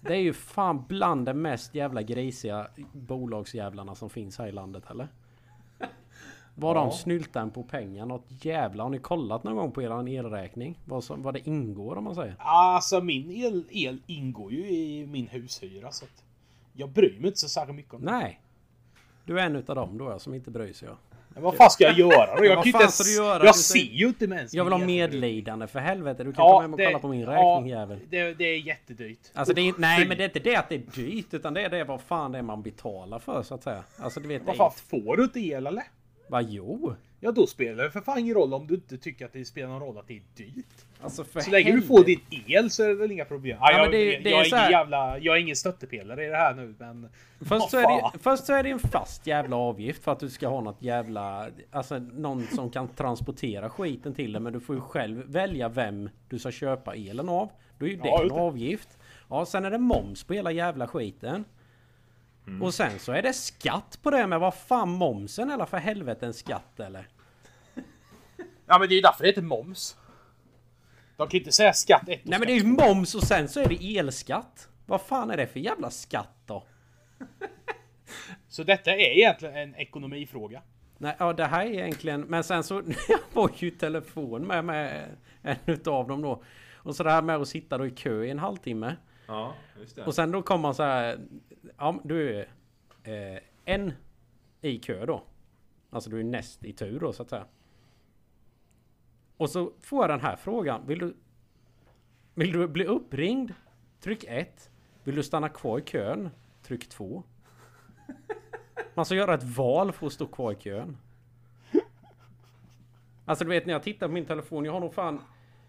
Det 0.00 0.14
är 0.14 0.20
ju 0.20 0.32
fan 0.32 0.84
bland 0.88 1.26
de 1.26 1.34
mest 1.34 1.74
jävla 1.74 2.02
grisiga 2.02 2.66
bolagsjävlarna 2.92 3.94
som 3.94 4.10
finns 4.10 4.38
här 4.38 4.46
i 4.46 4.52
landet 4.52 4.84
eller? 4.90 5.08
Vad 6.54 6.76
de 6.76 6.90
snyltar 6.90 7.46
på 7.46 7.62
pengar 7.62 8.06
något 8.06 8.24
jävla. 8.28 8.82
Har 8.82 8.90
ni 8.90 8.98
kollat 8.98 9.44
någon 9.44 9.56
gång 9.56 9.72
på 9.72 9.82
eran 9.82 10.08
elräkning? 10.08 10.78
Vad, 10.84 11.04
som, 11.04 11.22
vad 11.22 11.34
det 11.34 11.48
ingår 11.48 11.96
om 11.96 12.04
man 12.04 12.14
säger? 12.14 12.36
Alltså 12.38 13.00
min 13.00 13.30
el, 13.30 13.64
el 13.70 14.02
ingår 14.06 14.52
ju 14.52 14.68
i 14.68 15.06
min 15.06 15.26
hushyra 15.26 15.92
så 15.92 16.04
att 16.04 16.24
jag 16.72 16.88
bryr 16.88 17.18
mig 17.18 17.26
inte 17.26 17.38
så 17.38 17.48
särskilt 17.48 17.76
mycket 17.76 17.94
om 17.94 18.00
det. 18.00 18.10
Nej. 18.10 18.40
Du 19.24 19.40
är 19.40 19.46
en 19.46 19.56
utav 19.56 19.76
dem 19.76 19.98
då 19.98 20.04
ja, 20.04 20.18
som 20.18 20.34
inte 20.34 20.50
bryr 20.50 20.72
sig. 20.72 20.88
Ja. 20.88 21.11
Men 21.34 21.42
vad 21.42 21.56
fan 21.56 21.70
ska 21.70 21.84
jag 21.84 21.98
göra 21.98 22.36
då? 22.36 22.44
Jag, 22.44 22.56
kan 22.56 22.66
inte 22.66 22.70
ska 22.70 22.80
ens, 22.80 23.16
göra? 23.16 23.44
jag 23.44 23.56
ser 23.56 23.78
ju 23.78 24.06
inte 24.06 24.24
ens 24.24 24.54
Jag 24.54 24.64
vill 24.64 24.72
ha 24.72 24.78
medlidande 24.78 25.66
för 25.66 25.78
helvete. 25.78 26.24
Du 26.24 26.32
kan 26.32 26.44
komma 26.44 26.62
hem 26.62 26.74
och 26.74 26.80
kolla 26.80 26.98
på 26.98 27.08
min 27.08 27.26
räkning 27.26 27.68
ja, 27.70 27.80
jävel. 27.80 27.98
Det, 28.10 28.34
det 28.34 28.44
är 28.44 28.58
jättedyrt. 28.58 29.18
Alltså 29.32 29.54
det 29.54 29.68
är, 29.68 29.74
nej 29.78 30.06
men 30.06 30.16
det 30.16 30.22
är 30.22 30.28
inte 30.28 30.40
det 30.40 30.56
att 30.56 30.68
det 30.68 30.74
är 30.74 30.82
dyrt 30.94 31.34
utan 31.34 31.54
det 31.54 31.62
är 31.62 31.68
det 31.70 31.84
vad 31.84 32.00
fan 32.00 32.32
det 32.32 32.38
är 32.38 32.42
man 32.42 32.62
betalar 32.62 33.18
för 33.18 33.42
så 33.42 33.54
att 33.54 33.62
säga. 33.62 33.84
Alltså 33.96 34.20
du 34.20 34.28
vet 34.28 34.46
det 34.46 34.46
Vad 34.46 34.56
fan, 34.56 34.72
får 34.90 35.16
du 35.16 35.24
inte 35.24 35.40
el 35.40 35.66
eller? 35.66 35.84
Vad 36.28 36.50
jo? 36.50 36.94
Ja 37.24 37.32
då 37.32 37.46
spelar 37.46 37.84
det 37.84 37.90
för 37.90 38.00
fan 38.00 38.18
ingen 38.18 38.34
roll 38.34 38.54
om 38.54 38.66
du 38.66 38.74
inte 38.74 38.98
tycker 38.98 39.24
att 39.24 39.32
det 39.32 39.44
spelar 39.44 39.68
någon 39.68 39.80
roll 39.80 39.98
att 39.98 40.06
det 40.08 40.14
är 40.16 40.22
dyrt. 40.36 40.66
Alltså 41.02 41.24
för 41.24 41.40
Så 41.40 41.50
länge 41.50 41.72
du 41.72 41.82
får 41.82 42.04
din 42.04 42.20
el 42.46 42.70
så 42.70 42.82
är 42.82 42.88
det 42.88 42.94
väl 42.94 43.10
inga 43.12 43.24
problem. 43.24 43.58
Ja, 43.60 43.72
Ja, 43.72 43.78
jag, 43.78 43.92
det- 43.92 44.18
det 44.18 44.30
jag, 44.30 44.40
är 44.40 44.44
är 44.44 44.48
så 44.48 44.56
här- 44.56 44.68
ingen 44.68 44.78
jävla, 44.78 45.18
jag 45.18 45.36
är 45.36 45.40
ingen 45.40 45.56
stöttepelare 45.56 46.24
i 46.26 46.28
det 46.28 46.36
här 46.36 46.54
nu 46.54 46.74
men... 46.78 47.08
Först 47.40 47.70
så, 47.70 47.76
är 47.76 47.82
det, 48.12 48.18
först 48.18 48.44
så 48.44 48.52
är 48.52 48.62
det 48.62 48.70
en 48.70 48.78
fast 48.78 49.26
jävla 49.26 49.56
avgift 49.56 50.04
för 50.04 50.12
att 50.12 50.20
du 50.20 50.30
ska 50.30 50.48
ha 50.48 50.60
något 50.60 50.82
jävla... 50.82 51.48
Alltså 51.70 51.98
någon 51.98 52.46
som 52.46 52.70
kan 52.70 52.88
transportera 52.88 53.70
skiten 53.70 54.14
till 54.14 54.32
dig 54.32 54.42
men 54.42 54.52
du 54.52 54.60
får 54.60 54.74
ju 54.74 54.80
själv 54.80 55.22
välja 55.26 55.68
vem 55.68 56.08
du 56.28 56.38
ska 56.38 56.50
köpa 56.50 56.94
elen 56.94 57.28
av. 57.28 57.48
Då 57.78 57.86
är 57.86 57.90
ju 57.90 57.96
det 57.96 58.08
Ja, 58.08 58.22
en 58.22 58.28
det. 58.28 58.34
avgift. 58.34 58.88
Ja 59.30 59.46
sen 59.46 59.64
är 59.64 59.70
det 59.70 59.78
moms 59.78 60.24
på 60.24 60.34
hela 60.34 60.52
jävla 60.52 60.86
skiten. 60.86 61.44
Mm. 62.46 62.62
Och 62.62 62.74
sen 62.74 62.98
så 62.98 63.12
är 63.12 63.22
det 63.22 63.32
skatt 63.32 63.98
på 64.02 64.10
det 64.10 64.26
med 64.26 64.40
vad 64.40 64.54
fan 64.54 64.88
momsen 64.88 65.50
eller 65.50 65.66
för 65.66 65.76
helvete 65.76 66.26
en 66.26 66.34
skatt 66.34 66.80
eller? 66.80 67.08
Ja 68.66 68.78
men 68.78 68.88
det 68.88 68.94
är 68.94 68.96
ju 68.96 69.02
därför 69.02 69.22
det 69.22 69.28
heter 69.28 69.42
moms. 69.42 69.96
De 71.16 71.28
kan 71.28 71.38
inte 71.38 71.52
säga 71.52 71.72
skatt 71.72 72.08
ett 72.08 72.08
Nej 72.08 72.20
men 72.24 72.38
skatt 72.38 72.46
det 72.46 72.52
är 72.52 72.56
ju 72.56 72.66
moms 72.66 73.14
och 73.14 73.22
sen 73.22 73.48
så 73.48 73.60
är 73.60 73.68
det 73.68 73.98
elskatt. 73.98 74.68
Vad 74.86 75.00
fan 75.00 75.30
är 75.30 75.36
det 75.36 75.46
för 75.46 75.60
jävla 75.60 75.90
skatt 75.90 76.36
då? 76.46 76.66
Så 78.48 78.62
detta 78.62 78.90
är 78.90 79.18
egentligen 79.18 79.56
en 79.56 79.74
ekonomifråga. 79.74 80.62
Nej, 80.98 81.16
ja 81.18 81.32
det 81.32 81.44
här 81.44 81.66
är 81.66 81.70
egentligen... 81.70 82.20
Men 82.20 82.44
sen 82.44 82.64
så... 82.64 82.74
Jag 83.08 83.18
var 83.32 83.50
ju 83.56 83.68
i 83.68 83.70
telefon 83.70 84.46
med, 84.46 84.64
med 84.64 85.16
en 85.42 85.56
utav 85.66 86.08
dem 86.08 86.22
då. 86.22 86.42
Och 86.74 86.96
så 86.96 87.02
det 87.02 87.10
här 87.10 87.22
med 87.22 87.36
att 87.36 87.48
sitta 87.48 87.78
då 87.78 87.86
i 87.86 87.90
kö 87.90 88.24
i 88.24 88.30
en 88.30 88.38
halvtimme. 88.38 88.96
Ja, 89.26 89.54
just 89.80 89.96
det. 89.96 90.04
Och 90.04 90.14
sen 90.14 90.32
då 90.32 90.42
kommer 90.42 90.62
man 90.62 90.74
så 90.74 90.82
här... 90.82 91.18
Ja, 91.78 92.00
du 92.04 92.38
är 92.38 92.48
eh, 93.04 93.42
en 93.64 93.92
i 94.60 94.78
kö 94.78 95.06
då. 95.06 95.22
Alltså 95.90 96.10
du 96.10 96.20
är 96.20 96.24
näst 96.24 96.64
i 96.64 96.72
tur 96.72 97.00
då 97.00 97.12
så 97.12 97.22
att 97.22 97.30
säga. 97.30 97.46
Och 99.36 99.50
så 99.50 99.72
får 99.80 100.02
jag 100.02 100.10
den 100.10 100.20
här 100.20 100.36
frågan. 100.36 100.86
Vill 100.86 100.98
du... 100.98 101.16
Vill 102.34 102.52
du 102.52 102.68
bli 102.68 102.84
uppringd? 102.84 103.54
Tryck 104.00 104.24
1. 104.28 104.70
Vill 105.04 105.14
du 105.14 105.22
stanna 105.22 105.48
kvar 105.48 105.78
i 105.78 105.82
kön? 105.82 106.30
Tryck 106.62 106.88
2. 106.88 107.22
Man 108.94 109.04
ska 109.04 109.14
göra 109.14 109.34
ett 109.34 109.56
val 109.56 109.92
för 109.92 110.06
att 110.06 110.12
stå 110.12 110.26
kvar 110.26 110.52
i 110.52 110.54
kön. 110.54 110.96
Alltså 113.24 113.44
du 113.44 113.50
vet 113.50 113.66
när 113.66 113.72
jag 113.72 113.82
tittar 113.82 114.06
på 114.06 114.12
min 114.12 114.24
telefon. 114.24 114.64
Jag 114.64 114.72
har 114.72 114.80
nog 114.80 114.94
fan 114.94 115.20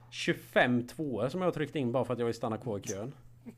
25 0.09 0.87
tvåor 0.87 1.29
som 1.29 1.41
jag 1.41 1.47
har 1.47 1.53
tryckt 1.53 1.75
in 1.75 1.91
bara 1.91 2.05
för 2.05 2.13
att 2.13 2.19
jag 2.19 2.25
vill 2.25 2.35
stanna 2.35 2.57
kvar 2.57 2.79
i 2.79 2.81
kön. 2.81 3.13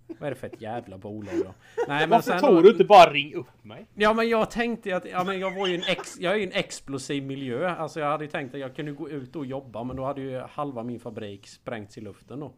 Vad 0.07 0.27
är 0.27 0.29
det 0.29 0.35
för 0.35 0.47
ett 0.47 0.61
jävla 0.61 0.97
bolag 0.97 1.33
då? 1.45 1.53
Nej 1.87 1.99
men 1.99 2.09
Varför 2.09 2.31
sen 2.31 2.39
tror 2.39 2.55
då- 2.55 2.61
du 2.61 2.69
inte 2.69 2.83
bara 2.83 3.09
ring 3.13 3.33
upp 3.35 3.63
mig? 3.63 3.85
Ja 3.93 4.13
men 4.13 4.29
jag 4.29 4.51
tänkte 4.51 4.95
att, 4.95 5.05
ja 5.05 5.23
men 5.23 5.39
jag 5.39 5.51
var 5.59 5.67
ju 5.67 5.75
en 5.75 5.83
ex, 5.87 6.19
jag 6.19 6.33
är 6.33 6.37
ju 6.37 6.43
en 6.43 6.51
explosiv 6.53 7.23
miljö. 7.23 7.69
Alltså 7.75 7.99
jag 7.99 8.07
hade 8.11 8.23
ju 8.23 8.29
tänkt 8.31 8.53
att 8.53 8.59
jag 8.59 8.75
kunde 8.75 8.91
gå 8.91 9.09
ut 9.09 9.35
och 9.35 9.45
jobba 9.45 9.83
men 9.83 9.95
då 9.95 10.05
hade 10.05 10.21
ju 10.21 10.39
halva 10.39 10.83
min 10.83 10.99
fabrik 10.99 11.47
sprängts 11.47 11.97
i 11.97 12.01
luften 12.01 12.39
då. 12.39 12.51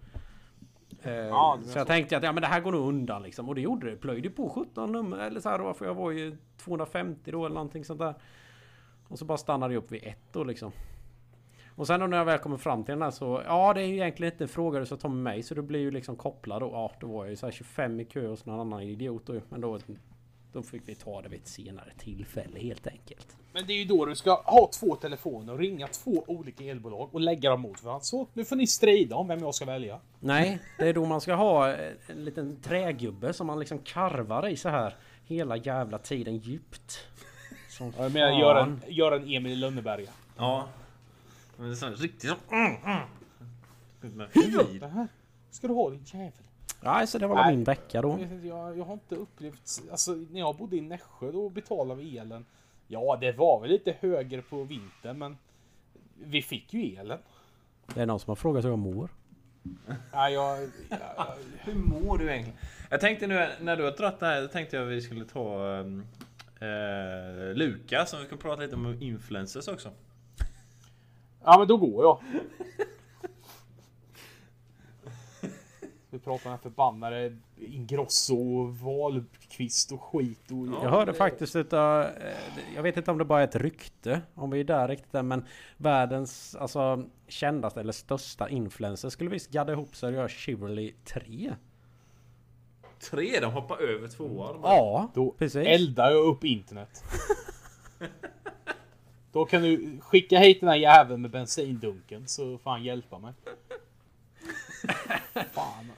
Eh, 1.03 1.11
Ja, 1.13 1.59
så 1.63 1.79
jag 1.79 1.87
tänkte 1.87 2.17
att 2.17 2.23
ja 2.23 2.31
men 2.31 2.41
det 2.41 2.47
här 2.47 2.61
går 2.61 2.71
nog 2.71 2.87
undan 2.87 3.23
liksom. 3.23 3.49
Och 3.49 3.55
det 3.55 3.61
gjorde 3.61 3.89
det. 3.89 3.95
Plöjde 3.95 4.29
på 4.29 4.49
17 4.49 4.91
nummer 4.91 5.17
eller 5.17 5.39
så 5.39 5.49
här 5.49 5.59
då. 5.59 5.73
För 5.73 5.85
jag 5.85 5.93
var 5.93 6.11
ju 6.11 6.37
250 6.57 7.31
då 7.31 7.45
eller 7.45 7.55
någonting 7.55 7.85
sånt 7.85 7.99
där. 7.99 8.13
Och 9.07 9.19
så 9.19 9.25
bara 9.25 9.37
stannade 9.37 9.73
jag 9.73 9.83
upp 9.83 9.91
vid 9.91 10.03
ett 10.03 10.33
då 10.33 10.43
liksom. 10.43 10.71
Och 11.77 11.87
sen 11.87 11.99
då 11.99 12.07
när 12.07 12.17
jag 12.17 12.25
väl 12.25 12.39
kommer 12.39 12.57
fram 12.57 12.83
till 12.83 12.91
den 12.91 13.01
här 13.01 13.11
så, 13.11 13.41
ja 13.45 13.73
det 13.73 13.81
är 13.81 13.85
ju 13.85 13.93
egentligen 13.93 14.33
inte 14.33 14.43
en 14.43 14.47
fråga 14.47 14.79
du 14.79 14.85
ska 14.85 14.95
ta 14.95 15.07
med 15.07 15.23
mig 15.23 15.43
så 15.43 15.55
du 15.55 15.61
blir 15.61 15.79
ju 15.79 15.91
liksom 15.91 16.15
kopplad 16.15 16.61
då. 16.61 16.69
Ja, 16.73 16.91
då 16.99 17.07
var 17.07 17.23
jag 17.23 17.29
ju 17.29 17.35
så 17.35 17.45
här 17.45 17.53
25 17.53 17.99
i 17.99 18.05
kö 18.05 18.27
hos 18.27 18.45
någon 18.45 18.59
annan 18.59 18.81
idiot 18.81 19.25
då. 19.25 19.41
Men 19.49 19.61
då, 19.61 19.79
då 20.53 20.63
fick 20.63 20.81
vi 20.85 20.95
ta 20.95 21.21
det 21.21 21.29
vid 21.29 21.39
ett 21.39 21.47
senare 21.47 21.91
tillfälle 21.97 22.59
helt 22.59 22.87
enkelt. 22.87 23.37
Men 23.53 23.63
det 23.67 23.73
är 23.73 23.77
ju 23.77 23.85
då 23.85 24.05
du 24.05 24.15
ska 24.15 24.41
ha 24.45 24.69
två 24.79 24.95
telefoner 24.95 25.53
och 25.53 25.59
ringa 25.59 25.87
två 25.87 26.23
olika 26.27 26.63
elbolag 26.63 27.09
och 27.11 27.21
lägga 27.21 27.49
dem 27.49 27.61
mot 27.61 27.83
varandra. 27.83 28.03
Så 28.03 28.27
nu 28.33 28.45
får 28.45 28.55
ni 28.55 28.67
strida 28.67 29.15
om 29.15 29.27
vem 29.27 29.39
jag 29.39 29.55
ska 29.55 29.65
välja. 29.65 29.99
Nej, 30.19 30.59
det 30.79 30.89
är 30.89 30.93
då 30.93 31.05
man 31.05 31.21
ska 31.21 31.33
ha 31.33 31.73
en 32.07 32.25
liten 32.25 32.61
trägubbe 32.61 33.33
som 33.33 33.47
man 33.47 33.59
liksom 33.59 33.79
karvar 33.79 34.47
i 34.47 34.55
så 34.55 34.69
här 34.69 34.95
hela 35.25 35.57
jävla 35.57 35.97
tiden 35.97 36.37
djupt. 36.37 37.07
Som 37.69 37.93
Jag 37.97 38.13
menar 38.13 38.39
gör 38.39 38.55
en, 38.55 38.81
gör 38.87 39.11
en 39.11 39.21
Emil 39.23 39.51
i 39.51 39.55
Lönneberga. 39.55 40.09
Ja. 40.37 40.67
Men 41.57 41.67
det 41.67 41.73
är 41.73 41.75
sån 41.75 41.95
riktigt 41.95 42.29
så... 42.29 42.55
Mm, 42.55 42.75
mm. 42.85 43.07
Det 44.79 44.87
här 44.87 45.07
ska 45.49 45.67
du 45.67 45.73
ha 45.73 45.89
din 45.89 46.03
jävel. 46.03 46.31
Nej, 46.81 47.07
så 47.07 47.17
det 47.17 47.27
var 47.27 47.35
Nej. 47.35 47.55
min 47.55 47.63
vecka 47.63 48.01
då. 48.01 48.19
Jag, 48.21 48.45
jag, 48.45 48.77
jag 48.77 48.85
har 48.85 48.93
inte 48.93 49.15
upplevt... 49.15 49.81
Alltså 49.91 50.11
när 50.11 50.39
jag 50.39 50.55
bodde 50.55 50.75
i 50.75 50.81
Nässjö 50.81 51.31
då 51.31 51.49
betalade 51.49 52.01
vi 52.01 52.17
elen. 52.17 52.45
Ja 52.87 53.17
det 53.21 53.31
var 53.31 53.61
väl 53.61 53.69
lite 53.69 53.95
högre 53.99 54.41
på 54.41 54.63
vintern 54.63 55.17
men 55.17 55.37
vi 56.23 56.41
fick 56.41 56.73
ju 56.73 56.95
elen. 56.95 57.19
Det 57.93 58.01
är 58.01 58.05
någon 58.05 58.19
som 58.19 58.31
har 58.31 58.35
frågat 58.35 58.65
hur 58.65 58.69
jag 58.69 58.79
mår. 58.79 59.09
Nej, 60.13 60.33
jag, 60.33 60.69
jag, 60.89 61.25
Hur 61.59 61.75
mår 61.75 62.17
du 62.17 62.31
egentligen? 62.31 62.59
Jag 62.89 63.01
tänkte 63.01 63.27
nu 63.27 63.49
när 63.61 63.75
du 63.75 63.83
har 63.83 63.91
dragit 63.91 64.19
det 64.19 64.25
här, 64.25 64.41
då 64.41 64.47
tänkte 64.47 64.75
jag 64.75 64.85
att 64.85 64.91
vi 64.91 65.01
skulle 65.01 65.25
ta 65.25 65.63
um, 65.65 66.05
eh, 66.59 67.55
Lukas, 67.55 68.09
som 68.09 68.19
vi 68.19 68.25
ska 68.25 68.35
prata 68.35 68.61
lite 68.61 68.75
om 68.75 69.01
influencers 69.01 69.67
också. 69.67 69.91
Ja 71.49 71.57
men 71.57 71.67
då 71.67 71.77
går 71.77 72.03
jag. 72.03 72.19
Vi 76.09 76.19
pratar 76.19 76.45
om 76.45 76.51
den 76.51 76.59
förbannade 76.59 77.37
Ingrosso, 77.57 78.65
Wahlqvist 78.65 79.91
och 79.91 80.01
skit 80.01 80.51
och... 80.51 80.67
Jag 80.83 80.89
hörde 80.89 81.13
faktiskt 81.13 81.55
utav, 81.55 82.01
eh, 82.01 82.09
jag 82.75 82.83
vet 82.83 82.97
inte 82.97 83.11
om 83.11 83.17
det 83.17 83.25
bara 83.25 83.41
är 83.41 83.47
ett 83.47 83.55
rykte, 83.55 84.21
om 84.33 84.49
vi 84.49 84.59
är 84.59 84.63
där 84.63 84.87
riktigt 84.87 85.15
än, 85.15 85.27
men 85.27 85.45
världens 85.77 86.55
alltså, 86.55 87.03
kändaste 87.27 87.79
eller 87.79 87.93
största 87.93 88.49
influencer 88.49 89.09
skulle 89.09 89.29
visst 89.29 89.51
gadda 89.51 89.73
ihop 89.73 89.95
sig 89.95 90.07
och 90.07 90.13
göra 90.13 90.29
Chivalry 90.29 90.93
3. 91.03 91.55
Tre, 93.11 93.39
de 93.39 93.51
hoppar 93.51 93.77
över 93.77 94.07
tvåan. 94.07 94.59
Ja, 94.63 95.11
Då 95.13 95.31
precis. 95.31 95.67
eldar 95.67 96.11
jag 96.11 96.25
upp 96.25 96.43
internet. 96.43 97.03
Då 99.31 99.45
kan 99.45 99.61
du 99.61 99.99
skicka 100.01 100.39
hit 100.39 100.59
den 100.59 100.69
här 100.69 100.75
jäveln 100.75 101.21
med 101.21 101.31
bensindunken 101.31 102.27
så 102.27 102.57
får 102.57 102.71
han 102.71 102.83
hjälpa 102.83 103.19
mig. 103.19 103.33
Fan. 105.51 105.91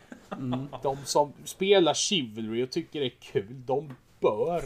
De 0.83 0.97
som 1.03 1.33
spelar 1.43 1.93
Chivalry 1.93 2.63
och 2.63 2.71
tycker 2.71 2.99
det 2.99 3.05
är 3.05 3.19
kul, 3.19 3.65
de 3.65 3.95
bör 4.19 4.63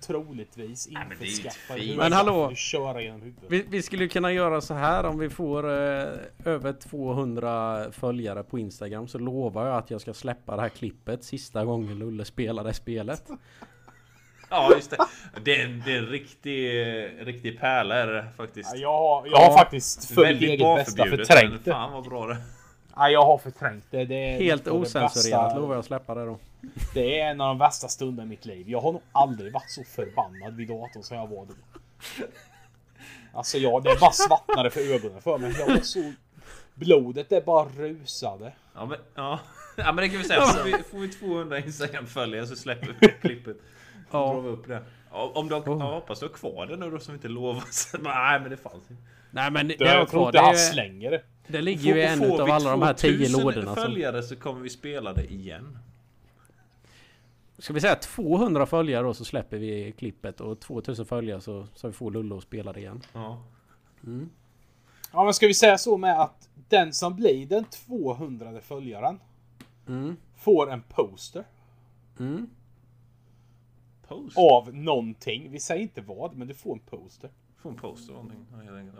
troligtvis 0.00 0.86
införskaffa 0.86 1.74
hur 1.74 1.96
Men 1.96 2.12
hallå. 2.12 2.52
Vi, 3.48 3.64
vi 3.68 3.82
skulle 3.82 4.08
kunna 4.08 4.32
göra 4.32 4.60
så 4.60 4.74
här 4.74 5.04
om 5.04 5.18
vi 5.18 5.30
får 5.30 5.64
eh, 5.64 6.08
över 6.44 6.72
200 6.72 7.92
följare 7.92 8.42
på 8.42 8.58
Instagram 8.58 9.08
så 9.08 9.18
lovar 9.18 9.66
jag 9.66 9.76
att 9.76 9.90
jag 9.90 10.00
ska 10.00 10.14
släppa 10.14 10.56
det 10.56 10.62
här 10.62 10.68
klippet 10.68 11.24
sista 11.24 11.64
gången 11.64 11.98
Lulle 11.98 12.24
spelar 12.24 12.64
det 12.64 12.74
spelet. 12.74 13.30
Ja 14.52 14.72
just 14.74 14.90
det. 14.90 14.96
Det 15.44 15.60
är, 15.60 15.64
en- 15.64 15.82
det 15.86 15.92
är 15.94 15.98
en 15.98 16.06
riktig, 16.06 16.70
riktig 17.26 17.60
pärla 17.60 17.94
är 17.94 18.06
det 18.06 18.26
faktiskt. 18.36 18.70
Ja, 18.74 18.80
jag 18.80 18.98
har, 18.98 19.26
jag 19.26 19.36
har 19.50 19.58
faktiskt 19.58 20.14
för 20.14 20.32
mitt 20.32 20.42
eget 20.42 20.76
bästa 20.76 21.04
förträngt 21.06 21.64
det. 21.64 21.70
Fan 21.70 21.92
vad 21.92 22.04
bra 22.08 22.26
det 22.26 22.36
Ja, 22.96 23.08
jag 23.08 23.24
har 23.24 23.38
förträngt 23.38 23.84
det. 23.90 24.04
det 24.04 24.14
är 24.14 24.38
Helt 24.38 24.68
osensurerat 24.68 25.56
lovar 25.56 25.74
jag 25.74 25.80
att 25.80 25.86
släppa 25.86 26.14
det 26.14 26.24
då. 26.24 26.38
Det 26.94 27.20
är 27.20 27.30
en 27.30 27.40
av 27.40 27.48
de 27.48 27.58
värsta 27.58 27.88
stunderna 27.88 28.22
i 28.26 28.28
mitt 28.28 28.46
liv. 28.46 28.68
Jag 28.70 28.80
har 28.80 28.92
nog 28.92 29.02
aldrig 29.12 29.52
varit 29.52 29.70
så 29.70 29.84
förbannad 29.84 30.56
vid 30.56 30.68
datorn 30.68 31.02
som 31.02 31.16
jag 31.16 31.26
var 31.26 31.46
då. 31.46 31.54
Alltså 33.32 33.58
jag, 33.58 33.82
det 33.82 33.96
bara 34.00 34.12
svartnade 34.12 34.70
för 34.70 34.94
ögonen 34.94 35.22
för 35.22 35.38
mig. 35.38 35.54
Jag 35.58 35.66
var 35.66 35.76
så... 35.76 36.12
Blodet 36.74 37.28
det 37.28 37.46
bara 37.46 37.68
rusade. 37.76 38.52
Ja 38.74 38.86
men, 38.86 38.98
ja. 39.14 39.40
ja 39.76 39.92
men 39.92 39.96
det 39.96 40.08
kan 40.08 40.18
vi 40.18 40.24
säga. 40.24 40.40
Får 40.46 40.64
vi, 40.64 40.72
får 40.90 40.98
vi 40.98 41.08
200 41.08 41.58
Instagram-följare 41.58 42.46
så 42.46 42.56
släpper 42.56 42.94
vi 43.00 43.08
klippet. 43.08 43.56
Ja. 44.10 44.32
Drar 44.32 44.40
vi 44.40 44.48
upp 44.48 44.68
det. 44.68 44.82
Om 45.10 45.48
du 45.48 45.54
har, 45.54 45.60
Oh. 45.60 45.66
jag 45.78 45.94
hoppas 45.94 46.20
du 46.20 46.26
har 46.26 46.32
kvar 46.32 46.66
det 46.66 46.76
nu 46.76 46.90
då 46.90 46.98
som 46.98 47.14
inte 47.14 47.28
lovar. 47.28 47.64
Nej 48.02 48.40
men 48.40 48.50
det 48.50 48.56
fanns 48.56 48.90
inte. 48.90 49.02
Nej 49.30 49.50
men 49.50 49.68
det, 49.68 49.76
har 49.88 49.94
jag 49.94 50.08
tror 50.08 50.20
kvar. 50.20 50.28
inte 50.28 50.38
Det, 50.38 50.42
han 50.44 50.54
är- 50.54 50.58
slänger 50.58 51.10
det. 51.10 51.22
det 51.46 51.60
ligger 51.60 51.94
ju 51.94 52.00
i 52.00 52.06
en 52.06 52.18
Får 52.18 52.44
vi 52.46 52.50
alla 52.52 52.70
de 52.70 52.82
här 52.82 52.94
10 52.94 53.12
2000 53.18 53.40
lådorna. 53.44 53.74
Som, 53.74 53.84
följare 53.84 54.22
så 54.22 54.36
kommer 54.36 54.60
vi 54.60 54.70
spela 54.70 55.12
det 55.12 55.32
igen. 55.32 55.78
ska 57.58 57.72
vi 57.72 57.80
säga 57.80 57.94
200 57.94 58.66
följare 58.66 59.02
då 59.02 59.14
så 59.14 59.24
släpper 59.24 59.58
vi 59.58 59.92
klippet 59.98 60.40
och 60.40 60.60
2000 60.60 61.06
följare 61.06 61.40
så, 61.40 61.66
så 61.74 61.86
vi 61.86 61.92
får 61.92 62.10
Lulle 62.10 62.36
att 62.36 62.42
spela 62.42 62.72
det 62.72 62.80
igen. 62.80 63.00
Ja. 63.12 63.42
Ja 65.12 65.24
men 65.24 65.34
ska 65.34 65.46
vi 65.46 65.54
säga 65.54 65.78
så 65.78 65.96
med 65.96 66.20
att 66.20 66.48
den 66.68 66.92
som 66.92 67.16
blir 67.16 67.46
den 67.46 67.64
200 67.64 68.60
följaren 68.62 69.20
Mm. 69.88 70.16
får 70.36 70.70
en 70.70 70.82
poster 70.88 71.44
Mm. 72.18 72.50
Post. 74.10 74.38
av 74.38 74.74
någonting. 74.74 75.50
Vi 75.50 75.60
säger 75.60 75.82
inte 75.82 76.00
vad, 76.00 76.36
men 76.36 76.48
du 76.48 76.54
får 76.54 76.72
en 76.72 76.78
poster. 76.78 77.30
Få 77.56 77.68
en 77.68 77.74
post 77.76 78.04
eller 78.04 78.14
någonting. 78.14 78.46
Ja, 78.52 78.56
helt 78.58 78.76
enkelt. 78.76 78.98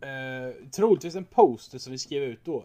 Ja. 0.00 0.06
Eh, 0.08 0.54
troligtvis 0.70 1.14
en 1.14 1.24
poster 1.24 1.78
som 1.78 1.92
vi 1.92 1.98
skriver 1.98 2.26
ut 2.26 2.44
då. 2.44 2.64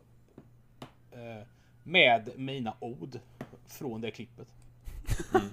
Eh, 1.11 1.47
med 1.83 2.29
mina 2.35 2.73
ord 2.79 3.19
från 3.67 4.01
det 4.01 4.11
klippet. 4.11 4.47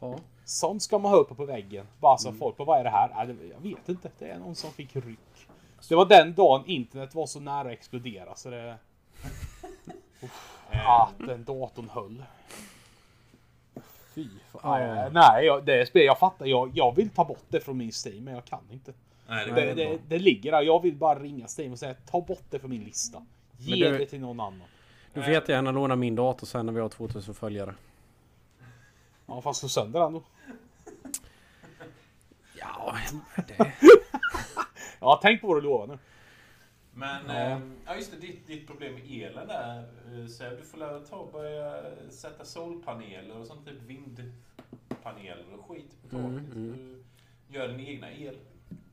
Ja. 0.00 0.18
Sånt 0.44 0.82
ska 0.82 0.98
man 0.98 1.10
ha 1.12 1.18
uppe 1.18 1.34
på 1.34 1.44
väggen. 1.44 1.86
Bara 2.00 2.12
Mm. 2.12 2.18
så 2.18 2.32
folk 2.32 2.56
på 2.56 2.64
vad 2.64 2.80
är 2.80 2.84
det 2.84 2.90
här? 2.90 3.10
Jag 3.50 3.60
vet 3.60 3.88
inte. 3.88 4.10
Det 4.18 4.28
är 4.28 4.38
någon 4.38 4.54
som 4.54 4.70
fick 4.72 4.96
ryck. 4.96 5.48
Det 5.88 5.94
var 5.94 6.06
den 6.06 6.34
dagen 6.34 6.66
internet 6.66 7.14
var 7.14 7.26
så 7.26 7.40
nära 7.40 7.60
att 7.60 7.66
explodera 7.74 8.34
så 8.34 8.50
det... 8.50 8.78
Uff, 10.22 10.58
att 10.70 11.18
den 11.18 11.44
datorn 11.44 11.88
höll. 11.88 12.24
Fy 14.16 14.28
fan. 14.52 14.82
Ja. 14.82 14.94
Nej, 14.94 15.10
Nej, 15.12 15.46
jag, 15.46 15.64
det 15.64 15.80
är 15.80 15.84
spel. 15.84 16.04
Jag 16.04 16.18
fattar. 16.18 16.46
Jag, 16.46 16.70
jag 16.74 16.96
vill 16.96 17.10
ta 17.10 17.24
bort 17.24 17.44
det 17.48 17.60
från 17.60 17.76
min 17.76 17.92
Steam, 18.06 18.24
men 18.24 18.34
jag 18.34 18.44
kan 18.44 18.60
inte. 18.70 18.92
Nej, 19.28 19.46
det, 19.46 19.52
Det, 19.54 19.74
det, 19.74 19.98
det, 20.08 20.18
ligger 20.18 20.52
där. 20.52 20.62
Jag 20.62 20.82
vill 20.82 20.96
bara 20.96 21.18
ringa 21.18 21.46
Steam 21.58 21.72
och 21.72 21.78
säga 21.78 21.94
ta 21.94 22.20
bort 22.20 22.44
det 22.50 22.58
från 22.58 22.70
min 22.70 22.84
lista. 22.84 23.22
Ge 23.58 23.90
det 23.90 24.06
till 24.06 24.20
någon 24.20 24.40
annan. 24.40 24.68
Du 25.14 25.22
får 25.22 25.32
jättegärna 25.32 25.70
låna 25.70 25.96
min 25.96 26.14
dator 26.14 26.46
sen 26.46 26.66
när 26.66 26.72
vi 26.72 26.80
har 26.80 26.88
2000 26.88 27.34
följare. 27.34 27.74
Ja, 29.26 29.42
fast 29.42 29.60
slå 29.60 29.68
sönder 29.68 30.00
den 30.00 30.12
då. 30.12 30.22
Ja, 32.58 32.96
det... 33.36 33.72
Ja, 35.00 35.18
tänk 35.22 35.40
på 35.40 35.46
vad 35.46 35.56
du 35.56 35.60
lovar 35.60 35.86
nu. 35.86 35.98
Men 36.98 37.26
ja. 37.28 37.60
ja 37.86 37.96
just 37.96 38.10
det, 38.10 38.18
ditt, 38.26 38.46
ditt 38.46 38.66
problem 38.66 38.94
med 38.94 39.02
elen 39.10 39.48
där. 39.48 39.78
eh, 39.78 40.26
Så 40.26 40.44
du 40.50 40.62
får 40.62 40.78
lära 40.78 41.00
ta 41.00 41.16
och 41.16 41.32
börja 41.32 41.82
sätta 42.10 42.44
solpaneler 42.44 43.36
och 43.40 43.46
sånt 43.46 43.66
typ 43.66 43.82
vindpaneler 43.82 45.44
och 45.58 45.70
skit 45.70 45.90
på 46.02 46.08
taket. 46.08 46.54
Mm, 46.54 47.02
du 47.48 47.58
gör 47.58 47.68
din 47.68 47.80
egna 47.80 48.12
el. 48.12 48.36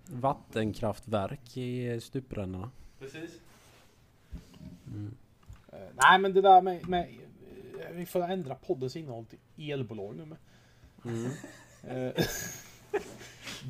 Vattenkraftverk 0.06 1.58
i 1.58 2.00
stuprännorna. 2.02 2.72
Precis. 3.00 3.40
Eh, 5.74 5.80
nej, 5.96 6.20
men 6.20 6.34
det 6.34 6.42
där 6.42 6.62
med, 6.62 6.90
med 6.90 7.02
eh, 7.80 7.92
vi 7.92 8.06
får 8.06 8.22
ändra 8.24 8.56
poddens 8.56 8.96
innehåll 8.96 9.26
till 9.26 9.72
elbolag 9.72 10.16
nu 10.16 10.26
med. 10.26 10.38
Eh, 11.84 12.24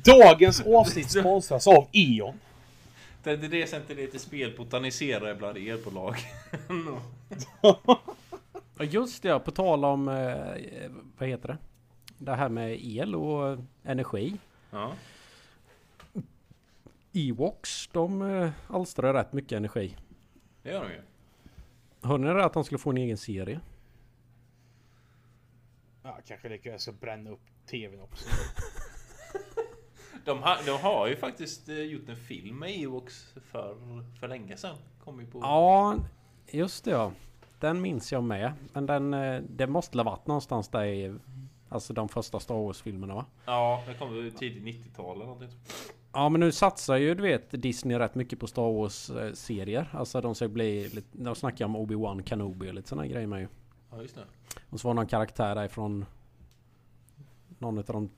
Dagens 0.04 0.60
avsnitt 0.66 1.10
sponsras 1.10 1.66
av 1.66 1.88
E.ON. 1.92 2.34
Det 3.24 3.30
är 3.30 3.36
det 3.36 3.66
centiliter 3.66 4.18
spel 4.18 4.56
botaniserar 4.56 5.34
bland 5.34 5.56
elbolag. 5.56 6.16
Ja 8.78 8.84
just 8.84 9.22
det, 9.22 9.28
ja, 9.28 9.38
på 9.38 9.50
tal 9.50 9.84
om 9.84 10.08
eh, 10.08 10.90
vad 11.18 11.28
heter 11.28 11.48
det? 11.48 11.58
Det 12.18 12.34
här 12.34 12.48
med 12.48 12.78
el 12.84 13.14
och 13.14 13.58
energi. 13.82 14.38
ja. 14.70 14.92
Ewoks, 17.12 17.88
de 17.92 18.22
eh, 18.22 18.50
alstrar 18.68 19.14
rätt 19.14 19.32
mycket 19.32 19.52
energi. 19.52 19.96
Det 20.62 20.70
gör 20.70 20.84
de 20.84 20.90
ju. 20.92 21.00
Hörde 22.02 22.24
ni 22.24 22.34
det 22.34 22.44
att 22.44 22.52
de 22.52 22.64
skulle 22.64 22.78
få 22.78 22.90
en 22.90 22.96
egen 22.96 23.16
serie? 23.16 23.60
Ja, 26.02 26.18
kanske 26.26 26.48
lika 26.48 26.70
jag 26.70 26.80
ska 26.80 26.92
bränna 26.92 27.30
upp 27.30 27.40
tvn 27.70 28.00
också. 28.00 28.28
De 30.24 30.42
har, 30.42 30.66
de 30.66 30.70
har 30.70 31.06
ju 31.06 31.16
faktiskt 31.16 31.68
eh, 31.68 31.80
gjort 31.80 32.08
en 32.08 32.16
film 32.16 32.58
med 32.58 32.70
Ewoks 32.70 33.34
för, 33.50 33.76
för 34.20 34.28
länge 34.28 34.56
sedan. 34.56 34.76
Kom 35.04 35.20
ju 35.20 35.26
på... 35.26 35.38
Ja, 35.38 35.96
just 36.50 36.84
det 36.84 36.90
ja. 36.90 37.12
Den 37.60 37.80
minns 37.80 38.12
jag 38.12 38.24
med. 38.24 38.52
Men 38.72 38.86
den, 38.86 39.14
eh, 39.14 39.42
det 39.48 39.66
måste 39.66 39.98
ha 39.98 40.04
varit 40.04 40.26
någonstans 40.26 40.68
där 40.68 40.84
i 40.84 41.14
Alltså 41.74 41.92
de 41.92 42.08
första 42.08 42.40
Star 42.40 42.54
Wars-filmerna 42.54 43.14
va? 43.14 43.26
Ja, 43.44 43.82
det 43.86 43.94
kom 43.94 44.30
tidigt 44.38 44.62
90-tal 44.62 45.16
eller 45.16 45.26
någonting. 45.26 45.58
Ja 46.12 46.28
men 46.28 46.40
nu 46.40 46.52
satsar 46.52 46.96
ju 46.96 47.14
du 47.14 47.22
vet 47.22 47.62
Disney 47.62 47.98
rätt 47.98 48.14
mycket 48.14 48.40
på 48.40 48.46
Star 48.46 48.72
Wars-serier. 48.72 49.88
Alltså 49.92 50.20
de 50.20 50.34
ska 50.34 50.48
bli 50.48 50.88
lite, 50.88 51.08
De 51.12 51.34
snackar 51.34 51.64
om 51.64 51.76
Obi-Wan 51.76 52.28
Kenobi 52.28 52.70
och 52.70 52.74
lite 52.74 52.88
sådana 52.88 53.06
grejer 53.06 53.26
med 53.26 53.40
ju. 53.40 53.48
Ja, 53.90 54.02
just 54.02 54.14
det. 54.14 54.24
Och 54.70 54.80
så 54.80 54.88
var 54.88 54.94
någon 54.94 55.06
karaktär 55.06 55.54
därifrån 55.54 56.06
Någon 57.58 57.78
av 57.78 57.84
de 57.84 58.10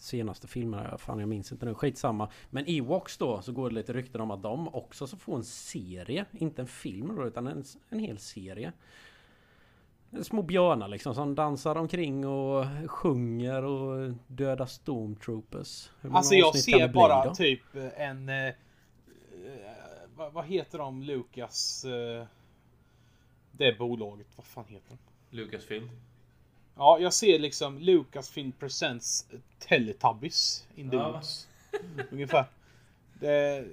senaste 0.00 0.46
filmerna, 0.46 0.98
fan 0.98 1.18
jag 1.18 1.28
minns 1.28 1.52
inte 1.52 1.66
nu, 1.66 1.74
skitsamma. 1.74 2.30
Men 2.50 2.64
Ewoks 2.66 3.18
då, 3.18 3.42
så 3.42 3.52
går 3.52 3.68
det 3.68 3.74
lite 3.74 3.92
rykten 3.92 4.20
om 4.20 4.30
att 4.30 4.42
de 4.42 4.74
också 4.74 5.06
ska 5.06 5.16
få 5.16 5.34
en 5.34 5.44
serie. 5.44 6.24
Inte 6.32 6.62
en 6.62 6.68
film 6.68 7.16
då, 7.16 7.26
utan 7.26 7.46
en, 7.46 7.64
en 7.90 7.98
hel 7.98 8.18
serie. 8.18 8.72
Små 10.22 10.42
björnar 10.42 10.88
liksom 10.88 11.14
som 11.14 11.34
dansar 11.34 11.76
omkring 11.76 12.26
och 12.26 12.64
sjunger 12.86 13.64
och 13.64 14.14
dödar 14.26 14.66
stormtroopers. 14.66 15.90
Alltså 16.12 16.34
jag 16.34 16.56
ser 16.56 16.88
bara 16.88 17.24
då? 17.24 17.34
typ 17.34 17.62
en... 17.96 18.28
Eh, 18.28 18.46
eh, 18.46 18.54
vad, 20.14 20.32
vad 20.32 20.44
heter 20.44 20.78
de 20.78 21.02
Lucas... 21.02 21.84
Eh, 21.84 22.26
det 23.52 23.78
bolaget, 23.78 24.26
vad 24.36 24.46
fan 24.46 24.64
heter 24.68 24.88
de? 24.88 25.36
Lucasfilm. 25.36 25.90
Ja, 26.78 26.98
jag 27.00 27.12
ser 27.14 27.38
liksom 27.38 27.78
Lucasfilm 27.78 28.52
Presents 28.52 29.26
Teletubbies 29.58 30.66
in 30.74 30.90
the 30.90 30.96
Ja. 30.96 31.10
woods. 31.12 31.48
Ungefär. 32.10 32.44
Det, 33.20 33.64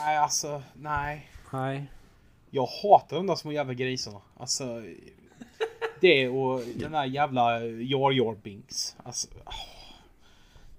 nej, 0.00 0.16
alltså, 0.16 0.62
nej. 0.74 1.30
Nej. 1.52 1.86
Jag 2.50 2.66
hatar 2.82 3.16
de 3.16 3.26
där 3.26 3.34
små 3.34 3.52
jävla 3.52 3.74
grisarna. 3.74 4.20
Alltså. 4.36 4.82
Det 6.00 6.28
och 6.28 6.60
den 6.76 6.92
där 6.92 7.04
jävla 7.04 7.60
Jar 7.64 8.10
Jar 8.12 8.34
Binks. 8.42 8.96
Alltså. 9.02 9.28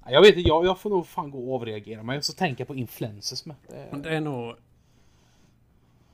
Jag 0.06 0.22
vet 0.22 0.38
inte, 0.38 0.50
jag, 0.50 0.66
jag 0.66 0.80
får 0.80 0.90
nog 0.90 1.08
fan 1.08 1.32
gå 1.32 1.50
och 1.50 1.56
avreagera. 1.56 2.04
Men 2.04 2.16
jag 2.16 2.26
så 2.26 2.34
tänka 2.34 2.66
på 2.66 2.76
influencers 2.76 3.46
med. 3.46 3.56
Det, 3.68 3.98
Det 4.04 4.10
är 4.16 4.22
nog 4.22 4.56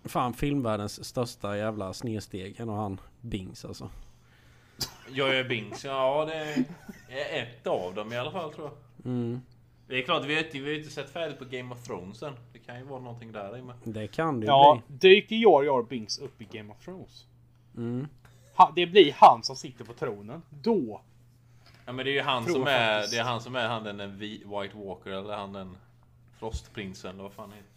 Fan 0.04 0.34
filmvärldens 0.34 1.06
största 1.06 1.58
jävla 1.58 1.94
snedsteg. 1.94 2.60
En 2.60 2.70
av 2.70 2.76
han 2.78 3.02
Bings 3.22 3.66
alltså. 3.66 3.90
Jag 5.12 5.36
är 5.36 5.44
Bings. 5.44 5.86
Ja, 5.86 6.26
det 6.26 6.66
är 7.10 7.44
ett 7.44 7.68
av 7.68 7.96
dem 7.96 8.14
i 8.14 8.18
alla 8.18 8.32
fall 8.32 8.54
tror 8.54 8.68
jag. 8.68 9.06
Mm. 9.12 9.42
Det 9.88 9.98
är 9.98 10.02
klart, 10.02 10.26
vi 10.26 10.36
har 10.36 10.44
inte, 10.44 10.60
vi 10.60 10.72
har 10.72 10.80
inte 10.80 10.90
sett 10.90 11.10
färdigt 11.10 11.40
på 11.40 11.46
Game 11.46 11.76
of 11.76 11.84
Thrones 11.84 12.24
än. 12.24 12.34
Det 12.54 12.60
kan 12.60 12.78
ju 12.78 12.84
vara 12.84 13.00
någonting 13.00 13.32
där 13.32 13.58
i 13.58 13.62
med. 13.62 13.76
Det 13.84 14.08
kan 14.08 14.40
det 14.40 14.46
ju 14.46 14.48
ja, 14.48 14.82
bli. 14.88 14.98
dyker 14.98 15.36
Jar 15.36 15.64
Jar 15.64 15.84
Binks 15.84 16.20
upp 16.20 16.42
i 16.42 16.48
Game 16.58 16.72
of 16.74 16.86
Thrones? 16.86 17.26
Mm. 17.78 18.08
Ha, 18.56 18.74
det 18.76 18.86
blir 18.86 19.14
han 19.18 19.44
som 19.44 19.56
sitter 19.56 19.86
på 19.86 19.94
tronen. 19.94 20.42
Då. 20.50 21.02
Ja 21.86 21.92
men 21.92 22.06
det 22.06 22.12
är 22.12 22.14
ju 22.14 22.22
han 22.22 22.46
Tror 22.46 22.54
som 22.54 22.68
är, 22.68 22.94
faktiskt. 22.94 23.14
det 23.14 23.20
är 23.20 23.24
han 23.24 23.42
som 23.42 23.56
är 23.56 23.68
han 23.68 23.84
den 23.84 24.20
White 24.20 24.78
Walker 24.78 25.12
eller 25.12 25.36
han 25.36 25.54
den 25.54 25.78
Frostprinsen 26.40 27.12
eller 27.14 27.24
vad 27.24 27.34
fan 27.34 27.52
heter. 27.52 27.70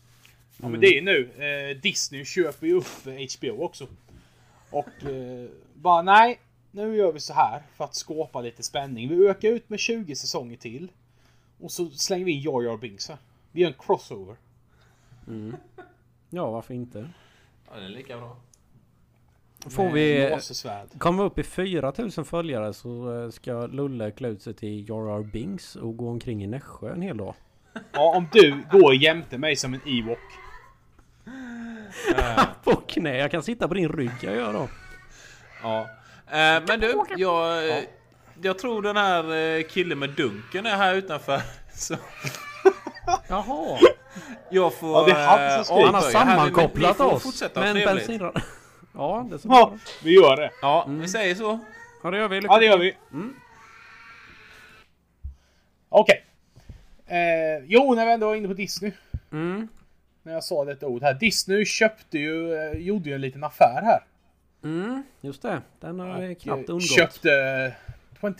Ja 0.56 0.68
men 0.68 0.80
det 0.80 0.86
är 0.86 0.94
ju 0.94 1.00
nu. 1.00 1.30
Eh, 1.44 1.80
Disney 1.80 2.24
köper 2.24 2.66
ju 2.66 2.74
upp 2.74 3.06
eh, 3.06 3.12
HBO 3.38 3.62
också. 3.64 3.86
Och 4.70 5.04
eh, 5.04 5.48
bara 5.74 6.02
nej. 6.02 6.40
Nu 6.72 6.96
gör 6.96 7.12
vi 7.12 7.20
så 7.20 7.32
här 7.32 7.62
för 7.74 7.84
att 7.84 7.94
skapa 7.94 8.40
lite 8.40 8.62
spänning. 8.62 9.08
Vi 9.08 9.28
ökar 9.28 9.48
ut 9.48 9.70
med 9.70 9.78
20 9.78 10.16
säsonger 10.16 10.56
till. 10.56 10.92
Och 11.60 11.70
så 11.72 11.90
slänger 11.90 12.24
vi 12.24 12.32
in 12.32 12.40
Jar 12.40 12.62
Jar 12.62 12.76
Binks 12.76 13.08
här. 13.08 13.18
Vi 13.52 13.60
gör 13.60 13.68
en 13.68 13.74
crossover. 13.78 14.36
Ja, 16.34 16.50
varför 16.50 16.74
inte? 16.74 17.10
Ja, 17.70 17.80
det 17.80 17.84
är 17.84 17.88
lika 17.88 18.16
bra. 18.16 18.36
Får 19.70 19.90
vi... 19.90 20.14
vi 21.12 21.22
upp 21.22 21.38
i 21.38 21.42
4000 21.42 22.24
följare 22.24 22.72
så 22.72 23.22
eh, 23.22 23.30
ska 23.30 23.66
Lulle 23.66 24.10
klä 24.10 24.28
ut 24.28 24.42
sig 24.42 24.54
till 24.54 24.88
Jar 24.88 25.08
Jar 25.08 25.22
Binks 25.22 25.76
och 25.76 25.96
gå 25.96 26.08
omkring 26.08 26.44
i 26.44 26.46
Nässjö 26.46 26.92
en 26.92 27.02
hel 27.02 27.16
dag. 27.16 27.34
Ja, 27.92 28.16
om 28.16 28.28
du 28.32 28.64
går 28.70 28.94
jämte 28.94 29.38
mig 29.38 29.56
som 29.56 29.74
en 29.74 29.80
Ewok. 29.86 30.18
På 32.64 32.76
knä, 32.76 33.18
jag 33.18 33.30
kan 33.30 33.42
sitta 33.42 33.68
på 33.68 33.74
din 33.74 33.88
rygg 33.88 34.12
jag 34.22 34.34
gör 34.34 34.52
då. 34.52 34.68
Ja. 35.62 35.88
Eh, 36.32 36.62
men 36.68 36.80
du, 36.80 37.02
jag, 37.16 37.68
eh, 37.70 37.84
jag 38.42 38.58
tror 38.58 38.82
den 38.82 38.96
här 38.96 39.34
eh, 39.58 39.62
killen 39.62 39.98
med 39.98 40.10
dunken 40.10 40.66
är 40.66 40.76
här 40.76 40.94
utanför. 40.94 41.40
Så 41.74 41.96
Jaha! 43.28 43.78
jag 44.50 44.74
får... 44.74 44.88
Ja, 44.88 45.04
det 45.06 45.12
är 45.20 45.26
han 45.26 45.64
som 45.64 45.64
skriver. 45.64 45.84
Han 45.84 45.94
har 45.94 46.02
här, 46.02 46.10
sammankopplat 46.10 46.96
får 46.96 47.12
oss 47.12 47.22
fortsätta 47.22 47.60
med 47.60 47.68
en 47.68 47.74
trevligt. 47.76 47.96
bensinrad. 47.96 48.42
Ja, 48.94 49.26
det 49.30 49.34
är 49.34 49.38
så 49.38 49.48
Ja, 49.48 49.66
bra. 49.66 49.78
vi 50.04 50.14
gör 50.14 50.36
det. 50.36 50.50
Ja, 50.62 50.86
vi 50.88 51.08
säger 51.08 51.34
så. 51.34 51.58
Ja, 52.02 52.10
det 52.10 52.18
gör 52.18 52.28
vi. 52.28 52.40
Lycka 52.40 52.54
Ja, 52.54 52.58
det 52.58 52.66
gör 52.66 52.78
vi. 52.78 52.94
Okej. 55.88 56.24
Eh, 57.06 57.64
jo, 57.66 57.94
när 57.94 58.06
vi 58.06 58.12
ändå 58.12 58.26
var 58.26 58.34
inne 58.34 58.48
på 58.48 58.54
Disney. 58.54 58.92
Mm. 59.32 59.68
När 60.22 60.32
jag 60.32 60.44
sa 60.44 60.64
detta 60.64 60.86
ord 60.86 61.02
här. 61.02 61.14
Disney 61.14 61.64
köpte 61.64 62.18
ju, 62.18 62.72
gjorde 62.74 63.08
ju 63.08 63.14
en 63.14 63.20
liten 63.20 63.44
affär 63.44 63.82
här. 63.82 64.04
Mm, 64.62 65.02
just 65.20 65.42
det. 65.42 65.62
Den 65.80 66.00
har 66.00 66.30
Och, 66.30 66.38
knappt 66.38 66.68
eh, 66.68 66.74
undgått. 66.74 66.96
Köpte 66.96 67.32
eh, 67.32 67.94
21, 68.20 68.38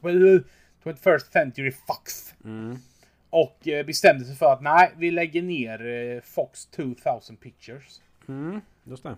12 0.00 0.44
21st 0.84 1.32
Century 1.32 1.72
Fox. 1.72 2.34
Mm. 2.44 2.76
Och 3.30 3.68
eh, 3.68 3.86
bestämde 3.86 4.24
sig 4.24 4.36
för 4.36 4.52
att 4.52 4.62
nej, 4.62 4.92
vi 4.96 5.10
lägger 5.10 5.42
ner 5.42 5.86
eh, 5.86 6.20
Fox 6.20 6.66
2000 6.66 7.36
Pictures. 7.36 8.00
Mm, 8.28 8.60
just 8.84 9.02
det. 9.02 9.16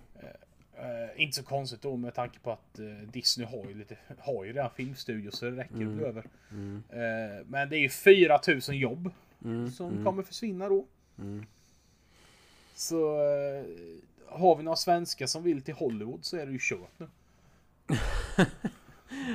Eh, 0.76 1.22
inte 1.22 1.36
så 1.36 1.42
konstigt 1.42 1.82
då 1.82 1.96
med 1.96 2.14
tanke 2.14 2.38
på 2.38 2.52
att 2.52 2.78
eh, 2.78 2.86
Disney 2.86 3.46
har 3.46 3.68
ju, 3.68 3.74
lite, 3.74 3.96
har 4.18 4.44
ju 4.44 4.52
redan 4.52 4.70
filmstudio 4.70 5.30
så 5.30 5.44
det 5.44 5.50
räcker 5.50 5.74
mm. 5.74 6.04
över. 6.04 6.24
Eh, 6.90 7.46
men 7.46 7.68
det 7.68 7.76
är 7.76 7.80
ju 7.80 7.88
4000 7.88 8.76
jobb 8.76 9.10
som 9.76 10.04
kommer 10.04 10.22
försvinna 10.22 10.68
då. 10.68 10.86
Så 12.74 13.16
eh, 13.20 13.64
har 14.28 14.56
vi 14.56 14.62
några 14.62 14.76
svenskar 14.76 15.26
som 15.26 15.42
vill 15.42 15.62
till 15.62 15.74
Hollywood 15.74 16.24
så 16.24 16.36
är 16.36 16.46
det 16.46 16.52
ju 16.52 16.58
kört 16.60 16.98
nu. 16.98 17.08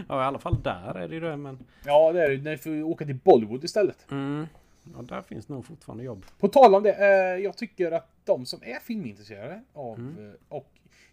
Ja, 0.07 0.23
i 0.23 0.25
alla 0.25 0.39
fall 0.39 0.61
där 0.63 0.97
är 0.97 1.07
det 1.07 1.13
ju 1.13 1.19
det, 1.21 1.37
men... 1.37 1.65
Ja, 1.85 2.11
det 2.11 2.23
är 2.25 2.29
det. 2.29 2.51
Ni 2.51 2.57
får 2.57 2.71
ju 2.71 2.83
åka 2.83 3.05
till 3.05 3.15
Bollywood 3.15 3.63
istället. 3.63 4.11
Mm. 4.11 4.47
Ja, 4.95 5.01
där 5.01 5.21
finns 5.21 5.49
nog 5.49 5.65
fortfarande 5.65 6.03
jobb. 6.03 6.25
På 6.39 6.47
tal 6.47 6.75
om 6.75 6.83
det. 6.83 6.93
Eh, 6.93 7.43
jag 7.43 7.57
tycker 7.57 7.91
att 7.91 8.09
de 8.25 8.45
som 8.45 8.59
är 8.63 8.79
filmintresserade 8.79 9.63
av 9.73 9.99
eh, 9.99 10.55
och 10.55 10.71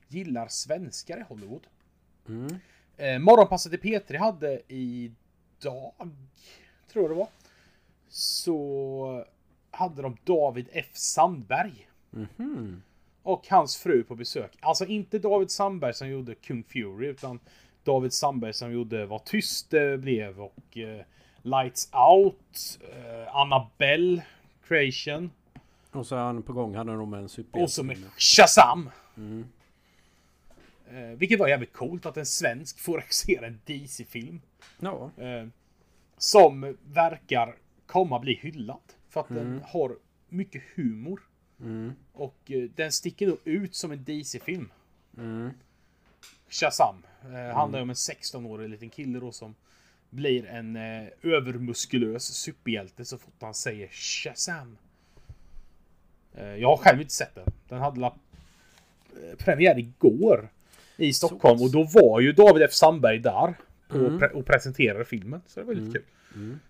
gillar 0.08 0.48
svenskar 0.48 1.18
i 1.18 1.22
Hollywood. 1.22 1.66
Mm. 2.28 2.54
Eh, 2.96 3.18
Morgonpasset 3.18 3.72
i 3.72 3.76
P3 3.76 4.18
hade 4.18 4.60
idag, 4.74 5.92
tror 6.92 7.04
jag 7.04 7.10
det 7.10 7.14
var, 7.14 7.28
så 8.08 9.24
hade 9.70 10.02
de 10.02 10.16
David 10.24 10.68
F 10.72 10.90
Sandberg. 10.92 11.88
Mhm. 12.10 12.82
Och 13.26 13.46
hans 13.48 13.76
fru 13.76 14.04
på 14.04 14.14
besök. 14.14 14.56
Alltså 14.60 14.84
inte 14.84 15.18
David 15.18 15.50
Sandberg 15.50 15.94
som 15.94 16.08
gjorde 16.08 16.34
Kung 16.34 16.64
Fury 16.64 17.06
utan 17.06 17.40
David 17.84 18.12
Sandberg 18.12 18.52
som 18.52 18.72
gjorde 18.72 19.06
Vad 19.06 19.24
tyst 19.24 19.70
det 19.70 19.98
blev 19.98 20.40
och 20.40 20.78
eh, 20.78 21.04
Lights 21.42 21.90
Out, 21.92 22.78
eh, 22.92 23.36
Annabelle 23.36 24.22
Creation 24.68 25.30
Och 25.90 26.06
så 26.06 26.16
är 26.16 26.20
han 26.20 26.42
på 26.42 26.52
gång, 26.52 26.74
han 26.74 26.88
är 26.88 26.96
nog 26.96 27.08
med 27.08 27.20
en 27.20 27.28
superhjälte. 27.28 27.64
och 27.64 27.70
så 27.70 27.82
med 27.82 27.98
Shazam. 28.16 28.90
Eh, 30.90 31.16
vilket 31.16 31.38
var 31.38 31.48
jävligt 31.48 31.72
coolt 31.72 32.06
att 32.06 32.16
en 32.16 32.26
svensk 32.26 32.78
får 32.78 32.98
regissera 32.98 33.46
en 33.46 33.60
DC-film. 33.64 34.40
Ja. 34.78 35.10
Eh, 35.16 35.46
som 36.18 36.76
verkar 36.84 37.56
komma 37.86 38.18
bli 38.18 38.34
hyllad. 38.34 38.80
För 39.08 39.20
att 39.20 39.28
den 39.28 39.62
har 39.66 39.96
mycket 40.28 40.62
humor. 40.74 41.20
Och 42.12 42.36
eh, 42.46 42.62
den 42.74 42.92
sticker 42.92 43.26
nog 43.26 43.38
ut 43.44 43.74
som 43.74 43.92
en 43.92 44.04
DC-film. 44.04 44.68
Shazam. 46.48 46.96
Eh, 47.24 47.54
handlar 47.56 47.78
ju 47.78 47.82
om 47.82 47.90
en 47.90 47.96
16-årig 47.96 48.68
liten 48.70 48.90
kille 48.90 49.18
då 49.18 49.32
som 49.32 49.54
blir 50.10 50.46
en 50.46 50.76
eh, 50.76 51.08
övermuskulös 51.22 52.24
superhjälte 52.24 53.04
så 53.04 53.18
fort 53.18 53.34
han 53.40 53.54
säger 53.54 53.88
Shazam. 53.88 54.76
Eh, 56.34 56.44
jag 56.56 56.68
har 56.68 56.76
själv 56.76 57.00
inte 57.00 57.12
sett 57.14 57.34
den. 57.34 57.44
Den 57.68 57.78
hade 57.78 58.00
la, 58.00 58.16
eh, 59.12 59.36
premiär 59.38 59.78
igår 59.78 60.48
i 60.96 61.12
Stockholm 61.12 61.62
och 61.62 61.70
då 61.72 61.82
var 61.84 62.20
ju 62.20 62.32
David 62.32 62.62
F 62.62 62.72
Sandberg 62.72 63.18
där 63.18 63.54
och, 63.88 63.94
pre- 63.96 64.30
och 64.30 64.46
presenterade 64.46 65.04
filmen. 65.04 65.40
Så 65.46 65.60
det 65.60 65.66
var 65.66 65.74
lite 65.74 65.98
kul. 65.98 66.04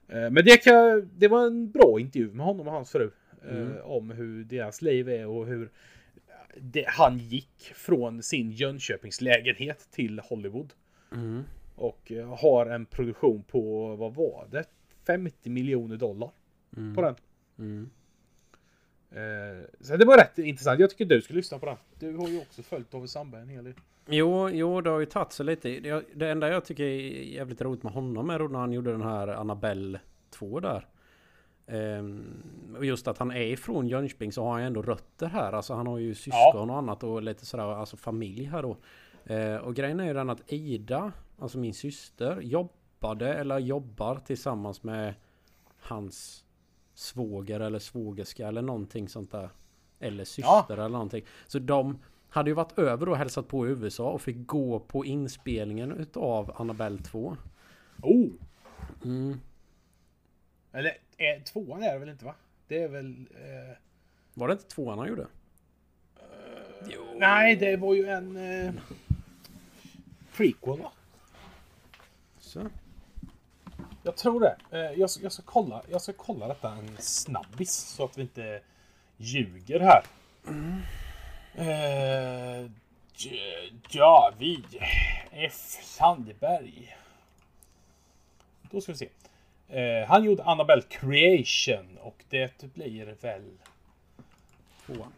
Eh, 0.09 0.31
Men 0.31 0.45
det, 0.45 0.57
kan, 0.57 1.11
det 1.17 1.29
var 1.29 1.47
en 1.47 1.71
bra 1.71 2.01
intervju 2.01 2.33
med 2.33 2.47
honom 2.47 2.67
och 2.69 2.73
hans 2.75 2.91
fru. 2.91 3.11
Eh, 3.51 3.90
Om 3.90 4.10
hur 4.10 4.44
deras 4.44 4.82
liv 4.82 5.09
är 5.09 5.27
och 5.27 5.47
hur 5.47 5.70
det, 6.60 6.85
han 6.89 7.18
gick 7.18 7.73
från 7.74 8.23
sin 8.23 8.51
Jönköpingslägenhet 8.51 9.89
till 9.90 10.20
Hollywood. 10.20 10.73
Och 11.74 12.12
eh, 12.12 12.35
har 12.39 12.66
en 12.66 12.86
produktion 12.86 13.43
på, 13.43 13.97
vad 13.97 14.14
var 14.14 14.47
det? 14.51 14.64
50 15.06 15.51
miljoner 15.51 15.97
dollar. 15.97 16.31
På 16.94 17.02
den. 17.02 17.14
Eh, 19.10 19.64
Så 19.81 19.97
det 19.97 20.05
var 20.05 20.16
rätt 20.16 20.39
intressant. 20.39 20.81
Jag 20.81 20.90
tycker 20.90 21.05
du 21.05 21.23
ska 21.23 21.35
lyssna 21.35 21.59
på 21.59 21.66
den. 21.66 21.77
Du 21.98 22.16
har 22.16 22.28
ju 22.28 22.40
också 22.40 22.62
följt 22.62 22.90
David 22.90 23.10
Sandberg 23.10 23.43
en 23.43 23.48
hel 23.48 23.64
del. 23.64 23.74
Jo, 24.09 24.51
jo, 24.51 24.81
det 24.81 24.90
har 24.90 25.01
ju 25.01 25.06
tagit 25.06 25.32
sig 25.32 25.47
lite. 25.47 25.68
Det, 25.81 26.05
det 26.14 26.31
enda 26.31 26.48
jag 26.48 26.64
tycker 26.64 26.85
är 26.85 27.23
jävligt 27.23 27.60
roligt 27.62 27.82
med 27.82 27.93
honom 27.93 28.31
är 28.31 28.39
då 28.39 28.48
när 28.48 28.59
han 28.59 28.73
gjorde 28.73 28.90
den 28.93 29.02
här 29.02 29.28
Annabelle 29.28 30.01
2 30.31 30.60
där. 30.60 30.86
Och 32.77 32.85
just 32.85 33.09
att 33.09 33.19
han 33.19 33.31
är 33.31 33.41
ifrån 33.41 33.89
Jönköping 33.89 34.33
så 34.33 34.45
har 34.45 34.53
han 34.53 34.63
ändå 34.63 34.83
rötter 34.83 35.27
här. 35.27 35.53
Alltså 35.53 35.75
han 35.75 35.87
har 35.87 35.99
ju 35.99 36.15
syskon 36.15 36.71
och 36.71 36.77
annat 36.77 37.03
och 37.03 37.23
lite 37.23 37.47
sådär, 37.47 37.65
alltså 37.65 37.97
familj 37.97 38.45
här 38.45 38.63
då. 38.63 38.77
Eh, 39.35 39.57
och 39.57 39.75
grejen 39.75 40.01
är 40.01 40.05
ju 40.05 40.15
den 40.15 40.31
att 40.31 40.53
Ida, 40.53 41.13
alltså 41.39 41.59
min 41.59 41.75
syster, 41.75 42.41
jobbade 42.41 43.35
eller 43.35 43.59
jobbar 43.59 44.17
tillsammans 44.17 44.83
med 44.83 45.15
hans 45.81 46.45
svåger 46.95 47.61
eller 47.61 47.79
svågerska 47.79 48.49
eller 48.49 48.63
någonting 48.63 49.09
sånt 49.09 49.33
där. 49.33 49.51
Eller 49.99 50.25
syster 50.25 50.73
eller 50.73 50.89
någonting. 50.89 51.25
Så 51.47 51.59
de 51.59 51.99
hade 52.29 52.51
ju 52.51 52.55
varit 52.55 52.79
över 52.79 53.09
och 53.09 53.17
hälsat 53.17 53.49
på 53.49 53.67
i 53.67 53.71
USA 53.71 54.11
och 54.11 54.21
fick 54.21 54.47
gå 54.47 54.81
på 54.81 55.05
inspelningen 55.05 55.93
utav 55.93 56.53
Annabelle 56.57 56.99
2. 56.99 57.37
Oh! 58.03 58.31
Mm. 59.05 59.41
Eller 60.73 60.93
eh, 61.17 61.43
tvåan 61.43 61.83
är 61.83 61.93
det 61.93 61.99
väl 61.99 62.09
inte 62.09 62.25
va? 62.25 62.35
Det 62.69 62.83
är 62.83 62.89
väl... 62.89 63.27
Eh, 63.35 63.77
Var 64.35 64.49
det 64.49 64.53
inte 64.53 64.65
tvåan 64.69 64.99
han 64.99 65.09
gjorde? 65.09 65.27
nej, 67.17 67.57
det 67.57 67.77
var 67.77 67.95
ju 67.95 68.09
en... 68.09 68.37
Eh, 68.37 68.73
prequel 70.37 70.79
va? 70.81 70.93
Så. 72.39 72.69
Jag 74.03 74.17
tror 74.17 74.41
det. 74.41 74.57
Eh, 74.71 74.79
jag, 75.01 75.11
ska, 75.11 75.23
jag, 75.23 75.33
ska 75.33 75.43
kolla, 75.43 75.83
jag 75.91 76.03
ska 76.03 76.13
kolla 76.13 76.49
detta 76.49 76.73
en 76.73 76.97
snabbis 76.99 77.73
så 77.75 78.05
att 78.05 78.19
vi 78.19 78.23
inte 78.23 78.61
ljuger 79.17 79.81
här. 79.81 80.03
Eh, 81.55 82.71
J- 83.17 83.73
David 83.93 84.65
F 85.31 85.55
Sandberg. 85.83 86.97
Då 88.71 88.81
ska 88.81 88.93
vi 88.93 88.99
se. 88.99 89.09
Eh, 89.69 90.09
han 90.09 90.25
gjorde 90.25 90.45
Annabelle 90.45 90.83
Creation 90.83 91.99
och 91.99 92.25
det 92.29 92.75
blir 92.75 93.17
väl... 93.21 93.51
Tvåan. 94.87 95.13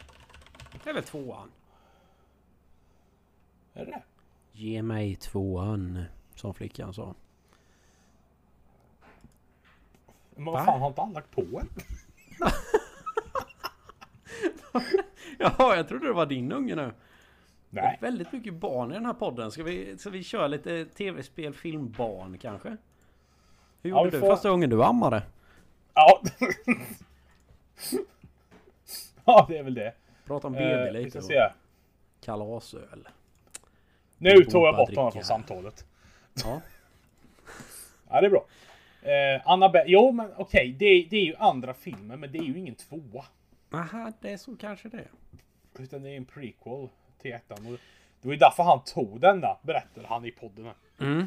Det 0.85 0.91
är 0.91 0.95
väl 0.95 1.03
tvåan. 1.03 1.51
Är 3.75 3.87
det? 3.87 4.03
Ge 4.53 4.83
mig 4.83 5.16
tvåan. 5.16 6.05
Som 6.35 6.55
flickan 6.55 6.95
sa. 6.95 7.15
Men 10.35 10.45
vad 10.45 10.55
Va? 10.55 10.65
fan, 10.65 10.81
har 10.81 10.89
inte 10.89 11.01
han 11.01 11.12
lagt 11.12 11.31
på 11.31 11.43
en? 11.43 11.69
Jaha, 15.39 15.77
jag 15.77 15.89
trodde 15.89 16.07
det 16.07 16.12
var 16.12 16.27
din 16.27 16.53
unge 16.53 16.75
nu. 16.75 16.93
Det 17.70 17.81
är 17.81 17.85
Nej. 17.85 17.99
väldigt 18.01 18.33
mycket 18.33 18.55
barn 18.55 18.91
i 18.91 18.95
den 18.95 19.07
här 19.07 19.15
podden. 19.15 19.51
Ska 19.51 19.62
vi, 19.62 19.99
ska 19.99 20.11
vi 20.11 20.23
köra 20.23 20.47
lite 20.47 20.85
tv-spel, 20.85 21.55
film, 21.55 21.95
barn 21.99 22.39
kanske? 22.39 22.77
Hur 23.82 23.90
Ja, 23.90 23.98
gjorde 23.98 24.10
vi 24.10 24.16
du 24.16 24.20
får- 24.20 24.34
första 24.34 24.50
gången 24.50 24.70
du 24.70 24.82
ammade? 24.84 25.22
Ja. 25.94 26.22
ja, 29.24 29.46
det 29.48 29.59
är 29.59 29.62
väl 29.62 29.74
det. 29.74 29.94
Prata 30.26 30.46
om 30.46 30.55
Eh, 30.55 30.60
BB 30.60 30.84
vi 30.92 30.98
lite 30.98 31.10
ska 31.10 31.20
då. 31.20 31.26
se. 31.26 31.48
Kalasöl. 32.20 33.09
Nu 34.18 34.44
tog 34.44 34.66
jag 34.66 34.76
bort 34.76 34.94
honom 34.96 35.12
från 35.12 35.24
samtalet. 35.24 35.84
Ja. 36.44 36.60
Ja, 38.10 38.20
det 38.20 38.26
är 38.26 38.30
bra. 38.30 38.46
Eh, 39.02 39.48
Annabelle, 39.48 39.84
jo 39.90 40.12
men 40.12 40.30
okej, 40.36 40.72
det, 40.78 41.06
det 41.10 41.16
är 41.16 41.24
ju 41.24 41.34
andra 41.36 41.74
filmen, 41.74 42.20
men 42.20 42.32
det 42.32 42.38
är 42.38 42.42
ju 42.42 42.59
ingen 42.59 42.74
tvåa. 42.74 43.24
Aha, 43.72 44.12
det 44.20 44.30
är 44.32 44.36
så 44.36 44.56
kanske 44.56 44.88
det. 44.88 45.05
Utan 45.78 46.02
det 46.02 46.10
är 46.10 46.16
en 46.16 46.24
prequel 46.24 46.88
till 47.22 47.32
ettan. 47.32 47.66
Och 47.66 47.72
det 48.20 48.28
var 48.28 48.32
ju 48.32 48.38
därför 48.38 48.62
han 48.62 48.84
tog 48.84 49.20
denna, 49.20 49.56
berättade 49.62 50.06
han 50.06 50.24
i 50.24 50.30
podden. 50.30 50.70
Mm. 51.00 51.26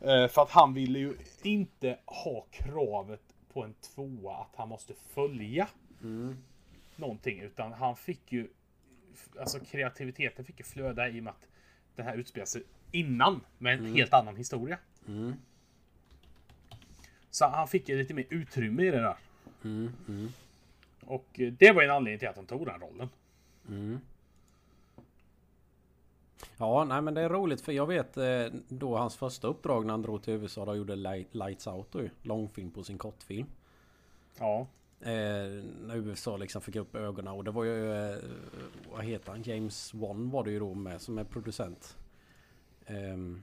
Eh, 0.00 0.28
för 0.28 0.42
att 0.42 0.50
han 0.50 0.74
ville 0.74 0.98
ju 0.98 1.14
inte 1.42 1.98
ha 2.04 2.46
kravet 2.50 3.20
på 3.52 3.64
en 3.64 3.74
tvåa 3.74 4.36
att 4.36 4.56
han 4.56 4.68
måste 4.68 4.94
följa 4.94 5.68
någonting. 6.96 7.40
Utan 7.40 7.72
han 7.72 7.96
fick 7.96 8.32
ju, 8.32 8.48
alltså 9.40 9.60
kreativiteten 9.60 10.44
fick 10.44 10.58
ju 10.58 10.64
flöda 10.64 11.08
i 11.08 11.20
och 11.20 11.24
med 11.24 11.30
att 11.30 11.48
den 11.96 12.06
här 12.06 12.16
utspelar 12.16 12.46
sig 12.46 12.62
innan 12.92 13.40
med 13.58 13.74
en 13.78 13.94
helt 13.94 14.12
annan 14.12 14.36
historia. 14.36 14.78
Så 17.30 17.46
han 17.46 17.68
fick 17.68 17.88
ju 17.88 17.98
lite 17.98 18.14
mer 18.14 18.26
utrymme 18.30 18.82
i 18.82 18.90
det 18.90 19.00
där. 19.00 19.16
Och 21.00 21.40
eh, 21.40 21.52
det 21.52 21.72
var 21.72 21.82
en 21.82 21.90
anledning 21.90 22.18
till 22.18 22.28
att 22.28 22.36
han 22.36 22.46
tog 22.46 22.66
den 22.66 22.80
rollen. 22.80 23.08
Ja, 26.56 26.84
nej 26.84 27.02
men 27.02 27.14
det 27.14 27.20
är 27.20 27.28
roligt 27.28 27.60
för 27.60 27.72
jag 27.72 27.86
vet 27.86 28.16
eh, 28.16 28.46
då 28.68 28.96
hans 28.96 29.16
första 29.16 29.48
uppdrag 29.48 29.86
när 29.86 29.92
han 29.92 30.02
drog 30.02 30.22
till 30.22 30.34
USA 30.34 30.64
då 30.64 30.76
gjorde 30.76 30.96
Light, 30.96 31.34
Lights 31.34 31.66
Out 31.66 31.92
då. 31.92 32.00
Långfilm 32.22 32.70
på 32.70 32.82
sin 32.82 32.98
kortfilm. 32.98 33.46
Ja. 34.38 34.66
Eh, 35.00 35.64
när 35.86 35.96
USA 35.96 36.36
liksom 36.36 36.62
fick 36.62 36.76
upp 36.76 36.94
ögonen 36.94 37.34
och 37.34 37.44
det 37.44 37.50
var 37.50 37.64
ju... 37.64 37.92
Eh, 37.92 38.16
vad 38.92 39.04
heter 39.04 39.32
han? 39.32 39.42
James 39.42 39.94
Wan 39.94 40.30
var 40.30 40.44
det 40.44 40.50
ju 40.50 40.58
då 40.58 40.74
med 40.74 41.00
som 41.00 41.18
är 41.18 41.24
producent. 41.24 41.96
Ehm, 42.86 43.42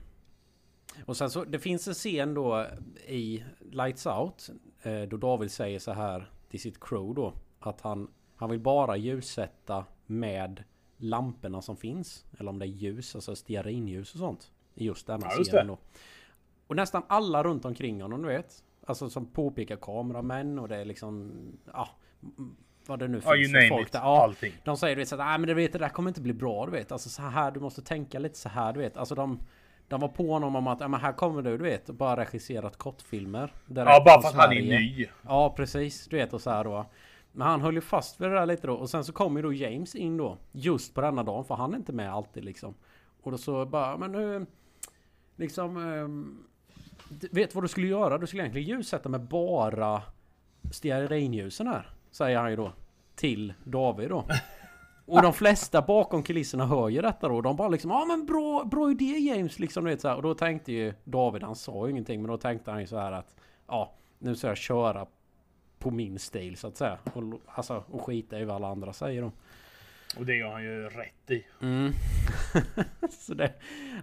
och 1.05 1.17
sen 1.17 1.29
så 1.29 1.43
det 1.43 1.59
finns 1.59 1.87
en 1.87 1.93
scen 1.93 2.33
då 2.33 2.67
i 3.07 3.43
Lights 3.59 4.05
Out. 4.05 4.49
Eh, 4.81 5.01
då 5.01 5.17
David 5.17 5.51
säger 5.51 5.79
så 5.79 5.91
här 5.91 6.31
till 6.49 6.59
sitt 6.59 6.79
crew 6.79 7.21
då. 7.21 7.33
Att 7.59 7.81
han, 7.81 8.11
han 8.35 8.49
vill 8.49 8.59
bara 8.59 8.97
ljussätta 8.97 9.85
med 10.05 10.63
lamporna 10.97 11.61
som 11.61 11.77
finns. 11.77 12.25
Eller 12.39 12.49
om 12.49 12.59
det 12.59 12.65
är 12.65 12.67
ljus, 12.67 13.15
alltså 13.15 13.35
stearinljus 13.35 14.13
och 14.13 14.19
sånt. 14.19 14.51
I 14.75 14.85
just 14.85 15.07
denna 15.07 15.27
Ja, 15.29 15.37
just 15.37 15.51
det. 15.51 15.63
då. 15.63 15.77
Och 16.67 16.75
nästan 16.75 17.03
alla 17.07 17.43
runt 17.43 17.65
omkring 17.65 18.01
honom 18.01 18.21
du 18.21 18.27
vet. 18.27 18.63
Alltså 18.85 19.09
som 19.09 19.25
påpekar 19.25 19.75
kameramän 19.75 20.59
och 20.59 20.67
det 20.67 20.75
är 20.77 20.85
liksom... 20.85 21.31
Ja, 21.73 21.89
vad 22.87 22.99
det 22.99 23.07
nu 23.07 23.17
you 23.17 23.35
finns 23.35 23.51
för 23.51 23.57
name 23.57 23.69
folk 23.69 23.87
it. 23.87 23.93
där. 23.93 23.99
Ja, 23.99 24.23
Allting. 24.23 24.53
de 24.63 24.77
säger 24.77 24.95
du 24.95 25.01
vet 25.01 25.09
så 25.09 25.15
att 25.21 25.39
men 25.39 25.47
du 25.47 25.53
vet 25.53 25.73
det 25.73 25.79
där 25.79 25.89
kommer 25.89 26.09
inte 26.09 26.21
bli 26.21 26.33
bra 26.33 26.65
du 26.65 26.71
vet. 26.71 26.91
Alltså 26.91 27.09
så 27.09 27.21
här 27.21 27.51
du 27.51 27.59
måste 27.59 27.81
tänka 27.81 28.19
lite 28.19 28.37
så 28.37 28.49
här 28.49 28.73
du 28.73 28.79
vet. 28.79 28.97
Alltså 28.97 29.15
de... 29.15 29.39
De 29.87 29.99
var 30.01 30.07
på 30.07 30.33
honom 30.33 30.55
om 30.55 30.67
att 30.67 30.79
ja, 30.79 30.87
men 30.87 30.99
här 30.99 31.13
kommer 31.13 31.41
du 31.41 31.57
du 31.57 31.63
vet 31.63 31.85
bara 31.85 32.21
regisserat 32.21 32.77
kortfilmer. 32.77 33.53
Ja, 33.67 34.03
bara 34.05 34.21
för 34.21 34.29
att 34.29 34.35
han 34.35 34.51
är 34.53 34.61
ny. 34.61 35.07
Ja 35.27 35.53
precis, 35.57 36.07
du 36.07 36.17
vet 36.17 36.33
och 36.33 36.41
så 36.41 36.49
här 36.49 36.63
då. 36.63 36.85
Men 37.35 37.47
han 37.47 37.61
höll 37.61 37.75
ju 37.75 37.81
fast 37.81 38.21
vid 38.21 38.29
det 38.29 38.35
där 38.35 38.45
lite 38.45 38.67
då 38.67 38.73
och 38.73 38.89
sen 38.89 39.03
så 39.03 39.13
kommer 39.13 39.39
ju 39.39 39.43
då 39.43 39.53
James 39.53 39.95
in 39.95 40.17
då. 40.17 40.37
Just 40.51 40.93
på 40.93 41.01
denna 41.01 41.23
dagen 41.23 41.45
för 41.45 41.55
han 41.55 41.73
är 41.73 41.77
inte 41.77 41.93
med 41.93 42.13
alltid 42.13 42.45
liksom. 42.45 42.73
Och 43.21 43.31
då 43.31 43.37
så 43.37 43.65
bara, 43.65 43.97
men 43.97 44.11
nu... 44.11 44.45
Liksom... 45.35 45.75
du 47.09 47.27
vet 47.31 47.55
vad 47.55 47.63
du 47.63 47.67
skulle 47.67 47.87
göra? 47.87 48.17
Du 48.17 48.27
skulle 48.27 48.43
egentligen 48.43 48.67
ljussätta 48.67 49.09
med 49.09 49.21
bara 49.21 50.01
stearinljusen 50.71 51.67
här. 51.67 51.89
Säger 52.11 52.37
han 52.37 52.49
ju 52.49 52.55
då. 52.55 52.71
Till 53.15 53.53
David 53.63 54.09
då. 54.09 54.25
Och 55.05 55.21
de 55.21 55.33
flesta 55.33 55.81
bakom 55.81 56.23
kulisserna 56.23 56.65
hör 56.65 56.89
ju 56.89 57.01
detta 57.01 57.27
då. 57.27 57.41
De 57.41 57.55
bara 57.55 57.67
liksom 57.67 57.91
ja 57.91 58.05
men 58.05 58.25
bra, 58.25 58.63
bra 58.63 58.91
idé 58.91 59.17
James 59.17 59.59
liksom 59.59 59.83
du 59.83 59.91
vet 59.91 60.01
så 60.01 60.07
här. 60.07 60.15
Och 60.15 60.21
då 60.21 60.33
tänkte 60.33 60.71
ju 60.71 60.93
David, 61.03 61.43
han 61.43 61.55
sa 61.55 61.85
ju 61.85 61.91
ingenting 61.91 62.21
men 62.21 62.31
då 62.31 62.37
tänkte 62.37 62.71
han 62.71 62.79
ju 62.79 62.87
så 62.87 62.97
här 62.97 63.11
att 63.11 63.35
Ja 63.67 63.93
nu 64.19 64.35
ska 64.35 64.47
jag 64.47 64.57
köra 64.57 65.05
på 65.79 65.91
min 65.91 66.19
stil 66.19 66.57
så 66.57 66.67
att 66.67 66.77
säga. 66.77 66.97
Och, 67.13 67.23
alltså, 67.45 67.83
och 67.87 68.01
skita 68.01 68.39
i 68.39 68.45
vad 68.45 68.55
alla 68.55 68.67
andra 68.67 68.93
säger 68.93 69.21
då. 69.21 69.31
Och 70.17 70.25
det 70.25 70.35
gör 70.35 70.51
han 70.51 70.63
ju 70.63 70.89
rätt 70.89 71.31
i. 71.31 71.45
Mm. 71.61 71.91
så 73.11 73.33
det, 73.33 73.53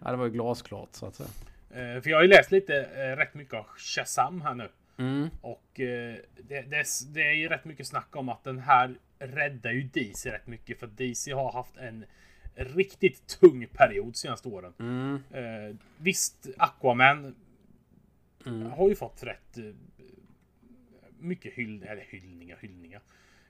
ja, 0.05 0.11
det 0.11 0.17
var 0.17 0.25
ju 0.25 0.31
glasklart 0.31 0.89
så 0.93 1.07
att 1.07 1.15
säga. 1.15 1.29
Eh, 1.71 2.03
för 2.03 2.11
jag 2.11 2.17
har 2.17 2.23
ju 2.23 2.29
läst 2.29 2.51
lite, 2.51 2.83
eh, 2.85 3.17
rätt 3.17 3.35
mycket 3.35 3.55
av 3.55 3.67
Shazam 3.77 4.41
här 4.41 4.55
nu. 4.55 4.69
Mm. 4.97 5.31
Och 5.41 5.81
eh, 5.81 6.17
det, 6.49 6.63
det, 6.63 6.87
det 7.15 7.23
är 7.23 7.33
ju 7.35 7.49
rätt 7.49 7.65
mycket 7.65 7.87
snack 7.87 8.17
om 8.17 8.29
att 8.29 8.45
den 8.45 8.59
här 8.59 8.95
räddar 9.19 9.71
ju 9.71 9.83
DC 9.83 10.31
rätt 10.33 10.47
mycket. 10.47 10.81
För 10.81 10.87
DC 10.87 11.33
har 11.33 11.53
haft 11.53 11.77
en 11.77 12.05
riktigt 12.55 13.41
tung 13.41 13.67
period 13.73 14.17
senaste 14.17 14.49
åren. 14.49 14.73
Mm. 14.79 15.23
Eh, 15.31 15.77
visst, 15.99 16.47
Aquaman 16.57 17.35
Mm. 18.47 18.71
har 18.71 18.89
ju 18.89 18.95
fått 18.95 19.23
rätt 19.23 19.59
eh, 19.59 19.65
mycket 21.23 21.55
hyll, 21.55 21.83
eller 21.83 22.03
hyllningar, 22.03 22.59
hyllningar. 22.61 23.01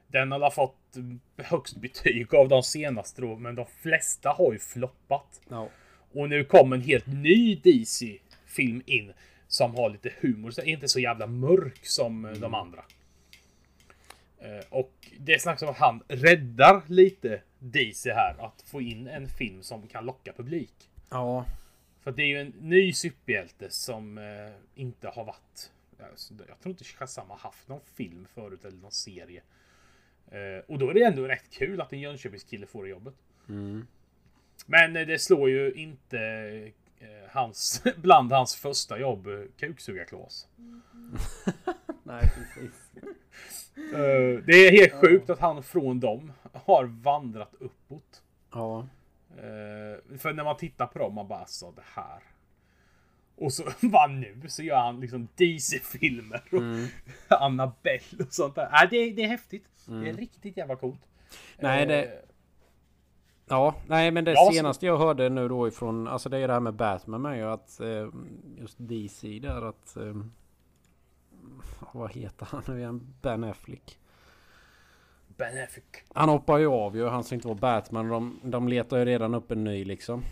Den 0.08 0.32
har 0.32 0.50
fått 0.50 0.96
högst 1.36 1.76
betyg 1.76 2.34
av 2.34 2.48
de 2.48 2.62
senaste 2.62 3.20
då, 3.20 3.36
men 3.36 3.54
de 3.54 3.66
flesta 3.66 4.30
har 4.30 4.52
ju 4.52 4.58
floppat. 4.58 5.40
Ja. 5.48 5.68
Och 6.12 6.28
nu 6.28 6.44
kommer 6.44 6.76
en 6.76 6.82
helt 6.82 7.06
ny 7.06 7.54
DC-film 7.54 8.82
in 8.86 9.12
som 9.48 9.74
har 9.74 9.90
lite 9.90 10.12
humor, 10.20 10.50
så 10.50 10.60
är 10.60 10.66
inte 10.66 10.88
så 10.88 11.00
jävla 11.00 11.26
mörk 11.26 11.86
som 11.86 12.24
eh, 12.24 12.32
de 12.32 12.54
andra. 12.54 12.84
Eh, 14.38 14.64
Och 14.70 14.92
det 15.18 15.42
snackas 15.42 15.62
om 15.62 15.68
att 15.68 15.76
han 15.76 16.02
räddar 16.08 16.82
lite 16.86 17.42
DC 17.58 18.12
här, 18.12 18.34
att 18.46 18.62
få 18.66 18.80
in 18.80 19.06
en 19.06 19.28
film 19.28 19.62
som 19.62 19.86
kan 19.86 20.04
locka 20.04 20.32
publik. 20.32 20.72
Ja. 21.10 21.44
För 22.00 22.12
det 22.12 22.22
är 22.22 22.26
ju 22.26 22.40
en 22.40 22.54
ny 22.60 22.92
superhjälte 22.92 23.70
som 23.70 24.18
eh, 24.18 24.24
inte 24.74 25.08
har 25.08 25.24
varit... 25.24 25.71
alltså, 26.10 26.34
Jag 26.48 26.60
tror 26.60 26.70
inte 26.70 26.84
Shazam 26.84 27.30
har 27.30 27.36
haft 27.36 27.68
någon 27.68 27.80
film 27.94 28.26
förut 28.34 28.64
eller 28.64 28.78
någon 28.78 28.92
serie. 28.92 29.42
Eh, 30.30 30.64
och 30.68 30.78
då 30.78 30.90
är 30.90 30.94
det 30.94 31.02
ändå 31.02 31.28
rätt 31.28 31.50
kul 31.50 31.80
att 31.80 31.92
en 31.92 32.00
Jönköpingskille 32.00 32.66
får 32.66 32.82
det 32.82 32.90
jobbet. 32.90 33.14
Mm. 33.48 33.86
Men 34.66 34.96
eh, 34.96 35.06
det 35.06 35.18
slår 35.18 35.50
ju 35.50 35.72
inte 35.72 36.18
eh, 36.98 37.30
hans, 37.30 37.82
bland 37.96 38.32
hans 38.32 38.56
första 38.56 38.98
jobb, 38.98 39.26
eh, 39.26 39.40
kuksugarklås. 39.58 40.48
Nej 42.02 42.32
precis. 42.34 42.90
Det 44.46 44.52
är 44.52 44.72
helt 44.72 44.92
sjukt 44.92 45.30
att 45.30 45.38
han 45.38 45.62
från 45.62 46.00
dem 46.00 46.32
har 46.52 46.84
vandrat 46.84 47.54
uppåt. 47.58 48.22
Ja. 48.52 48.88
För 50.18 50.32
när 50.32 50.44
man 50.44 50.56
tittar 50.56 50.86
på 50.86 50.98
dem, 50.98 51.14
man 51.14 51.28
bara 51.28 51.38
alltså 51.38 51.70
det 51.70 51.82
här. 51.84 52.22
Och 53.36 53.52
så 53.52 53.62
bara 53.88 54.06
nu 54.06 54.42
så 54.48 54.62
gör 54.62 54.76
han 54.78 55.00
liksom 55.00 55.28
DC-filmer 55.36 56.42
och 56.52 56.58
Mm. 56.58 56.86
Annabelle 57.28 58.24
och 58.26 58.32
sånt 58.32 58.54
där. 58.54 58.64
Äh, 58.84 58.90
det, 58.90 58.96
är- 58.96 59.14
det 59.16 59.22
är 59.24 59.28
häftigt. 59.28 59.66
Det 59.86 60.08
är 60.08 60.12
riktigt 60.12 60.56
jävla 60.56 60.76
coolt. 60.76 61.00
Nej, 61.58 61.86
det- 61.86 62.04
Eh, 62.04 62.10
Ja, 63.48 63.74
nej 63.86 64.10
men 64.10 64.24
det 64.24 64.30
Ja, 64.32 64.46
så- 64.46 64.52
senaste 64.52 64.86
jag 64.86 64.98
hörde 64.98 65.28
nu 65.28 65.48
då 65.48 65.68
ifrån, 65.68 66.08
alltså 66.08 66.28
det 66.28 66.38
är 66.38 66.46
det 66.48 66.52
här 66.54 66.60
med 66.60 66.74
Batman 66.74 67.22
med 67.22 67.36
ju 67.38 67.44
att 67.44 67.80
eh, 67.80 68.08
just 68.58 68.76
DC 68.78 69.38
där 69.38 69.68
att 69.68 69.96
eh, 69.96 70.14
vad 71.92 72.12
heter 72.12 72.46
han 72.50 72.62
nu 72.68 72.78
igen? 72.78 73.14
Ben 73.22 73.44
Affleck. 73.44 73.98
Ben 75.36 75.62
Affleck. 75.64 76.04
Han 76.14 76.28
hoppar 76.28 76.58
ju 76.58 76.66
av 76.66 76.96
ju, 76.96 77.06
han 77.08 77.24
ska 77.24 77.34
inte 77.34 77.48
vara 77.48 77.58
Batman. 77.58 78.08
De, 78.08 78.40
de 78.44 78.68
letar 78.68 78.98
ju 78.98 79.04
redan 79.04 79.34
upp 79.34 79.50
en 79.50 79.64
ny 79.64 79.84
liksom. 79.84 80.22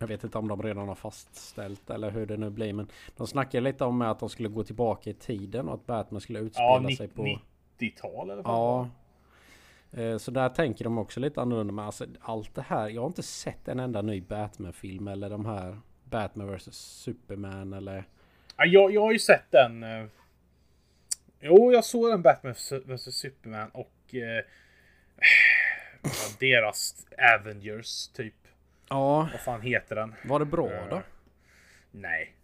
Jag 0.00 0.06
vet 0.06 0.24
inte 0.24 0.38
om 0.38 0.48
de 0.48 0.62
redan 0.62 0.88
har 0.88 0.94
fastställt 0.94 1.90
eller 1.90 2.10
hur 2.10 2.26
det 2.26 2.36
nu 2.36 2.50
blir 2.50 2.72
men 2.72 2.88
de 3.16 3.26
snackar 3.26 3.60
lite 3.60 3.84
om 3.84 4.02
att 4.02 4.18
de 4.20 4.28
skulle 4.28 4.48
gå 4.48 4.64
tillbaka 4.64 5.10
i 5.10 5.14
tiden 5.14 5.68
och 5.68 5.74
att 5.74 5.86
Batman 5.86 6.20
skulle 6.20 6.38
utspela 6.38 6.82
Ja, 6.90 6.96
sig 6.96 7.08
på... 7.08 7.38
90-tal 7.78 8.30
eller 8.30 8.42
Ja. 8.42 8.88
Eh, 9.92 10.16
Så 10.18 10.30
där 10.30 10.48
tänker 10.48 10.84
de 10.84 10.98
också 10.98 11.20
lite 11.20 11.40
annorlunda. 11.40 11.72
Men 11.72 11.84
alltså 11.84 12.06
allt 12.20 12.54
det 12.54 12.62
här. 12.68 12.88
Jag 12.88 13.02
har 13.02 13.06
inte 13.06 13.22
sett 13.22 13.68
en 13.68 13.80
enda 13.80 14.02
ny 14.02 14.20
Batman-film 14.20 15.08
eller 15.08 15.30
de 15.30 15.46
här 15.46 15.80
Batman 16.04 16.56
vs 16.56 16.68
Superman 16.76 17.72
eller... 17.72 18.04
Ja, 18.56 18.64
jag, 18.64 18.94
jag 18.94 19.00
har 19.00 19.12
ju 19.12 19.18
sett 19.18 19.50
den. 19.50 19.82
eh, 19.82 20.06
Jo, 21.40 21.72
jag 21.72 21.84
såg 21.84 22.10
den 22.10 22.22
Batman 22.22 22.54
vs 22.84 23.14
Superman 23.16 23.68
och 23.72 24.14
eh, 24.14 24.44
deras 26.40 27.06
Avengers 27.40 28.08
typ. 28.08 28.34
Ja, 28.90 29.28
Vad 29.32 29.40
fan 29.40 29.60
heter 29.62 29.96
den? 29.96 30.14
var 30.24 30.38
det 30.38 30.44
bra 30.44 30.70
då? 30.90 30.96
Eh, 30.96 31.02
Nej. 31.90 32.34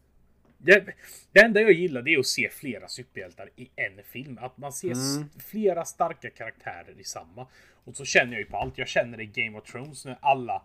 Det, 0.58 0.84
det 1.32 1.40
enda 1.40 1.60
jag 1.60 1.72
gillar 1.72 2.02
det 2.02 2.14
är 2.14 2.18
att 2.18 2.26
se 2.26 2.48
flera 2.48 2.88
superhjältar 2.88 3.50
i 3.56 3.68
en 3.76 4.02
film. 4.04 4.38
Att 4.42 4.58
man 4.58 4.72
ser 4.72 4.92
Mm. 5.16 5.28
flera 5.38 5.84
starka 5.84 6.30
karaktärer 6.30 6.94
i 7.00 7.04
samma. 7.04 7.46
Och 7.84 7.96
så 7.96 8.04
känner 8.04 8.32
jag 8.32 8.40
ju 8.40 8.46
på 8.46 8.56
allt. 8.56 8.78
Jag 8.78 8.88
känner 8.88 9.16
det 9.18 9.22
i 9.24 9.26
Game 9.44 9.58
of 9.58 9.64
Thrones 9.72 10.04
när 10.04 10.18
alla 10.20 10.62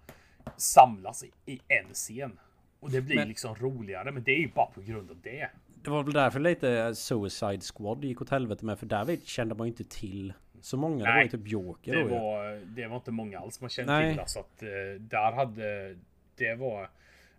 samlas 0.58 1.24
i, 1.24 1.32
i 1.46 1.60
en 1.68 1.94
scen. 1.94 2.40
Och 2.80 2.92
det 2.92 3.02
blir 3.02 3.16
Men- 3.16 3.28
liksom 3.28 3.56
roligare. 3.56 4.12
Men 4.12 4.24
det 4.24 4.32
är 4.32 4.40
ju 4.40 4.48
bara 4.56 4.66
på 4.72 4.82
grund 4.82 5.10
av 5.12 5.18
det. 5.24 5.50
Det 5.84 5.90
var 5.90 6.04
väl 6.04 6.14
därför 6.14 6.40
lite 6.40 6.96
Suicide 6.96 7.62
Squad 7.62 8.04
gick 8.06 8.22
åt 8.22 8.30
helvete 8.30 8.66
med. 8.66 8.80
För 8.80 8.86
där 8.86 9.18
kände 9.26 9.56
man 9.56 9.68
ju 9.68 9.72
inte 9.72 9.84
till 9.84 10.34
så 10.62 10.78
många. 10.78 10.98
Det 10.98 11.04
var 11.04 11.16
Nej, 11.16 11.24
ju 11.24 11.30
typ 11.32 11.48
Joker 11.48 11.96
Det 11.96 12.04
då 12.04 12.08
var, 12.10 12.66
det 12.66 12.88
var 12.88 12.96
inte 12.96 13.12
många 13.12 13.40
alls 13.40 13.62
man 13.62 13.70
kände 13.70 13.94
Nej. 13.94 14.16
till. 14.16 14.24
Så 14.28 14.40
att 14.40 14.64
eh, 14.64 14.70
där 15.00 15.32
hade... 15.32 15.96
Det 16.36 16.56
var... 16.56 16.90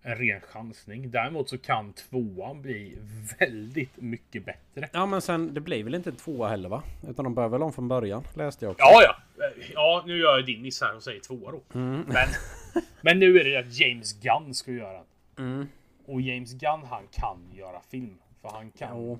en 0.05 0.17
ren 0.17 0.41
chansning. 0.41 1.11
Däremot 1.11 1.49
så 1.49 1.59
kan 1.59 1.93
tvåan 1.93 2.63
bli 2.63 2.97
väldigt 3.39 3.97
mycket 3.97 4.45
bättre. 4.45 4.89
Ja 4.93 5.07
men 5.07 5.21
sen 5.21 5.55
det 5.55 5.61
blir 5.61 5.85
väl 5.85 5.95
inte 5.95 6.11
en 6.11 6.17
tvåa 6.17 6.49
heller 6.49 6.69
va? 6.69 6.83
Utan 7.09 7.25
de 7.25 7.35
börjar 7.35 7.49
väl 7.49 7.63
om 7.63 7.73
från 7.73 7.89
början 7.89 8.25
läste 8.35 8.65
jag 8.65 8.73
också. 8.73 8.85
Ja, 8.85 9.03
ja. 9.03 9.17
Ja, 9.75 10.03
nu 10.07 10.19
gör 10.19 10.37
jag 10.37 10.47
din 10.47 10.63
miss 10.63 10.81
här 10.81 10.97
och 10.97 11.03
säger 11.03 11.21
tvåa 11.21 11.53
då. 11.53 11.61
Men, 11.73 12.07
men 13.01 13.19
nu 13.19 13.39
är 13.41 13.45
det 13.45 13.57
att 13.57 13.81
James 13.81 14.21
Gunn 14.21 14.55
ska 14.55 14.73
göra 14.73 14.93
den. 14.93 15.05
Mm. 15.47 15.69
Och 16.07 16.21
James 16.21 16.53
Gunn, 16.53 16.83
han 16.91 17.03
kan 17.11 17.39
göra 17.55 17.81
film. 17.91 18.19
För 18.41 18.49
han 18.49 18.71
kan... 18.71 18.89
Jo. 18.97 19.19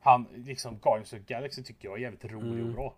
Han, 0.00 0.26
liksom 0.34 0.78
Guardians 0.82 1.12
of 1.12 1.18
Galaxy 1.18 1.62
tycker 1.62 1.88
jag 1.88 1.96
är 1.98 2.02
jävligt 2.02 2.24
rolig 2.24 2.52
Mm. 2.52 2.68
och 2.68 2.74
bra. 2.74 2.94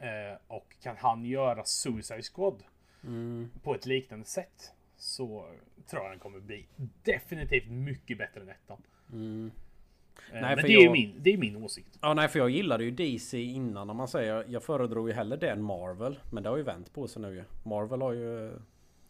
Eh, 0.00 0.38
och 0.46 0.76
kan 0.82 0.96
han 0.96 1.24
göra 1.24 1.64
Suicide 1.64 2.22
Squad 2.22 2.62
Mm. 3.04 3.50
på 3.62 3.74
ett 3.74 3.86
liknande 3.86 4.24
sätt 4.26 4.72
så 4.96 5.46
tror 5.90 6.02
jag 6.02 6.12
den 6.12 6.18
kommer 6.18 6.40
bli 6.40 6.66
definitivt 7.02 7.68
mycket 7.70 8.18
bättre 8.18 8.40
än 8.40 8.48
ettan. 8.48 8.82
Mm. 9.12 9.50
Eh, 10.32 10.40
Nej, 10.40 10.56
men 10.56 10.64
det 10.64 10.72
är 10.72 10.82
jag- 10.84 10.92
min, 10.92 11.14
det 11.18 11.32
är 11.32 11.36
min 11.38 11.56
åsikt. 11.56 11.98
Ja 12.02 12.14
nej 12.14 12.28
för 12.28 12.38
jag 12.38 12.50
gillade 12.50 12.84
ju 12.84 12.90
DC 12.90 13.42
innan 13.42 13.90
om 13.90 13.96
man 13.96 14.08
säger. 14.08 14.44
Jag 14.48 14.62
föredrog 14.62 15.08
ju 15.08 15.14
hellre 15.14 15.36
det 15.36 15.50
än 15.50 15.62
Marvel. 15.62 16.18
Men 16.32 16.42
det 16.42 16.48
har 16.48 16.56
ju 16.56 16.62
vänt 16.62 16.92
på 16.94 17.08
sig 17.08 17.22
nu 17.22 17.34
ju. 17.34 17.44
Marvel 17.62 18.02
har 18.02 18.12
ju 18.12 18.52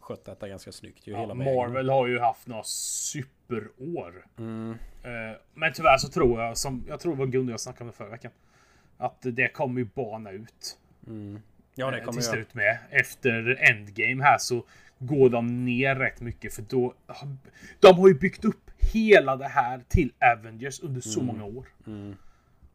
skött 0.01 0.25
detta 0.25 0.49
ganska 0.49 0.73
snyggt 0.73 1.07
ju 1.07 1.13
Ja, 1.13 1.21
hela 1.21 1.35
vägen. 1.35 1.55
Marvel 1.57 1.89
har 1.91 2.07
ju 2.07 2.19
haft 2.19 2.47
några 2.47 2.63
superår. 2.65 4.27
Mm. 4.39 4.71
Eh, 5.03 5.37
men 5.55 5.73
tyvärr 5.73 5.97
så 5.99 6.09
tror 6.09 6.41
jag, 6.43 6.59
som 6.59 6.85
jag 6.89 7.01
tror 7.01 7.13
det 7.13 7.19
var 7.19 7.27
och 7.47 7.51
jag 7.53 7.61
snackade 7.61 7.91
det 7.91 7.95
förra 7.97 8.09
veckan. 8.09 8.33
Att 9.01 9.19
det 9.23 9.49
kommer 9.49 9.81
ju 9.81 9.85
bana 9.95 10.31
ut. 10.31 10.79
Mm. 11.07 11.41
Ja 11.75 11.91
det 11.91 11.99
eh, 11.99 12.05
kommer 12.05 12.21
till 12.21 12.31
slut 12.31 12.55
med. 12.55 12.79
Efter 12.91 13.59
Endgame 13.71 14.23
här 14.23 14.39
så 14.39 14.65
går 14.99 15.31
de 15.31 15.65
ner 15.65 15.97
rätt 15.97 16.21
mycket 16.21 16.55
för 16.55 16.63
då... 16.63 16.95
De 17.81 17.99
har 17.99 18.09
ju 18.09 18.15
byggt 18.15 18.45
upp 18.45 18.71
hela 18.79 19.37
det 19.37 19.49
här 19.49 19.81
till 19.89 20.13
Avengers 20.21 20.81
under 20.81 21.01
så 21.01 21.23
många 21.23 21.45
år. 21.45 21.67
Mm. 21.87 22.17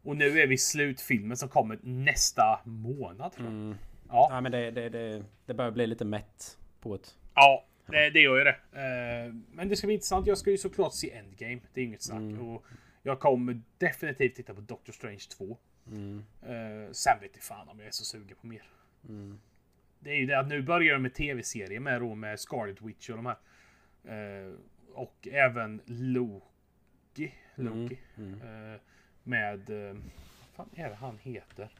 Och 0.02 0.16
nu 0.16 0.40
är 0.40 0.46
vi 0.46 0.54
i 0.54 0.58
slutfilmen 0.58 1.36
som 1.36 1.48
kommer 1.48 1.78
nästa 1.82 2.60
månad 2.64 3.32
tror 3.32 3.46
jag. 3.46 3.54
Mm. 3.54 3.76
Ja, 4.08 4.28
Nej 4.30 4.42
men 4.42 4.52
det, 4.52 4.70
det, 4.70 4.88
det, 4.88 5.24
det 5.46 5.54
börjar 5.54 5.70
bli 5.70 5.86
lite 5.86 6.04
mätt 6.04 6.58
på 6.80 6.94
ett. 6.94 7.14
ja 7.34 7.64
det, 7.86 8.10
det 8.10 8.20
gör 8.20 8.38
ju 8.38 8.44
det. 8.44 8.56
Eh, 8.72 9.34
men 9.52 9.68
det 9.68 9.76
ska 9.76 9.86
bli 9.86 9.94
intressant. 9.94 10.26
Jag 10.26 10.38
ska 10.38 10.50
ju 10.50 10.58
såklart 10.58 10.94
se 10.94 11.12
Endgame. 11.12 11.60
Det 11.74 11.80
är 11.80 11.84
inget 11.84 12.02
snack. 12.02 12.18
Mm. 12.18 12.48
Och 12.48 12.64
jag 13.02 13.20
kommer 13.20 13.60
definitivt 13.78 14.34
titta 14.34 14.54
på 14.54 14.60
Doctor 14.60 14.92
Strange 14.92 15.24
2. 15.38 15.56
Mm. 15.86 16.24
Uh, 16.48 16.92
sen 16.92 17.20
vet 17.20 17.30
jag 17.34 17.42
fan 17.42 17.68
om 17.68 17.78
jag 17.78 17.86
är 17.86 17.92
så 17.92 18.04
sugen 18.04 18.36
på 18.40 18.46
mer. 18.46 18.62
Mm. 19.08 19.38
Det 19.98 20.10
är 20.10 20.16
ju 20.16 20.26
det 20.26 20.38
att 20.38 20.48
nu 20.48 20.62
börjar 20.62 20.94
de 20.94 21.02
med 21.02 21.14
tv-serier 21.14 21.80
med 21.80 22.00
då 22.00 22.14
med 22.14 22.40
Scarlet 22.40 22.82
Witch 22.82 23.10
och 23.10 23.16
de 23.16 23.26
här. 23.26 23.36
Eh, 24.04 24.52
och 24.94 25.28
även 25.32 25.80
Loki. 25.86 27.34
Loki. 27.54 27.98
Mm. 28.16 28.40
Eh, 28.42 28.80
med... 29.22 29.70
Vad 30.56 30.66
fan 30.66 30.70
är 30.74 30.88
det 30.88 30.94
han 30.94 31.18
heter? 31.18 31.70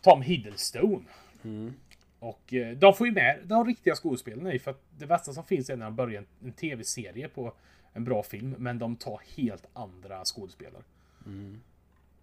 Tom 0.00 0.22
Hiddleston. 0.22 1.06
Mm. 1.44 1.74
Och 2.18 2.54
eh, 2.54 2.76
de 2.76 2.94
får 2.94 3.06
ju 3.06 3.12
med 3.12 3.40
de 3.44 3.66
riktiga 3.66 3.94
skådespelarna 3.94 4.52
i 4.52 4.58
för 4.58 4.70
att 4.70 4.82
det 4.98 5.06
värsta 5.06 5.32
som 5.32 5.44
finns 5.44 5.70
är 5.70 5.76
när 5.76 5.84
de 5.84 5.96
börjar 5.96 6.20
en, 6.20 6.46
en 6.46 6.52
tv-serie 6.52 7.28
på 7.28 7.52
en 7.92 8.04
bra 8.04 8.22
film. 8.22 8.54
Men 8.58 8.78
de 8.78 8.96
tar 8.96 9.20
helt 9.36 9.66
andra 9.72 10.24
skådespelare. 10.24 10.82
Mm. 11.26 11.60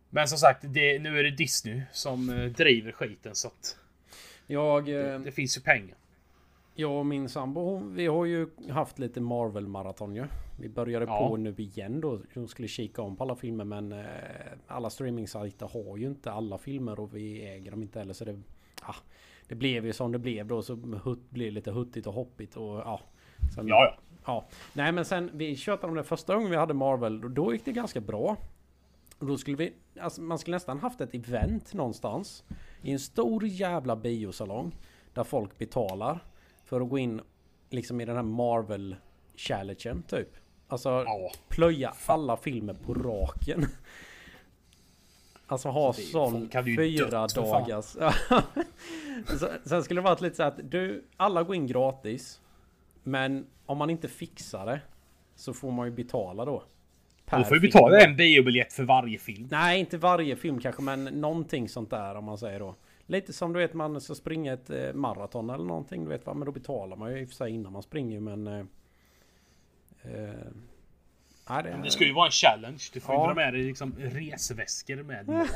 Men 0.09 0.27
som 0.27 0.37
sagt, 0.37 0.61
det, 0.73 0.99
nu 0.99 1.19
är 1.19 1.23
det 1.23 1.31
Disney 1.31 1.81
som 1.91 2.29
eh, 2.29 2.45
driver 2.45 2.91
skiten 2.91 3.35
så 3.35 3.47
att 3.47 3.77
Jag, 4.47 4.85
det, 4.85 5.11
eh, 5.13 5.19
det 5.19 5.31
finns 5.31 5.57
ju 5.57 5.61
pengar. 5.61 5.97
jag 6.75 6.91
och 6.91 7.05
min 7.05 7.29
sambo 7.29 7.77
vi 7.77 8.07
har 8.07 8.25
ju 8.25 8.47
haft 8.69 8.99
lite 8.99 9.21
Marvel-maraton 9.21 10.15
ju. 10.15 10.25
Vi 10.59 10.69
började 10.69 11.05
Ja. 11.05 11.27
på 11.29 11.37
nu 11.37 11.55
igen 11.57 12.01
då. 12.01 12.19
Hon 12.33 12.47
skulle 12.47 12.67
kika 12.67 13.01
om 13.01 13.15
på 13.15 13.23
alla 13.23 13.35
filmer 13.35 13.63
men 13.65 13.91
eh, 13.91 14.05
alla 14.67 14.89
streamingsajter 14.89 15.67
har 15.67 15.97
ju 15.97 16.07
inte 16.07 16.31
alla 16.31 16.57
filmer 16.57 16.99
och 16.99 17.15
vi 17.15 17.41
äger 17.47 17.71
dem 17.71 17.81
inte 17.81 17.99
heller 17.99 18.13
så 18.13 18.25
det... 18.25 18.39
Ah, 18.81 18.95
det 19.47 19.55
blev 19.55 19.85
ju 19.85 19.93
som 19.93 20.11
det 20.11 20.19
blev 20.19 20.47
då 20.47 20.61
så 20.61 20.75
hutt, 21.03 21.29
blev 21.29 21.51
lite 21.53 21.71
huttigt 21.71 22.07
och 22.07 22.13
hoppigt 22.13 22.55
och 22.55 22.77
ja. 22.77 23.01
Sen, 23.55 23.67
Ja, 23.67 23.85
ja. 23.85 23.97
Ja, 24.25 24.47
nej 24.73 24.91
men 24.91 25.05
sen 25.05 25.29
vi 25.33 25.55
tjötade 25.55 25.87
om 25.87 25.95
det 25.95 26.03
första 26.03 26.35
gången 26.35 26.49
vi 26.49 26.55
hade 26.57 26.73
Marvel 26.73 27.23
och 27.23 27.31
då 27.31 27.53
gick 27.53 27.65
det 27.65 27.71
ganska 27.71 27.99
bra. 28.01 28.37
Och 29.19 29.25
då 29.27 29.37
skulle 29.37 29.57
vi, 29.57 29.73
alltså 29.99 30.21
man 30.21 30.39
skulle 30.39 30.55
nästan 30.55 30.79
haft 30.79 31.01
ett 31.01 31.13
event 31.15 31.73
någonstans. 31.73 32.43
I 32.81 32.91
en 32.91 32.99
stor 32.99 33.45
jävla 33.47 33.95
biosalong. 33.95 34.75
Där 35.13 35.23
folk 35.23 35.57
betalar. 35.57 36.19
För 36.65 36.81
att 36.81 36.89
gå 36.89 36.97
in 36.97 37.21
liksom 37.69 38.01
i 38.01 38.05
den 38.05 38.15
här 38.15 38.23
Marvel 38.23 38.95
challengen 39.35 40.03
typ. 40.07 40.29
Alltså 40.67 40.89
Ja. 40.89 41.31
plöja 41.49 41.93
alla 42.05 42.37
filmer 42.37 42.73
på 42.73 42.93
raken. 42.93 43.65
Alltså 45.47 45.69
ha 45.69 45.89
är- 45.89 45.93
sån 45.93 46.49
fyra 46.75 47.27
dagars. 47.27 47.85
Så- 49.39 49.49
Sen 49.65 49.83
skulle 49.83 50.01
det 50.01 50.05
varit 50.05 50.21
lite 50.21 50.35
så 50.35 50.43
att 50.43 50.59
du, 50.71 51.05
alla 51.17 51.43
går 51.43 51.55
in 51.55 51.67
gratis. 51.67 52.41
Men 53.03 53.47
om 53.65 53.77
man 53.77 53.89
inte 53.89 54.07
fixar 54.07 54.65
det 54.65 54.81
så 55.35 55.53
får 55.53 55.71
man 55.71 55.85
ju 55.87 55.91
betala 55.93 56.45
då. 56.45 56.63
Per 57.29 57.37
Du 57.37 57.43
får 57.43 57.57
ju 57.57 57.61
film. 57.61 57.71
betala 57.71 57.99
en 58.01 58.15
biobiljett 58.15 58.73
för 58.73 58.83
varje 58.83 59.17
film. 59.17 59.47
Nej, 59.51 59.79
inte 59.79 59.97
varje 59.97 60.35
film 60.35 60.59
kanske, 60.59 60.81
men 60.81 61.03
någonting 61.03 61.69
sånt 61.69 61.89
där 61.89 62.15
om 62.15 62.25
man 62.25 62.37
säger 62.37 62.59
då. 62.59 62.75
Lite 63.05 63.33
som 63.33 63.53
du 63.53 63.59
vet 63.59 63.73
man 63.73 64.01
ska 64.01 64.15
springa 64.15 64.53
ett 64.53 64.69
eh, 64.69 64.93
maraton 64.93 65.49
eller 65.49 65.65
någonting. 65.65 66.03
Du 66.03 66.09
vet 66.09 66.25
vad, 66.25 66.35
men 66.35 66.45
då 66.45 66.51
betalar 66.51 66.97
man 66.97 67.11
ju 67.11 67.21
i 67.21 67.25
och 67.25 67.29
för 67.29 67.35
sig 67.35 67.51
innan 67.51 67.73
man 67.73 67.83
springer 67.83 68.19
men... 68.19 68.47
Eh, 68.47 68.59
eh, 70.01 70.47
nej, 71.49 71.63
det, 71.63 71.79
det 71.83 71.91
ska 71.91 72.03
ju 72.05 72.13
vara 72.13 72.25
en 72.25 72.31
challenge. 72.31 72.83
Du 72.93 72.99
får 72.99 73.15
Ja. 73.15 73.25
dra 73.27 73.33
med 73.33 73.53
dig 73.53 73.63
liksom 73.63 73.95
resväskor 73.99 74.95
med 75.03 75.27
mat. 75.27 75.47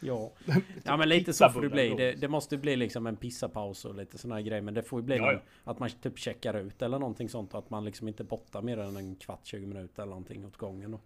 Ja. 0.00 0.30
ja 0.84 0.96
men 0.96 1.08
lite 1.08 1.32
så 1.32 1.48
får 1.48 1.62
det 1.62 1.68
bli. 1.68 1.94
Det, 1.96 2.12
det 2.12 2.28
måste 2.28 2.56
bli 2.56 2.76
liksom 2.76 3.06
en 3.06 3.16
pissapaus 3.16 3.84
och 3.84 3.94
lite 3.94 4.28
här 4.32 4.40
grejer. 4.40 4.62
Men 4.62 4.74
det 4.74 4.82
får 4.82 5.00
ju 5.00 5.06
bli 5.06 5.16
Ja, 5.16 5.22
någon, 5.24 5.34
ja. 5.34 5.70
att 5.70 5.78
man 5.78 5.90
typ 6.02 6.18
checkar 6.18 6.54
ut 6.54 6.82
eller 6.82 6.98
någonting 6.98 7.28
sånt. 7.28 7.54
Att 7.54 7.70
man 7.70 7.84
liksom 7.84 8.08
inte 8.08 8.24
bottar 8.24 8.62
mer 8.62 8.78
än 8.78 8.96
en 8.96 9.16
kvart, 9.16 9.40
20 9.42 9.66
minuter 9.66 10.02
eller 10.02 10.10
någonting 10.10 10.46
åt 10.46 10.56
gången. 10.56 10.90
Då. 10.90 11.00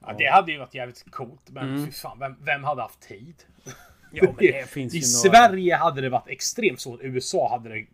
Ja, 0.00 0.14
det 0.18 0.26
hade 0.26 0.52
ju 0.52 0.58
varit 0.58 0.74
jävligt 0.74 1.10
coolt. 1.10 1.50
Men 1.50 1.68
Mm. 1.68 1.86
fy 1.86 1.92
fan, 1.92 2.18
vem, 2.18 2.36
vem 2.40 2.64
hade 2.64 2.82
haft 2.82 3.00
tid? 3.00 3.34
Ja 4.12 4.34
I 4.76 5.00
Sverige 5.02 5.74
hade 5.76 6.00
det 6.00 6.08
varit 6.08 6.28
extremt 6.28 6.80
svårt. 6.80 7.00
USA 7.02 7.48
hade 7.50 7.68
det 7.68 7.86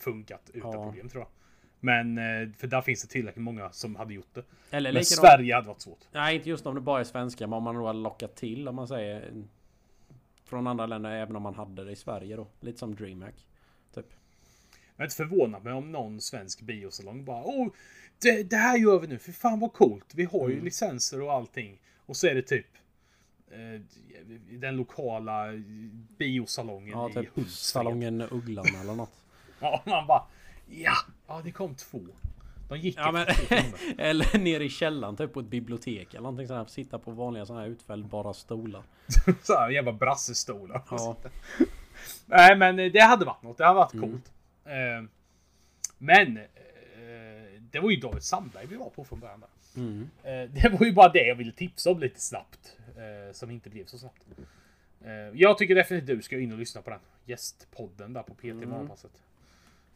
funkat 0.00 0.50
utan 0.54 0.72
Ja. 0.72 0.84
problem 0.84 1.08
tror 1.08 1.22
jag. 1.22 1.28
Men 1.84 2.18
eh, 2.18 2.48
för 2.58 2.66
där 2.66 2.82
finns 2.82 3.02
det 3.02 3.08
tillräckligt 3.08 3.42
många 3.42 3.70
som 3.72 3.96
hade 3.96 4.14
gjort 4.14 4.34
det. 4.34 4.42
Eller 4.70 4.92
Men 4.92 5.00
likadant. 5.00 5.06
Sverige 5.06 5.54
hade 5.54 5.66
varit 5.68 5.80
svårt. 5.80 5.98
Nej 6.12 6.36
inte 6.36 6.48
just 6.48 6.66
om 6.66 6.74
det 6.74 6.80
bara 6.80 7.00
är 7.00 7.04
svenska. 7.04 7.46
Men 7.46 7.52
om 7.56 7.62
man 7.62 7.74
då 7.74 7.86
hade 7.86 7.98
lockat 7.98 8.36
till 8.36 8.68
om 8.68 8.74
man 8.76 8.88
säger. 8.88 9.32
Från 10.44 10.66
andra 10.66 10.86
länder 10.86 11.10
även 11.10 11.36
om 11.36 11.42
man 11.42 11.54
hade 11.54 11.84
det 11.84 11.92
i 11.92 11.96
Sverige 11.96 12.36
då. 12.36 12.46
Lite 12.60 12.78
som 12.78 12.94
DreamHack. 12.94 13.34
Typ. 13.94 14.06
Jag 14.96 15.02
är 15.02 15.04
inte 15.04 15.16
förvånad 15.16 15.64
mig 15.64 15.72
om 15.72 15.92
någon 15.92 16.20
svensk 16.20 16.60
biosalong 16.60 17.24
bara 17.24 17.42
Åh, 17.44 17.68
det, 18.22 18.42
det 18.50 18.56
här 18.56 18.78
gör 18.78 18.98
vi 18.98 19.06
nu. 19.06 19.18
För 19.18 19.32
fan 19.32 19.60
vad 19.60 19.72
coolt. 19.72 20.14
Vi 20.14 20.24
har 20.24 20.48
ju 20.48 20.52
Mm. 20.54 20.64
licenser 20.64 21.22
och 21.22 21.32
allting. 21.32 21.78
Och 22.06 22.16
så 22.16 22.26
är 22.26 22.34
det 22.34 22.42
typ 22.42 22.66
eh, 23.50 23.80
den 24.50 24.76
lokala 24.76 25.44
biosalongen 26.18 26.90
Ja 26.98 27.10
i 27.10 27.12
typ 27.12 27.16
Hultsfred. 27.34 27.46
salongen 27.82 28.20
Ugglan 28.30 28.66
eller 28.82 28.94
något. 28.94 29.10
Ja, 29.60 29.82
man 29.86 30.06
bara 30.06 30.22
ja, 30.82 30.94
ja 31.26 31.40
det 31.44 31.52
kom 31.52 31.74
två. 31.74 32.00
De 32.68 32.78
gick 32.78 32.98
Ja, 32.98 33.12
men, 33.12 33.26
eller 33.98 34.38
nere 34.38 34.64
i 34.64 34.68
källaren 34.68 35.16
typ 35.16 35.32
på 35.32 35.40
ett 35.40 35.46
bibliotek 35.46 36.08
eller 36.14 36.22
någonting 36.22 36.46
sånt 36.48 36.58
här. 36.58 36.64
Sitta 36.66 36.98
på 36.98 37.10
vanliga 37.10 37.46
sådana 37.46 37.62
här 37.62 37.68
utfällbara 37.70 38.34
stolar. 38.34 38.82
Så 39.42 39.54
här 39.58 39.70
jävla 39.70 39.92
brassestolar. 39.92 40.82
Ja. 40.90 41.16
Nej 42.26 42.56
men 42.56 42.78
eh, 42.78 42.92
det 42.92 43.00
hade 43.00 43.24
varit 43.24 43.42
något. 43.42 43.58
Det 43.58 43.64
hade 43.64 43.76
varit 43.76 43.94
Mm. 43.94 44.10
coolt. 44.10 44.32
Eh, 44.64 45.08
men 45.98 46.36
eh, 46.36 47.60
det 47.60 47.80
var 47.80 47.90
ju 47.90 47.96
David 47.96 48.22
Sandberg 48.22 48.66
vi 48.66 48.76
var 48.76 48.90
på 48.90 49.04
från 49.04 49.20
början. 49.20 49.44
Mm. 49.76 50.10
Eh, 50.22 50.50
det 50.50 50.68
var 50.78 50.86
ju 50.86 50.92
bara 50.92 51.08
det 51.08 51.26
jag 51.26 51.34
ville 51.36 51.52
tipsa 51.52 51.90
om 51.90 51.98
lite 52.00 52.20
snabbt. 52.20 52.76
Som 53.32 53.50
inte 53.50 53.70
blev 53.70 53.84
så 53.86 53.98
snabbt. 53.98 54.26
Jag 55.32 55.58
tycker 55.58 55.74
definitivt 55.74 56.16
du 56.16 56.22
ska 56.22 56.38
in 56.40 56.52
och 56.52 56.58
lyssna 56.58 56.82
på 56.82 56.90
den 56.90 56.98
gästpodden 57.24 58.12
där 58.12 58.22
på 58.22 58.34
PT 58.34 58.44
Mm. 58.44 58.68
Morgonpasset. 58.68 59.22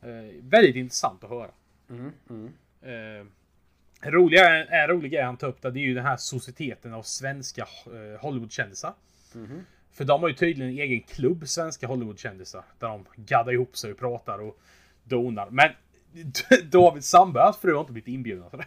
Eh, 0.02 0.42
väldigt 0.42 0.76
intressant 0.76 1.24
att 1.24 1.30
höra. 1.30 1.50
Mm. 1.90 2.12
Mm. 2.30 2.52
Eh, 2.82 4.10
roliga, 4.10 4.66
en 4.66 4.88
rolig 4.88 5.12
grej 5.12 5.22
han 5.22 5.36
tar 5.36 5.48
upp 5.48 5.62
där, 5.62 5.70
det 5.70 5.80
är 5.80 5.82
ju 5.82 5.94
den 5.94 6.04
här 6.04 6.16
societeten 6.16 6.94
av 6.94 7.02
svenska 7.02 7.62
eh, 7.62 8.20
Hollywoodkändisar. 8.20 8.94
Mhm. 9.34 9.64
För 9.92 10.04
de 10.04 10.20
har 10.20 10.28
ju 10.28 10.34
tydligen 10.34 10.72
en 10.72 10.78
egen 10.78 11.00
klubb, 11.00 11.48
svenska 11.48 11.86
Hollywoodkändisar. 11.86 12.64
Där 12.78 12.88
de 12.88 13.06
gaddar 13.16 13.52
ihop 13.52 13.76
sig 13.76 13.92
och 13.92 13.98
pratar 13.98 14.38
och 14.38 14.60
donar. 15.04 15.50
Men 15.50 15.70
David 16.70 17.04
Sandbergs 17.04 17.56
fru 17.56 17.74
har 17.74 17.80
inte 17.80 17.92
blivit 17.92 18.08
inbjudna 18.08 18.50
till 18.50 18.58
det. 18.58 18.66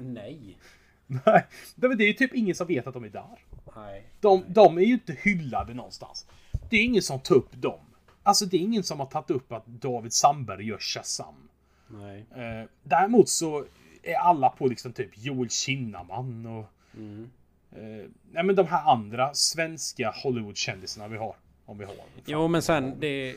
Nej. 0.00 0.58
Nej, 1.06 1.46
det 1.74 1.86
är 1.86 2.08
ju 2.08 2.12
typ 2.12 2.34
ingen 2.34 2.54
som 2.54 2.66
vet 2.66 2.86
att 2.86 2.94
de 2.94 3.04
är 3.04 3.08
där. 3.08 3.38
Nej. 3.76 4.06
De, 4.20 4.44
de 4.48 4.78
är 4.78 4.82
ju 4.82 4.92
inte 4.92 5.12
hyllade 5.12 5.74
någonstans. 5.74 6.26
Det 6.70 6.76
är 6.76 6.84
ingen 6.84 7.02
som 7.02 7.20
tar 7.20 7.34
upp 7.34 7.52
dem. 7.52 7.80
Alltså 8.26 8.46
det 8.46 8.56
är 8.56 8.60
ingen 8.60 8.82
som 8.82 9.00
har 9.00 9.06
tagit 9.06 9.30
upp 9.30 9.52
att 9.52 9.66
David 9.66 10.12
Sandberg 10.12 10.66
gör 10.66 10.78
Shazam. 10.78 11.48
Nej. 11.88 12.24
Eh, 12.36 12.68
däremot 12.82 13.28
så 13.28 13.64
är 14.02 14.14
alla 14.14 14.48
på 14.48 14.66
liksom 14.66 14.92
typ 14.92 15.10
Joel 15.14 15.50
Kinnaman 15.50 16.46
och... 16.46 16.64
Mm. 16.96 17.30
Eh, 17.72 18.10
nej 18.30 18.44
men 18.44 18.56
de 18.56 18.66
här 18.66 18.90
andra 18.90 19.34
svenska 19.34 20.14
Hollywood-kändisarna 20.22 21.08
vi 21.08 21.16
har. 21.16 21.36
Om 21.66 21.78
vi 21.78 21.84
har. 21.84 21.94
Jo 22.24 22.48
men 22.48 22.62
sen 22.62 22.94
det, 23.00 23.36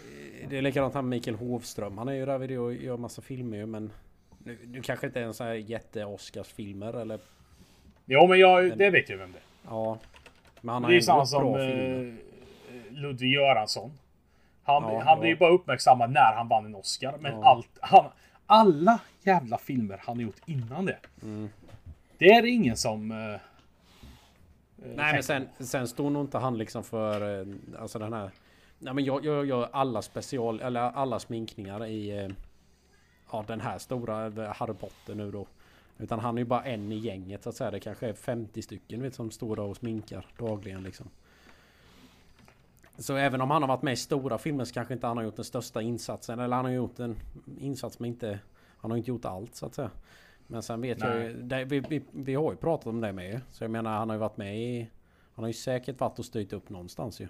det 0.49 0.57
är 0.57 0.61
likadant 0.61 0.93
här 0.93 1.01
med 1.01 1.09
Mikael 1.09 1.37
Hovström. 1.37 1.97
Han 1.97 2.07
är 2.07 2.13
ju 2.13 2.25
där 2.25 2.59
och 2.59 2.73
gör 2.73 2.97
massa 2.97 3.21
filmer 3.21 3.57
ju, 3.57 3.65
men 3.65 3.91
nu, 4.37 4.57
nu 4.65 4.81
kanske 4.81 5.07
inte 5.07 5.19
är 5.19 5.23
en 5.23 5.33
sån 5.33 5.47
här 5.47 5.53
jätte-Oscarsfilmer 5.53 6.93
eller 6.93 7.19
Jo 8.05 8.27
men 8.27 8.39
jag, 8.39 8.77
det 8.77 8.89
vet 8.89 9.09
jag 9.09 9.17
vem 9.17 9.31
det 9.31 9.37
är. 9.37 9.43
ja. 9.65 9.97
Men 10.61 10.73
han 10.73 10.83
har 10.83 10.91
Det 10.91 10.95
är 10.95 11.11
ändå 11.11 11.25
samma 11.25 11.25
som 11.25 11.55
eh, 11.55 12.13
Ludvig 12.89 13.33
Göransson. 13.33 13.91
Han, 14.73 14.83
Ja, 14.93 14.99
han 14.99 15.07
ja. 15.07 15.15
blev 15.19 15.29
ju 15.29 15.37
bara 15.37 15.49
uppmärksammad 15.51 16.11
när 16.11 16.33
han 16.35 16.47
vann 16.47 16.65
en 16.65 16.75
Oscar. 16.75 17.17
Men 17.19 17.31
Ja. 17.31 17.45
allt, 17.49 17.77
han, 17.81 18.05
alla 18.45 18.99
jävla 19.23 19.57
filmer 19.57 20.01
han 20.05 20.15
har 20.15 20.23
gjort 20.23 20.41
innan 20.45 20.85
det. 20.85 20.97
Mm. 21.23 21.49
Det 22.17 22.25
är 22.29 22.41
det 22.41 22.49
ingen 22.49 22.77
som... 22.77 23.11
eh, 23.11 23.33
eh, 23.33 23.39
Nej 24.95 25.13
men 25.13 25.23
sen, 25.23 25.47
sen 25.59 25.87
står 25.87 26.09
nog 26.09 26.23
inte 26.23 26.37
han 26.37 26.57
liksom 26.57 26.83
för 26.83 27.39
eh, 27.41 27.47
alltså 27.79 27.99
den 27.99 28.13
här 28.13 28.31
Nej 28.79 28.93
men 28.93 29.03
jag, 29.05 29.25
jag 29.25 29.45
gör 29.45 29.69
alla 29.71 30.01
special 30.01 30.61
eller 30.61 30.79
alla 30.81 31.19
sminkningar 31.19 31.85
i 31.85 32.19
eh, 32.25 32.29
Ja 33.31 33.43
den 33.47 33.61
här 33.61 33.77
stora 33.77 34.25
eh, 34.25 34.53
Harry 34.55 34.73
Potter 34.73 35.15
nu 35.15 35.31
då 35.31 35.47
Utan 35.97 36.19
han 36.19 36.37
är 36.37 36.41
ju 36.41 36.45
bara 36.45 36.63
en 36.63 36.91
i 36.91 36.95
gänget 36.97 37.43
så 37.43 37.49
att 37.49 37.55
säga 37.55 37.71
Det 37.71 37.79
kanske 37.79 38.07
är 38.09 38.13
50 38.13 38.61
stycken 38.61 39.01
vet, 39.01 39.15
som 39.15 39.31
står 39.31 39.55
där 39.55 39.63
och 39.63 39.77
sminkar 39.77 40.25
dagligen 40.37 40.83
liksom 40.83 41.09
Så 42.99 43.15
även 43.15 43.41
om 43.41 43.51
han 43.51 43.61
har 43.61 43.67
varit 43.67 43.81
med 43.81 43.93
i 43.93 43.95
stora 43.95 44.37
filmer 44.37 44.65
så 44.65 44.73
kanske 44.73 44.93
inte 44.93 45.07
han 45.07 45.17
har 45.17 45.23
gjort 45.23 45.35
den 45.35 45.45
största 45.45 45.81
insatsen 45.81 46.39
Eller 46.39 46.55
han 46.55 46.65
har 46.65 46.71
gjort 46.71 46.99
en 46.99 47.15
insats 47.59 47.99
men 47.99 48.07
inte 48.07 48.39
Han 48.77 48.91
har 48.91 48.97
inte 48.97 49.09
gjort 49.09 49.25
allt 49.25 49.55
så 49.55 49.65
att 49.65 49.75
säga 49.75 49.91
Men 50.47 50.63
sen 50.63 50.81
vet 50.81 50.99
jag 50.99 51.23
ju 51.23 51.33
det, 51.33 51.65
vi, 51.65 51.79
vi, 51.79 52.01
vi 52.11 52.35
har 52.35 52.51
ju 52.51 52.57
pratat 52.57 52.87
om 52.87 53.01
det 53.01 53.13
med 53.13 53.31
ju. 53.33 53.39
Så 53.51 53.63
jag 53.63 53.71
menar 53.71 53.97
han 53.97 54.09
har 54.09 54.15
ju 54.15 54.19
varit 54.19 54.37
med 54.37 54.59
i 54.59 54.89
Han 55.35 55.43
har 55.43 55.49
ju 55.49 55.53
säkert 55.53 55.99
varit 55.99 56.19
och 56.19 56.25
styrt 56.25 56.53
upp 56.53 56.69
någonstans 56.69 57.21
ju 57.21 57.27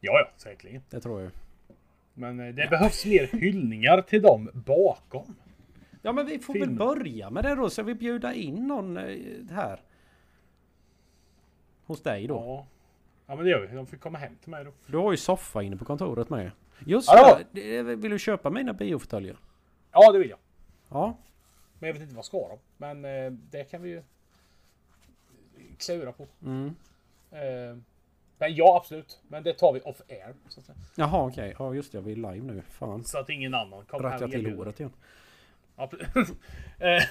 Ja, 0.00 0.12
ja, 0.12 0.30
säkerligen. 0.36 0.82
Det 0.90 1.00
tror 1.00 1.22
jag 1.22 1.30
Men 2.14 2.40
eh, 2.40 2.54
det 2.54 2.70
behövs 2.70 3.06
mer 3.06 3.26
hyllningar 3.26 4.02
till 4.02 4.22
dem 4.22 4.50
bakom. 4.54 5.34
Ja 6.02 6.12
men 6.12 6.26
vi 6.26 6.38
får 6.38 6.54
Film. 6.54 6.68
väl 6.68 6.78
börja 6.78 7.30
med 7.30 7.44
det 7.44 7.54
då. 7.54 7.70
Så 7.70 7.82
vi 7.82 7.94
bjuda 7.94 8.34
in 8.34 8.66
någon 8.66 8.96
eh, 8.96 9.16
här. 9.50 9.80
Hos 11.86 12.02
dig 12.02 12.26
då. 12.26 12.34
Ja. 12.34 12.66
Ja, 13.26 13.34
men 13.36 13.44
det 13.44 13.50
gör 13.50 13.66
vi. 13.66 13.76
De 13.76 13.86
får 13.86 13.96
komma 13.96 14.18
hem 14.18 14.36
till 14.36 14.50
mig 14.50 14.64
då. 14.64 14.72
Du 14.86 14.96
har 14.96 15.10
ju 15.10 15.16
soffa 15.16 15.62
inne 15.62 15.76
på 15.76 15.84
kontoret 15.84 16.30
med. 16.30 16.50
Just 16.86 17.08
Ja. 17.12 17.38
det. 17.52 17.82
Vill 17.82 18.10
du 18.10 18.18
köpa 18.18 18.50
mina 18.50 18.72
biofåtöljer? 18.72 19.36
Ja, 19.92 20.12
det 20.12 20.18
vill 20.18 20.30
jag. 20.30 20.38
Ja. 20.88 21.16
Men 21.78 21.86
jag 21.86 21.94
vet 21.94 22.02
inte 22.02 22.14
vad 22.14 22.24
ska 22.24 22.48
de. 22.48 22.58
Men 22.76 23.04
eh, 23.04 23.30
det 23.50 23.64
kan 23.64 23.82
vi 23.82 23.88
ju 23.90 24.02
klura 25.78 26.12
på. 26.12 26.26
Mm. 26.42 26.66
Eh, 27.30 27.76
men 28.38 28.54
ja, 28.54 28.76
absolut. 28.76 29.20
Men 29.28 29.42
det 29.42 29.52
tar 29.52 29.72
vi 29.72 29.80
off 29.80 30.00
air. 30.08 30.34
Så 30.48 30.60
att, 30.60 30.66
säga. 30.66 30.78
Jaha 30.94 31.26
okej. 31.26 31.54
Ja 31.58 31.74
just 31.74 31.92
det. 31.92 32.00
Vi 32.00 32.12
är 32.12 32.16
live 32.16 32.40
nu. 32.52 32.62
Fan. 32.68 33.04
så 33.04 33.18
att 33.18 33.28
ingen 33.30 33.54
annan 33.54 33.84
kommer 33.84 34.08
Drack 34.08 34.20
jag 34.20 34.30
till 34.30 34.56
håret 34.56 34.80
igen. 34.80 34.92
Ja, 35.76 35.90
eh, 36.78 37.02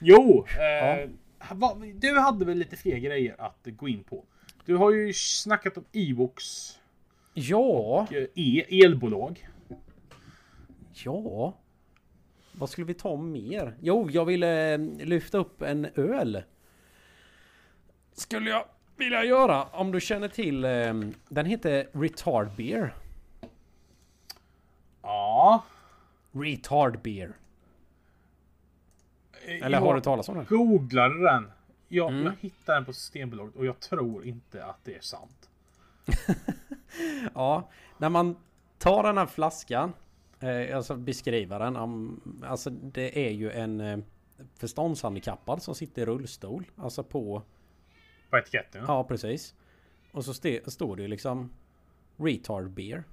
jo, 0.00 0.46
eh, 0.58 0.64
Ja. 0.64 1.06
vad- 1.54 1.82
du 1.94 2.18
hade 2.18 2.44
väl 2.44 2.58
lite 2.58 2.76
fler 2.76 2.96
grejer 2.98 3.34
att 3.38 3.58
gå 3.64 3.88
in 3.88 4.04
på. 4.04 4.24
Du 4.68 4.76
har 4.76 4.90
ju 4.92 5.12
snackat 5.12 5.76
om 5.78 5.84
Evox 5.92 6.42
Ja. 7.34 8.06
eh, 8.10 8.26
e 8.34 8.84
elbolag. 8.84 9.48
Ja. 11.04 11.54
Vad 12.52 12.70
skulle 12.70 12.86
vi 12.86 12.94
ta 12.94 13.16
mer? 13.16 13.76
Jo, 13.80 14.10
jag 14.10 14.24
ville 14.24 14.74
eh, 14.74 14.78
lyfta 14.98 15.38
upp 15.38 15.62
en 15.62 15.84
öl. 15.94 16.42
Skulle 18.12 18.50
jag 18.50 18.64
vilja 18.96 19.24
göra 19.24 19.64
om 19.64 19.92
du 19.92 20.00
känner 20.00 20.28
till. 20.28 20.64
eh, 20.64 20.94
Den 21.28 21.46
heter 21.46 21.88
Retard 21.92 22.48
Beer. 22.56 22.94
Ja. 25.02 25.64
Retard 26.32 27.00
Beer. 27.02 27.32
Eller 29.46 29.78
har 29.78 29.94
du 29.94 30.00
talat 30.00 30.28
om 30.28 30.36
den? 30.36 30.44
googlade 30.48 31.22
den. 31.24 31.50
Jag, 31.88 32.10
Mm. 32.12 32.24
jag 32.24 32.32
hittade 32.40 32.78
den 32.78 32.84
på 32.84 32.92
Systembolaget 32.92 33.56
och 33.56 33.66
jag 33.66 33.80
tror 33.80 34.24
inte 34.26 34.64
att 34.64 34.84
det 34.84 34.94
är 34.96 35.00
sant. 35.00 35.50
Ja, 37.34 37.70
när 37.98 38.08
man 38.08 38.36
tar 38.78 39.02
den 39.02 39.18
här 39.18 39.26
flaskan, 39.26 39.92
eh, 40.40 40.76
alltså 40.76 40.96
beskriva 40.96 41.58
den, 41.58 41.76
om, 41.76 42.20
alltså 42.46 42.70
det 42.70 43.26
är 43.28 43.30
ju 43.30 43.50
en 43.50 43.80
eh, 43.80 43.98
förståndshandikappad 44.54 45.62
som 45.62 45.74
sitter 45.74 46.02
i 46.02 46.06
rullstol, 46.06 46.64
alltså 46.76 47.02
på, 47.04 47.42
På 48.30 48.38
etiketten. 48.38 48.84
ja 48.88 49.04
precis. 49.04 49.54
Och 50.12 50.24
så 50.24 50.34
står 50.66 50.96
det 50.96 51.02
ju 51.02 51.08
liksom 51.08 51.50
retard 52.16 52.70
beer. 52.70 53.04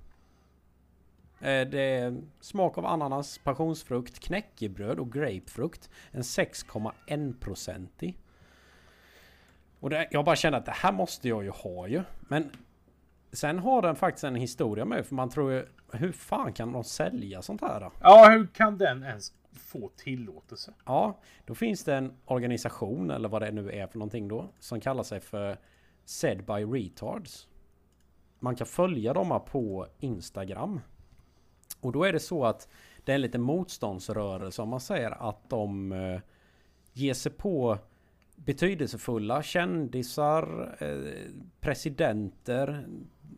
Eh, 1.39 1.67
det 1.67 1.79
är 1.81 2.21
smak 2.39 2.77
av 2.77 2.85
ananas, 2.85 3.37
passionsfrukt, 3.37 4.19
knäckebröd 4.19 4.99
och 4.99 5.11
grapefrukt. 5.13 5.89
En 6.11 6.21
6,1-procentig. 6.21 8.17
Och 9.85 9.91
det, 9.91 10.07
jag 10.11 10.25
bara 10.25 10.35
kände 10.35 10.57
att 10.57 10.65
det 10.65 10.71
här 10.71 10.91
måste 10.91 11.27
jag 11.27 11.43
ju 11.43 11.49
ha 11.49 11.87
ju. 11.87 12.03
Men 12.19 12.49
sen 13.31 13.59
har 13.59 13.81
den 13.81 13.95
faktiskt 13.95 14.23
en 14.23 14.35
historia 14.35 14.85
med 14.85 15.05
för 15.05 15.15
man 15.15 15.29
tror 15.29 15.51
ju 15.51 15.65
hur 15.91 16.11
fan 16.11 16.53
kan 16.53 16.71
de 16.71 16.83
sälja 16.83 17.41
sånt 17.41 17.61
här 17.61 17.79
då? 17.79 17.91
Ja, 18.01 18.29
hur 18.29 18.47
kan 18.47 18.77
den 18.77 19.03
ens 19.03 19.33
få 19.53 19.91
tillåtelse? 19.97 20.73
Ja, 20.85 21.19
då 21.45 21.55
finns 21.55 21.83
det 21.83 21.95
en 21.95 22.13
organisation 22.25 23.11
eller 23.11 23.29
vad 23.29 23.41
det 23.41 23.51
nu 23.51 23.71
är 23.71 23.87
för 23.87 23.99
någonting 23.99 24.27
då 24.27 24.49
som 24.59 24.79
kallar 24.79 25.03
sig 25.03 25.19
för 25.19 25.57
Said 26.05 26.45
by 26.45 26.53
Retards. 26.53 27.47
Man 28.39 28.55
kan 28.55 28.67
följa 28.67 29.13
dem 29.13 29.41
på 29.51 29.87
Instagram. 29.99 30.81
Och 31.81 31.91
då 31.91 32.03
är 32.03 32.13
det 32.13 32.19
så 32.19 32.45
att 32.45 32.67
det 33.03 33.11
är 33.11 33.15
en 33.15 33.21
liten 33.21 33.41
motståndsrörelse 33.41 34.61
om 34.61 34.69
man 34.69 34.79
säger 34.79 35.29
att 35.29 35.49
de 35.49 35.91
eh, 35.91 36.19
ger 36.93 37.13
sig 37.13 37.31
på 37.31 37.77
betydelsefulla 38.35 39.43
kändisar, 39.43 40.75
eh, 40.79 41.31
presidenter, 41.59 42.87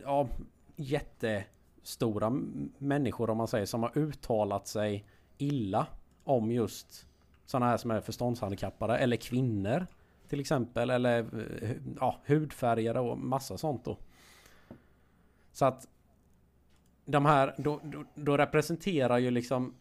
ja, 0.03 0.27
jättestora 0.75 2.29
människor 2.77 3.29
om 3.29 3.37
man 3.37 3.47
säger 3.47 3.65
som 3.65 3.83
har 3.83 3.97
uttalat 3.97 4.67
sig 4.67 5.05
illa 5.37 5.87
om 6.23 6.51
just 6.51 7.07
sådana 7.45 7.65
här 7.65 7.77
som 7.77 7.91
är 7.91 8.01
förståndshandikappade 8.01 8.97
eller 8.97 9.17
kvinnor 9.17 9.87
till 10.27 10.39
exempel 10.39 10.89
eller 10.89 11.19
eh, 11.61 11.71
ja, 11.99 12.21
hudfärgade 12.25 12.99
och 12.99 13.17
massa 13.17 13.57
sånt 13.57 13.85
då. 13.85 13.97
Så 15.51 15.65
att 15.65 15.87
de 17.05 17.25
här, 17.25 17.55
då, 17.57 17.79
då, 17.83 18.05
då 18.15 18.37
representerar 18.37 19.17
ju 19.17 19.31
liksom 19.31 19.73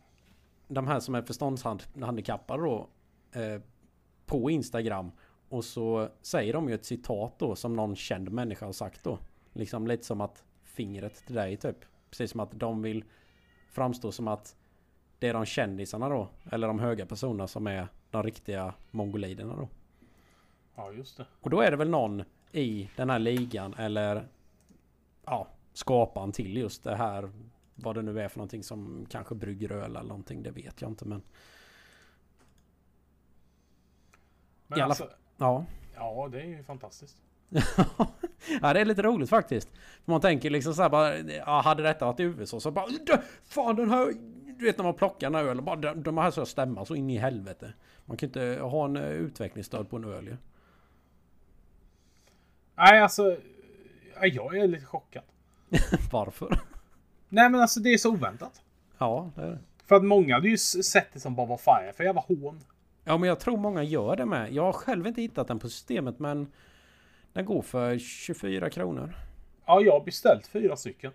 de 0.69 0.87
här 0.87 1.01
som 1.01 1.15
är 1.15 1.23
förståndshandikappade 1.23 2.63
då 2.63 2.89
eh, 3.33 3.61
på 4.27 4.51
Instagram 4.51 5.11
och 5.49 5.65
så 5.65 6.09
säger 6.23 6.53
de 6.53 6.69
ju 6.69 6.75
ett 6.75 6.85
citat 6.85 7.39
då 7.39 7.57
som 7.57 7.77
någon 7.77 7.97
känd 7.97 8.33
människa 8.33 8.67
har 8.67 8.73
sagt 8.73 9.05
då. 9.05 9.19
Liksom 9.53 9.87
lite 9.87 10.05
som 10.05 10.21
att 10.21 10.45
fingret 10.63 11.27
till 11.27 11.35
dig 11.35 11.57
typ. 11.57 11.77
Precis 12.11 12.31
som 12.31 12.41
att 12.41 12.51
de 12.53 12.83
vill 12.83 13.05
framstå 13.71 14.13
som 14.13 14.29
att 14.29 14.57
det 15.19 15.29
är 15.29 15.35
de 15.35 15.45
kändisarna 15.45 16.09
då, 16.09 16.29
eller 16.51 16.69
de 16.69 16.79
höga 16.79 17.07
personerna 17.07 17.47
som 17.47 17.67
är 17.67 17.89
de 18.11 18.23
riktiga 18.23 18.75
mongoliderna 18.91 19.57
då. 19.57 19.69
Ja, 20.75 20.93
just 20.93 21.17
det. 21.17 21.27
Och 21.41 21.51
då 21.51 21.61
är 21.61 21.71
det 21.71 21.77
väl 21.77 21.91
någon 21.91 22.23
i 22.53 22.91
den 22.97 23.11
här 23.11 23.19
ligan 23.19 23.75
eller 23.75 24.29
ja, 25.25 25.49
skaparen 25.73 26.33
till 26.33 26.57
just 26.57 26.85
det 26.85 26.97
här 26.97 27.31
vad 27.75 27.95
det 27.95 28.03
nu 28.03 28.21
är 28.21 28.29
för 28.29 28.39
någonting 28.39 28.63
som 28.63 29.07
kanske 29.11 29.35
brygger 29.35 29.73
öl 29.73 29.97
eller 29.97 30.09
någonting, 30.09 30.43
det 30.43 30.51
vet 30.51 30.81
jag 30.81 30.91
inte 30.91 31.05
men 31.05 31.23
Men 34.67 34.79
I 34.79 34.83
alla 34.83 34.91
alltså, 34.91 35.11
ja. 35.37 35.65
ja, 35.95 36.29
det 36.33 36.41
är 36.41 36.45
ju 36.45 36.63
fantastiskt. 36.65 37.17
ja 38.63 38.73
det 38.73 38.81
är 38.81 38.85
lite 38.85 39.03
roligt 39.03 39.31
faktiskt. 39.31 39.69
Man 40.05 40.21
tänker 40.21 40.51
liksom 40.51 40.75
så 40.75 40.83
här 40.83 40.89
bara, 40.89 41.19
ja, 41.19 41.61
hade 41.61 41.83
detta 41.83 42.07
varit 42.07 42.21
i 42.21 42.23
USA 42.23 42.61
så 42.61 42.71
bara 42.71 42.87
"Dö, 42.87 43.19
Fan 43.45 43.77
den 43.77 43.91
här, 43.91 44.13
du 44.59 44.65
vet 44.65 44.79
när 44.79 44.85
man 44.85 44.95
plockar 44.95 45.27
en 45.27 45.35
öl, 45.35 45.63
bara 45.63 45.77
de, 45.77 46.03
de 46.03 46.19
här 46.19 46.31
så 46.31 46.47
stämma 46.47 46.85
så 46.85 46.95
in 46.95 47.11
i 47.11 47.17
helvete. 47.19 47.73
Man 48.05 48.17
kan 48.17 48.29
inte 48.29 48.59
ha 48.63 48.85
en 48.85 48.97
eh, 48.97 49.03
utvecklingsstöd 49.11 49.91
på 49.91 49.97
en 49.97 50.05
öl 50.05 50.27
ju. 50.27 50.37
Nej, 52.77 53.01
alltså. 53.03 53.37
ja, 54.21 54.27
Jag 54.27 54.57
är 54.57 54.67
lite 54.69 54.87
chockad. 54.87 55.23
Varför? 56.13 56.61
Nej, 57.29 57.51
men 57.51 57.61
alltså 57.61 57.81
det 57.81 57.93
är 57.93 57.99
så 57.99 58.13
oväntat. 58.13 58.63
Ja, 58.99 59.31
det 59.35 59.43
är 59.43 59.51
det. 59.51 59.59
För 59.87 59.97
att 59.97 60.05
många 60.05 60.35
hade 60.35 60.49
ju 60.49 60.59
sett 60.59 61.07
det 61.13 61.21
som 61.21 61.35
bara 61.35 61.47
vad 61.47 61.61
fan 61.61 61.85
är 61.85 61.93
för 61.93 62.05
jävla 62.05 62.21
hån. 62.21 62.61
Ja 63.09 63.19
men 63.19 63.29
jag 63.29 63.41
tror 63.41 63.57
många 63.57 63.83
gör 63.83 64.17
det 64.17 64.27
med. 64.27 64.53
Jag 64.53 64.63
har 64.63 64.73
själv 64.73 65.07
inte 65.07 65.23
hittat 65.23 65.49
den 65.49 65.59
på 65.59 65.69
systemet 65.69 66.19
men 66.19 66.53
den 67.33 67.45
går 67.45 67.63
för 67.63 67.99
24 67.99 68.71
kronor. 68.71 69.15
Ja, 69.67 69.81
jag 69.81 69.93
har 69.93 70.05
beställt 70.05 70.47
fyra 70.47 70.77
stycken. 70.77 71.13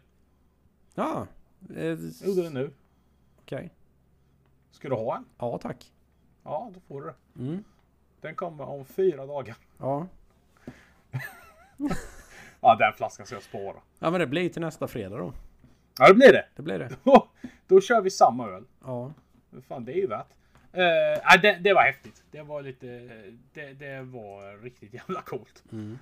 Ja, 0.95 1.27
eh, 1.75 1.83
Jag 1.85 1.99
gjorde 2.25 2.41
det 2.43 2.49
nu. 2.49 2.71
okej. 3.41 3.69
Ska 4.71 4.89
du 4.89 4.95
ha 4.95 5.15
en? 5.17 5.25
Ja 5.37 5.57
tack. 5.57 5.93
Ja, 6.43 6.71
då 6.73 6.79
får 6.79 7.01
du 7.01 7.07
det. 7.07 7.41
Mm. 7.43 7.63
Den 8.21 8.35
kommer 8.35 8.69
om 8.69 8.85
fyra 8.85 9.25
dagar. 9.25 9.55
Ja. 9.77 10.07
Ja, 12.63 12.75
den 12.79 12.93
flaskan 12.93 13.25
ska 13.25 13.35
jag 13.35 13.43
spara. 13.43 13.77
Ja 13.99 14.11
men 14.11 14.19
det 14.19 14.27
blir 14.27 14.49
till 14.49 14.61
nästa 14.61 14.87
fredag 14.87 15.17
då. 15.17 15.33
Ja, 15.99 16.07
det 16.07 16.13
blir 16.13 16.33
det. 16.33 16.45
Det 16.55 16.61
blir 16.61 16.79
det. 16.79 16.89
Då, 17.03 17.27
då 17.67 17.81
kör 17.81 18.01
vi 18.01 18.09
samma 18.09 18.47
öl. 18.47 18.65
Ja. 18.85 19.13
Fan, 19.67 19.85
det 19.85 19.91
är 19.93 19.97
ju 20.01 20.07
värt. 20.07 20.27
Uh, 20.73 21.41
det, 21.41 21.57
det 21.61 21.73
var 21.73 21.83
häftigt. 21.83 22.23
Det 22.31 22.41
var 22.41 22.61
lite... 22.61 22.87
Det, 23.53 23.73
det 23.73 24.01
var 24.01 24.57
riktigt 24.63 24.93
jävla 24.93 25.21
coolt. 25.21 25.63
Mm. 25.71 25.99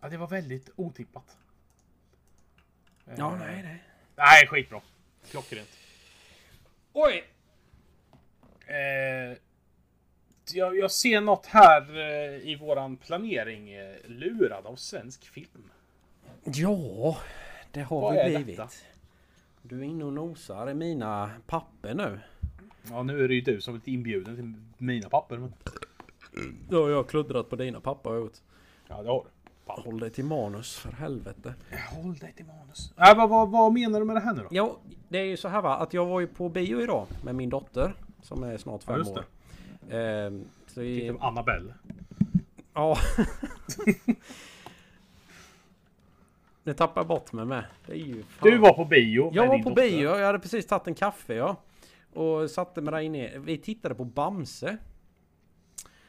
Ja, 0.00 0.08
det 0.08 0.16
var 0.16 0.26
väldigt 0.26 0.70
otippat. 0.76 1.36
Eh, 3.06 3.14
Ja 3.18 3.36
nej 3.36 3.62
nej. 3.62 3.82
Nej, 4.16 4.46
skitbra. 4.46 4.80
Klockrent. 5.30 5.68
Oj! 6.92 7.24
Eh, 8.66 9.36
jag, 10.54 10.76
jag 10.78 10.90
ser 10.90 11.20
något 11.20 11.46
här 11.46 11.94
i 12.46 12.56
våran 12.60 12.96
planering. 12.96 13.70
Lurad 14.04 14.66
av 14.66 14.76
svensk 14.76 15.24
film. 15.28 15.70
Ja, 16.44 17.18
det 17.70 17.82
har 17.82 18.00
Vad 18.00 18.14
vi 18.14 18.34
blivit. 18.34 18.56
detta? 18.56 18.68
Du 19.62 19.78
är 19.80 19.84
inne 19.84 20.04
och 20.04 20.12
nosar 20.12 20.70
i 20.70 20.74
mina 20.74 21.30
papper 21.46 21.94
nu. 21.94 22.20
Ja, 22.90 23.02
nu 23.02 23.24
är 23.24 23.28
det 23.28 23.34
ju 23.34 23.40
du 23.40 23.60
som 23.60 23.74
är 23.74 23.80
inbjuden 23.84 24.36
till 24.36 24.84
mina 24.84 25.08
papper. 25.08 25.38
Men... 25.38 25.52
Då 26.68 26.82
har 26.82 26.90
jag 26.90 27.08
kluddrat 27.08 27.50
på 27.50 27.56
dina 27.56 27.80
papper 27.80 28.10
har 28.10 28.16
jag 28.16 28.22
gjort. 28.24 28.38
Ja, 28.88 29.02
det 29.02 29.08
har 29.08 29.24
du. 29.24 29.30
Fan. 29.66 29.82
Håll 29.84 29.98
dig 30.00 30.10
till 30.10 30.24
manus 30.24 30.76
för 30.76 30.92
helvete. 30.92 31.54
Håll 31.90 32.14
dig 32.14 32.32
till 32.36 32.46
manus. 32.46 32.92
Äh, 32.96 33.16
vad, 33.16 33.28
vad, 33.28 33.50
vad 33.50 33.72
menar 33.72 34.00
du 34.00 34.06
med 34.06 34.16
det 34.16 34.20
här 34.20 34.34
nu 34.34 34.40
då? 34.42 34.48
Ja, 34.50 34.76
det 35.08 35.18
är 35.18 35.24
ju 35.24 35.36
så 35.36 35.48
här 35.48 35.62
va, 35.62 35.76
att 35.76 35.94
jag 35.94 36.06
var 36.06 36.20
ju 36.20 36.26
på 36.26 36.48
bio 36.48 36.82
idag 36.82 37.06
med 37.24 37.34
min 37.34 37.50
dotter. 37.50 37.94
Som 38.22 38.42
är 38.42 38.56
snart 38.58 38.80
Ja, 38.86 38.92
fem 38.92 38.98
just 38.98 39.10
år. 39.10 39.24
Ehm, 39.90 40.44
så 40.66 40.82
i, 40.82 41.00
Typ 41.00 41.22
Annabelle. 41.22 41.74
ja. 42.74 42.96
Nu 46.64 46.74
tappar 46.74 47.00
jag 47.00 47.08
bort 47.08 47.32
mig 47.32 47.44
med. 47.44 47.64
Det 47.86 47.92
är 47.92 47.96
ju 47.96 48.22
fan. 48.22 48.50
Du 48.50 48.58
var 48.58 48.72
på 48.72 48.84
bio 48.84 49.30
Jag 49.34 49.46
var 49.46 49.58
på 49.58 49.68
dotter. 49.68 49.82
bio, 49.82 50.08
jag 50.18 50.26
hade 50.26 50.38
precis 50.38 50.66
tagit 50.66 50.86
en 50.86 50.94
kaffe 50.94 51.34
ja. 51.34 51.56
Och 52.16 52.50
satte 52.50 52.80
mig 52.80 52.92
där 52.92 53.00
inne. 53.00 53.38
Vi 53.38 53.58
tittade 53.58 53.94
på 53.94 54.04
Bamse. 54.04 54.76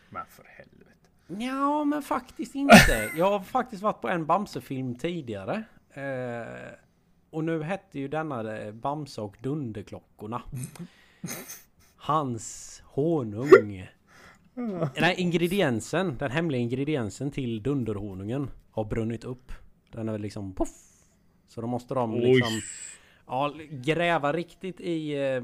Men 0.10 0.26
för 0.30 0.44
helvete. 0.44 1.44
Ja, 1.46 1.84
men 1.84 2.02
faktiskt 2.02 2.56
inte. 2.56 3.12
Jag 3.16 3.32
har 3.32 3.40
faktiskt 3.40 3.84
varit 3.84 4.02
på 4.02 4.10
en 4.10 4.26
Bamse-film 4.26 4.96
tidigare. 4.96 5.64
Eh, 5.90 6.74
och 7.30 7.44
nu 7.44 7.64
hette 7.64 8.00
ju 8.00 8.08
denna 8.08 8.58
eh, 8.58 8.72
Bamse 8.72 9.22
och 9.22 9.38
Dunderklockorna. 9.42 10.42
Hans 11.96 12.82
honung. 12.86 13.88
Nej, 15.00 15.16
ingrediensen, 15.18 16.18
den 16.18 16.32
hemliga 16.32 16.62
ingrediensen 16.62 17.32
till 17.32 17.64
Dunderhonungen 17.64 18.50
har 18.72 18.86
brunnit 18.86 19.24
upp. 19.24 19.52
Den 19.92 20.10
är 20.10 20.18
liksom 20.18 20.54
poff. 20.54 20.88
Så 21.48 21.62
då 21.62 21.68
måste 21.68 21.94
de 21.94 22.16
liksom 22.16 22.62
ja, 23.28 23.54
gräva 23.70 24.34
riktigt 24.34 24.82
i 24.82 25.12
eh, 25.12 25.42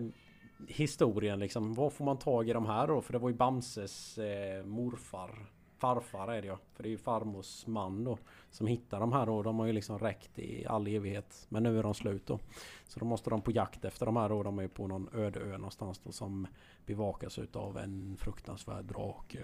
historien 0.68 1.40
liksom. 1.40 1.74
Vad 1.74 1.94
får 1.94 2.06
man 2.06 2.18
tag 2.18 2.50
i 2.50 2.54
de 2.54 2.66
här 2.66 2.88
då? 2.88 3.02
För 3.02 3.14
det 3.14 3.20
var 3.20 3.30
ju 3.30 3.36
Bamses 3.36 4.18
eh, 4.18 4.66
morfar. 4.66 5.50
Farfar 5.78 6.28
är 6.28 6.42
det 6.42 6.48
ja. 6.48 6.60
För 6.74 6.84
det 6.84 6.90
är 6.90 6.92
ju 6.92 6.98
farmors 6.98 7.68
man 7.68 8.04
då. 8.04 8.18
Som 8.52 8.68
hittar 8.68 9.00
de 9.00 9.14
här 9.14 9.26
då. 9.26 9.44
De 9.44 9.60
har 9.60 9.66
ju 9.66 9.74
liksom 9.74 10.00
räckt 10.00 10.40
i 10.40 10.66
all 10.66 10.88
evighet. 10.88 11.46
Men 11.50 11.64
nu 11.64 11.80
är 11.80 11.84
de 11.84 11.94
slut 11.94 12.28
då. 12.28 12.40
Så 12.88 13.00
då 13.00 13.06
måste 13.06 13.30
de 13.30 13.42
på 13.42 13.52
jakt 13.52 13.86
efter 13.86 14.06
de 14.06 14.16
här 14.16 14.30
då. 14.30 14.44
De 14.44 14.60
är 14.60 14.68
på 14.68 14.88
någon 14.88 15.10
öde 15.14 15.40
ö 15.40 15.58
någonstans 15.58 16.00
då. 16.04 16.12
Som 16.12 16.48
bevakas 16.86 17.40
utav 17.40 17.78
en 17.78 18.18
fruktansvärd 18.20 18.86
drake. 18.86 19.40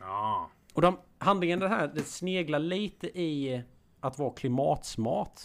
Ja. 0.00 0.50
Och 0.74 0.82
de, 0.82 0.98
handlingen 1.18 1.60
det 1.60 1.68
här, 1.68 1.92
det 1.94 2.02
sneglar 2.02 2.58
lite 2.58 3.20
i 3.20 3.62
att 4.00 4.18
vara 4.18 4.30
klimatsmart. 4.30 5.40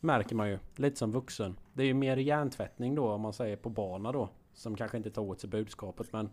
Märker 0.00 0.36
man 0.36 0.48
ju. 0.48 0.58
Lite 0.76 0.96
som 0.96 1.12
vuxen. 1.12 1.56
Det 1.72 1.82
är 1.82 1.86
ju 1.86 1.94
mer 1.94 2.16
hjärntvättning 2.16 2.94
då 2.94 3.12
om 3.12 3.20
man 3.20 3.32
säger 3.32 3.56
på 3.56 3.68
barna 3.68 4.12
då. 4.12 4.28
Som 4.54 4.76
kanske 4.76 4.96
inte 4.96 5.10
tar 5.10 5.22
åt 5.22 5.40
sig 5.40 5.50
budskapet 5.50 6.12
men 6.12 6.30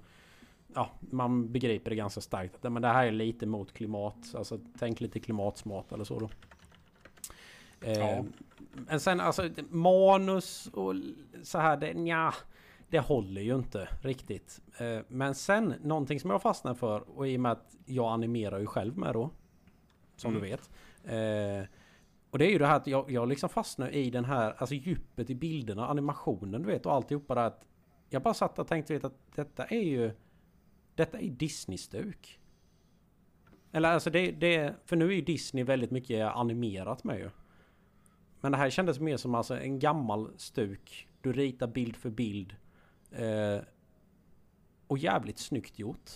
Ja, 0.76 0.90
man 1.00 1.52
begriper 1.52 1.90
det 1.90 1.96
ganska 1.96 2.22
starkt. 2.22 2.64
Men 2.64 2.82
det 2.82 2.88
här 2.88 3.06
är 3.06 3.12
lite 3.12 3.46
mot 3.46 3.74
klimat. 3.74 4.36
Alltså 4.36 4.60
tänk 4.80 5.02
lite 5.02 5.20
klimatsmart 5.20 5.92
eller 5.92 6.04
så 6.04 6.20
då. 6.20 6.30
Eh, 7.82 8.00
Ja. 8.00 8.24
Men 8.74 9.00
sen 9.00 9.20
alltså 9.20 9.50
manus 9.70 10.68
och 10.74 10.96
så 11.44 11.58
här. 11.58 11.78
Det, 11.78 11.94
nja, 11.94 12.34
det 12.90 13.00
håller 13.00 13.42
ju 13.42 13.56
inte 13.56 13.88
riktigt. 14.02 14.62
Eh, 14.78 15.00
Men 15.08 15.36
sen 15.36 15.74
någonting 15.84 16.20
som 16.20 16.30
jag 16.30 16.42
fastnar 16.42 16.74
för 16.74 17.18
och 17.18 17.28
i 17.28 17.38
och 17.38 17.42
med 17.42 17.52
att 17.52 17.76
jag 17.86 18.12
animerar 18.14 18.60
ju 18.60 18.66
själv 18.66 18.98
med 18.98 19.14
då. 19.14 19.30
Som 20.16 20.34
du 20.34 20.40
vet. 20.40 20.70
Eh, 21.04 21.68
och 22.34 22.40
det 22.40 22.46
är 22.46 22.52
ju 22.52 22.58
det 22.58 22.68
här 22.68 22.76
att 22.76 22.88
jag, 22.88 23.12
jag 23.12 23.30
liksom 23.30 23.50
fastnar 23.50 23.90
i 23.90 24.10
den 24.10 24.26
här, 24.26 24.56
alltså 24.58 24.76
djupet 24.76 25.30
i 25.30 25.36
bilderna, 25.36 25.88
animationen 25.88 26.62
du 26.62 26.68
vet 26.68 26.86
och 26.86 26.94
alltihopa 26.94 27.36
där. 27.36 27.44
Att 27.44 27.66
jag 28.10 28.22
bara 28.22 28.34
satt 28.34 28.60
och 28.60 28.68
tänkte 28.68 28.94
vet, 28.94 29.04
att 29.04 29.36
detta 29.36 29.66
är 29.66 29.82
ju, 29.82 30.12
detta 30.96 31.20
är 31.20 31.30
Disney-stuk. 31.30 32.40
Eller 33.72 33.90
alltså 33.90 34.10
det, 34.10 34.32
det, 34.32 34.76
för 34.86 34.96
nu 34.96 35.08
är 35.08 35.12
ju 35.14 35.22
Disney 35.22 35.64
väldigt 35.64 35.92
mycket 35.92 36.36
animerat 36.36 37.04
med 37.04 37.20
ju. 37.20 37.30
Men 38.42 38.52
det 38.52 38.58
här 38.58 38.70
kändes 38.70 39.00
mer 39.00 39.18
som 39.18 39.36
alltså 39.36 39.60
en 39.60 39.80
gammal 39.80 40.32
stuk. 40.38 41.08
Du 41.22 41.34
ritar 41.34 41.68
bild 41.68 41.96
för 41.96 42.10
bild. 42.10 42.56
Eh, 43.12 43.60
och 44.88 44.98
jävligt 44.98 45.40
snyggt 45.40 45.80
gjort. 45.80 46.12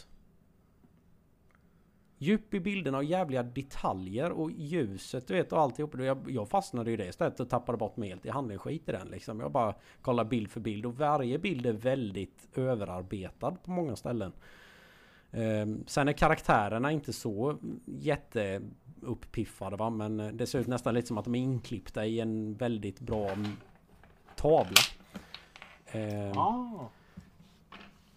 Djup 2.19 2.53
i 2.53 2.59
bilderna 2.59 2.97
och 2.97 3.03
jävliga 3.03 3.43
detaljer 3.43 4.31
och 4.31 4.51
ljuset 4.51 5.27
du 5.27 5.33
vet 5.33 5.53
och 5.53 5.59
alltihop. 5.59 5.99
Jag, 5.99 6.31
jag 6.31 6.49
fastnade 6.49 6.91
i 6.91 6.97
det 6.97 7.05
istället 7.05 7.39
och 7.39 7.49
tappade 7.49 7.77
bort 7.77 7.97
mig 7.97 8.09
helt 8.09 8.25
i 8.25 8.29
hann 8.29 8.59
Skit 8.59 8.89
i 8.89 8.91
den 8.91 9.07
liksom. 9.07 9.39
Jag 9.39 9.51
bara 9.51 9.75
kollar 10.01 10.25
bild 10.25 10.51
för 10.51 10.59
bild 10.59 10.85
och 10.85 10.97
varje 10.97 11.39
bild 11.39 11.65
är 11.65 11.73
väldigt 11.73 12.47
överarbetad 12.57 13.51
på 13.51 13.71
många 13.71 13.95
ställen. 13.95 14.31
Ehm, 15.31 15.83
sen 15.87 16.07
är 16.07 16.13
karaktärerna 16.13 16.91
inte 16.91 17.13
så 17.13 17.57
jätteuppiffade 17.85 19.75
va. 19.77 19.89
Men 19.89 20.37
det 20.37 20.47
ser 20.47 20.59
ut 20.59 20.67
nästan 20.67 20.93
lite 20.93 21.07
som 21.07 21.17
att 21.17 21.25
de 21.25 21.35
är 21.35 21.39
inklippta 21.39 22.05
i 22.05 22.19
en 22.19 22.53
väldigt 22.53 22.99
bra 22.99 23.29
tavla. 24.35 24.81
Eh, 25.85 26.37
Ah 26.37 26.89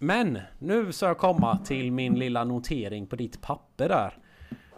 men 0.02 0.38
nu 0.58 0.92
ska 0.92 1.06
jag 1.06 1.18
komma 1.18 1.58
till 1.58 1.92
min 1.92 2.18
lilla 2.18 2.44
notering 2.44 3.06
på 3.06 3.16
ditt 3.16 3.40
papper 3.40 3.88
där. 3.88 4.18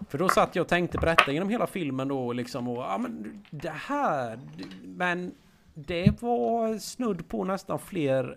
För 0.08 0.18
då 0.18 0.28
satt 0.28 0.56
jag 0.56 0.62
och 0.62 0.68
tänkte 0.68 0.98
berätta 0.98 1.32
genom 1.32 1.48
hela 1.48 1.66
filmen 1.66 2.08
då 2.08 2.32
liksom 2.32 2.68
och 2.68 2.82
ja 2.82 2.98
men 2.98 3.42
det 3.50 3.70
här. 3.70 4.38
Men 4.84 5.34
det 5.74 6.22
var 6.22 6.78
snudd 6.78 7.28
på 7.28 7.44
nästan 7.44 7.78
fler 7.78 8.36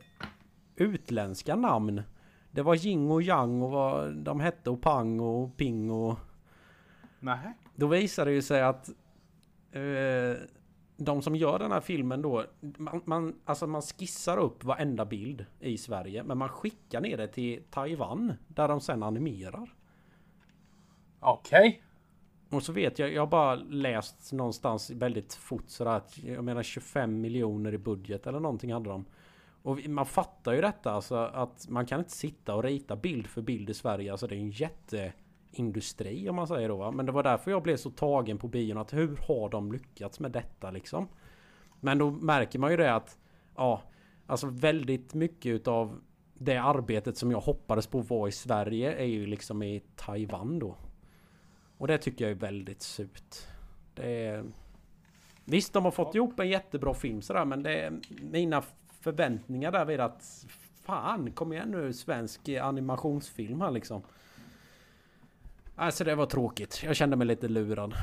utländska 0.75 1.55
namn. 1.55 2.01
Det 2.51 2.61
var 2.61 2.85
Ying 2.85 3.11
och 3.11 3.21
Yang 3.21 3.61
och 3.61 3.71
vad 3.71 4.15
de 4.15 4.39
hette 4.39 4.69
och 4.69 4.81
Pang 4.81 5.19
och 5.19 5.57
Ping 5.57 5.91
och 5.91 6.19
Nej. 7.19 7.53
då 7.75 7.87
visar 7.87 8.25
det 8.25 8.31
ju 8.31 8.41
sig 8.41 8.61
att 8.61 8.89
eh, 9.71 10.41
de 10.97 11.21
som 11.21 11.35
gör 11.35 11.59
den 11.59 11.71
här 11.71 11.81
filmen 11.81 12.21
då, 12.21 12.45
man, 12.59 13.01
man, 13.05 13.35
alltså 13.45 13.67
man 13.67 13.81
skissar 13.81 14.37
upp 14.37 14.63
varenda 14.63 15.05
bild 15.05 15.45
i 15.59 15.77
Sverige, 15.77 16.23
men 16.23 16.37
man 16.37 16.49
skickar 16.49 17.01
ner 17.01 17.17
det 17.17 17.27
till 17.27 17.63
Taiwan, 17.69 18.33
där 18.47 18.67
de 18.67 18.81
sen 18.81 19.03
animerar. 19.03 19.73
Okej. 21.19 21.81
Och 22.49 22.63
så 22.63 22.73
vet 22.73 22.99
jag, 22.99 23.13
jag 23.13 23.21
har 23.21 23.27
bara 23.27 23.55
läst 23.55 24.33
någonstans 24.33 24.89
väldigt 24.89 25.33
fort 25.33 25.63
sådär 25.67 25.91
att, 25.91 26.17
jag 26.17 26.43
menar 26.43 26.63
25 26.63 27.21
miljoner 27.21 27.73
i 27.73 27.77
budget 27.77 28.27
eller 28.27 28.39
någonting 28.39 28.73
hade 28.73 28.89
de. 28.89 29.05
Och 29.61 29.87
man 29.87 30.05
fattar 30.05 30.53
ju 30.53 30.61
detta 30.61 30.91
alltså 30.91 31.15
att 31.15 31.69
man 31.69 31.85
kan 31.85 31.99
inte 31.99 32.11
sitta 32.11 32.55
och 32.55 32.63
rita 32.63 32.95
bild 32.95 33.27
för 33.27 33.41
bild 33.41 33.69
i 33.69 33.73
Sverige. 33.73 34.11
Alltså 34.11 34.27
det 34.27 34.35
är 34.35 34.39
en 34.39 34.51
jätteindustri 35.55 36.29
om 36.29 36.35
man 36.35 36.47
säger 36.47 36.69
då. 36.69 36.77
va. 36.77 36.91
Men 36.91 37.05
det 37.05 37.11
var 37.11 37.23
därför 37.23 37.51
jag 37.51 37.63
blev 37.63 37.77
så 37.77 37.89
tagen 37.89 38.37
på 38.37 38.47
bion 38.47 38.77
att 38.77 38.93
hur 38.93 39.17
har 39.27 39.49
de 39.49 39.71
lyckats 39.71 40.19
med 40.19 40.31
detta 40.31 40.71
liksom? 40.71 41.07
Men 41.79 41.97
då 41.97 42.11
märker 42.11 42.59
man 42.59 42.71
ju 42.71 42.77
det 42.77 42.95
att 42.95 43.17
ja, 43.55 43.81
alltså 44.27 44.47
väldigt 44.47 45.13
mycket 45.13 45.49
utav 45.49 46.01
det 46.33 46.57
arbetet 46.57 47.17
som 47.17 47.31
jag 47.31 47.39
hoppades 47.39 47.87
på 47.87 48.01
var 48.01 48.27
i 48.27 48.31
Sverige 48.31 48.93
är 48.93 49.05
ju 49.05 49.25
liksom 49.25 49.63
i 49.63 49.81
Taiwan 49.95 50.59
då. 50.59 50.75
Och 51.77 51.87
det 51.87 51.97
tycker 51.97 52.25
jag 52.25 52.31
är 52.31 52.35
väldigt 52.35 52.81
surt. 52.81 53.35
Det 53.93 54.25
är... 54.25 54.43
Visst, 55.45 55.73
de 55.73 55.85
har 55.85 55.91
fått 55.91 56.15
ihop 56.15 56.39
en 56.39 56.49
jättebra 56.49 56.93
film 56.93 57.21
sådär, 57.21 57.45
men 57.45 57.63
det 57.63 57.79
är 57.79 57.99
mina 58.31 58.63
förväntningar 59.01 59.71
där 59.71 59.85
vid 59.85 59.99
att 59.99 60.45
fan, 60.85 61.31
kom 61.31 61.53
igen 61.53 61.71
nu 61.71 61.93
svensk 61.93 62.49
animationsfilm 62.49 63.61
här 63.61 63.71
liksom. 63.71 64.01
Alltså 65.75 66.03
det 66.03 66.15
var 66.15 66.25
tråkigt. 66.25 66.81
Jag 66.83 66.95
kände 66.95 67.15
mig 67.15 67.27
lite 67.27 67.47
lurad. 67.47 67.95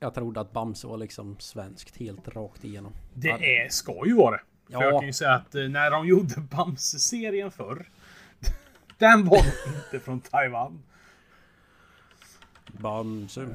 Jag 0.00 0.14
trodde 0.14 0.40
att 0.40 0.52
Bamse 0.52 0.86
var 0.86 0.96
liksom 0.98 1.36
svenskt 1.38 1.96
helt 1.96 2.28
rakt 2.28 2.64
igenom. 2.64 2.92
Det 3.14 3.28
är, 3.28 3.68
ska 3.68 4.06
ju 4.06 4.14
vara 4.14 4.30
det. 4.36 4.42
För 4.66 4.72
Ja. 4.72 4.84
jag 4.84 5.00
kan 5.00 5.06
ju 5.06 5.12
säga 5.12 5.34
att 5.34 5.54
eh, 5.54 5.62
när 5.62 5.90
de 5.90 6.06
gjorde 6.06 6.34
Bamse-serien 6.40 7.50
förr. 7.50 7.88
Den 8.98 9.24
var 9.28 9.38
inte 9.66 10.00
från 10.04 10.20
Taiwan. 10.20 10.82
Bamse 12.66 13.48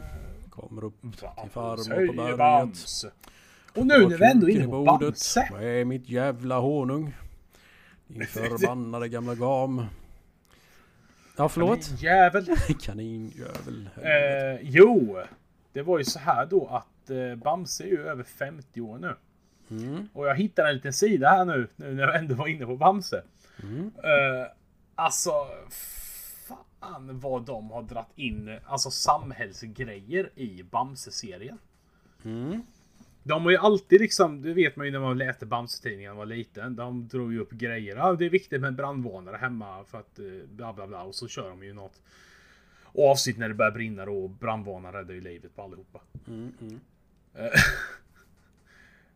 kommer 0.49 0.83
upp 0.83 1.01
till 1.01 1.11
farmor 1.51 2.07
på 2.07 2.13
berget. 2.13 2.37
Bamse. 2.37 3.11
Och 3.75 3.87
nu 3.87 4.07
när 4.07 4.17
vi 4.17 4.25
ändå 4.25 4.49
inne 4.49 4.67
på 4.67 4.83
Bamse. 4.83 5.49
Vad 5.51 5.63
är 5.63 5.85
mitt 5.85 6.09
jävla 6.09 6.59
honung? 6.59 7.15
Din 8.07 8.27
förbannade 8.27 9.09
gamla 9.09 9.35
gam. 9.35 9.85
Ja 11.35 11.49
förlåt? 11.49 12.01
Jävel. 12.01 12.45
Kaninjävel. 12.81 13.89
Eh, 14.01 14.59
jo, 14.61 15.17
det 15.73 15.81
var 15.81 15.97
ju 15.97 16.03
så 16.03 16.19
här 16.19 16.45
då 16.45 16.67
att 16.67 17.09
eh, 17.09 17.35
Bamse 17.35 17.83
är 17.83 17.87
ju 17.87 18.07
över 18.07 18.23
50 18.23 18.81
år 18.81 18.97
nu. 18.97 19.15
Mm. 19.69 20.09
Och 20.13 20.27
jag 20.27 20.35
hittade 20.35 20.69
en 20.69 20.75
liten 20.75 20.93
sida 20.93 21.29
här 21.29 21.45
nu, 21.45 21.67
nu 21.75 21.93
när 21.93 22.03
jag 22.03 22.15
ändå 22.15 22.35
var 22.35 22.47
inne 22.47 22.65
på 22.65 22.75
Bamse. 22.75 23.23
Mm. 23.63 23.91
Eh, 23.97 24.47
alltså, 24.95 25.31
fan 26.47 27.19
vad 27.19 27.45
de 27.45 27.71
har 27.71 27.83
dratt 27.83 28.11
in 28.15 28.59
alltså 28.65 28.91
samhällsgrejer 28.91 30.29
i 30.35 30.63
Bamse-serien. 30.63 31.57
Mm. 32.23 32.61
De 33.27 33.43
har 33.43 33.51
ju 33.51 33.57
alltid 33.57 34.01
liksom, 34.01 34.41
det 34.41 34.53
vet 34.53 34.75
man 34.75 34.85
ju 34.85 34.91
när 34.91 34.99
man 34.99 35.17
läste 35.17 35.45
Bamse-tidningen 35.45 36.09
när 36.09 36.15
man 36.15 36.17
var 36.17 36.25
liten. 36.35 36.75
De 36.75 37.07
drog 37.07 37.33
ju 37.33 37.39
upp 37.39 37.51
grejer. 37.51 37.95
Ja, 37.95 38.13
det 38.13 38.25
är 38.25 38.29
viktigt 38.29 38.61
med 38.61 38.75
brandvarnare 38.75 39.37
hemma 39.37 39.83
för 39.83 39.97
att 39.99 40.19
eh, 40.19 40.25
bla 40.49 40.73
bla 40.73 40.87
bla. 40.87 41.03
Och 41.03 41.15
så 41.15 41.27
kör 41.27 41.49
de 41.49 41.63
ju 41.63 41.73
något 41.73 42.01
avsnitt 42.93 43.37
när 43.37 43.47
det 43.49 43.55
börjar 43.55 43.71
brinna 43.71 44.05
då. 44.05 44.23
Och 44.23 44.29
brandvarnare 44.29 44.97
räddar 44.99 45.13
ju 45.13 45.21
livet 45.21 45.55
på 45.55 45.61
allihopa. 45.61 46.01
Mm, 46.27 46.51
mm. 46.61 46.79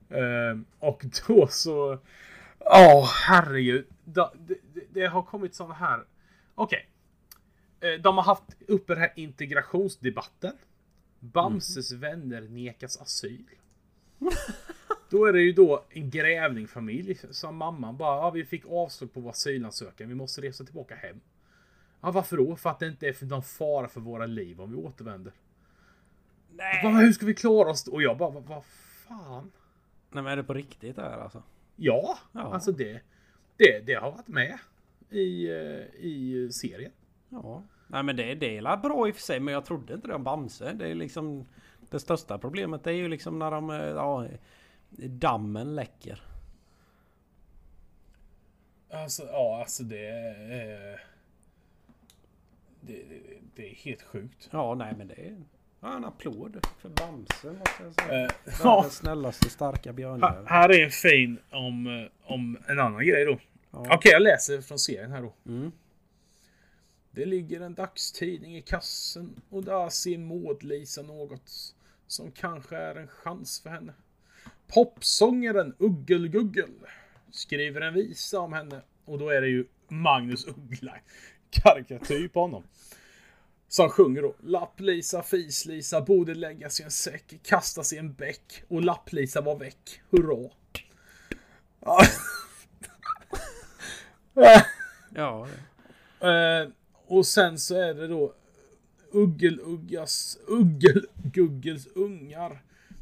Eh, 0.10 0.58
och 0.80 1.06
då 1.28 1.48
så... 1.48 2.00
Ja, 2.60 3.10
herregud. 3.28 3.86
Da- 4.06 4.34
Det, 4.48 4.56
det, 4.74 4.82
det 4.94 5.06
har 5.08 5.24
kommit 5.24 5.56
såna 5.56 5.74
här... 5.74 6.04
Okej. 6.56 6.90
Eh, 7.80 8.02
De 8.02 8.18
har 8.18 8.24
haft 8.24 8.44
uppe 8.68 8.94
den 8.94 9.02
här 9.02 9.14
integrationsdebatten. 9.16 10.54
Bamses 11.20 11.92
vänner 11.92 12.42
nekas 12.42 13.02
asyl. 13.02 13.46
Då 15.10 15.26
är 15.26 15.34
det 15.34 15.42
ju 15.42 15.54
då 15.54 15.86
en 15.90 16.10
grävlingfamilj 16.10 17.16
som 17.32 17.56
mamman 17.56 17.98
bara, 17.98 18.18
ja, 18.18 18.30
vi 18.30 18.46
fick 18.46 18.66
avslag 18.70 19.14
på 19.14 19.20
vår 19.20 19.30
asylansökan, 19.30 20.10
vi 20.10 20.16
måste 20.16 20.42
resa 20.42 20.64
tillbaka 20.64 20.96
hem. 20.96 21.20
Ja, 22.02 22.12
varför 22.12 22.38
då? 22.38 22.56
För 22.56 22.70
att 22.70 22.80
det 22.80 22.88
inte 22.88 23.08
är 23.08 23.26
någon 23.26 23.44
fara 23.44 23.88
för 23.88 24.02
våra 24.02 24.26
liv 24.26 24.62
om 24.62 24.72
vi 24.72 24.78
återvänder. 24.78 25.34
Nej. 26.52 26.84
Bara, 26.84 26.94
hur 26.94 27.12
ska 27.12 27.26
vi 27.26 27.36
klara 27.36 27.70
oss? 27.70 27.88
Och 27.88 28.02
jag 28.02 28.18
bara, 28.18 28.30
vad, 28.30 28.44
vad 28.44 28.64
fan? 29.08 29.52
Nej 30.12 30.24
men 30.24 30.32
är 30.32 30.36
det 30.36 30.44
på 30.44 30.54
riktigt 30.54 30.96
det 30.96 31.02
här 31.02 31.18
alltså? 31.18 31.44
Ja, 31.76 32.20
Ja. 32.32 32.54
alltså 32.54 32.72
det, 32.72 33.02
det, 33.58 33.80
det 33.86 33.94
har 33.94 34.12
varit 34.12 34.28
med 34.28 34.60
i, 35.10 35.50
eh, 35.50 36.06
i 36.06 36.50
serien. 36.52 36.92
Ja. 37.30 37.64
Nej 37.88 38.04
men 38.04 38.16
det, 38.16 38.36
det 38.36 38.58
är 38.58 38.78
bra 38.78 39.08
i 39.08 39.12
och 39.12 39.16
för 39.16 39.22
sig 39.22 39.40
men 39.40 39.54
jag 39.54 39.66
trodde 39.66 39.94
inte 39.94 40.08
det 40.08 40.16
om 40.16 40.24
Bamse. 40.24 40.74
Det 40.74 40.88
är 40.88 40.96
liksom... 40.96 41.46
Det 41.90 42.00
största 42.00 42.38
problemet 42.38 42.88
är 42.88 42.92
ju 42.92 43.08
liksom 43.08 43.40
när 43.40 43.52
de... 43.52 43.70
eh, 43.70 43.78
Ja, 43.78 44.28
dammen 45.08 45.76
läcker. 45.76 46.22
Alltså, 48.92 49.24
ja, 49.26 49.60
alltså 49.62 49.84
det 49.84 50.08
är... 50.08 51.02
Det, 52.82 52.94
det, 53.04 53.22
det 53.56 53.70
är 53.72 53.76
helt 53.76 54.02
sjukt. 54.02 54.50
Ja 54.52 54.76
nej 54.76 54.94
men 54.98 55.08
det 55.08 55.14
är... 55.28 55.44
Ja, 55.82 55.96
en 55.96 56.06
applåd 56.06 56.66
för 56.80 56.90
Bamse 56.90 57.52
måste 57.52 57.84
jag 57.84 57.94
säga. 57.94 58.26
Eh, 58.26 58.32
ja. 58.46 58.76
Världens 58.76 58.96
snällaste 58.96 59.50
starka 59.50 59.90
Här, 59.90 59.94
björnjävel. 59.94 60.46
här 60.48 60.70
är 60.70 60.84
en 60.86 60.92
fin 60.92 61.38
om, 61.52 61.88
eh, 61.88 62.34
om 62.34 62.58
en 62.68 62.80
annan 62.80 63.06
grej 63.06 63.26
då. 63.26 63.40
Ja. 63.72 63.96
Okej, 63.96 64.12
jag 64.12 64.22
läser 64.22 64.62
från 64.62 64.80
serien 64.80 65.12
här 65.12 65.22
då. 65.22 65.34
Mm. 65.46 65.72
Det 67.12 67.26
ligger 67.26 67.62
en 67.62 67.74
dagstidning 67.74 68.58
i 68.58 68.62
kassen 68.62 69.42
och 69.50 69.64
där 69.64 69.90
ser 69.90 70.18
Maud-Lisa 70.18 71.04
något 71.04 71.76
som 72.10 72.32
kanske 72.32 72.78
är 72.78 72.96
en 72.96 73.08
chans 73.08 73.62
för 73.62 73.70
henne. 73.70 73.94
Popsångaren 74.68 75.76
Uggelguggel 75.80 76.74
skriver 77.32 77.82
en 77.82 77.94
visa 77.94 78.40
om 78.40 78.54
henne 78.54 78.82
och 79.06 79.20
då 79.20 79.30
är 79.30 79.42
det 79.42 79.48
ju 79.48 79.66
Magnus 79.88 80.48
Uggla 80.48 80.96
karikatyr 81.50 82.28
på 82.28 82.42
honom. 82.42 82.64
Som 83.68 83.90
sjunger 83.90 84.22
då 84.22 84.36
Lapp-Lisa, 84.44 85.24
Fis-Lisa 85.24 86.02
borde 86.02 86.36
läggas 86.36 86.80
i 86.80 86.84
en 86.84 86.92
säck, 86.92 87.40
kastas 87.44 87.94
i 87.94 87.98
en 87.98 88.14
bäck 88.14 88.64
och 88.68 88.82
Lapp-Lisa 88.82 89.42
var 89.42 89.56
väck. 89.56 90.02
Hurra! 90.10 90.50
Ja. 94.34 94.62
Ja. 95.16 95.48
Eh, 96.22 96.70
och 97.08 97.26
sen 97.26 97.60
så 97.60 97.76
är 97.76 97.94
det 97.94 98.08
då 98.08 98.34
Uggeluggas, 99.12 100.38
Uggelguggels 100.48 101.88
ungar 101.88 102.62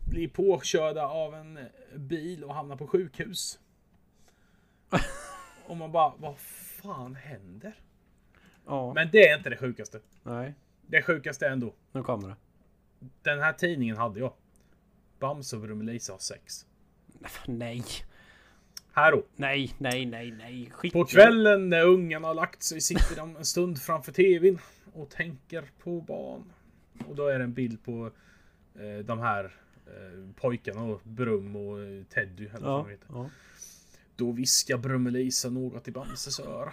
blir 0.10 0.28
påkörda 0.28 1.08
av 1.08 1.36
en 1.36 1.60
bil 1.96 2.44
och 2.44 2.54
hamnar 2.56 2.76
på 2.76 2.88
sjukhus. 2.88 3.60
och 5.66 5.78
man 5.78 5.92
bara, 5.92 6.14
vad 6.18 6.38
fan 6.40 7.16
händer? 7.16 7.76
Ja. 8.66 8.94
Men 8.94 9.10
det 9.12 9.30
är 9.30 9.38
inte 9.38 9.50
det 9.50 9.58
sjukaste. 9.58 10.00
Nej. 10.24 10.54
Det 10.88 11.02
sjukaste 11.02 11.48
ändå, 11.48 11.74
Nu 11.92 12.04
kommer 12.04 12.28
det. 12.28 12.36
den 13.22 13.40
här 13.40 13.54
tidningen 13.54 13.98
hade 13.98 14.20
jag. 14.20 14.34
Bamse 15.20 15.56
och 15.56 15.62
Brummelisa 15.62 16.14
har 16.14 16.20
sex. 16.20 16.66
Nej. 17.46 17.84
Här 18.94 19.12
då. 19.12 19.24
Nej, 19.36 19.76
nej, 19.78 20.06
nej, 20.06 20.32
nej. 20.32 20.70
Skit 20.72 20.94
På 20.94 21.06
kvällen 21.06 21.70
när 21.70 21.86
ungarna 21.86 22.28
har 22.28 22.34
lagt 22.36 22.64
sig 22.64 22.82
sitter 22.82 23.16
de 23.16 23.36
en 23.36 23.46
stund 23.46 23.82
framför 23.82 24.12
tvn 24.12 24.60
och 25.02 25.10
tänker 25.10 25.64
på 25.84 26.02
barn. 26.02 26.44
Och 27.07 27.15
då 27.15 27.28
är 27.28 27.38
det 27.38 27.44
en 27.44 27.53
bild 27.53 27.84
på 27.84 28.11
eh, 28.76 29.06
de 29.06 29.19
här 29.19 29.44
eh, 29.88 30.32
pojkarna 30.36 30.82
och 30.84 31.02
Brum 31.03 31.56
och 31.56 31.80
eh, 31.82 32.03
Teddy 32.03 32.48
eller 32.48 32.60
vad 32.68 32.80
Ja. 32.80 32.84
de 32.84 32.90
heter. 32.91 33.07
ja. 33.14 33.30
Då 34.15 34.32
viskar 34.32 34.78
Brummelisa 34.78 35.49
något 35.49 35.88
i 35.88 35.91
Bamses 35.91 36.40
öra. 36.40 36.72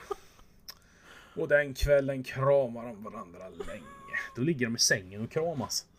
Och 1.36 1.48
den 1.48 1.74
kvällen 1.74 2.22
kramar 2.22 2.84
de 2.86 3.04
varandra 3.04 3.48
länge. 3.48 3.82
Då 4.36 4.42
ligger 4.42 4.66
de 4.66 4.76
i 4.76 4.78
sängen 4.78 5.22
och 5.24 5.30
kramas. 5.30 5.86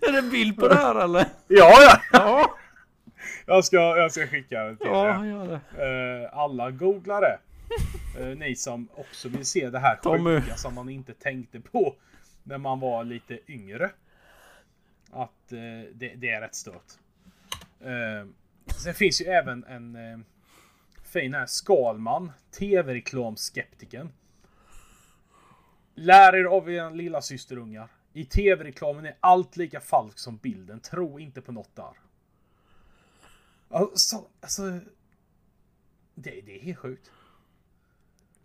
Är 0.00 0.12
det 0.12 0.18
en 0.18 0.30
bild 0.30 0.56
på 0.58 0.68
det 0.68 0.74
här 0.74 0.94
eller? 1.04 1.20
Ja, 1.48 1.72
ja! 1.82 2.00
Ja. 2.12 2.56
Jag 3.46 3.64
ska, 3.64 3.76
jag 3.76 4.12
ska 4.12 4.26
skicka 4.26 4.64
det 4.64 4.76
till 4.76 4.86
er. 4.86 4.90
Ja, 4.92 5.26
gör 5.26 5.46
det. 5.48 5.60
Eh, 8.18 8.26
ni 8.26 8.56
som 8.56 8.88
också 8.94 9.28
vill 9.28 9.46
se 9.46 9.70
det 9.70 9.78
här 9.78 9.96
Tommy. 9.96 10.40
sjuka 10.40 10.56
som 10.56 10.74
man 10.74 10.88
inte 10.88 11.14
tänkte 11.14 11.60
på 11.60 11.96
när 12.42 12.58
man 12.58 12.80
var 12.80 13.04
lite 13.04 13.38
yngre. 13.52 13.90
Att 15.10 15.52
eh, 15.52 15.58
det, 15.94 16.14
det 16.14 16.30
är 16.30 16.40
rätt 16.40 16.54
stört. 16.54 16.92
Eh, 17.80 18.26
sen 18.82 18.94
finns 18.94 19.20
ju 19.20 19.24
även 19.24 19.64
en 19.64 19.96
eh, 19.96 20.18
fin 21.04 21.34
här 21.34 21.46
Skalman, 21.46 22.32
tv-reklamskeptiken. 22.58 24.12
Lär 25.94 26.36
er 26.36 26.44
av 26.44 26.70
era 26.70 26.90
lilla 26.90 27.22
systerungar. 27.22 27.88
I 28.12 28.24
tv-reklamen 28.24 29.06
är 29.06 29.16
allt 29.20 29.56
lika 29.56 29.80
falskt 29.80 30.20
som 30.20 30.36
bilden. 30.36 30.80
Tro 30.80 31.18
inte 31.20 31.42
på 31.42 31.52
något 31.52 31.76
där. 31.76 31.92
Alltså, 33.68 34.24
alltså 34.40 34.62
det, 36.14 36.40
det 36.40 36.58
är 36.58 36.60
helt 36.60 36.78
sjukt. 36.78 37.10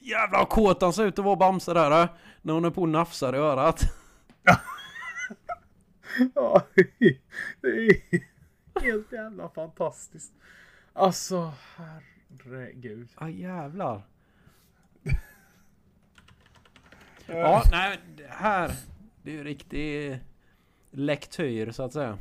Jävlar 0.04 0.40
vad 0.40 0.50
kåt 0.50 0.82
han 0.82 0.94
ser 0.94 1.06
ut 1.06 1.20
att 1.20 1.26
vara 1.26 1.36
Bamse 1.36 1.74
där. 1.74 2.04
äh. 2.04 2.10
När 2.42 2.54
hon 2.54 2.66
är 2.66 2.70
på 2.70 2.82
och 2.82 2.90
nafsar 2.90 3.36
i 3.36 3.38
örat. 3.38 3.82
Ja, 6.36 6.62
det 6.76 7.18
är 7.62 8.22
helt 8.82 9.12
jävla 9.12 9.50
fantastiskt. 9.50 10.34
Alltså, 10.94 11.54
herregud. 11.76 13.10
Ja 13.20 13.30
jävlar. 13.30 14.02
Ja, 17.26 17.64
nej, 17.72 18.00
det 18.18 18.28
här. 18.30 18.72
Det 19.24 19.32
är 19.32 19.36
ju 19.36 19.44
riktig 19.44 20.20
lektyr 20.92 21.72
så 21.72 21.84
att 21.84 21.94
säga. 21.94 22.18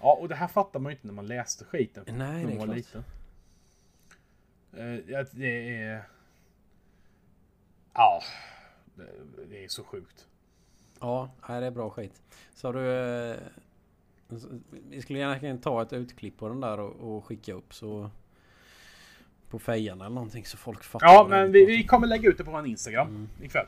Ja, 0.00 0.14
och 0.20 0.28
det 0.28 0.34
här 0.34 0.48
fattar 0.48 0.80
man 0.80 0.90
ju 0.92 0.96
inte 0.96 1.06
när 1.06 1.14
man 1.14 1.26
läste 1.26 1.64
skiten. 1.64 2.04
Nej, 2.06 2.16
när 2.16 2.46
det 2.46 2.52
är 2.52 2.58
var 2.58 2.64
klart. 2.64 2.76
liten. 2.76 3.04
Eh, 4.72 5.26
det 5.32 5.78
är... 5.82 6.02
Ja, 7.94 8.22
det- 9.48 9.64
är 9.64 9.68
så 9.68 9.84
sjukt. 9.84 10.26
Ja, 11.00 11.30
det 11.46 11.52
är 11.52 11.70
bra 11.70 11.90
skit. 11.90 12.22
Så 12.54 12.72
du... 12.72 12.92
eh, 12.92 13.36
Vi 14.88 15.02
skulle 15.02 15.18
gärna 15.18 15.38
kunna 15.38 15.58
ta 15.58 15.82
ett 15.82 15.92
utklipp 15.92 16.38
på 16.38 16.48
den 16.48 16.60
där 16.60 16.80
och, 16.80 17.16
och 17.16 17.24
skicka 17.24 17.52
upp 17.52 17.74
så... 17.74 18.10
På 19.50 19.58
fejan 19.58 20.00
eller 20.00 20.10
någonting 20.14 20.44
så 20.44 20.56
folk 20.56 20.84
fattar. 20.84 21.06
Ja, 21.06 21.26
men 21.30 21.52
vi, 21.52 21.64
vi 21.66 21.84
kommer 21.84 22.06
lägga 22.06 22.28
ut 22.28 22.38
det 22.38 22.44
på 22.44 22.50
en 22.50 22.66
Instagram 22.66 23.08
Mm. 23.08 23.28
ikväll. 23.42 23.66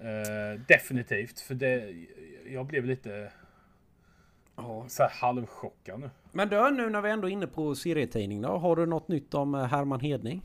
Eh, 0.00 0.60
definitivt, 0.68 1.40
för 1.40 1.54
det... 1.54 1.94
Jag 2.46 2.66
blev 2.66 2.84
lite 2.84 3.32
Ja. 4.56 4.84
så 4.88 5.02
här 5.02 5.10
halvchockad 5.10 6.00
nu. 6.00 6.10
Men 6.32 6.48
du, 6.48 6.70
nu 6.70 6.90
när 6.90 7.00
vi 7.00 7.10
ändå 7.10 7.28
är 7.28 7.32
inne 7.32 7.46
på 7.46 7.74
serietidning 7.74 8.42
då. 8.42 8.48
Har 8.58 8.76
du 8.76 8.86
något 8.86 9.08
nytt 9.08 9.34
om 9.34 9.54
eh, 9.54 9.64
Herman 9.64 10.00
Hedning? 10.00 10.42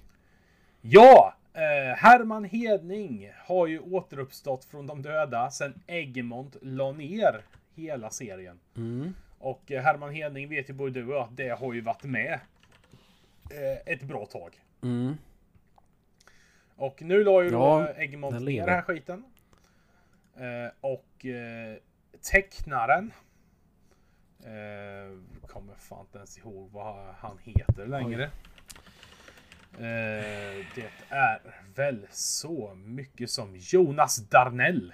Ja! 0.81 1.33
Eh, 1.55 1.95
Herman 1.95 2.43
Hedning 2.43 3.31
har 3.37 3.67
ju 3.67 3.79
återuppstått 3.79 4.65
från 4.65 4.87
de 4.87 5.01
döda 5.01 5.51
sen 5.51 5.81
Egmont 5.87 6.55
la 6.61 6.91
ner 6.91 7.41
hela 7.75 8.09
serien. 8.09 8.59
Mm. 8.77 9.15
Och 9.39 9.71
eh, 9.71 9.83
Herman 9.83 10.13
Hedning 10.13 10.49
vet 10.49 10.69
ju 10.69 10.73
både 10.73 10.91
du 10.91 11.07
och 11.07 11.15
jag 11.15 11.23
att 11.23 11.37
det 11.37 11.49
har 11.49 11.73
ju 11.73 11.81
varit 11.81 12.03
med 12.03 12.39
eh, 13.51 13.93
ett 13.93 14.01
bra 14.01 14.25
tag. 14.25 14.61
Mm. 14.83 15.17
Och 16.75 17.01
nu 17.01 17.23
la 17.23 17.43
ju 17.43 17.49
Ja, 17.49 17.87
då 17.95 18.01
Egmont 18.01 18.41
ner 18.41 18.65
den 18.65 18.75
här 18.75 18.81
skiten. 18.81 19.23
Eh, 20.35 20.71
och 20.81 21.25
eh, 21.25 21.77
tecknaren 22.31 23.11
eh, 24.39 25.47
kommer 25.47 25.75
fan 25.75 26.01
inte 26.01 26.17
ens 26.17 26.37
ihåg 26.37 26.69
vad 26.71 27.15
han 27.15 27.37
heter 27.43 27.85
längre. 27.85 28.23
Eh, 28.23 28.29
det 29.77 30.91
är 31.09 31.41
väl 31.75 32.07
så 32.11 32.75
mycket 32.75 33.29
som 33.29 33.55
Jonas 33.55 34.17
Darnell. 34.17 34.93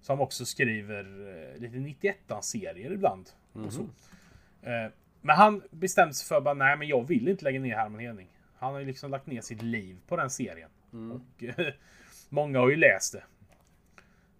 Som 0.00 0.20
också 0.20 0.44
skriver 0.44 1.04
eh, 1.54 1.60
lite 1.60 1.76
91-serier 1.76 2.92
ibland. 2.92 3.30
Och 3.52 3.72
så. 3.72 3.80
Eh, 4.62 4.90
men 5.20 5.36
han 5.36 5.62
bestämde 5.70 6.14
sig 6.14 6.28
för 6.28 6.40
bara 6.40 6.54
nej 6.54 6.76
men 6.76 6.88
jag 6.88 7.06
vill 7.06 7.28
inte 7.28 7.44
lägga 7.44 7.60
ner 7.60 7.76
Herman 7.76 8.00
Hedning. 8.00 8.28
Han 8.58 8.72
har 8.72 8.80
ju 8.80 8.86
liksom 8.86 9.10
lagt 9.10 9.26
ner 9.26 9.40
sitt 9.40 9.62
liv 9.62 9.96
på 10.08 10.16
den 10.16 10.30
serien. 10.30 10.70
Och 10.90 11.44
eh, 11.44 11.72
många 12.28 12.58
har 12.58 12.70
ju 12.70 12.76
läst 12.76 13.12
det. 13.12 13.22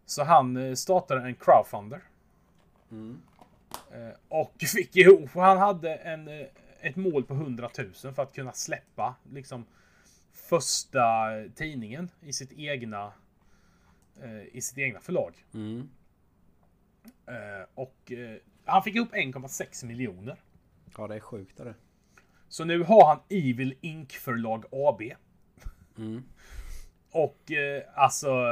Så 0.06 0.24
han 0.24 0.56
eh, 0.56 0.74
startade 0.74 1.20
en 1.20 1.34
crowdfunder. 1.34 2.00
Eh, 3.92 4.16
och 4.28 4.54
fick 4.74 4.96
ihop, 4.96 5.30
han 5.34 5.58
hade 5.58 5.94
en, 5.94 6.28
eh, 6.28 6.46
ett 6.86 6.96
mål 6.96 7.24
på 7.24 7.34
100 7.34 7.70
000 7.78 8.14
för 8.14 8.22
att 8.22 8.34
kunna 8.34 8.52
släppa 8.52 9.14
liksom 9.32 9.66
första 10.32 11.04
tidningen 11.54 12.10
i 12.20 12.32
sitt 12.32 12.52
egna 12.52 13.12
eh, 14.22 14.56
i 14.56 14.60
sitt 14.60 14.78
egna 14.78 15.00
förlag. 15.00 15.44
Mm. 15.54 15.88
Eh, 17.26 17.66
och 17.74 18.12
eh, 18.12 18.36
han 18.64 18.82
fick 18.82 18.94
ihop 18.94 19.12
1,6 19.12 19.86
miljoner. 19.86 20.36
Ja, 20.98 21.06
det 21.06 21.14
är 21.14 21.20
sjukt 21.20 21.56
det. 21.56 21.74
Så 22.48 22.64
nu 22.64 22.82
har 22.82 23.06
han 23.08 23.20
Evil 23.28 23.74
Ink 23.80 24.12
förlag 24.12 24.64
AB. 24.70 25.02
Mm. 25.98 26.22
Och 27.10 27.52
alltså, 27.94 28.44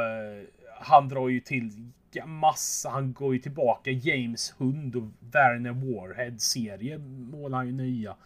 han 0.80 1.08
drar 1.08 1.28
ju 1.28 1.40
till 1.40 1.90
massa. 2.26 2.88
Han 2.88 3.12
går 3.12 3.34
ju 3.34 3.40
tillbaka. 3.40 3.90
James 3.90 4.54
Hund 4.58 4.96
och 4.96 5.08
Werner 5.20 5.72
Warhead 5.72 6.38
serie 6.38 6.98
målar 6.98 7.58
han 7.58 7.66
ju 7.66 7.72
nya. 7.72 8.16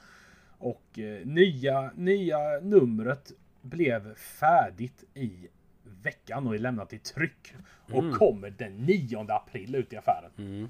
Och 0.58 0.98
eh, 0.98 1.26
nya, 1.26 1.90
nya 1.94 2.38
numret 2.62 3.32
blev 3.62 4.14
färdigt 4.14 5.04
i 5.14 5.48
veckan 6.02 6.46
och 6.46 6.54
är 6.54 6.58
lämnat 6.58 6.92
i 6.92 6.98
tryck. 6.98 7.54
Och 7.92 8.14
kommer 8.14 8.50
den 8.50 8.76
9 8.76 9.26
april 9.28 9.74
ut 9.74 9.92
i 9.92 9.96
affären. 9.96 10.30
Mm. 10.38 10.68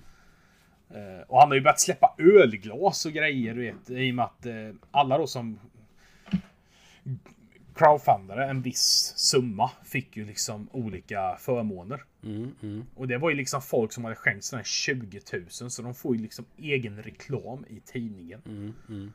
Eh, 0.90 1.22
och 1.26 1.40
han 1.40 1.48
har 1.48 1.54
ju 1.54 1.60
börjat 1.60 1.80
släppa 1.80 2.14
ölglas 2.18 3.06
och 3.06 3.12
grejer, 3.12 3.54
du 3.54 3.60
vet. 3.60 3.90
I 3.90 4.10
och 4.10 4.14
med 4.14 4.24
att 4.24 4.46
eh, 4.46 4.70
alla 4.90 5.18
då 5.18 5.26
som 5.26 5.58
crowdfundare 7.78 8.46
en 8.50 8.62
viss 8.62 9.12
summa 9.16 9.70
fick 9.84 10.16
ju 10.16 10.24
liksom 10.24 10.68
olika 10.72 11.36
förmåner. 11.40 12.04
Mm. 12.24 12.54
Mm. 12.62 12.84
Och 12.94 13.08
det 13.08 13.18
var 13.18 13.30
ju 13.30 13.36
liksom 13.36 13.62
folk 13.62 13.92
som 13.92 14.04
hade 14.04 14.16
skänkt 14.16 14.44
sådär 14.44 14.62
20 14.64 15.20
000 15.60 15.70
så 15.70 15.82
de 15.82 15.94
får 15.94 16.16
ju 16.16 16.22
liksom 16.22 16.44
egen 16.56 17.02
reklam 17.02 17.64
i 17.68 17.80
tidningen. 17.80 18.40
Mm. 18.88 19.12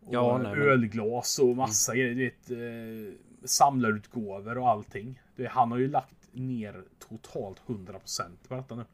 Och 0.00 0.14
Ja, 0.14 0.38
nej, 0.38 0.52
men- 0.56 0.68
ölglas 0.68 1.38
och 1.38 1.56
massa 1.56 1.94
grejer. 1.94 2.14
Du 2.14 2.24
vet, 2.24 2.50
eh, 2.50 3.14
samlarutgåvor 3.44 4.58
och 4.58 4.68
allting. 4.68 5.20
Det, 5.36 5.46
han 5.46 5.70
har 5.70 5.78
ju 5.78 5.88
lagt 5.88 6.28
ner 6.32 6.84
totalt 7.08 7.62
100% 7.66 8.48
på 8.48 8.54
detta 8.54 8.74
nu. 8.74 8.84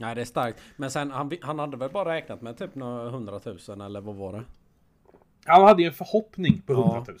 Nej, 0.00 0.14
det 0.14 0.20
är 0.20 0.24
starkt. 0.24 0.60
Men 0.76 0.90
sen, 0.90 1.10
han, 1.10 1.32
han 1.42 1.58
hade 1.58 1.76
väl 1.76 1.90
bara 1.90 2.14
räknat 2.14 2.42
med 2.42 2.56
typ 2.58 2.74
några 2.74 3.10
hundratusen 3.10 3.80
eller 3.80 4.00
vad 4.00 4.14
var 4.16 4.32
det? 4.32 4.44
Han 5.44 5.62
hade 5.64 5.82
ju 5.82 5.88
en 5.88 5.94
förhoppning 5.94 6.60
på 6.66 6.72
100 6.72 7.04
000. 7.08 7.18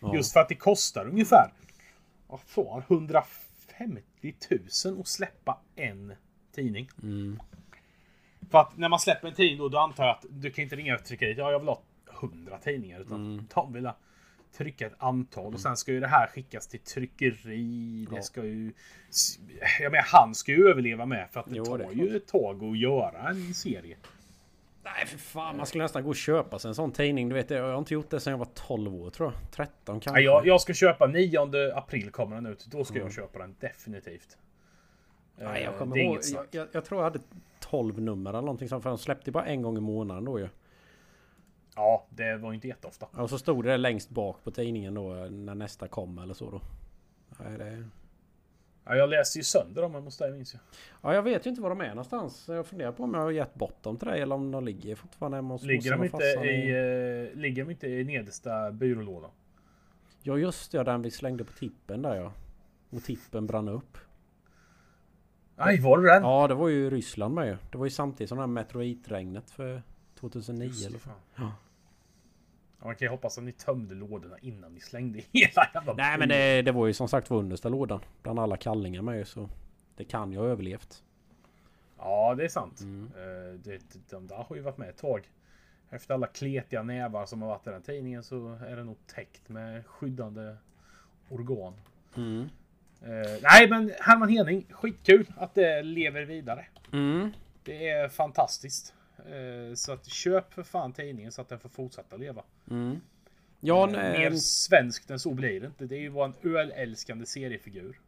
Ja. 0.00 0.14
Just 0.14 0.32
för 0.32 0.40
att 0.40 0.48
det 0.48 0.54
kostar 0.54 1.06
ungefär 1.08 1.52
vad 2.26 2.40
fan, 2.40 2.82
150 2.88 4.02
000 4.86 5.00
att 5.00 5.08
släppa 5.08 5.58
en 5.76 6.12
tidning. 6.54 6.88
Mm. 7.02 7.40
För 8.50 8.58
att 8.58 8.76
när 8.76 8.88
man 8.88 8.98
släpper 9.00 9.28
en 9.28 9.34
tidning 9.34 9.58
då, 9.58 9.68
då 9.68 9.78
antar 9.78 10.04
jag 10.06 10.16
att 10.16 10.24
du 10.30 10.50
kan 10.50 10.62
inte 10.62 10.76
ringa 10.76 10.94
och 10.94 11.04
trycka 11.04 11.26
dit, 11.26 11.38
ja 11.38 11.52
jag 11.52 11.58
vill 11.58 11.68
ha 11.68 11.82
100 12.20 12.58
tidningar. 12.58 13.00
Utan 13.00 13.32
Mm. 13.32 13.46
de 13.54 13.72
vill 13.72 13.86
ha 13.86 13.96
trycka 14.56 14.86
ett 14.86 14.94
antal 14.98 15.54
och 15.54 15.60
sen 15.60 15.76
ska 15.76 15.92
ju 15.92 16.00
det 16.00 16.06
här 16.08 16.26
skickas 16.26 16.66
till 16.66 16.80
tryckeri. 16.80 18.06
Det 18.10 18.16
Ja. 18.16 18.22
ska 18.22 18.44
ju... 18.44 18.72
Jag 19.80 19.92
menar 19.92 20.04
han 20.12 20.34
ska 20.34 20.52
ju 20.52 20.68
överleva 20.68 21.06
med 21.06 21.28
för 21.30 21.40
att 21.40 21.46
det 21.46 21.56
Jo, 21.56 21.64
tar 21.64 21.78
det 21.78 21.92
ju 21.92 22.16
ett 22.16 22.26
tag 22.26 22.64
att 22.64 22.78
göra 22.78 23.28
en 23.28 23.54
serie. 23.54 23.96
Nej 24.96 25.06
för 25.06 25.18
fan, 25.18 25.56
man 25.56 25.66
skulle 25.66 25.84
nästan 25.84 26.02
gå 26.02 26.08
och 26.08 26.16
köpa 26.16 26.58
sig 26.58 26.68
en 26.68 26.74
sån 26.74 26.92
tidning. 26.92 27.28
Du 27.28 27.34
vet, 27.34 27.50
jag 27.50 27.62
har 27.72 27.78
inte 27.78 27.94
gjort 27.94 28.10
det 28.10 28.20
sedan 28.20 28.30
jag 28.30 28.38
var 28.38 28.48
12 28.54 28.94
år 28.94 29.10
tror 29.10 29.32
jag. 29.32 29.50
13 29.50 30.00
kanske. 30.00 30.20
Ja, 30.22 30.32
jag, 30.32 30.46
jag 30.46 30.60
ska 30.60 30.74
köpa 30.74 31.06
9 31.06 31.38
april 31.74 32.10
kommer 32.10 32.34
den 32.36 32.46
ut. 32.46 32.66
Då 32.66 32.84
ska 32.84 32.94
Mm. 32.94 33.06
jag 33.06 33.14
köpa 33.14 33.38
den 33.38 33.56
definitivt. 33.60 34.36
Nej, 35.36 35.62
jag 35.62 35.72
Eh, 35.72 35.78
kommer 35.78 35.96
ihåg. 35.98 36.18
Jag, 36.34 36.46
jag, 36.50 36.68
jag 36.72 36.84
tror 36.84 37.00
jag 37.00 37.04
hade 37.04 37.20
12 37.60 38.00
nummer 38.00 38.30
eller 38.30 38.40
någonting 38.40 38.68
sånt. 38.68 38.82
För 38.82 38.90
de 38.90 38.98
släppte 38.98 39.30
bara 39.30 39.44
en 39.46 39.62
gång 39.62 39.76
i 39.76 39.80
månaden 39.80 40.24
då 40.24 40.38
ju. 40.38 40.48
Ja, 41.76 42.06
det 42.10 42.36
var 42.36 42.52
inte 42.52 42.68
jätteofta. 42.68 43.06
Och 43.12 43.30
så 43.30 43.38
stod 43.38 43.64
det 43.64 43.76
längst 43.76 44.10
bak 44.10 44.44
på 44.44 44.50
tidningen 44.50 44.94
då 44.94 45.14
när 45.30 45.54
nästa 45.54 45.88
kom 45.88 46.18
eller 46.18 46.34
så 46.34 46.50
då. 46.50 46.60
Nej, 47.44 47.58
det... 47.58 47.84
Ja, 48.88 48.96
jag 48.96 49.10
läste 49.10 49.38
ju 49.38 49.44
sönder 49.44 49.82
dem 49.82 49.94
hemma 49.94 50.04
hos 50.04 50.16
dig 50.16 50.32
minns 50.32 50.54
jag. 50.54 50.60
Ja, 51.02 51.14
jag 51.14 51.22
vet 51.22 51.46
ju 51.46 51.50
inte 51.50 51.62
var 51.62 51.68
de 51.70 51.80
är 51.80 51.88
någonstans. 51.88 52.44
Jag 52.48 52.66
funderar 52.66 52.92
på 52.92 53.02
om 53.02 53.14
jag 53.14 53.20
har 53.20 53.30
gett 53.30 53.54
bort 53.54 53.82
dem 53.82 53.96
till 53.96 54.08
dig 54.08 54.20
eller 54.20 54.34
om 54.34 54.50
de 54.50 54.64
ligger 54.64 54.94
fortfarande 54.94 55.38
hemma 55.38 55.54
hos 55.54 55.62
Ligger 55.62 55.90
de, 55.90 56.04
inte 56.04 56.18
farsan 56.18 56.44
i, 56.44 56.70
eh, 57.32 57.38
ligger 57.38 57.64
de 57.64 57.70
inte 57.70 57.88
i 57.88 58.04
nedersta 58.04 58.70
byrålådan? 58.72 59.30
Ja 60.22 60.38
just 60.38 60.72
det, 60.72 60.82
den 60.82 61.02
vi 61.02 61.10
slängde 61.10 61.44
på 61.44 61.52
tippen 61.52 62.02
där 62.02 62.14
ja. 62.14 62.32
Och 62.90 63.02
tippen 63.02 63.46
brann 63.46 63.68
upp. 63.68 63.98
Nej, 65.56 65.80
var 65.80 65.98
det 65.98 66.12
den? 66.12 66.22
Ja, 66.22 66.48
det 66.48 66.54
var 66.54 66.68
ju 66.68 66.90
Ryssland 66.90 67.34
med 67.34 67.46
ju. 67.46 67.56
Det 67.72 67.78
var 67.78 67.86
ju 67.86 67.90
samtidigt 67.90 68.28
som 68.28 68.38
det 68.38 68.42
här 68.42 68.46
meteoritregnet 68.46 69.50
för 69.50 69.82
2009 70.20 70.66
Just 70.66 70.80
det, 70.82 70.86
eller 70.86 70.98
fan. 70.98 71.14
Ja. 71.36 71.52
Man 72.82 72.96
kan 72.96 73.06
ju 73.06 73.10
hoppas 73.10 73.38
att 73.38 73.44
ni 73.44 73.52
tömde 73.52 73.94
lådorna 73.94 74.36
innan 74.40 74.74
ni 74.74 74.80
slängde 74.80 75.18
hela 75.32 75.70
jävla 75.74 75.94
Nej 75.94 76.18
men 76.18 76.28
det, 76.28 76.62
det 76.62 76.72
var 76.72 76.86
ju 76.86 76.92
som 76.92 77.08
sagt 77.08 77.30
var 77.30 77.38
understa 77.38 77.68
lådan. 77.68 78.00
Bland 78.22 78.38
alla 78.38 78.56
kallingar 78.56 79.02
med 79.02 79.28
så. 79.28 79.48
Det 79.96 80.04
kan 80.04 80.32
ju 80.32 80.38
ha 80.38 80.46
överlevt. 80.46 81.02
Ja, 81.98 82.34
det 82.34 82.44
är 82.44 82.48
sant. 82.48 82.80
Mm. 82.80 83.10
Eh, 83.16 83.60
Det, 83.60 83.80
de 84.10 84.26
där 84.26 84.36
har 84.36 84.56
ju 84.56 84.62
varit 84.62 84.78
med 84.78 84.88
ett 84.88 84.98
tag. 84.98 85.28
Efter 85.90 86.14
alla 86.14 86.26
kletiga 86.26 86.82
nävar 86.82 87.26
som 87.26 87.42
har 87.42 87.48
varit 87.48 87.66
i 87.66 87.70
den 87.70 87.82
tidningen 87.82 88.22
så 88.22 88.58
är 88.66 88.76
det 88.76 88.84
nog 88.84 88.96
täckt 89.06 89.48
med 89.48 89.86
skyddande 89.86 90.56
organ. 91.28 91.74
Mm. 92.16 92.48
Eh, 93.02 93.40
nej, 93.42 93.70
men 93.70 93.92
Herman 94.00 94.28
Henning, 94.28 94.66
skitkul 94.70 95.26
att 95.36 95.54
det 95.54 95.82
lever 95.82 96.22
vidare. 96.22 96.66
Mm. 96.92 97.30
Det 97.62 97.88
är 97.88 98.08
fantastiskt. 98.08 98.94
Eh, 99.28 99.74
så 99.74 99.92
att 99.92 100.06
köp 100.06 100.52
för 100.52 100.62
fan 100.62 100.92
tidningen 100.92 101.32
så 101.32 101.40
att 101.42 101.48
den 101.48 101.58
får 101.58 101.68
fortsätta 101.68 102.16
leva. 102.16 102.42
Mm. 102.70 103.00
Ja, 103.60 103.86
Eh, 103.88 103.92
Mer 103.92 104.30
svenskt 104.36 105.10
än 105.10 105.18
så 105.18 105.34
blir 105.34 105.60
det 105.60 105.66
inte. 105.66 105.86
Det 105.86 105.96
är 105.96 106.00
ju 106.00 106.10
bara 106.10 106.24
en 106.26 106.34
ölälskande 106.54 107.26
seriefigur. 107.26 108.00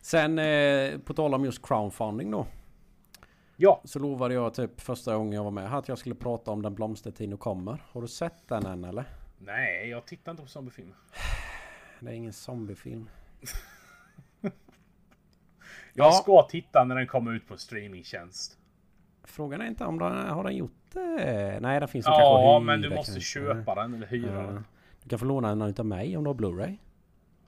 sen 0.00 0.38
eh, 0.38 0.98
på 0.98 1.14
tal 1.14 1.34
om 1.34 1.44
just 1.44 1.66
crowdfunding 1.66 2.30
då. 2.30 2.46
Ja, 3.56 3.80
Så 3.84 3.98
lovade 3.98 4.34
jag 4.34 4.54
typ 4.54 4.80
första 4.80 5.16
gången 5.16 5.32
jag 5.32 5.44
var 5.44 5.50
med 5.50 5.70
här 5.70 5.78
att 5.78 5.88
jag 5.88 5.98
skulle 5.98 6.14
prata 6.14 6.50
om 6.50 6.62
Den 6.62 6.74
blomstertid 6.74 7.28
nu 7.28 7.36
kommer. 7.36 7.84
Har 7.90 8.02
du 8.02 8.08
sett 8.08 8.48
den 8.48 8.66
än 8.66 8.84
eller? 8.84 9.04
nej, 9.38 9.88
jag 9.88 10.06
tittar 10.06 10.30
inte 10.32 10.42
på 10.42 10.48
zombiefilmer. 10.48 10.94
Det 12.00 12.10
är 12.10 12.14
ingen 12.14 12.32
zombiefilm. 12.32 13.08
Jag 15.96 16.06
Ja. 16.06 16.12
ska 16.12 16.42
titta 16.42 16.84
när 16.84 16.94
den 16.96 17.06
kommer 17.06 17.32
ut 17.32 17.48
på 17.48 17.56
streamingtjänst. 17.56 18.58
Frågan 19.24 19.60
är 19.60 19.66
inte 19.66 19.84
om 19.84 19.98
den 19.98 20.28
har 20.28 20.44
den 20.44 20.56
gjort 20.56 20.72
det? 20.92 21.58
Nej, 21.60 21.80
den 21.80 21.88
finns 21.88 22.06
Ja, 22.06 22.12
kanske 22.12 22.56
att 22.56 22.62
men 22.62 22.80
du 22.80 22.88
måste 22.90 23.12
kanske. 23.12 23.20
köpa 23.20 23.74
den 23.74 23.94
eller 23.94 24.06
hyra 24.06 24.32
Ja. 24.34 24.42
den. 24.42 24.64
Du 25.02 25.08
kan 25.08 25.18
få 25.18 25.24
låna 25.24 25.48
den 25.48 25.62
utav 25.62 25.86
mig 25.86 26.16
om 26.16 26.24
du 26.24 26.30
har 26.30 26.34
Blu-ray. 26.34 26.76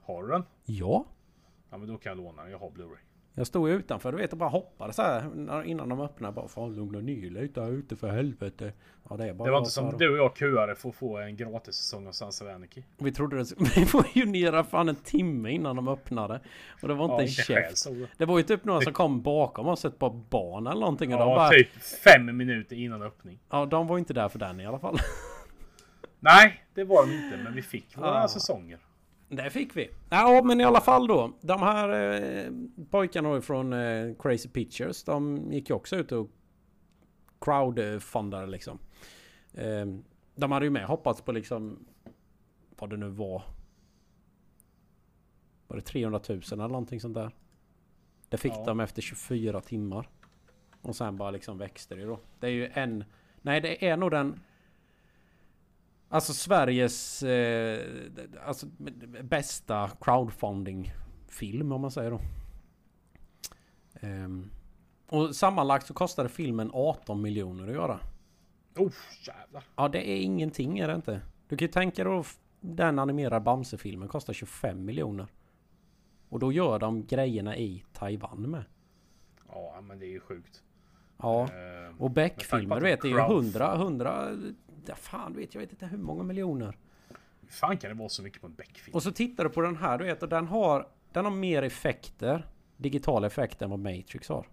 Har 0.05 0.23
du 0.23 0.29
den? 0.29 0.43
Ja. 0.65 1.05
Ja, 1.69 1.77
men 1.77 1.87
då 1.87 1.97
kan 1.97 2.09
jag 2.09 2.17
låna 2.17 2.41
den. 2.41 2.51
Jag 2.51 2.59
har 2.59 2.69
Blu-ray. 2.69 2.97
Jag 3.39 3.47
stod 3.47 3.69
utanför 3.69 4.11
du 4.11 4.17
vet 4.17 4.31
och 4.31 4.37
bara 4.37 4.49
hoppade 4.49 4.93
så 4.93 5.01
här 5.01 5.63
innan 5.63 5.89
de 5.89 6.01
öppnade. 6.01 6.33
Bara 6.33 6.47
fan 6.47 6.75
lugna 6.75 6.99
ner 6.99 7.29
lite 7.29 7.61
här 7.61 7.71
ute 7.71 7.95
för 7.95 8.07
helvete. 8.09 8.73
Ja 9.09 9.17
det 9.17 9.25
är 9.29 9.33
bara 9.33 9.45
Det 9.45 9.51
var 9.51 9.57
inte 9.57 9.69
som 9.71 9.97
du 9.97 10.09
och 10.11 10.17
jag 10.17 10.37
köade 10.37 10.75
för 10.75 10.89
att 10.89 10.95
få 10.95 11.17
en 11.17 11.35
gratis 11.37 11.75
säsong 11.75 12.07
av 12.07 12.11
Sons 12.11 12.41
of 12.41 12.47
Anarchy. 12.47 12.83
Vi 12.97 13.11
trodde 13.11 13.37
det. 13.37 13.45
Vi 13.75 13.83
var 13.93 14.05
ju 14.13 14.25
nere 14.25 14.63
fan 14.63 14.89
en 14.89 14.95
timme 14.95 15.51
innan 15.51 15.75
de 15.75 15.87
öppnade. 15.87 16.39
Och 16.81 16.87
det 16.87 16.93
var 16.93 17.05
inte 17.05 17.15
Ja, 17.15 17.21
en 17.21 17.27
käft. 17.27 17.87
Det 18.17 18.25
var 18.25 18.37
ju 18.37 18.43
typ 18.43 18.63
några 18.65 18.81
som 18.81 18.93
kom 18.93 19.21
bakom 19.21 19.67
oss, 19.67 19.85
ett 19.85 19.99
par 19.99 20.09
barn 20.29 20.67
eller 20.67 20.81
någonting. 20.81 21.13
Och 21.13 21.19
de, 21.19 21.29
Ja, 21.29 21.35
bara, 21.35 21.49
typ 21.49 21.69
fem 22.03 22.37
minuter 22.37 22.75
innan 22.75 23.01
öppning. 23.01 23.39
ja, 23.49 23.65
de 23.65 23.87
var 23.87 23.97
inte 23.97 24.13
där 24.13 24.29
för 24.29 24.39
den 24.39 24.59
i 24.59 24.65
alla 24.65 24.79
fall. 24.79 24.97
Nej, 26.19 26.63
det 26.73 26.83
var 26.83 27.05
de 27.07 27.13
inte, 27.13 27.37
men 27.43 27.53
vi 27.55 27.61
fick 27.61 27.97
våra 27.97 28.21
Ja. 28.21 28.27
säsonger. 28.27 28.79
Det 29.29 29.49
fick 29.49 29.75
vi. 29.77 29.89
Ja, 30.09 30.41
men 30.43 30.61
i 30.61 30.63
alla 30.63 30.81
fall 30.81 31.07
då. 31.07 31.33
De 31.41 31.59
här 31.61 31.89
eh, 32.21 32.51
pojkarna 32.89 33.41
från 33.41 33.73
eh, 33.73 34.15
Crazy 34.19 34.49
Pictures, 34.49 35.03
de 35.03 35.47
gick 35.51 35.69
ju 35.69 35.75
också 35.75 35.95
ut 35.95 36.11
och 36.11 36.29
crowdfundade 37.41 38.47
liksom. 38.47 38.79
Eh, 39.53 39.85
de 40.35 40.51
hade 40.51 40.65
ju 40.65 40.69
med 40.69 40.85
hoppats 40.85 41.21
på 41.21 41.31
liksom 41.31 41.85
vad 42.79 42.89
det 42.89 42.97
nu 42.97 43.09
var. 43.09 43.43
Var 45.67 45.77
det 45.77 45.81
300 45.81 46.19
000 46.29 46.41
eller 46.51 46.67
någonting 46.67 47.01
sånt 47.01 47.13
där? 47.15 47.31
Det 48.29 48.37
fick 48.37 48.53
Ja. 48.53 48.63
de 48.65 48.79
efter 48.79 49.01
24 49.01 49.61
timmar. 49.61 50.09
Och 50.81 50.95
sen 50.95 51.17
bara 51.17 51.31
liksom 51.31 51.57
växte 51.57 51.95
det 51.95 52.05
då. 52.05 52.19
Det 52.39 52.47
är 52.47 52.51
ju 52.51 52.67
en... 52.73 53.03
Nej, 53.41 53.61
det 53.61 53.87
är 53.87 53.97
nog 53.97 54.11
den... 54.11 54.39
Alltså 56.09 56.33
Sveriges 56.33 57.23
eh, 57.23 57.79
alltså, 58.45 58.65
bästa 59.23 59.89
crowdfunding-film 60.01 61.71
om 61.71 61.81
man 61.81 61.91
säger 61.91 62.11
då. 62.11 62.19
Ehm, 64.01 64.49
och 65.09 65.35
sammanlagt 65.35 65.87
så 65.87 65.93
kostade 65.93 66.29
filmen 66.29 66.71
18 66.73 67.21
miljoner 67.21 67.67
att 67.67 67.73
göra. 67.73 67.99
Oh, 68.75 68.91
jävlar. 69.27 69.63
Ja 69.75 69.87
det 69.87 70.09
är 70.09 70.17
ingenting 70.21 70.79
är 70.79 70.87
det 70.87 70.95
inte. 70.95 71.21
Du 71.47 71.57
kan 71.57 71.65
ju 71.65 71.71
tänka 71.71 72.03
dig 72.03 72.23
den 72.61 72.99
animerade 72.99 73.39
Bamse-filmen 73.45 74.07
kostar 74.07 74.33
25 74.33 74.85
miljoner. 74.85 75.27
Och 76.29 76.39
då 76.39 76.51
gör 76.51 76.79
de 76.79 77.05
grejerna 77.05 77.57
i 77.57 77.83
Taiwan 77.93 78.41
med. 78.41 78.63
Ja, 79.47 79.81
men 79.81 79.99
det 79.99 80.05
är 80.05 80.09
ju 80.09 80.19
sjukt. 80.19 80.63
Ja. 81.17 81.41
Eh, 81.43 81.95
Och 82.01 82.11
Beck-filmer 82.11 82.75
du 82.75 82.81
vet 82.81 83.03
är 83.03 83.07
ju 83.07 83.15
crowd- 83.17 83.31
100, 83.31 83.75
100... 83.75 84.27
Ja, 84.87 84.95
fan 84.95 85.33
du 85.33 85.39
vet 85.39 85.53
jag 85.53 85.61
vet 85.61 85.71
inte 85.71 85.85
hur 85.85 85.97
många 85.97 86.23
miljoner. 86.23 86.77
Hur 87.41 87.47
fan 87.49 87.77
kan 87.77 87.89
det 87.89 87.95
vara 87.95 88.09
så 88.09 88.23
mycket 88.23 88.41
på 88.41 88.47
en 88.47 88.53
Beck-film? 88.53 88.95
Och 88.95 89.03
så 89.03 89.11
tittar 89.11 89.43
du 89.43 89.49
på 89.49 89.61
den 89.61 89.75
här, 89.75 89.97
du 89.97 90.03
vet, 90.05 90.23
och 90.23 90.29
den 90.29 90.47
har, 90.47 90.87
den 91.11 91.25
har 91.25 91.31
mer 91.31 91.63
effekter, 91.63 92.47
digitala 92.77 93.27
effekter 93.27 93.65
än 93.65 93.69
vad 93.69 93.79
Matrix 93.79 94.29
har. 94.29 94.47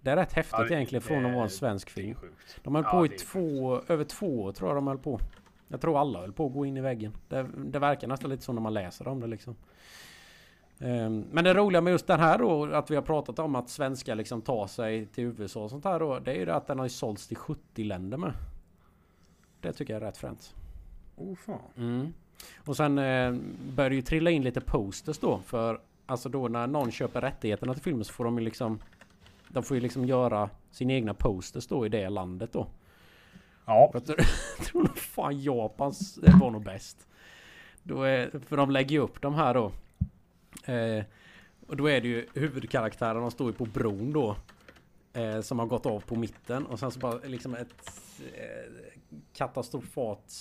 Det 0.00 0.10
är 0.10 0.16
rätt 0.16 0.32
häftigt 0.32 0.54
Ja, 0.58 0.64
det- 0.64 0.74
egentligen 0.74 1.02
från 1.02 1.26
att 1.26 1.32
vara 1.32 1.44
en 1.44 1.50
svensk 1.50 1.90
film. 1.90 2.14
sjukt. 2.14 2.60
De 2.62 2.74
höll 2.74 2.84
Ja, 2.84 2.90
på 2.90 3.06
i 3.06 3.08
två, 3.08 3.80
över 3.88 4.04
två 4.04 4.42
år 4.42 4.52
tror 4.52 4.70
jag 4.70 4.76
de 4.76 4.86
höll 4.86 4.98
på. 4.98 5.20
Jag 5.68 5.80
tror 5.80 6.00
alla 6.00 6.20
höll 6.20 6.32
på 6.32 6.46
att 6.46 6.52
gå 6.52 6.66
in 6.66 6.76
i 6.76 6.80
väggen. 6.80 7.12
Det, 7.28 7.48
det 7.56 7.78
verkar 7.78 8.08
nästan 8.08 8.30
lite 8.30 8.42
så 8.42 8.52
när 8.52 8.60
man 8.60 8.74
läser 8.74 9.08
om 9.08 9.20
det 9.20 9.26
liksom. 9.26 9.56
Ehm, 10.80 11.24
Men 11.32 11.44
det 11.44 11.54
roliga 11.54 11.80
med 11.80 11.90
just 11.90 12.06
den 12.06 12.20
här 12.20 12.38
då, 12.38 12.64
att 12.64 12.90
vi 12.90 12.94
har 12.94 13.02
pratat 13.02 13.38
om 13.38 13.54
att 13.54 13.68
svenskar 13.68 14.14
liksom 14.14 14.42
tar 14.42 14.66
sig 14.66 15.06
till 15.06 15.24
USA 15.24 15.64
och 15.64 15.70
sånt 15.70 15.84
här 15.84 16.00
då. 16.00 16.18
Det 16.18 16.30
är 16.30 16.36
ju 16.36 16.44
det 16.44 16.54
att 16.54 16.66
den 16.66 16.78
har 16.78 16.86
ju 16.86 16.90
sålts 16.90 17.26
till 17.26 17.36
70 17.36 17.84
länder 17.84 18.18
med. 18.18 18.32
Det 19.60 19.72
tycker 19.72 19.92
jag 19.92 20.02
är 20.02 20.06
rätt 20.06 20.16
fränt. 20.16 20.54
Oh, 21.16 21.36
fan. 21.36 21.60
Mm. 21.76 22.12
Och 22.64 22.76
sen 22.76 22.98
eh, 22.98 23.34
börjar 23.74 23.90
det 23.90 23.96
ju 23.96 24.02
trilla 24.02 24.30
in 24.30 24.42
lite 24.42 24.60
posters 24.60 25.18
då. 25.18 25.40
För 25.44 25.80
alltså 26.06 26.28
då 26.28 26.48
när 26.48 26.66
någon 26.66 26.90
köper 26.90 27.20
rättigheterna 27.20 27.74
till 27.74 27.82
filmen 27.82 28.04
så 28.04 28.12
får 28.12 28.24
de 28.24 28.38
ju 28.38 28.44
liksom... 28.44 28.78
De 29.48 29.62
får 29.62 29.76
ju 29.76 29.80
liksom 29.80 30.04
göra 30.04 30.50
sina 30.70 30.92
egna 30.92 31.14
posters 31.14 31.66
då 31.66 31.86
i 31.86 31.88
det 31.88 32.08
landet 32.08 32.52
då. 32.52 32.66
Ja, 33.66 33.90
Jag 33.94 34.04
tror, 34.04 34.82
nog 34.82 34.98
fan 34.98 35.40
Japans 35.42 36.18
var 36.40 36.50
nog 36.50 36.64
bäst. 36.64 37.06
Då 37.82 38.02
är, 38.02 38.30
för 38.46 38.56
de 38.56 38.70
lägger 38.70 38.90
ju 38.90 38.98
upp 38.98 39.20
de 39.20 39.34
här 39.34 39.54
då. 39.54 39.72
Eh, 40.68 41.04
och 41.66 41.76
då 41.76 41.86
är 41.86 42.00
det 42.00 42.08
ju 42.08 42.26
huvudkaraktären, 42.34 43.20
de 43.20 43.30
står 43.30 43.46
ju 43.46 43.52
på 43.52 43.64
bron 43.64 44.12
då. 44.12 44.36
Eh, 45.12 45.40
som 45.40 45.58
har 45.58 45.66
gått 45.66 45.86
av 45.86 46.00
på 46.00 46.16
mitten 46.16 46.66
och 46.66 46.78
sen 46.78 46.90
så 46.90 46.98
bara 47.00 47.18
liksom 47.24 47.54
ett 47.54 47.90
eh, 48.34 48.72
katastrofat 49.32 50.32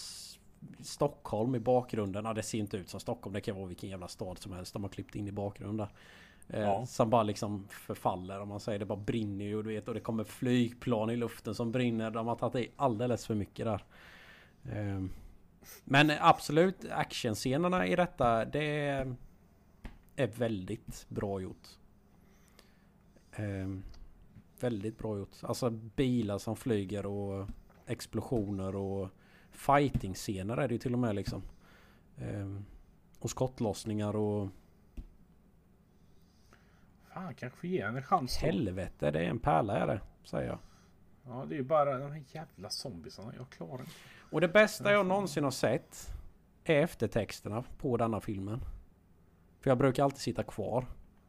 Stockholm 0.81 1.55
i 1.55 1.59
bakgrunden. 1.59 2.25
Ja 2.25 2.33
det 2.33 2.43
ser 2.43 2.57
inte 2.57 2.77
ut 2.77 2.89
som 2.89 2.99
Stockholm, 2.99 3.33
det 3.33 3.41
kan 3.41 3.55
vara 3.55 3.65
vilken 3.65 3.89
jävla 3.89 4.07
stad 4.07 4.37
som 4.39 4.53
helst. 4.53 4.73
De 4.73 4.83
har 4.83 4.89
klippt 4.89 5.15
in 5.15 5.27
i 5.27 5.31
bakgrunden. 5.31 5.87
Eh, 6.49 6.61
Ja. 6.61 6.85
Som 6.85 7.09
bara 7.09 7.23
liksom 7.23 7.67
förfaller 7.69 8.39
om 8.41 8.49
man 8.49 8.59
säger. 8.59 8.79
Det 8.79 8.85
bara 8.85 8.99
brinner 8.99 9.45
ju 9.45 9.55
och 9.57 9.63
du 9.63 9.69
vet 9.69 9.87
och 9.87 9.93
det 9.93 9.99
kommer 9.99 10.23
flygplan 10.23 11.09
i 11.09 11.15
luften 11.15 11.55
som 11.55 11.71
brinner. 11.71 12.11
De 12.11 12.27
har 12.27 12.35
tagit 12.35 12.55
i 12.67 12.71
alldeles 12.75 13.25
för 13.27 13.35
mycket 13.35 13.65
där. 13.65 13.83
Ehm, 14.71 15.09
Men 15.83 16.11
absolut 16.19 16.85
actionscenerna 16.91 17.87
i 17.87 17.95
detta 17.95 18.45
det 18.45 18.63
är, 18.79 19.15
är 20.17 20.27
väldigt 20.27 21.05
bra 21.09 21.41
gjort. 21.41 21.67
Ehm, 23.31 23.83
Väldigt 24.59 24.97
bra 24.97 25.17
gjort. 25.17 25.35
Alltså 25.41 25.69
bilar 25.69 26.37
som 26.37 26.55
flyger 26.55 27.05
och 27.05 27.47
explosioner 27.85 28.75
och 28.75 29.09
fighting-scener 29.51 30.57
är 30.57 30.67
det 30.67 30.73
ju 30.73 30.77
till 30.77 30.93
och 30.93 30.99
med 30.99 31.15
liksom. 31.15 31.41
Ehm, 32.17 32.65
Och 33.19 33.29
skottlossningar 33.29 34.15
och 34.15 34.49
fan 37.13 37.33
kanske 37.35 37.67
ge 37.67 37.81
en 37.81 38.03
chans. 38.03 38.37
då. 38.41 38.45
helvete 38.45 39.11
det 39.11 39.19
är 39.19 39.29
en 39.29 39.39
pärla 39.39 39.77
är 39.77 39.87
det. 39.87 40.01
Säger 40.23 40.47
jag. 40.47 40.59
Ja, 41.25 41.45
det 41.49 41.55
är 41.55 41.57
ju 41.57 41.63
bara 41.63 41.97
de 41.99 42.11
här 42.11 42.23
jävla 42.31 42.69
zombiesarna. 42.69 43.33
Jag 43.37 43.49
klarar 43.49 43.79
inte. 43.79 43.91
Och 44.31 44.41
det 44.41 44.47
bästa 44.47 44.91
jag 44.91 45.05
någonsin 45.05 45.43
har 45.43 45.51
sett 45.51 46.07
är 46.63 46.81
eftertexterna 46.83 47.63
på 47.77 47.97
denna 47.97 48.21
filmen. 48.21 48.59
För 49.59 49.69
jag 49.69 49.77
brukar 49.77 50.03
alltid 50.03 50.19
sitta 50.19 50.43
kvar. 50.43 50.85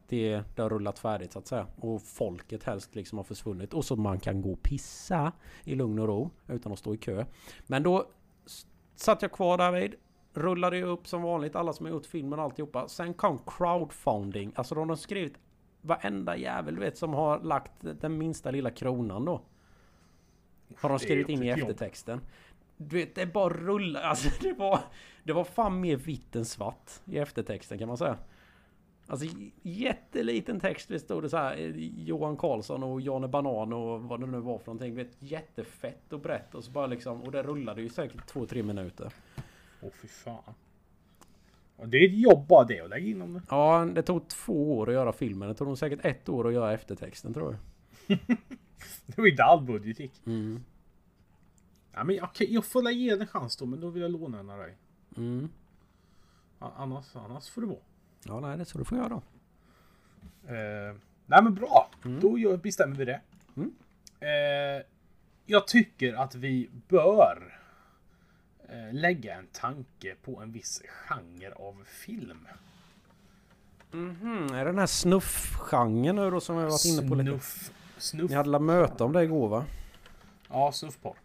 Det, 0.09 0.43
det 0.55 0.63
har 0.63 0.71
rullat 0.71 0.99
färdigt 0.99 1.33
så 1.33 1.39
att 1.39 1.47
säga. 1.47 1.67
Och 1.77 2.03
folket 2.03 2.65
helst 2.65 2.95
liksom 2.95 3.19
har 3.19 3.25
försvunnit. 3.25 3.75
Och 3.75 3.85
så 3.85 3.97
man 3.97 4.21
kan 4.21 4.43
gå 4.43 4.53
och 4.53 4.63
pissa 4.63 5.33
i 5.65 5.75
lugn 5.75 5.99
och 5.99 6.07
ro 6.07 6.31
utan 6.49 6.73
att 6.73 6.79
stå 6.79 6.95
i 6.95 6.97
kö. 6.97 7.25
Men 7.67 7.83
då 7.83 8.07
satt 8.95 9.23
jag 9.23 9.33
kvar 9.33 9.59
därvid. 9.59 9.95
Rullade 10.35 10.77
ju 10.77 10.85
upp 10.85 11.09
som 11.09 11.23
vanligt 11.23 11.57
alla 11.57 11.73
som 11.73 11.87
har 11.87 11.93
gjort 11.93 12.07
filmen 12.07 12.39
och 12.39 12.45
alltihopa. 12.45 12.89
Sen 12.89 13.15
kom 13.15 13.39
crowdfunding. 13.47 14.53
Alltså 14.55 14.75
de 14.75 14.89
har 14.89 14.97
skrivit 14.97 15.35
varenda 15.81 16.37
jävel 16.37 16.75
du 16.75 16.81
vet 16.81 16.97
som 16.97 17.15
har 17.15 17.41
lagt 17.41 17.73
den 17.81 18.19
minsta 18.19 18.51
lilla 18.51 18.71
kronan 18.71 19.25
då. 19.25 19.43
Har 20.77 20.89
de 20.89 20.99
skrivit 20.99 21.29
in 21.29 21.43
i 21.43 21.49
ett 21.49 21.59
jobb. 21.59 21.69
Du 22.79 22.97
vet, 22.97 23.15
det 23.15 23.27
bara 23.27 23.55
rullar. 23.55 24.01
Alltså 24.01 24.29
det 24.41 24.53
var... 24.53 24.81
Det 25.23 25.33
var 25.33 25.45
fan 25.45 25.81
mer 25.81 25.97
vitt 25.97 26.37
än 26.37 26.45
svart 26.45 26.91
i 27.05 27.19
eftertexten 27.19 27.79
kan 27.79 27.89
man 27.89 27.97
säga. 27.97 28.19
Alltså 29.07 29.27
jätteliten 29.63 30.61
text. 30.61 30.89
Det 30.89 30.99
stod 30.99 31.23
det 31.23 31.29
så 31.29 31.37
här 31.37 31.57
eh, 31.57 31.77
Johan 31.77 32.37
Karlsson 32.37 32.83
och 32.83 33.01
Janne 33.01 33.29
Banan 33.29 33.73
och 33.73 34.03
vad 34.03 34.21
det 34.21 34.27
nu 34.27 34.41
var 34.41 34.59
för 34.59 34.67
någonting. 34.67 34.95
Du 34.95 35.05
vet, 35.05 35.17
jättefett 35.19 36.13
och 36.13 36.21
brett 36.21 36.55
och 36.55 36.65
så 36.65 36.71
bara 36.71 36.87
liksom... 36.87 37.23
Och 37.23 37.33
det 37.33 37.43
rullade 37.43 37.83
ju 37.83 37.89
säkert 37.89 38.27
två, 38.27 38.47
tre 38.47 38.63
minuter. 38.63 39.13
Åh 39.81 39.91
fy 40.03 40.09
fan. 40.09 40.55
Och 41.77 41.89
det 41.89 41.97
är 41.97 42.09
ett 42.09 42.19
jobb 42.19 42.47
bara 42.47 42.65
det 42.65 42.81
att 42.81 42.91
lägga 42.91 43.07
in 43.07 43.23
om 43.23 43.33
det. 43.33 43.43
Ja, 43.51 43.89
det 43.95 44.03
tog 44.03 44.29
två 44.29 44.79
år 44.79 44.89
att 44.89 44.95
göra 44.95 45.13
filmen. 45.13 45.49
Det 45.49 45.55
tog 45.55 45.69
nog 45.69 45.79
säkert 45.79 46.05
ett 46.05 46.29
år 46.29 46.49
att 46.49 46.55
göra 46.55 46.73
eftertexten 46.73 47.35
tror 47.35 47.57
jag. 48.07 48.19
Det 49.07 49.19
var 49.19 49.27
ju 49.27 49.35
där 49.35 49.45
all 49.45 49.63
budget 49.63 50.01
gick. 50.01 50.27
Mm. 50.27 50.65
Ja, 51.93 52.05
men 52.05 52.23
okej, 52.23 52.55
jag 52.55 52.65
får 52.65 52.83
väl 52.83 52.97
ge 52.97 53.11
den 53.11 53.21
en 53.21 53.27
chans 53.27 53.57
då, 53.57 53.67
men 53.67 53.81
då 53.81 53.91
vill 53.91 54.03
jag 54.03 54.11
låna 54.11 54.37
den 54.37 54.51
av 54.51 54.59
dig. 54.59 54.77
Mm. 55.17 55.49
Annars, 56.59 57.17
annars 57.17 57.49
får 57.49 57.61
det 57.61 57.67
vara. 57.67 57.79
Ja, 58.25 58.41
nej, 58.41 58.57
det 58.57 58.63
är 58.63 58.65
så 58.65 58.79
du 58.79 58.85
får 58.85 58.99
göra 58.99 59.09
då. 59.09 59.23
Eh, 60.53 60.97
nej 61.27 61.43
men 61.43 61.55
bra, 61.55 61.91
då 62.21 62.39
gör, 62.39 62.57
bestämmer 62.57 62.97
vi 62.97 63.05
det. 63.05 63.21
Mm. 63.57 63.75
Eh, 64.21 64.83
jag 65.47 65.67
tycker 65.67 66.15
att 66.15 66.35
vi 66.35 66.71
bör 66.89 67.59
eh, 68.69 68.93
lägga 68.95 69.35
en 69.35 69.47
tanke 69.47 70.15
på 70.25 70.41
en 70.41 70.53
viss 70.53 70.83
genre 70.89 71.53
av 71.53 71.85
film. 71.85 72.47
Mhm, 73.91 74.55
är 74.55 74.65
det 74.65 74.71
den 74.71 74.79
här 74.79 74.87
snuff-genren 74.87 76.17
nu 76.17 76.31
då 76.31 76.41
som 76.41 76.57
vi 76.57 76.63
har 76.63 76.71
varit 76.71 76.85
inne 76.85 77.09
på 77.09 77.15
lite? 77.15 77.31
Snuff. 77.31 77.73
Snuff. 77.99 78.31
Ni 78.31 78.37
hade 78.37 78.49
la 78.51 78.59
möte 78.59 79.05
om 79.05 79.13
det 79.13 79.23
igår 79.23 79.49
va? 79.49 79.65
Ja, 80.49 80.73
snuffporr. 80.73 81.17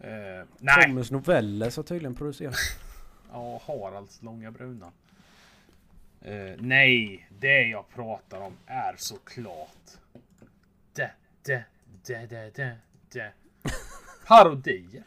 Eh, 0.00 0.46
nej, 0.58 0.84
Tommys 0.84 1.10
noveller 1.10 1.70
så 1.70 1.82
tydligen 1.82 2.14
producerat. 2.14 2.54
ja, 3.32 3.62
Haralds 3.66 4.22
långa 4.22 4.50
bruna. 4.50 4.92
Eh, 6.20 6.56
nej, 6.58 7.28
det 7.38 7.62
jag 7.62 7.88
pratar 7.88 8.40
om 8.40 8.52
är 8.66 8.94
såklart 8.96 9.98
det, 10.92 11.10
det, 11.42 11.64
det, 12.06 12.26
det, 12.26 12.54
det, 12.54 12.76
det. 13.12 13.32
Parodier. 14.26 15.04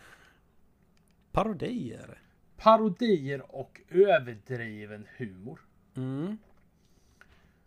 Parodier. 1.32 2.22
Parodier 2.58 3.56
och 3.56 3.82
överdriven 3.90 5.08
humor. 5.18 5.60
Mm. 5.96 6.38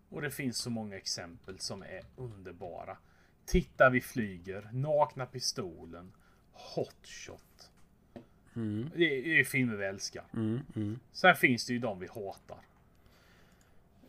Och 0.09 0.23
det 0.23 0.31
finns 0.31 0.59
så 0.59 0.71
många 0.71 0.97
exempel 0.97 1.59
som 1.59 1.83
är 1.83 2.03
underbara. 2.17 2.97
Titta 3.45 3.91
vi 3.91 4.01
flyger, 4.01 4.69
Nakna 4.73 5.27
pistolen, 5.27 6.13
Hotshot. 6.55 7.71
Det 8.55 9.19
är, 9.19 9.23
det 9.23 9.41
är 9.41 9.45
filmer 9.45 9.77
vi 9.77 9.85
älskar. 9.85 10.25
Sen 11.13 11.37
finns 11.37 11.67
det 11.67 11.73
ju 11.73 11.79
de 11.79 11.99
vi 11.99 12.07
hatar. 12.07 12.59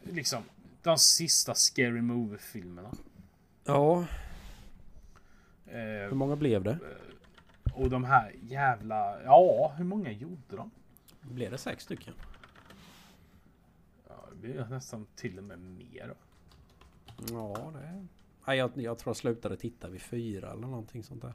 Liksom, 0.04 0.44
de 0.84 0.98
sista 0.98 1.54
Scary 1.56 2.02
Movie-filmerna. 2.02 2.92
Ja, 3.64 4.06
Eh, 5.68 5.82
hur 5.82 6.12
många 6.16 6.36
blev 6.36 6.64
det? 6.64 6.80
och 7.74 7.90
de 7.90 8.04
här 8.04 8.36
jävla... 8.42 9.24
Ja, 9.24 9.74
hur 9.78 9.86
många 9.86 10.12
gjorde 10.12 10.56
de? 10.56 10.72
Blev 11.22 11.52
det 11.52 11.58
sex 11.58 11.84
stycken? 11.84 12.14
Ja, 14.08 14.26
det 14.32 14.36
blir 14.36 14.66
nästan 14.66 15.08
till 15.16 15.38
och 15.38 15.44
med 15.44 15.60
mer. 15.60 16.14
Ja, 17.32 17.72
det... 17.74 18.06
Nej, 18.48 18.58
jag, 18.58 18.72
jag 18.76 19.00
tror 19.00 19.10
jag 19.10 19.18
slutade 19.18 19.58
titta 19.58 19.90
vid 19.90 20.02
fyra 20.02 20.52
eller 20.52 20.68
någonting 20.68 21.04
sånt 21.04 21.22
där. 21.22 21.34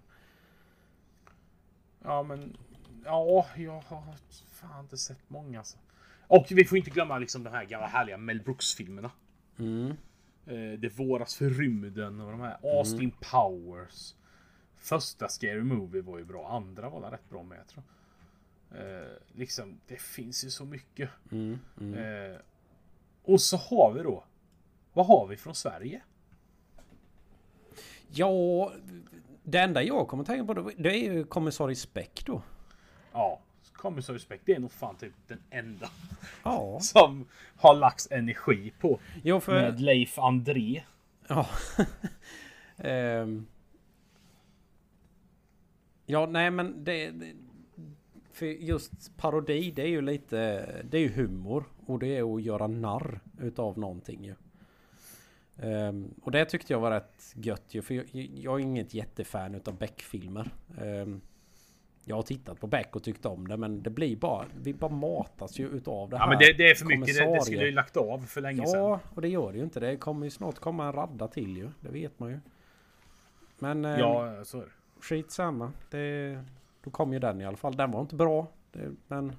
Ja, 2.03 2.23
men... 2.23 2.57
Ja, 3.05 3.47
jag 3.57 3.81
har 3.81 4.15
fan 4.51 4.81
inte 4.81 4.97
sett 4.97 5.31
många 5.31 5.59
alltså. 5.59 5.79
Och 6.27 6.47
vi 6.51 6.65
får 6.65 6.79
inte 6.79 6.91
glömma 6.91 7.19
liksom 7.19 7.45
de 7.45 7.51
här 7.51 7.65
gamla 7.65 7.87
härliga 7.87 8.17
Mel 8.17 8.41
Brooks-filmerna. 8.41 9.11
Mm. 9.59 9.97
Eh, 10.47 10.79
det 10.79 10.89
våras 10.89 11.37
för 11.37 11.51
rymden 11.51 12.21
och 12.21 12.31
de 12.31 12.41
här 12.41 12.59
Austin 12.63 13.11
Powers. 13.11 14.15
Första 14.77 15.29
Scary 15.29 15.63
Movie 15.63 16.03
var 16.03 16.19
ju 16.19 16.25
bra, 16.25 16.49
andra 16.49 16.89
var 16.89 17.01
där 17.01 17.11
rätt 17.11 17.29
bra 17.29 17.43
med 17.43 17.67
tror 17.67 17.85
jag. 17.85 17.95
Eh, 18.81 19.17
liksom, 19.33 19.81
det 19.87 20.01
finns 20.01 20.45
ju 20.45 20.51
så 20.51 20.65
mycket. 20.65 21.11
Mm. 21.33 21.59
Mm. 21.81 21.95
Eh, 21.95 22.39
och 23.23 23.41
så 23.41 23.57
har 23.57 23.93
vi 23.93 24.03
då, 24.03 24.25
vad 24.93 25.07
har 25.07 25.27
vi 25.27 25.37
från 25.37 25.55
Sverige? 25.55 26.03
Ja, 28.09 28.73
det 29.43 29.59
enda 29.59 29.83
jag 29.83 30.09
kommer 30.09 30.25
tänka 30.25 30.45
på 30.45 30.55
det, 30.55 30.73
det 30.79 30.91
är 30.91 31.13
ju 31.13 31.25
kommissarie 31.25 31.77
Speck 31.77 32.23
då. 32.27 32.43
Ja, 33.13 33.41
Commissar 33.81 34.15
Respect, 34.15 34.43
det 34.47 34.55
är 34.55 34.59
nog 34.61 34.73
fan 34.73 34.97
typ 34.97 35.13
den 35.27 35.43
enda 35.51 35.91
Ja, 36.43 36.79
som 36.83 37.27
har 37.57 37.75
lagts 37.75 38.09
energi 38.11 38.73
på. 38.81 39.01
jo 39.23 39.41
för... 39.41 39.53
Med 39.53 39.81
Leif 39.81 40.19
André. 40.19 40.83
Ja. 41.29 41.47
Ehm. 42.77 43.47
Ja, 46.07 46.27
nej 46.27 46.51
men 46.51 46.85
det, 46.85 47.11
det... 47.11 47.33
För 48.33 48.47
just 48.47 49.17
parodi, 49.17 49.71
det 49.71 49.83
är 49.83 49.87
ju 49.87 50.01
lite... 50.01 50.67
Det 50.91 50.97
är 50.99 51.03
ju 51.03 51.13
humor. 51.13 51.65
Och 51.87 51.99
det 51.99 52.17
är 52.17 52.35
att 52.35 52.43
göra 52.43 52.67
narr 52.67 53.21
utav 53.41 53.79
någonting 53.79 54.25
ju. 54.25 54.35
Ehm, 55.63 56.15
och 56.23 56.31
det 56.31 56.45
tyckte 56.45 56.73
jag 56.73 56.81
var 56.81 56.91
rätt 56.91 57.35
gött 57.37 57.75
ju. 57.75 57.83
För 57.83 57.95
jag, 57.95 58.05
jag 58.35 58.55
är 58.55 58.63
inget 58.63 58.95
jättefan 58.95 59.55
utav 59.55 59.79
Beck-filmer. 59.79 60.51
Ehm, 60.81 61.21
jag 62.05 62.17
har 62.17 62.23
tittat 62.23 62.61
på 62.61 62.67
Beck 62.67 62.97
och 62.97 63.03
tyckt 63.03 63.27
om 63.27 63.49
det 63.49 63.57
men 63.57 63.83
det 63.83 63.91
blir 63.91 64.17
bara... 64.17 64.47
Vi 64.63 64.75
bara 64.75 64.91
matas 64.91 65.59
ju 65.59 65.69
utav 65.69 66.11
det 66.11 66.17
här. 66.19 66.25
Ja 66.25 66.29
men 66.29 66.39
det, 66.39 66.53
det 66.53 66.71
är 66.71 66.75
för 66.75 66.87
mycket, 66.87 67.17
det, 67.19 67.35
det 67.35 67.43
skulle 67.43 67.65
ju 67.65 67.73
lagt 67.73 67.97
av 67.97 68.19
för 68.27 68.41
länge 68.41 68.67
sedan. 68.67 68.81
Ja, 68.81 69.01
och 69.15 69.23
det 69.23 69.29
gör 69.29 69.53
det 69.53 69.59
ju 69.59 69.65
inte. 69.65 69.81
Det 69.81 69.97
kommer 69.97 70.27
ju 70.27 70.31
snart 70.31 70.59
komma 70.59 70.87
en 70.87 70.93
radda 70.93 71.29
till 71.29 71.57
ju. 71.57 71.69
Det 71.81 71.89
vet 71.89 72.19
man 72.19 72.31
ju. 72.31 72.41
Men 73.59 73.85
eh, 73.85 73.99
Ja, 73.99 74.45
så 74.45 74.59
är 74.59 74.63
det. 74.63 74.71
skitsamma. 75.01 75.73
Det, 75.91 76.39
då 76.85 76.91
kom 76.91 77.13
ju 77.13 77.19
den 77.19 77.41
i 77.41 77.45
alla 77.47 77.57
fall. 77.57 77.77
Den 77.77 77.91
var 77.91 78.01
inte 78.01 78.15
bra. 78.15 78.47
Det, 78.73 78.91
men 79.09 79.33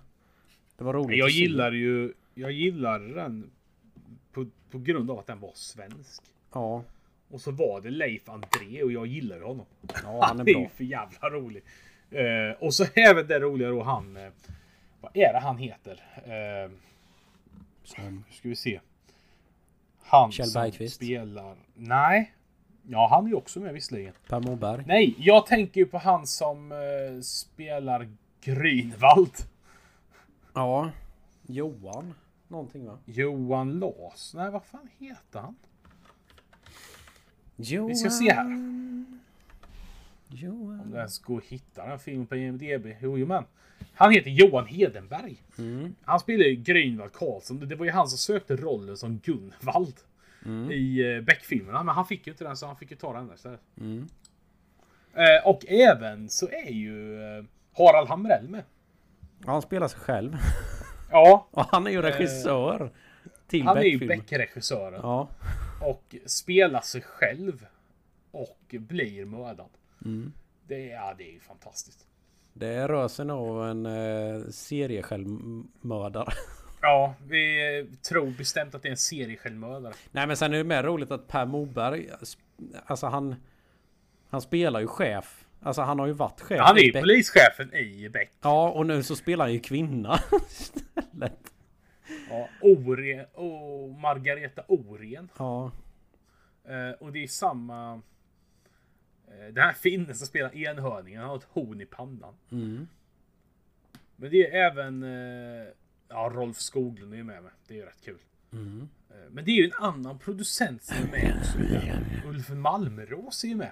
det 0.78 0.84
var 0.84 0.94
roligt 0.94 1.18
Jag 1.18 1.30
gillar 1.30 1.72
ju, 1.72 2.14
jag 2.34 2.52
gillar 2.52 3.00
den 3.00 3.52
på, 4.34 4.46
på 4.72 4.80
grund 4.80 5.12
av 5.12 5.20
att 5.20 5.28
den 5.28 5.40
var 5.40 5.52
svensk. 5.54 6.24
Ja, 6.54 6.84
Och 7.32 7.42
så 7.42 7.52
var 7.52 7.82
det 7.82 7.90
Leif 7.90 8.30
André 8.30 8.84
och 8.84 8.92
jag 8.92 9.08
gillar 9.08 9.36
ju 9.38 9.44
honom. 9.44 9.66
ja 10.04 10.20
han 10.28 10.40
är 10.40 10.44
är 10.44 10.48
ju 10.48 10.54
bra. 10.60 10.70
för 10.70 10.84
jävla 10.84 11.30
rolig. 11.30 11.64
Eh, 12.12 12.58
och 12.60 12.74
så 12.74 12.86
även 12.96 13.28
det 13.28 13.40
roliga 13.40 13.70
då 13.70 13.84
han... 13.84 14.18
Eh, 14.18 14.32
vad 15.02 15.12
är 15.18 15.34
det 15.34 15.40
han 15.40 15.58
heter? 15.58 16.04
Eh, 16.16 16.72
Som, 17.84 18.24
ska 18.32 18.50
vi 18.50 18.56
se. 18.56 18.80
Han 20.04 20.32
Kjell 20.32 20.48
som 20.48 20.62
Bergqvist. 20.62 20.96
spelar... 20.96 21.56
Nej. 21.76 22.34
Ja, 22.88 23.08
han 23.12 23.26
är 23.26 23.30
ju 23.30 23.36
också 23.36 23.60
med 23.60 23.74
visserligen. 23.74 24.14
per 24.28 24.40
Morberg. 24.40 24.84
Nej, 24.88 25.16
jag 25.18 25.46
tänker 25.46 25.82
ju 25.82 25.86
på 25.88 25.98
han 25.98 26.28
som 26.28 26.72
eh, 26.72 27.22
spelar 27.22 28.10
Grünwald. 28.44 29.46
Ja. 30.54 30.90
Johan. 31.48 32.14
Någonting 32.52 32.86
va? 32.86 32.98
Johan 33.06 33.80
Lars. 33.80 34.34
Nej, 34.34 34.52
vad 34.52 34.64
fan 34.64 34.90
heter 34.98 35.40
han? 35.40 35.56
Johan. 37.56 37.88
Vi 37.88 37.96
ska 37.96 38.10
se 38.10 38.34
här. 38.34 38.46
Johan. 40.28 40.80
Om 40.80 40.92
det 40.92 40.98
ens 40.98 41.20
går 41.20 41.38
att 41.38 41.44
hitta 41.44 41.86
den 41.88 42.00
filmen 42.00 42.28
på 42.28 42.36
IMDB. 42.36 42.88
Jo, 43.02 43.18
jo, 43.18 43.26
men. 43.28 43.44
Han 43.94 44.12
heter 44.12 44.30
Johan 44.30 44.66
Hedenberg. 44.66 45.44
Mm. 45.58 45.96
Han 46.04 46.20
spelar 46.20 46.46
ju 46.46 46.56
Grünwald 46.56 47.14
Karlsson. 47.14 47.68
Det 47.68 47.76
var 47.76 47.86
ju 47.86 47.92
han 47.92 48.08
som 48.08 48.18
sökte 48.18 48.56
rollen 48.56 48.98
som 48.98 49.18
Gunvald. 49.18 49.96
Mm. 50.46 50.72
I 50.72 51.04
uh, 51.04 51.24
Beck-filmerna. 51.24 51.84
Men 51.84 51.96
han 51.96 52.06
fick 52.06 52.28
ju 52.28 52.32
inte 52.32 52.44
den 52.44 52.58
så 52.58 52.68
han 52.68 52.76
fick 52.76 52.92
ju 52.92 52.98
ta 52.98 53.14
den 53.14 53.28
där 53.28 53.36
istället. 53.36 53.62
Mm. 53.78 54.08
Eh, 55.14 55.48
och 55.48 55.66
även 55.68 56.30
så 56.30 56.48
är 56.48 56.72
ju 56.72 57.22
eh, 57.22 57.46
Harald 57.78 58.10
Hamrell 58.10 58.48
med. 58.48 58.64
Ja, 59.46 59.52
han 59.52 59.62
spelar 59.62 59.88
sig 59.88 60.00
själv. 60.00 60.36
Ja, 61.12 61.48
Och 61.52 61.66
han 61.66 61.88
är 61.88 61.92
ju 61.92 62.02
regissör. 62.02 62.92
till 63.48 63.62
Eh, 63.62 63.66
han 63.68 63.78
är 63.78 63.82
ju. 63.82 64.08
Beck-regissören. 64.08 65.00
Ja. 65.04 65.28
Och 65.82 66.16
spelar 66.26 66.82
sig 66.82 67.02
själv. 67.02 67.66
Och 68.32 68.60
blir 68.80 69.26
mördad. 69.26 69.70
Mm. 70.06 70.34
Det, 70.68 70.92
är- 70.92 70.96
ja, 70.96 71.14
det 71.18 71.24
är 71.30 71.34
ju 71.34 71.40
fantastiskt. 71.40 72.08
Det 72.54 72.88
rör 72.88 73.08
sig 73.08 73.26
nog 73.26 73.50
om 73.50 73.62
en 73.62 73.86
eh, 73.86 74.42
seriesjälvmördare. 74.50 76.32
Ja, 76.84 77.14
vi 77.28 77.80
eh, 77.80 77.86
tror 78.10 78.32
bestämt 78.38 78.76
att 78.76 78.82
det 78.82 78.88
är 78.88 78.92
en 78.92 78.98
seriesjälvmördare. 78.98 79.94
Nej 80.12 80.28
men 80.28 80.38
sen 80.38 80.54
är 80.54 80.58
det 80.58 80.64
mer 80.64 80.84
roligt 80.84 81.12
att 81.12 81.28
Per 81.28 81.46
Moberg, 81.46 82.10
alltså 82.86 83.08
han, 83.08 83.36
han 84.30 84.42
spelar 84.42 84.80
ju 84.80 84.88
chef. 84.88 85.46
Alltså 85.64 85.82
han 85.82 86.00
har 86.00 86.08
ju 86.08 86.14
varit 86.14 86.42
chef. 86.42 86.60
Han 86.60 86.78
är 86.78 86.82
ju 86.82 86.92
polischefen 86.92 87.74
i 87.74 88.10
Beck. 88.10 88.32
Ja 88.42 88.70
och 88.70 88.86
nu 88.86 89.04
så 89.04 89.16
spelar 89.16 89.46
han 89.46 89.54
ju 89.54 89.60
kvinna 89.60 90.20
istället. 90.50 91.54
Ja, 92.30 92.50
Oren, 92.62 93.26
och 93.34 93.90
Margareta 93.90 94.64
Oren. 94.68 95.30
Ja. 95.38 95.72
Eh, 96.64 96.92
och 97.00 97.12
det 97.12 97.24
är 97.24 97.28
samma... 97.28 98.02
Eh, 99.28 99.54
den 99.54 99.64
här 99.64 99.74
finnen 99.74 100.16
som 100.16 100.28
spelar 100.28 100.56
enhörningen, 100.56 101.22
han 101.22 101.30
har 101.30 101.38
ett 101.38 101.48
horn 101.52 101.82
i 101.82 101.86
pannan. 101.86 102.34
Mm. 102.52 102.88
Men 104.16 104.32
det 104.32 104.48
är 104.48 104.72
även... 104.72 105.04
Eh, 105.04 105.68
ja, 106.08 106.32
Rolf 106.34 106.58
Skoglund 106.58 107.14
är 107.14 107.18
ju 107.18 107.24
med 107.24 107.44
mig. 107.44 107.52
Det 107.68 107.74
är 107.74 107.78
ju 107.78 107.86
rätt 107.86 108.02
kul. 108.06 108.20
Mm. 108.54 108.90
Eh, 109.10 109.16
men 109.30 109.46
det 109.46 109.52
är 109.52 109.56
ju 109.56 109.66
en 109.66 109.84
annan 109.86 110.20
producent 110.20 110.84
som 110.84 110.96
är 110.98 111.12
med 111.12 111.38
också. 111.40 111.58
Ulf 112.28 112.50
Malmros 112.50 113.44
är 113.44 113.48
ju 113.48 113.56
med. 113.56 113.72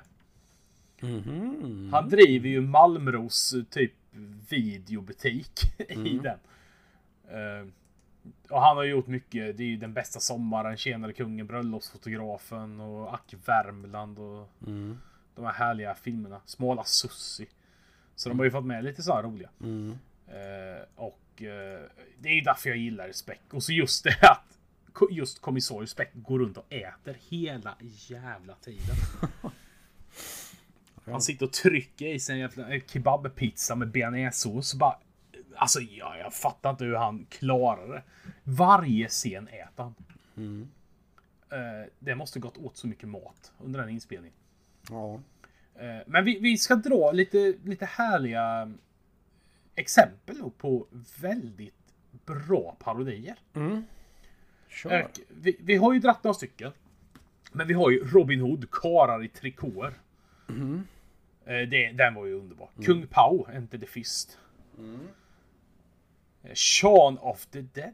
Mhm. 1.02 1.90
Han 1.94 2.10
driver 2.10 2.50
ju 2.50 2.62
Malmros 2.62 3.54
eh, 3.54 3.64
typ 3.64 3.94
videobutik 4.50 5.52
i 5.90 6.20
den. 6.24 6.40
Eh, 7.30 7.68
och 8.50 8.62
han 8.62 8.78
har 8.78 8.84
gjort 8.84 9.08
mycket. 9.08 9.58
Det 9.58 9.64
är 9.64 9.68
ju 9.68 9.78
Den 9.78 9.94
bästa 9.94 10.20
sommaren, 10.20 10.78
Tjenare 10.78 11.14
kungen, 11.14 11.48
Bröllopsfotografen 11.48 12.80
och 12.80 13.14
Ack 13.14 13.34
Värmland 13.46 14.20
och 14.20 14.50
Mm. 14.68 14.98
de 15.36 15.46
här 15.46 15.54
härliga 15.54 15.96
filmerna. 15.96 16.42
Smala 16.46 16.84
Sussi. 16.84 17.48
Så 18.16 18.30
de 18.30 18.38
har 18.40 18.46
ju 18.46 18.52
fått 18.52 18.66
med 18.66 18.84
lite 18.84 19.04
sådana 19.04 19.22
roliga. 19.28 19.50
Mm. 19.62 19.92
Eh, 20.28 20.84
och 20.96 21.42
eh, 21.44 21.80
det 22.20 22.30
är 22.30 22.34
ju 22.34 22.42
därför 22.42 22.70
jag 22.70 22.78
gillar 22.78 23.12
Speck. 23.12 23.42
Och 23.52 23.64
så 23.64 23.72
just 23.72 24.04
det 24.04 24.18
att 24.22 24.58
just 25.12 25.42
kommissarie 25.42 25.88
Speck 25.88 26.10
går 26.14 26.40
runt 26.40 26.58
och 26.58 26.74
äter 26.74 27.18
hela 27.30 27.76
jävla 28.08 28.54
tiden. 28.56 28.96
Han 31.12 31.22
sitter 31.22 31.46
och 31.46 31.54
trycker 31.54 32.06
i 32.08 32.20
sig 32.20 32.34
en 32.34 32.40
jävla 32.40 32.76
eh, 32.76 32.82
kebabpizza 32.88 33.76
med 33.76 33.92
bearnaisesås. 33.92 34.74
Bara, 34.74 34.98
alltså 35.56 35.80
ja, 35.80 36.18
jag 36.18 36.34
fattar 36.34 36.70
inte 36.70 36.86
hur 36.86 36.96
han 36.96 37.26
klarar 37.30 37.88
det. 37.88 38.04
Varje 38.44 39.08
scen 39.08 39.48
äter 39.48 39.84
han. 39.84 39.96
Mm. 40.38 40.70
Eh, 41.50 41.90
det 42.00 42.16
måste 42.16 42.40
gått 42.40 42.58
åt 42.58 42.78
så 42.78 42.88
mycket 42.88 43.10
mat 43.10 43.52
under 43.60 43.80
den 43.80 43.90
inspelningen. 43.90 44.38
Ja. 44.90 45.20
Eh, 45.76 46.04
Men 46.08 46.26
vi, 46.26 46.40
vi 46.40 46.58
ska 46.58 46.76
dra 46.76 47.12
lite, 47.12 47.54
lite 47.64 47.86
härliga 47.86 48.72
exempel 49.76 50.36
på 50.58 50.88
väldigt 51.22 51.74
bra 52.26 52.76
parodier. 52.80 53.36
Mm. 53.54 53.84
Kör. 54.70 55.04
Och 55.04 55.20
Vi, 55.28 55.58
vi 55.60 55.76
har 55.76 55.94
ju 55.94 56.00
dratt 56.00 56.24
några 56.24 56.34
stycken. 56.34 56.72
Men 57.52 57.68
vi 57.68 57.74
har 57.74 57.90
ju 57.90 58.04
Robin 58.04 58.40
Hood, 58.40 58.72
Karar 58.72 59.24
i 59.24 59.28
trikåer. 59.28 59.94
Eh, 60.50 60.56
Det, 61.50 61.92
den 61.92 62.16
var 62.16 62.26
ju 62.26 62.34
underbar. 62.34 62.70
Kung 62.86 63.08
Pao, 63.08 63.48
Enter 63.54 63.78
the 63.78 63.86
Fist. 63.86 64.40
Eh, 66.44 66.54
Shaun 66.54 67.18
of 67.18 67.46
the 67.46 67.62
Dead. 67.62 67.94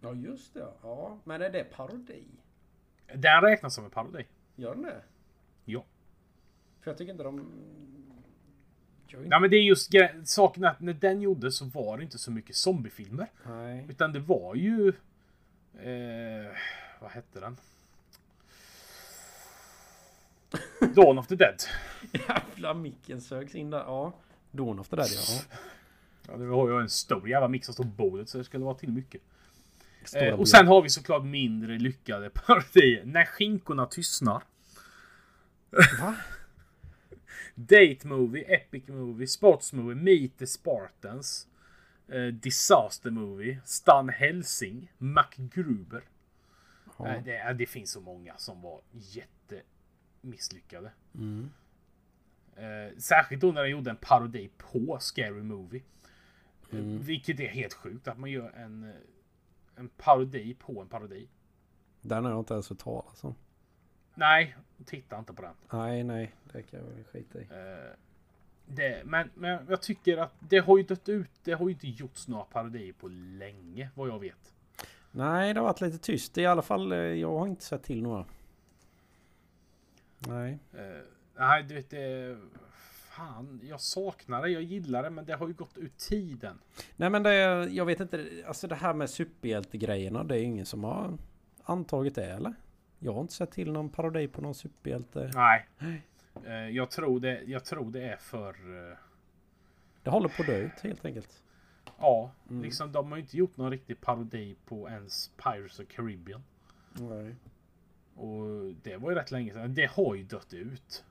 Ja 0.00 0.14
just 0.14 0.54
det. 0.54 0.68
Ja. 0.82 1.18
Men 1.24 1.42
är 1.42 1.50
det 1.50 1.64
parodi? 1.64 2.24
Den 3.14 3.42
räknas 3.42 3.74
som 3.74 3.84
en 3.84 3.90
parodi. 3.90 4.26
Gör 4.56 4.74
den 4.74 4.82
det? 4.82 5.02
Ja. 5.64 5.84
För 6.80 6.90
jag 6.90 6.98
tycker 6.98 7.12
inte 7.12 7.24
de... 7.24 7.38
Inte... 9.08 9.28
Nej 9.28 9.40
men 9.40 9.50
det 9.50 9.56
är 9.56 9.62
just 9.62 9.92
saken 10.24 10.64
att 10.64 10.80
när 10.80 10.92
den 10.92 11.20
gjordes 11.20 11.56
så 11.56 11.64
var 11.64 11.96
det 11.96 12.04
inte 12.04 12.18
så 12.18 12.30
mycket 12.30 12.56
zombiefilmer. 12.56 13.26
Nej. 13.46 13.86
Utan 13.88 14.12
det 14.12 14.20
var 14.20 14.54
ju... 14.54 14.88
Eh, 15.78 16.52
vad 17.00 17.10
hette 17.10 17.40
den? 17.40 17.56
Dawn 20.94 21.18
of 21.18 21.26
the 21.26 21.36
Dead. 21.36 21.62
Jävla 22.12 22.74
micken 22.74 23.20
sögs 23.20 23.54
in 23.54 23.70
där. 23.70 23.78
Ja. 23.78 24.12
Dawn 24.50 24.78
of 24.78 24.88
the 24.88 24.96
Dead 24.96 25.08
ja. 25.08 25.56
Ja, 26.28 26.36
det 26.36 26.46
var 26.46 26.68
ju 26.68 26.80
en 26.80 26.88
stor 26.88 27.28
jävla 27.28 27.48
mix 27.48 27.66
som 27.66 27.74
stod 27.74 27.96
på 27.96 28.04
bordet 28.04 28.28
så 28.28 28.38
det 28.38 28.44
skulle 28.44 28.64
vara 28.64 28.74
till 28.74 28.92
mycket. 28.92 29.22
Eh, 30.14 30.34
och 30.34 30.48
sen 30.48 30.66
har 30.66 30.82
vi 30.82 30.88
såklart 30.88 31.24
mindre 31.24 31.78
lyckade 31.78 32.30
parodier. 32.34 33.04
När 33.04 33.24
skinkorna 33.24 33.86
tystnar. 33.86 34.42
Va? 36.00 36.14
Date 37.54 38.06
Movie, 38.06 38.54
Epic 38.54 38.88
Movie, 38.88 39.26
Sports 39.26 39.72
Movie, 39.72 39.94
Meet 39.94 40.38
the 40.38 40.46
Spartans. 40.46 41.46
Eh, 42.08 42.26
Disaster 42.26 43.10
Movie, 43.10 43.58
Stan 43.64 44.08
Helsing, 44.08 44.92
MacGruber. 44.98 46.02
Ja. 46.98 47.08
Eh, 47.08 47.22
det, 47.24 47.52
det 47.58 47.66
finns 47.66 47.90
så 47.90 48.00
många 48.00 48.34
som 48.36 48.62
var 48.62 48.80
jättemisslyckade. 50.22 50.90
Mm. 51.14 51.50
Eh, 52.56 52.96
särskilt 52.98 53.40
då 53.42 53.52
när 53.52 53.62
de 53.62 53.68
gjorde 53.70 53.90
en 53.90 53.96
parodi 53.96 54.50
på 54.58 54.98
Scary 55.00 55.42
Movie. 55.42 55.80
Eh, 55.80 56.78
Mm. 56.78 56.98
Vilket 57.02 57.40
är 57.40 57.48
helt 57.48 57.74
sjukt 57.74 58.08
att 58.08 58.18
man 58.18 58.30
gör 58.30 58.50
en, 58.50 58.84
eh, 58.84 58.94
en 59.76 59.88
parodi 59.88 60.54
på 60.54 60.80
en 60.80 60.88
parodi. 60.88 61.28
Den 62.00 62.24
har 62.24 62.30
jag 62.32 62.40
inte 62.40 62.54
ens 62.54 62.70
hört 62.70 62.78
talas 62.78 63.24
om. 63.24 63.34
Nej, 64.14 64.56
titta 64.84 65.18
inte 65.18 65.32
på 65.32 65.42
den. 65.42 65.54
Nej, 65.72 66.04
nej. 66.04 66.34
Det 66.52 66.62
kan 66.62 66.80
jag 66.80 66.86
väl 66.86 67.04
skita 67.04 67.38
i. 67.38 67.42
Eh, 67.42 67.92
det, 68.66 69.02
men, 69.04 69.30
men 69.34 69.66
jag 69.68 69.82
tycker 69.82 70.16
att 70.18 70.34
det 70.40 70.58
har 70.58 70.78
ju 70.78 70.82
dött 70.84 71.08
ut. 71.08 71.30
Det 71.44 71.52
har 71.52 71.68
ju 71.68 71.74
inte 71.74 71.88
gjorts 71.88 72.28
några 72.28 72.44
parodier 72.44 72.92
på 72.92 73.08
länge 73.08 73.90
vad 73.94 74.08
jag 74.08 74.18
vet. 74.18 74.52
Nej, 75.10 75.54
det 75.54 75.60
har 75.60 75.64
varit 75.66 75.80
lite 75.80 75.98
tyst. 75.98 76.38
I 76.38 76.46
alla 76.46 76.62
fall, 76.62 76.92
eh, 76.92 76.98
jag 76.98 77.38
har 77.38 77.46
inte 77.46 77.64
sett 77.64 77.82
till 77.82 78.02
några. 78.02 78.24
Nej. 80.18 80.58
Eh, 80.72 81.02
nej, 81.36 81.62
du 81.62 81.74
vet 81.74 81.90
det. 81.90 82.38
Fan, 83.10 83.60
jag 83.64 83.80
saknar 83.80 84.42
det. 84.42 84.48
Jag 84.48 84.62
gillar 84.62 85.02
det, 85.02 85.10
men 85.10 85.24
det 85.24 85.32
har 85.32 85.48
ju 85.48 85.54
gått 85.54 85.78
ut 85.78 85.96
tiden. 85.98 86.58
Nej 86.96 87.10
men 87.10 87.22
det, 87.22 87.34
jag 87.70 87.84
vet 87.84 88.00
inte, 88.00 88.28
alltså 88.46 88.68
det 88.68 88.74
här 88.74 88.94
med 88.94 89.10
superhjältegrejerna, 89.10 90.24
det 90.24 90.38
är 90.38 90.42
ingen 90.42 90.66
som 90.66 90.84
har 90.84 91.18
antagit 91.64 92.14
det 92.14 92.24
eller? 92.26 92.54
Jag 92.98 93.12
har 93.12 93.20
inte 93.20 93.32
sett 93.34 93.50
till 93.50 93.72
någon 93.72 93.88
parodi 93.88 94.28
på 94.28 94.40
någon 94.40 94.54
superhjälte. 94.54 95.30
Nej. 95.34 95.66
Eh, 96.46 96.52
jag, 96.70 96.90
tror 96.90 97.20
det, 97.20 97.42
jag 97.42 97.64
tror 97.64 97.90
det 97.90 98.02
är 98.02 98.16
för... 98.16 98.48
eh, 98.90 98.96
Det 100.02 100.10
håller 100.10 100.28
på 100.28 100.42
att 100.42 100.46
dö 100.48 100.56
ut 100.58 100.80
helt 100.82 101.04
enkelt. 101.04 101.42
ja, 101.98 102.30
Mm. 102.50 102.62
liksom 102.62 102.92
de 102.92 103.10
har 103.10 103.16
ju 103.18 103.22
inte 103.22 103.36
gjort 103.36 103.56
någon 103.56 103.70
riktig 103.70 104.00
parodi 104.00 104.56
på 104.66 104.88
ens 104.88 105.30
Pirates 105.36 105.78
of 105.80 105.86
Caribbean. 105.88 106.42
Nej. 106.92 107.34
Och 108.18 108.74
det 108.82 108.96
var 108.96 109.10
ju 109.10 109.16
rätt 109.16 109.30
länge 109.30 109.52
sedan. 109.52 109.74
Det 109.74 109.86
har 109.90 110.14
ju 110.14 110.22
dött 110.22 110.54
ut. 110.54 111.04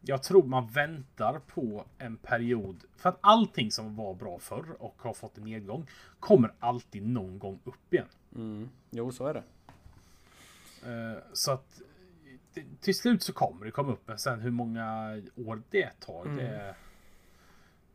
Jag 0.00 0.22
tror 0.22 0.42
man 0.42 0.66
väntar 0.66 1.38
på 1.38 1.84
en 1.98 2.16
period. 2.16 2.84
För 2.96 3.08
att 3.08 3.18
allting 3.20 3.70
som 3.70 3.96
var 3.96 4.14
bra 4.14 4.38
förr 4.38 4.64
och 4.78 5.02
har 5.02 5.14
fått 5.14 5.38
en 5.38 5.44
nedgång 5.44 5.86
kommer 6.20 6.52
alltid 6.58 7.06
någon 7.08 7.38
gång 7.38 7.58
upp 7.64 7.94
igen. 7.94 8.06
Mm. 8.34 8.68
Jo, 8.90 9.12
så 9.12 9.26
är 9.26 9.34
det. 9.34 9.42
Eh, 10.90 11.18
Så 11.32 11.52
att 11.52 11.80
till 12.80 12.94
slut 12.94 13.22
så 13.22 13.32
kommer 13.32 13.64
det 13.64 13.70
komma 13.70 13.92
upp. 13.92 14.02
Men 14.08 14.18
sen 14.18 14.40
hur 14.40 14.50
många 14.50 15.22
år 15.36 15.62
det 15.70 15.90
tar. 16.00 16.24
Det, 16.36 16.74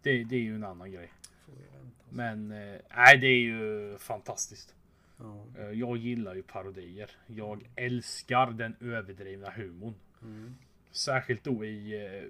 det, 0.01 0.23
det 0.23 0.35
är 0.35 0.39
ju 0.39 0.55
en 0.55 0.63
annan 0.63 0.91
grej. 0.91 1.11
Men 2.09 2.51
eh, 2.51 2.79
nej, 2.95 3.17
det 3.17 3.27
är 3.27 3.39
ju 3.41 3.97
fantastiskt. 3.97 4.75
Ja. 5.19 5.45
Eh, 5.57 5.69
Jag 5.71 5.97
gillar 5.97 6.35
ju 6.35 6.43
parodier. 6.43 7.11
Jag 7.27 7.69
älskar 7.75 8.51
den 8.51 8.75
överdrivna 8.79 9.49
humorn. 9.51 9.93
Särskilt 10.91 11.43
då 11.43 11.65
i 11.65 12.05
eh, 12.05 12.23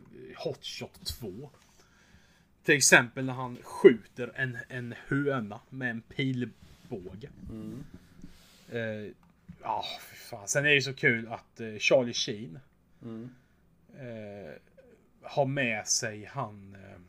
Hot 0.44 0.66
Shot 0.66 1.06
2. 1.20 1.50
Till 2.64 2.76
exempel 2.76 3.26
när 3.26 3.34
han 3.34 3.58
skjuter 3.64 4.32
en, 4.36 4.58
en 4.70 4.94
höna 5.08 5.60
med 5.70 5.90
en 5.90 6.02
pilbåge. 6.02 7.30
Eh, 8.72 9.12
Ja, 9.64 9.84
fan. 10.30 10.48
Sen 10.48 10.66
är 10.66 10.70
det 10.70 10.76
ju 10.76 10.82
så 10.82 10.94
kul 10.94 11.28
att 11.28 11.60
eh, 11.60 11.78
Charlie 11.78 12.14
Sheen 12.14 12.60
Mm. 13.02 13.30
eh, 13.94 14.54
har 15.22 15.46
med 15.46 15.88
sig 15.88 16.26
han 16.26 16.76
eh, 16.76 17.00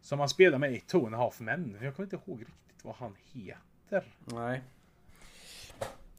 som 0.00 0.18
han 0.18 0.28
spelar 0.28 0.58
med 0.58 0.72
i 0.72 0.80
Two 0.80 0.96
and 1.06 1.14
a 1.14 1.18
Half 1.18 1.40
Men. 1.40 1.78
Jag 1.82 1.96
kommer 1.96 2.06
inte 2.06 2.30
ihåg 2.30 2.40
riktigt 2.40 2.84
vad 2.84 2.94
han 2.94 3.16
heter. 3.32 3.58
Nej. 4.24 4.62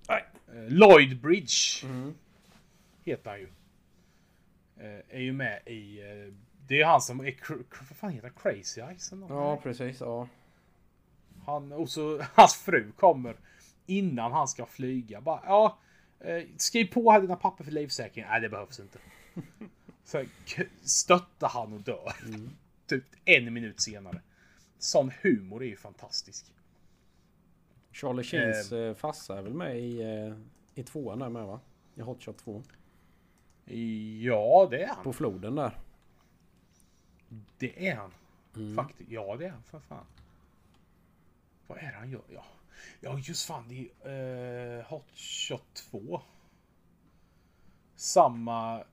Eh, 0.08 0.70
Lloyd 0.70 1.22
Bridge 1.22 1.84
Mm. 1.84 2.14
heter 3.04 3.30
han 3.30 3.40
ju. 3.40 3.50
Eh, 4.78 5.00
är 5.10 5.20
ju 5.20 5.34
med 5.34 5.68
i... 5.68 6.00
Eh, 6.02 6.34
det 6.68 6.82
är 6.82 6.86
han 6.86 7.02
som 7.02 7.20
är... 7.20 7.36
Vad 7.90 7.98
fan 7.98 8.12
heter 8.12 8.32
han? 8.44 8.54
Crazy 8.54 8.82
Eyes? 8.82 9.12
Ja, 9.30 9.58
precis. 9.64 10.00
Ja. 10.00 10.28
Han, 11.46 11.72
och 11.72 11.90
så 11.90 12.22
hans 12.36 12.56
fru 12.56 12.92
kommer 12.92 13.36
innan 13.86 14.32
han 14.32 14.48
ska 14.48 14.66
flyga. 14.66 15.22
Bara, 15.22 15.42
ja, 15.46 15.78
skriv 16.58 16.86
på 16.94 17.12
här 17.12 17.22
dina 17.22 17.36
papper 17.36 17.64
för 17.64 17.72
livsäkring. 17.72 18.26
Nej, 18.30 18.42
det 18.42 18.50
behövs 18.50 18.80
inte. 18.80 19.00
Så 20.04 20.26
stöttar 20.84 21.50
han 21.50 21.74
och 21.74 21.82
dör. 21.82 22.14
Typ 22.88 23.04
en 23.26 23.54
minut 23.54 23.82
senare. 23.82 24.22
Sån 24.80 25.12
humor 25.22 25.64
är 25.64 25.68
ju 25.68 25.78
fantastisk. 25.78 26.46
Charlie 27.92 28.24
Sheens 28.24 28.72
eh, 28.72 28.94
farsa 28.94 29.38
är 29.38 29.42
väl 29.42 29.54
med 29.54 29.80
i, 29.80 30.02
eh, 30.02 30.34
i 30.76 30.84
tvåan 30.84 31.20
där 31.20 31.30
med 31.30 31.46
va? 31.46 31.60
I 31.96 32.02
Hot 32.02 32.24
Shot 32.24 32.38
2. 32.38 32.64
Ja, 34.22 34.68
det 34.72 34.84
är 34.84 34.88
han. 34.88 35.04
På 35.04 35.14
floden 35.14 35.56
där. 35.56 35.78
Det 37.58 37.88
är 37.88 37.96
han. 37.96 38.12
Faktiskt. 38.76 39.12
Ja, 39.12 39.36
det 39.40 39.46
är 39.46 39.50
han 39.50 39.64
för 39.64 39.80
fan. 39.80 40.06
Vad 41.68 41.78
är 41.78 41.92
det 41.92 41.98
han 41.98 42.12
gör? 42.12 42.22
Ja, 42.34 42.46
ja 43.00 43.20
just 43.20 43.46
fan. 43.46 43.68
Det 43.68 44.10
är 44.10 44.78
uh, 44.78 44.84
Hot 44.84 45.12
Shot 45.16 45.74
2. 45.74 46.22
Samma 47.96 48.84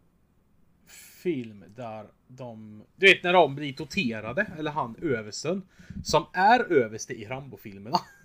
film 1.23 1.65
där 1.77 2.07
de... 2.29 2.83
Du 2.97 3.07
vet 3.07 3.23
när 3.23 3.33
de 3.33 3.55
blir 3.55 3.73
torterade, 3.73 4.47
eller 4.59 4.71
han 4.71 4.97
översten. 5.03 5.63
Som 6.05 6.25
är 6.33 6.73
överste 6.73 7.13
i 7.13 7.25
Rambo-filmerna. 7.25 7.99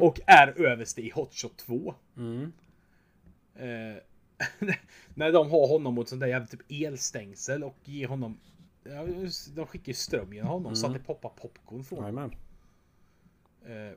Och 0.00 0.20
är 0.26 0.66
överste 0.66 1.02
i 1.02 1.10
Hot 1.10 1.34
Shot 1.34 1.56
2. 1.56 1.94
Mm. 2.16 2.52
Eh, 3.54 3.96
när 5.14 5.32
de 5.32 5.50
har 5.50 5.68
honom 5.68 5.94
mot 5.94 6.08
sånt 6.08 6.20
där 6.20 6.28
jävla 6.28 6.46
typ 6.46 6.60
elstängsel 6.68 7.64
och 7.64 7.76
ger 7.84 8.08
honom... 8.08 8.40
Ja, 8.84 9.06
de 9.54 9.66
skickar 9.66 9.92
ström 9.92 10.32
genom 10.32 10.50
honom 10.50 10.76
så 10.76 10.86
att 10.86 10.92
det 10.92 10.98
poppar 10.98 11.28
popcorn 11.28 11.84
från 11.84 11.98
Jajamän. 11.98 12.34
eh, 13.66 13.96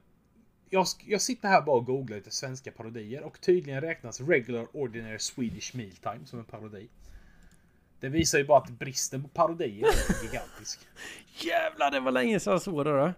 jag, 0.69 0.85
jag 1.05 1.21
sitter 1.21 1.47
här 1.47 1.61
bara 1.61 1.75
och 1.75 1.85
googlar 1.85 2.17
lite 2.17 2.31
svenska 2.31 2.71
parodier 2.71 3.23
och 3.23 3.41
tydligen 3.41 3.81
räknas 3.81 4.21
Regular 4.21 4.67
Ordinary 4.73 5.19
Swedish 5.19 5.75
Mealtime 5.75 6.25
som 6.25 6.39
en 6.39 6.45
parodi. 6.45 6.89
Det 7.99 8.09
visar 8.09 8.37
ju 8.37 8.45
bara 8.45 8.57
att 8.57 8.69
bristen 8.69 9.23
på 9.23 9.27
parodier 9.27 9.87
är 9.87 10.23
gigantisk. 10.23 10.79
Jävlar 11.45 11.91
det 11.91 11.99
var 11.99 12.11
länge 12.11 12.39
sedan 12.39 12.51
jag 12.51 12.61
såg 12.61 12.85
det 12.85 12.91
då. 12.91 13.13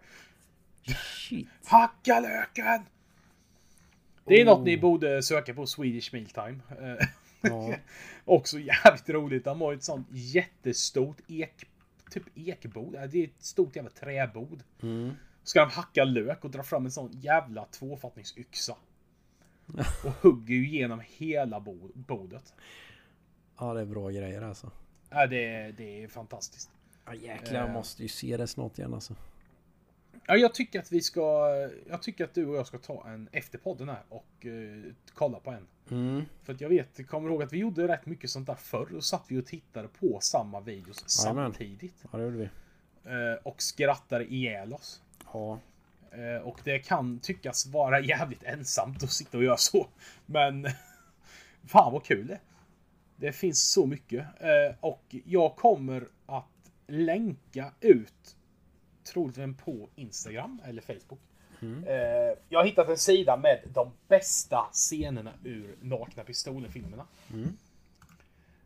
Shit. 0.93 1.47
Hacka 1.65 2.19
löken! 2.19 2.85
Det 4.27 4.41
är 4.41 4.45
något 4.45 4.65
ni 4.65 4.77
borde 4.77 5.23
söka 5.23 5.53
på 5.53 5.65
Swedish 5.67 6.13
Mealtime. 6.13 6.59
Ja. 7.41 7.75
Också 8.25 8.59
jävligt 8.59 9.09
roligt. 9.09 9.43
De 9.43 9.61
har 9.61 9.73
ett 9.73 9.83
sånt 9.83 10.07
jättestort 10.11 11.17
ek... 11.27 11.65
Typ 12.11 12.23
ekbord. 12.35 12.93
Ja, 12.95 13.07
Det 13.07 13.19
är 13.19 13.23
ett 13.27 13.43
stort 13.43 13.75
jävla 13.75 13.91
träbord. 13.91 14.59
Mm. 14.81 15.11
Ska 15.43 15.59
de 15.59 15.71
hacka 15.71 16.03
lök 16.03 16.45
och 16.45 16.51
dra 16.51 16.63
fram 16.63 16.85
en 16.85 16.91
sån 16.91 17.09
jävla 17.13 17.65
tvåfattningsyxa. 17.65 18.75
Och 20.05 20.11
hugger 20.21 20.55
ju 20.55 20.67
igenom 20.67 21.01
hela 21.07 21.59
bo- 21.59 21.91
bordet. 21.93 22.53
ja 23.59 23.73
det 23.73 23.81
är 23.81 23.85
bra 23.85 24.09
grejer 24.09 24.41
alltså. 24.41 24.71
Ja, 25.09 25.27
det, 25.27 25.45
är, 25.45 25.71
det 25.71 26.03
är 26.03 26.07
fantastiskt. 26.07 26.69
Ja, 27.05 27.13
jäklar 27.13 27.59
jag 27.59 27.67
Eh. 27.69 27.73
måste 27.73 28.03
ju 28.03 28.09
se 28.09 28.37
det 28.37 28.47
snart 28.47 28.77
igen 28.79 28.93
alltså. 28.93 29.15
Ja, 30.27 30.35
jag 30.35 30.53
tycker 30.53 30.79
att 30.79 30.91
vi 30.91 31.01
ska... 31.01 31.49
Jag 31.89 32.01
tycker 32.01 32.23
att 32.23 32.33
du 32.33 32.45
och 32.45 32.55
jag 32.55 32.67
ska 32.67 32.77
ta 32.77 33.07
en 33.07 33.29
efter 33.31 33.57
podden 33.57 33.89
här 33.89 34.03
och 34.09 34.45
eh, 34.45 34.93
kolla 35.13 35.39
på 35.39 35.51
en. 35.51 35.67
Mm. 35.91 36.25
För 36.43 36.53
att 36.53 36.61
jag 36.61 36.69
vet, 36.69 37.07
kommer 37.07 37.29
ihåg 37.29 37.43
att 37.43 37.53
vi 37.53 37.57
gjorde 37.57 37.87
rätt 37.87 38.05
mycket 38.05 38.29
sånt 38.29 38.47
där 38.47 38.55
förr. 38.55 38.95
Och 38.95 39.03
satt 39.03 39.25
vi 39.27 39.39
och 39.39 39.45
tittade 39.45 39.87
på 39.87 40.19
samma 40.21 40.59
videos 40.59 41.23
Jajamän. 41.25 41.51
samtidigt. 41.51 42.03
Ja 42.11 42.17
det 42.17 42.23
gjorde 42.23 42.37
vi. 42.37 42.49
Eh, 43.09 43.39
och 43.43 43.61
skrattade 43.61 44.33
ihjäl 44.33 44.73
oss. 44.73 45.01
Ja. 45.33 45.59
Eh, 46.11 46.41
och 46.41 46.59
det 46.63 46.79
kan 46.79 47.19
tyckas 47.19 47.67
vara 47.67 47.99
jävligt 47.99 48.43
ensamt 48.43 49.03
att 49.03 49.11
sitta 49.11 49.37
och 49.37 49.43
göra 49.43 49.57
så. 49.57 49.87
Men 50.25 50.67
fan 51.67 51.93
vad 51.93 52.03
kul 52.03 52.27
det 52.27 52.39
Det 53.15 53.31
finns 53.31 53.71
så 53.71 53.85
mycket. 53.85 54.25
Och 54.79 55.15
jag 55.25 55.55
kommer 55.55 56.07
att 56.25 56.71
länka 56.87 57.71
ut 57.81 58.34
troligtvis 59.05 59.57
på 59.65 59.89
Instagram 59.95 60.61
eller 60.65 60.81
Facebook. 60.81 61.19
Eh, 61.87 62.37
jag 62.49 62.59
har 62.59 62.65
hittat 62.65 62.89
en 62.89 62.97
sida 62.97 63.37
med 63.37 63.59
de 63.73 63.91
bästa 64.07 64.69
scenerna 64.71 65.33
ur 65.43 65.75
Nakna 65.81 66.23
Pistolen-filmerna. 66.23 67.05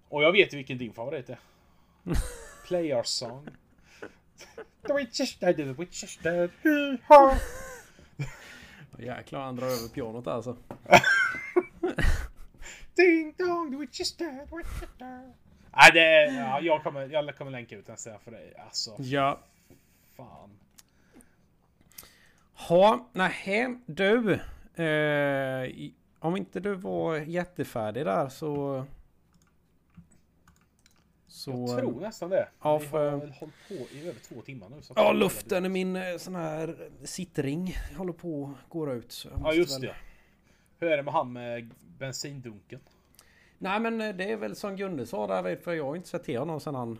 Och 0.10 0.24
jag 0.24 0.32
vet 0.32 0.54
ju 0.54 0.58
vilken 0.58 0.78
din 0.78 0.94
favorit 0.94 1.30
är. 1.30 1.40
Play 2.68 2.94
our 2.94 3.04
song. 3.04 3.48
The 4.88 4.94
witches 4.94 5.40
dead, 5.40 5.56
the 5.58 5.64
witches 5.64 6.18
dead. 6.18 6.50
hee-haw. 6.64 7.40
Jäklar 9.06 9.42
han 9.42 9.56
drar 9.56 9.68
över 9.68 9.88
pianot 9.94 10.28
alltså. 10.28 10.58
Ding 12.96 13.34
dong, 13.38 13.72
the 13.72 13.78
witches 13.78 14.18
dead, 14.18 14.48
witches 14.58 14.90
dead. 14.98 15.34
Nej, 15.76 15.92
det 15.94 16.02
är, 16.02 16.40
ja, 16.40 16.62
jag, 16.62 16.84
kommer, 16.84 17.10
jag 17.10 17.38
kommer 17.38 17.52
länka 17.52 17.76
ut 17.76 17.88
den 17.88 17.98
sen 17.98 18.20
för 18.20 18.32
dig. 18.32 18.54
Alltså, 18.66 18.96
Ja. 19.00 19.40
Fan. 20.20 20.50
Ha, 22.54 23.10
nej, 23.14 23.78
du. 23.86 24.34
Eh, 24.84 25.70
om 26.20 26.38
inte 26.38 26.60
du 26.60 26.74
var 26.76 27.16
jättefärdig 27.18 28.06
där 28.06 28.30
så... 28.30 28.86
Så... 31.28 31.52
Jag 31.52 31.80
tror 31.80 32.00
nästan 32.02 32.30
det. 32.30 32.48
ja, 32.62 32.78
Vi 32.78 32.86
för- 32.88 33.12
har 33.12 33.18
väl 33.18 33.32
hållit 33.32 33.56
på 33.68 33.74
i 33.74 34.08
över 34.10 34.20
två 34.20 34.42
timmar 34.42 34.70
nu. 34.70 34.82
Så 34.82 34.94
Ja, 34.96 35.12
luften 35.12 35.66
i 35.66 35.70
min 35.70 35.96
eh, 35.96 36.18
sån 36.18 36.36
här 36.36 36.90
sittring 37.04 37.76
håller 37.98 38.14
på 38.14 38.54
att 38.64 38.70
gå 38.70 38.94
ut. 38.94 39.28
Ja, 39.44 39.54
just 39.54 39.76
väl- 39.76 39.82
det. 39.82 39.96
Hur 40.80 40.92
är 40.92 40.98
det 40.98 41.04
med 41.04 41.14
han 41.14 41.34
med 41.34 41.70
bensindunken? 41.98 42.80
Nej, 43.58 43.80
men 43.80 44.02
eh, 44.02 44.16
det 44.16 44.32
är 44.32 44.38
väl 44.38 44.56
som 44.56 44.76
Gunde 44.76 45.06
sa 45.06 45.28
där, 45.28 45.56
för 45.56 45.74
jag 45.74 45.86
har 45.86 45.96
inte 45.96 46.10
sett 46.10 46.24
till 46.24 46.40
honom 46.40 46.60
sen 46.60 46.76
han... 46.76 47.00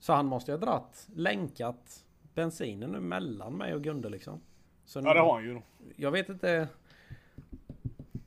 Så 0.00 0.12
han 0.12 0.26
måste 0.26 0.50
ju 0.52 0.58
ha 0.58 0.66
dratt, 0.66 1.08
länkat 1.14 2.04
bensinen 2.42 2.90
nu 2.90 3.00
mellan 3.00 3.56
mig 3.56 3.74
och 3.74 3.82
Gunde 3.82 4.08
liksom. 4.08 4.40
Så 4.84 4.98
Ja, 5.04 5.14
det 5.14 5.20
har 5.20 5.34
han 5.34 5.44
ju. 5.44 5.60
Jag 5.96 6.10
vet 6.10 6.28
inte. 6.28 6.68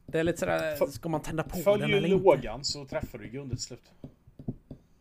Det 0.05 0.19
är 0.19 0.23
lite 0.23 0.37
sådär, 0.39 0.85
ska 0.91 1.09
man 1.09 1.21
tända 1.21 1.43
på 1.43 1.55
den 1.55 1.63
Följ 1.63 1.91
ju 1.91 1.97
eller 1.97 2.07
inte? 2.09 2.23
lågan 2.23 2.63
så 2.63 2.85
träffar 2.85 3.17
du 3.17 3.27
Gunde 3.27 3.55
till 3.55 3.63
slut. 3.63 3.91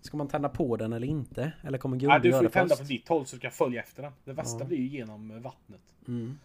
Ska 0.00 0.16
man 0.16 0.28
tända 0.28 0.48
på 0.48 0.76
den 0.76 0.92
eller 0.92 1.06
inte? 1.06 1.52
Eller 1.64 1.78
kommer 1.78 1.96
Gunde 1.96 2.18
du 2.18 2.28
göra 2.28 2.38
får 2.38 2.44
ju 2.44 2.48
det 2.48 2.52
tända 2.52 2.68
först? 2.76 2.88
på 2.88 2.92
ditt 2.92 3.08
håll 3.08 3.26
så 3.26 3.36
du 3.36 3.40
kan 3.40 3.50
följa 3.50 3.80
efter 3.82 4.02
den. 4.02 4.12
Det 4.24 4.32
värsta 4.32 4.58
Ja. 4.60 4.64
blir 4.64 4.78
ju 4.78 4.86
genom 4.86 5.42
vattnet. 5.42 5.80
Mm. 6.08 6.38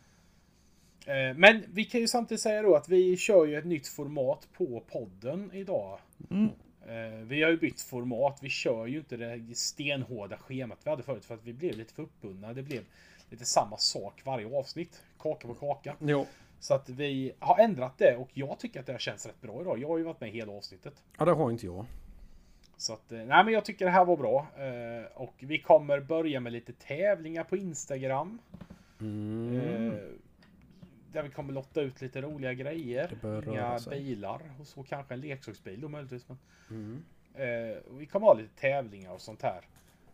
Eh, 1.05 1.37
Men 1.37 1.63
vi 1.73 1.83
kan 1.85 2.01
ju 2.01 2.07
samtidigt 2.07 2.41
säga 2.41 2.61
då 2.61 2.75
att 2.75 2.89
vi 2.89 3.17
kör 3.17 3.45
ju 3.45 3.55
ett 3.57 3.65
nytt 3.65 3.87
format 3.87 4.47
på 4.57 4.83
podden 4.91 5.51
idag. 5.53 5.99
Mm. 6.31 6.49
Eh, 6.85 7.19
Vi 7.23 7.43
har 7.43 7.49
ju 7.51 7.57
bytt 7.57 7.81
format. 7.81 8.39
Vi 8.41 8.49
kör 8.49 8.85
ju 8.85 8.97
inte 8.97 9.17
det 9.17 9.55
stenhårda 9.57 10.37
schemat 10.37 10.79
vi 10.83 10.89
hade 10.89 11.03
förut 11.03 11.25
för 11.25 11.33
att 11.35 11.43
vi 11.43 11.53
blev 11.53 11.77
lite 11.77 11.93
för 11.93 12.03
uppbundna. 12.03 12.53
Det 12.53 12.61
blev 12.63 12.83
lite 13.29 13.45
samma 13.45 13.77
sak 13.77 14.21
varje 14.25 14.57
avsnitt. 14.57 15.03
Kaka 15.19 15.47
på 15.47 15.53
kaka. 15.53 15.95
Jo. 15.99 16.25
Så 16.59 16.73
att 16.73 16.89
vi 16.89 17.31
har 17.39 17.59
ändrat 17.59 17.97
det 17.97 18.15
och 18.15 18.29
jag 18.33 18.59
tycker 18.59 18.79
att 18.79 18.85
det 18.85 18.91
har 18.91 18.99
känts 18.99 19.25
rätt 19.25 19.41
bra 19.41 19.61
idag. 19.61 19.79
Jag 19.79 19.87
har 19.87 19.97
ju 19.97 20.03
varit 20.03 20.21
med 20.21 20.29
hela 20.31 20.51
avsnittet. 20.53 20.93
Ja, 21.17 21.25
det 21.25 21.31
har 21.33 21.51
inte 21.51 21.65
jag. 21.65 21.85
Så 22.77 22.93
att, 22.93 23.11
eh, 23.11 23.17
nej 23.17 23.43
men 23.43 23.53
jag 23.53 23.65
tycker 23.65 23.85
det 23.85 23.91
här 23.91 24.05
var 24.05 24.17
bra. 24.17 24.47
Eh, 24.57 25.05
Och 25.21 25.33
vi 25.39 25.59
kommer 25.59 25.99
börja 25.99 26.39
med 26.39 26.53
lite 26.53 26.73
tävlingar 26.73 27.43
på 27.43 27.57
Instagram. 27.57 28.39
Mm. 29.01 29.93
Där 31.15 31.23
vi 31.23 31.29
kommer 31.29 31.53
lotta 31.53 31.81
ut 31.81 32.01
lite 32.01 32.21
roliga 32.21 32.53
grejer. 32.53 33.17
Inga 33.47 33.79
sig. 33.79 33.99
bilar 33.99 34.41
och 34.59 34.67
så 34.67 34.83
kanske 34.83 35.13
en 35.13 35.21
leksaksbil 35.21 35.81
då 35.81 35.87
möjligtvis. 35.89 36.25
Men, 36.27 36.37
Mm. 36.69 37.03
eh, 37.33 37.77
vi 37.97 38.05
kommer 38.05 38.27
ha 38.27 38.33
lite 38.33 38.55
tävlingar 38.55 39.11
och 39.11 39.21
sånt 39.21 39.41
här. 39.41 39.61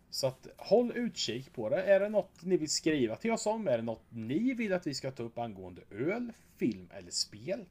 Så 0.10 0.28
att 0.28 0.48
håll 0.58 0.92
utkik 0.96 1.54
på 1.54 1.70
det. 1.70 1.84
Är 1.84 2.00
det 2.00 2.10
något 2.10 2.44
ni 2.44 2.58
vill 2.58 2.70
skriva 2.70 3.16
till 3.16 3.32
oss 3.32 3.46
om? 3.46 3.68
Är 3.68 3.78
det 3.78 3.84
något 3.84 4.04
ni 4.10 4.54
vill 4.54 4.74
att 4.74 4.88
vi 4.88 4.94
ska 4.94 5.12
ta 5.12 5.24
upp 5.24 5.38
angående 5.38 5.82
öl, 5.92 6.34
film 6.58 6.90
eller 6.94 7.12
spel? 7.12 7.66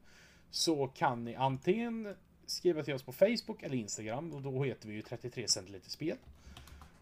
Så 0.51 0.87
kan 0.89 1.25
ni 1.25 1.35
antingen 1.35 2.15
skriva 2.47 2.83
till 2.83 2.95
oss 2.95 3.03
på 3.03 3.13
Facebook 3.13 3.63
eller 3.63 3.77
Instagram 3.77 4.33
och 4.33 4.43
då 4.43 4.65
heter 4.65 4.89
vi 4.89 4.95
ju 4.95 5.03
33 5.03 5.49
centiliter 5.49 5.91
spel. 5.91 6.17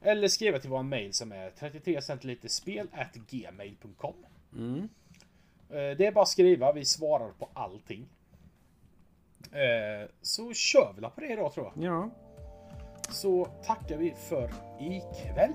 Eller 0.03 0.29
skriva 0.29 0.59
till 0.59 0.71
vår 0.71 0.83
mail 0.83 1.13
som 1.15 1.33
är 1.33 1.51
33 1.51 2.03
centiliter 2.03 2.49
spel 2.49 2.89
gmail.com. 3.31 4.15
Mm. 4.57 4.89
Eh, 5.71 5.97
Det 5.99 6.07
är 6.07 6.13
bara 6.13 6.23
att 6.23 6.29
skriva, 6.29 6.73
vi 6.73 6.85
svarar 6.85 7.29
på 7.39 7.49
allting. 7.55 8.09
Eh, 9.53 10.09
Så 10.23 10.53
kör 10.53 10.93
vi 10.97 11.03
på 11.03 11.21
det 11.21 11.33
idag 11.33 11.53
tror 11.53 11.73
jag. 11.75 11.85
Ja. 11.85 12.11
Så 13.11 13.45
tackar 13.67 13.97
vi 13.97 14.15
för 14.29 14.51
ikväll. 14.81 15.55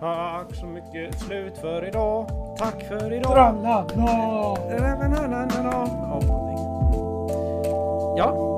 Tack 0.00 0.54
så 0.54 0.66
mycket. 0.66 1.20
Slut 1.20 1.58
för 1.58 1.88
idag. 1.88 2.26
Tack 2.58 2.82
för 2.82 3.12
idag. 3.12 3.32
Tralla! 3.32 3.86
Ja, 3.96 4.56
någonting. 6.28 6.58
Ja, 8.16 8.51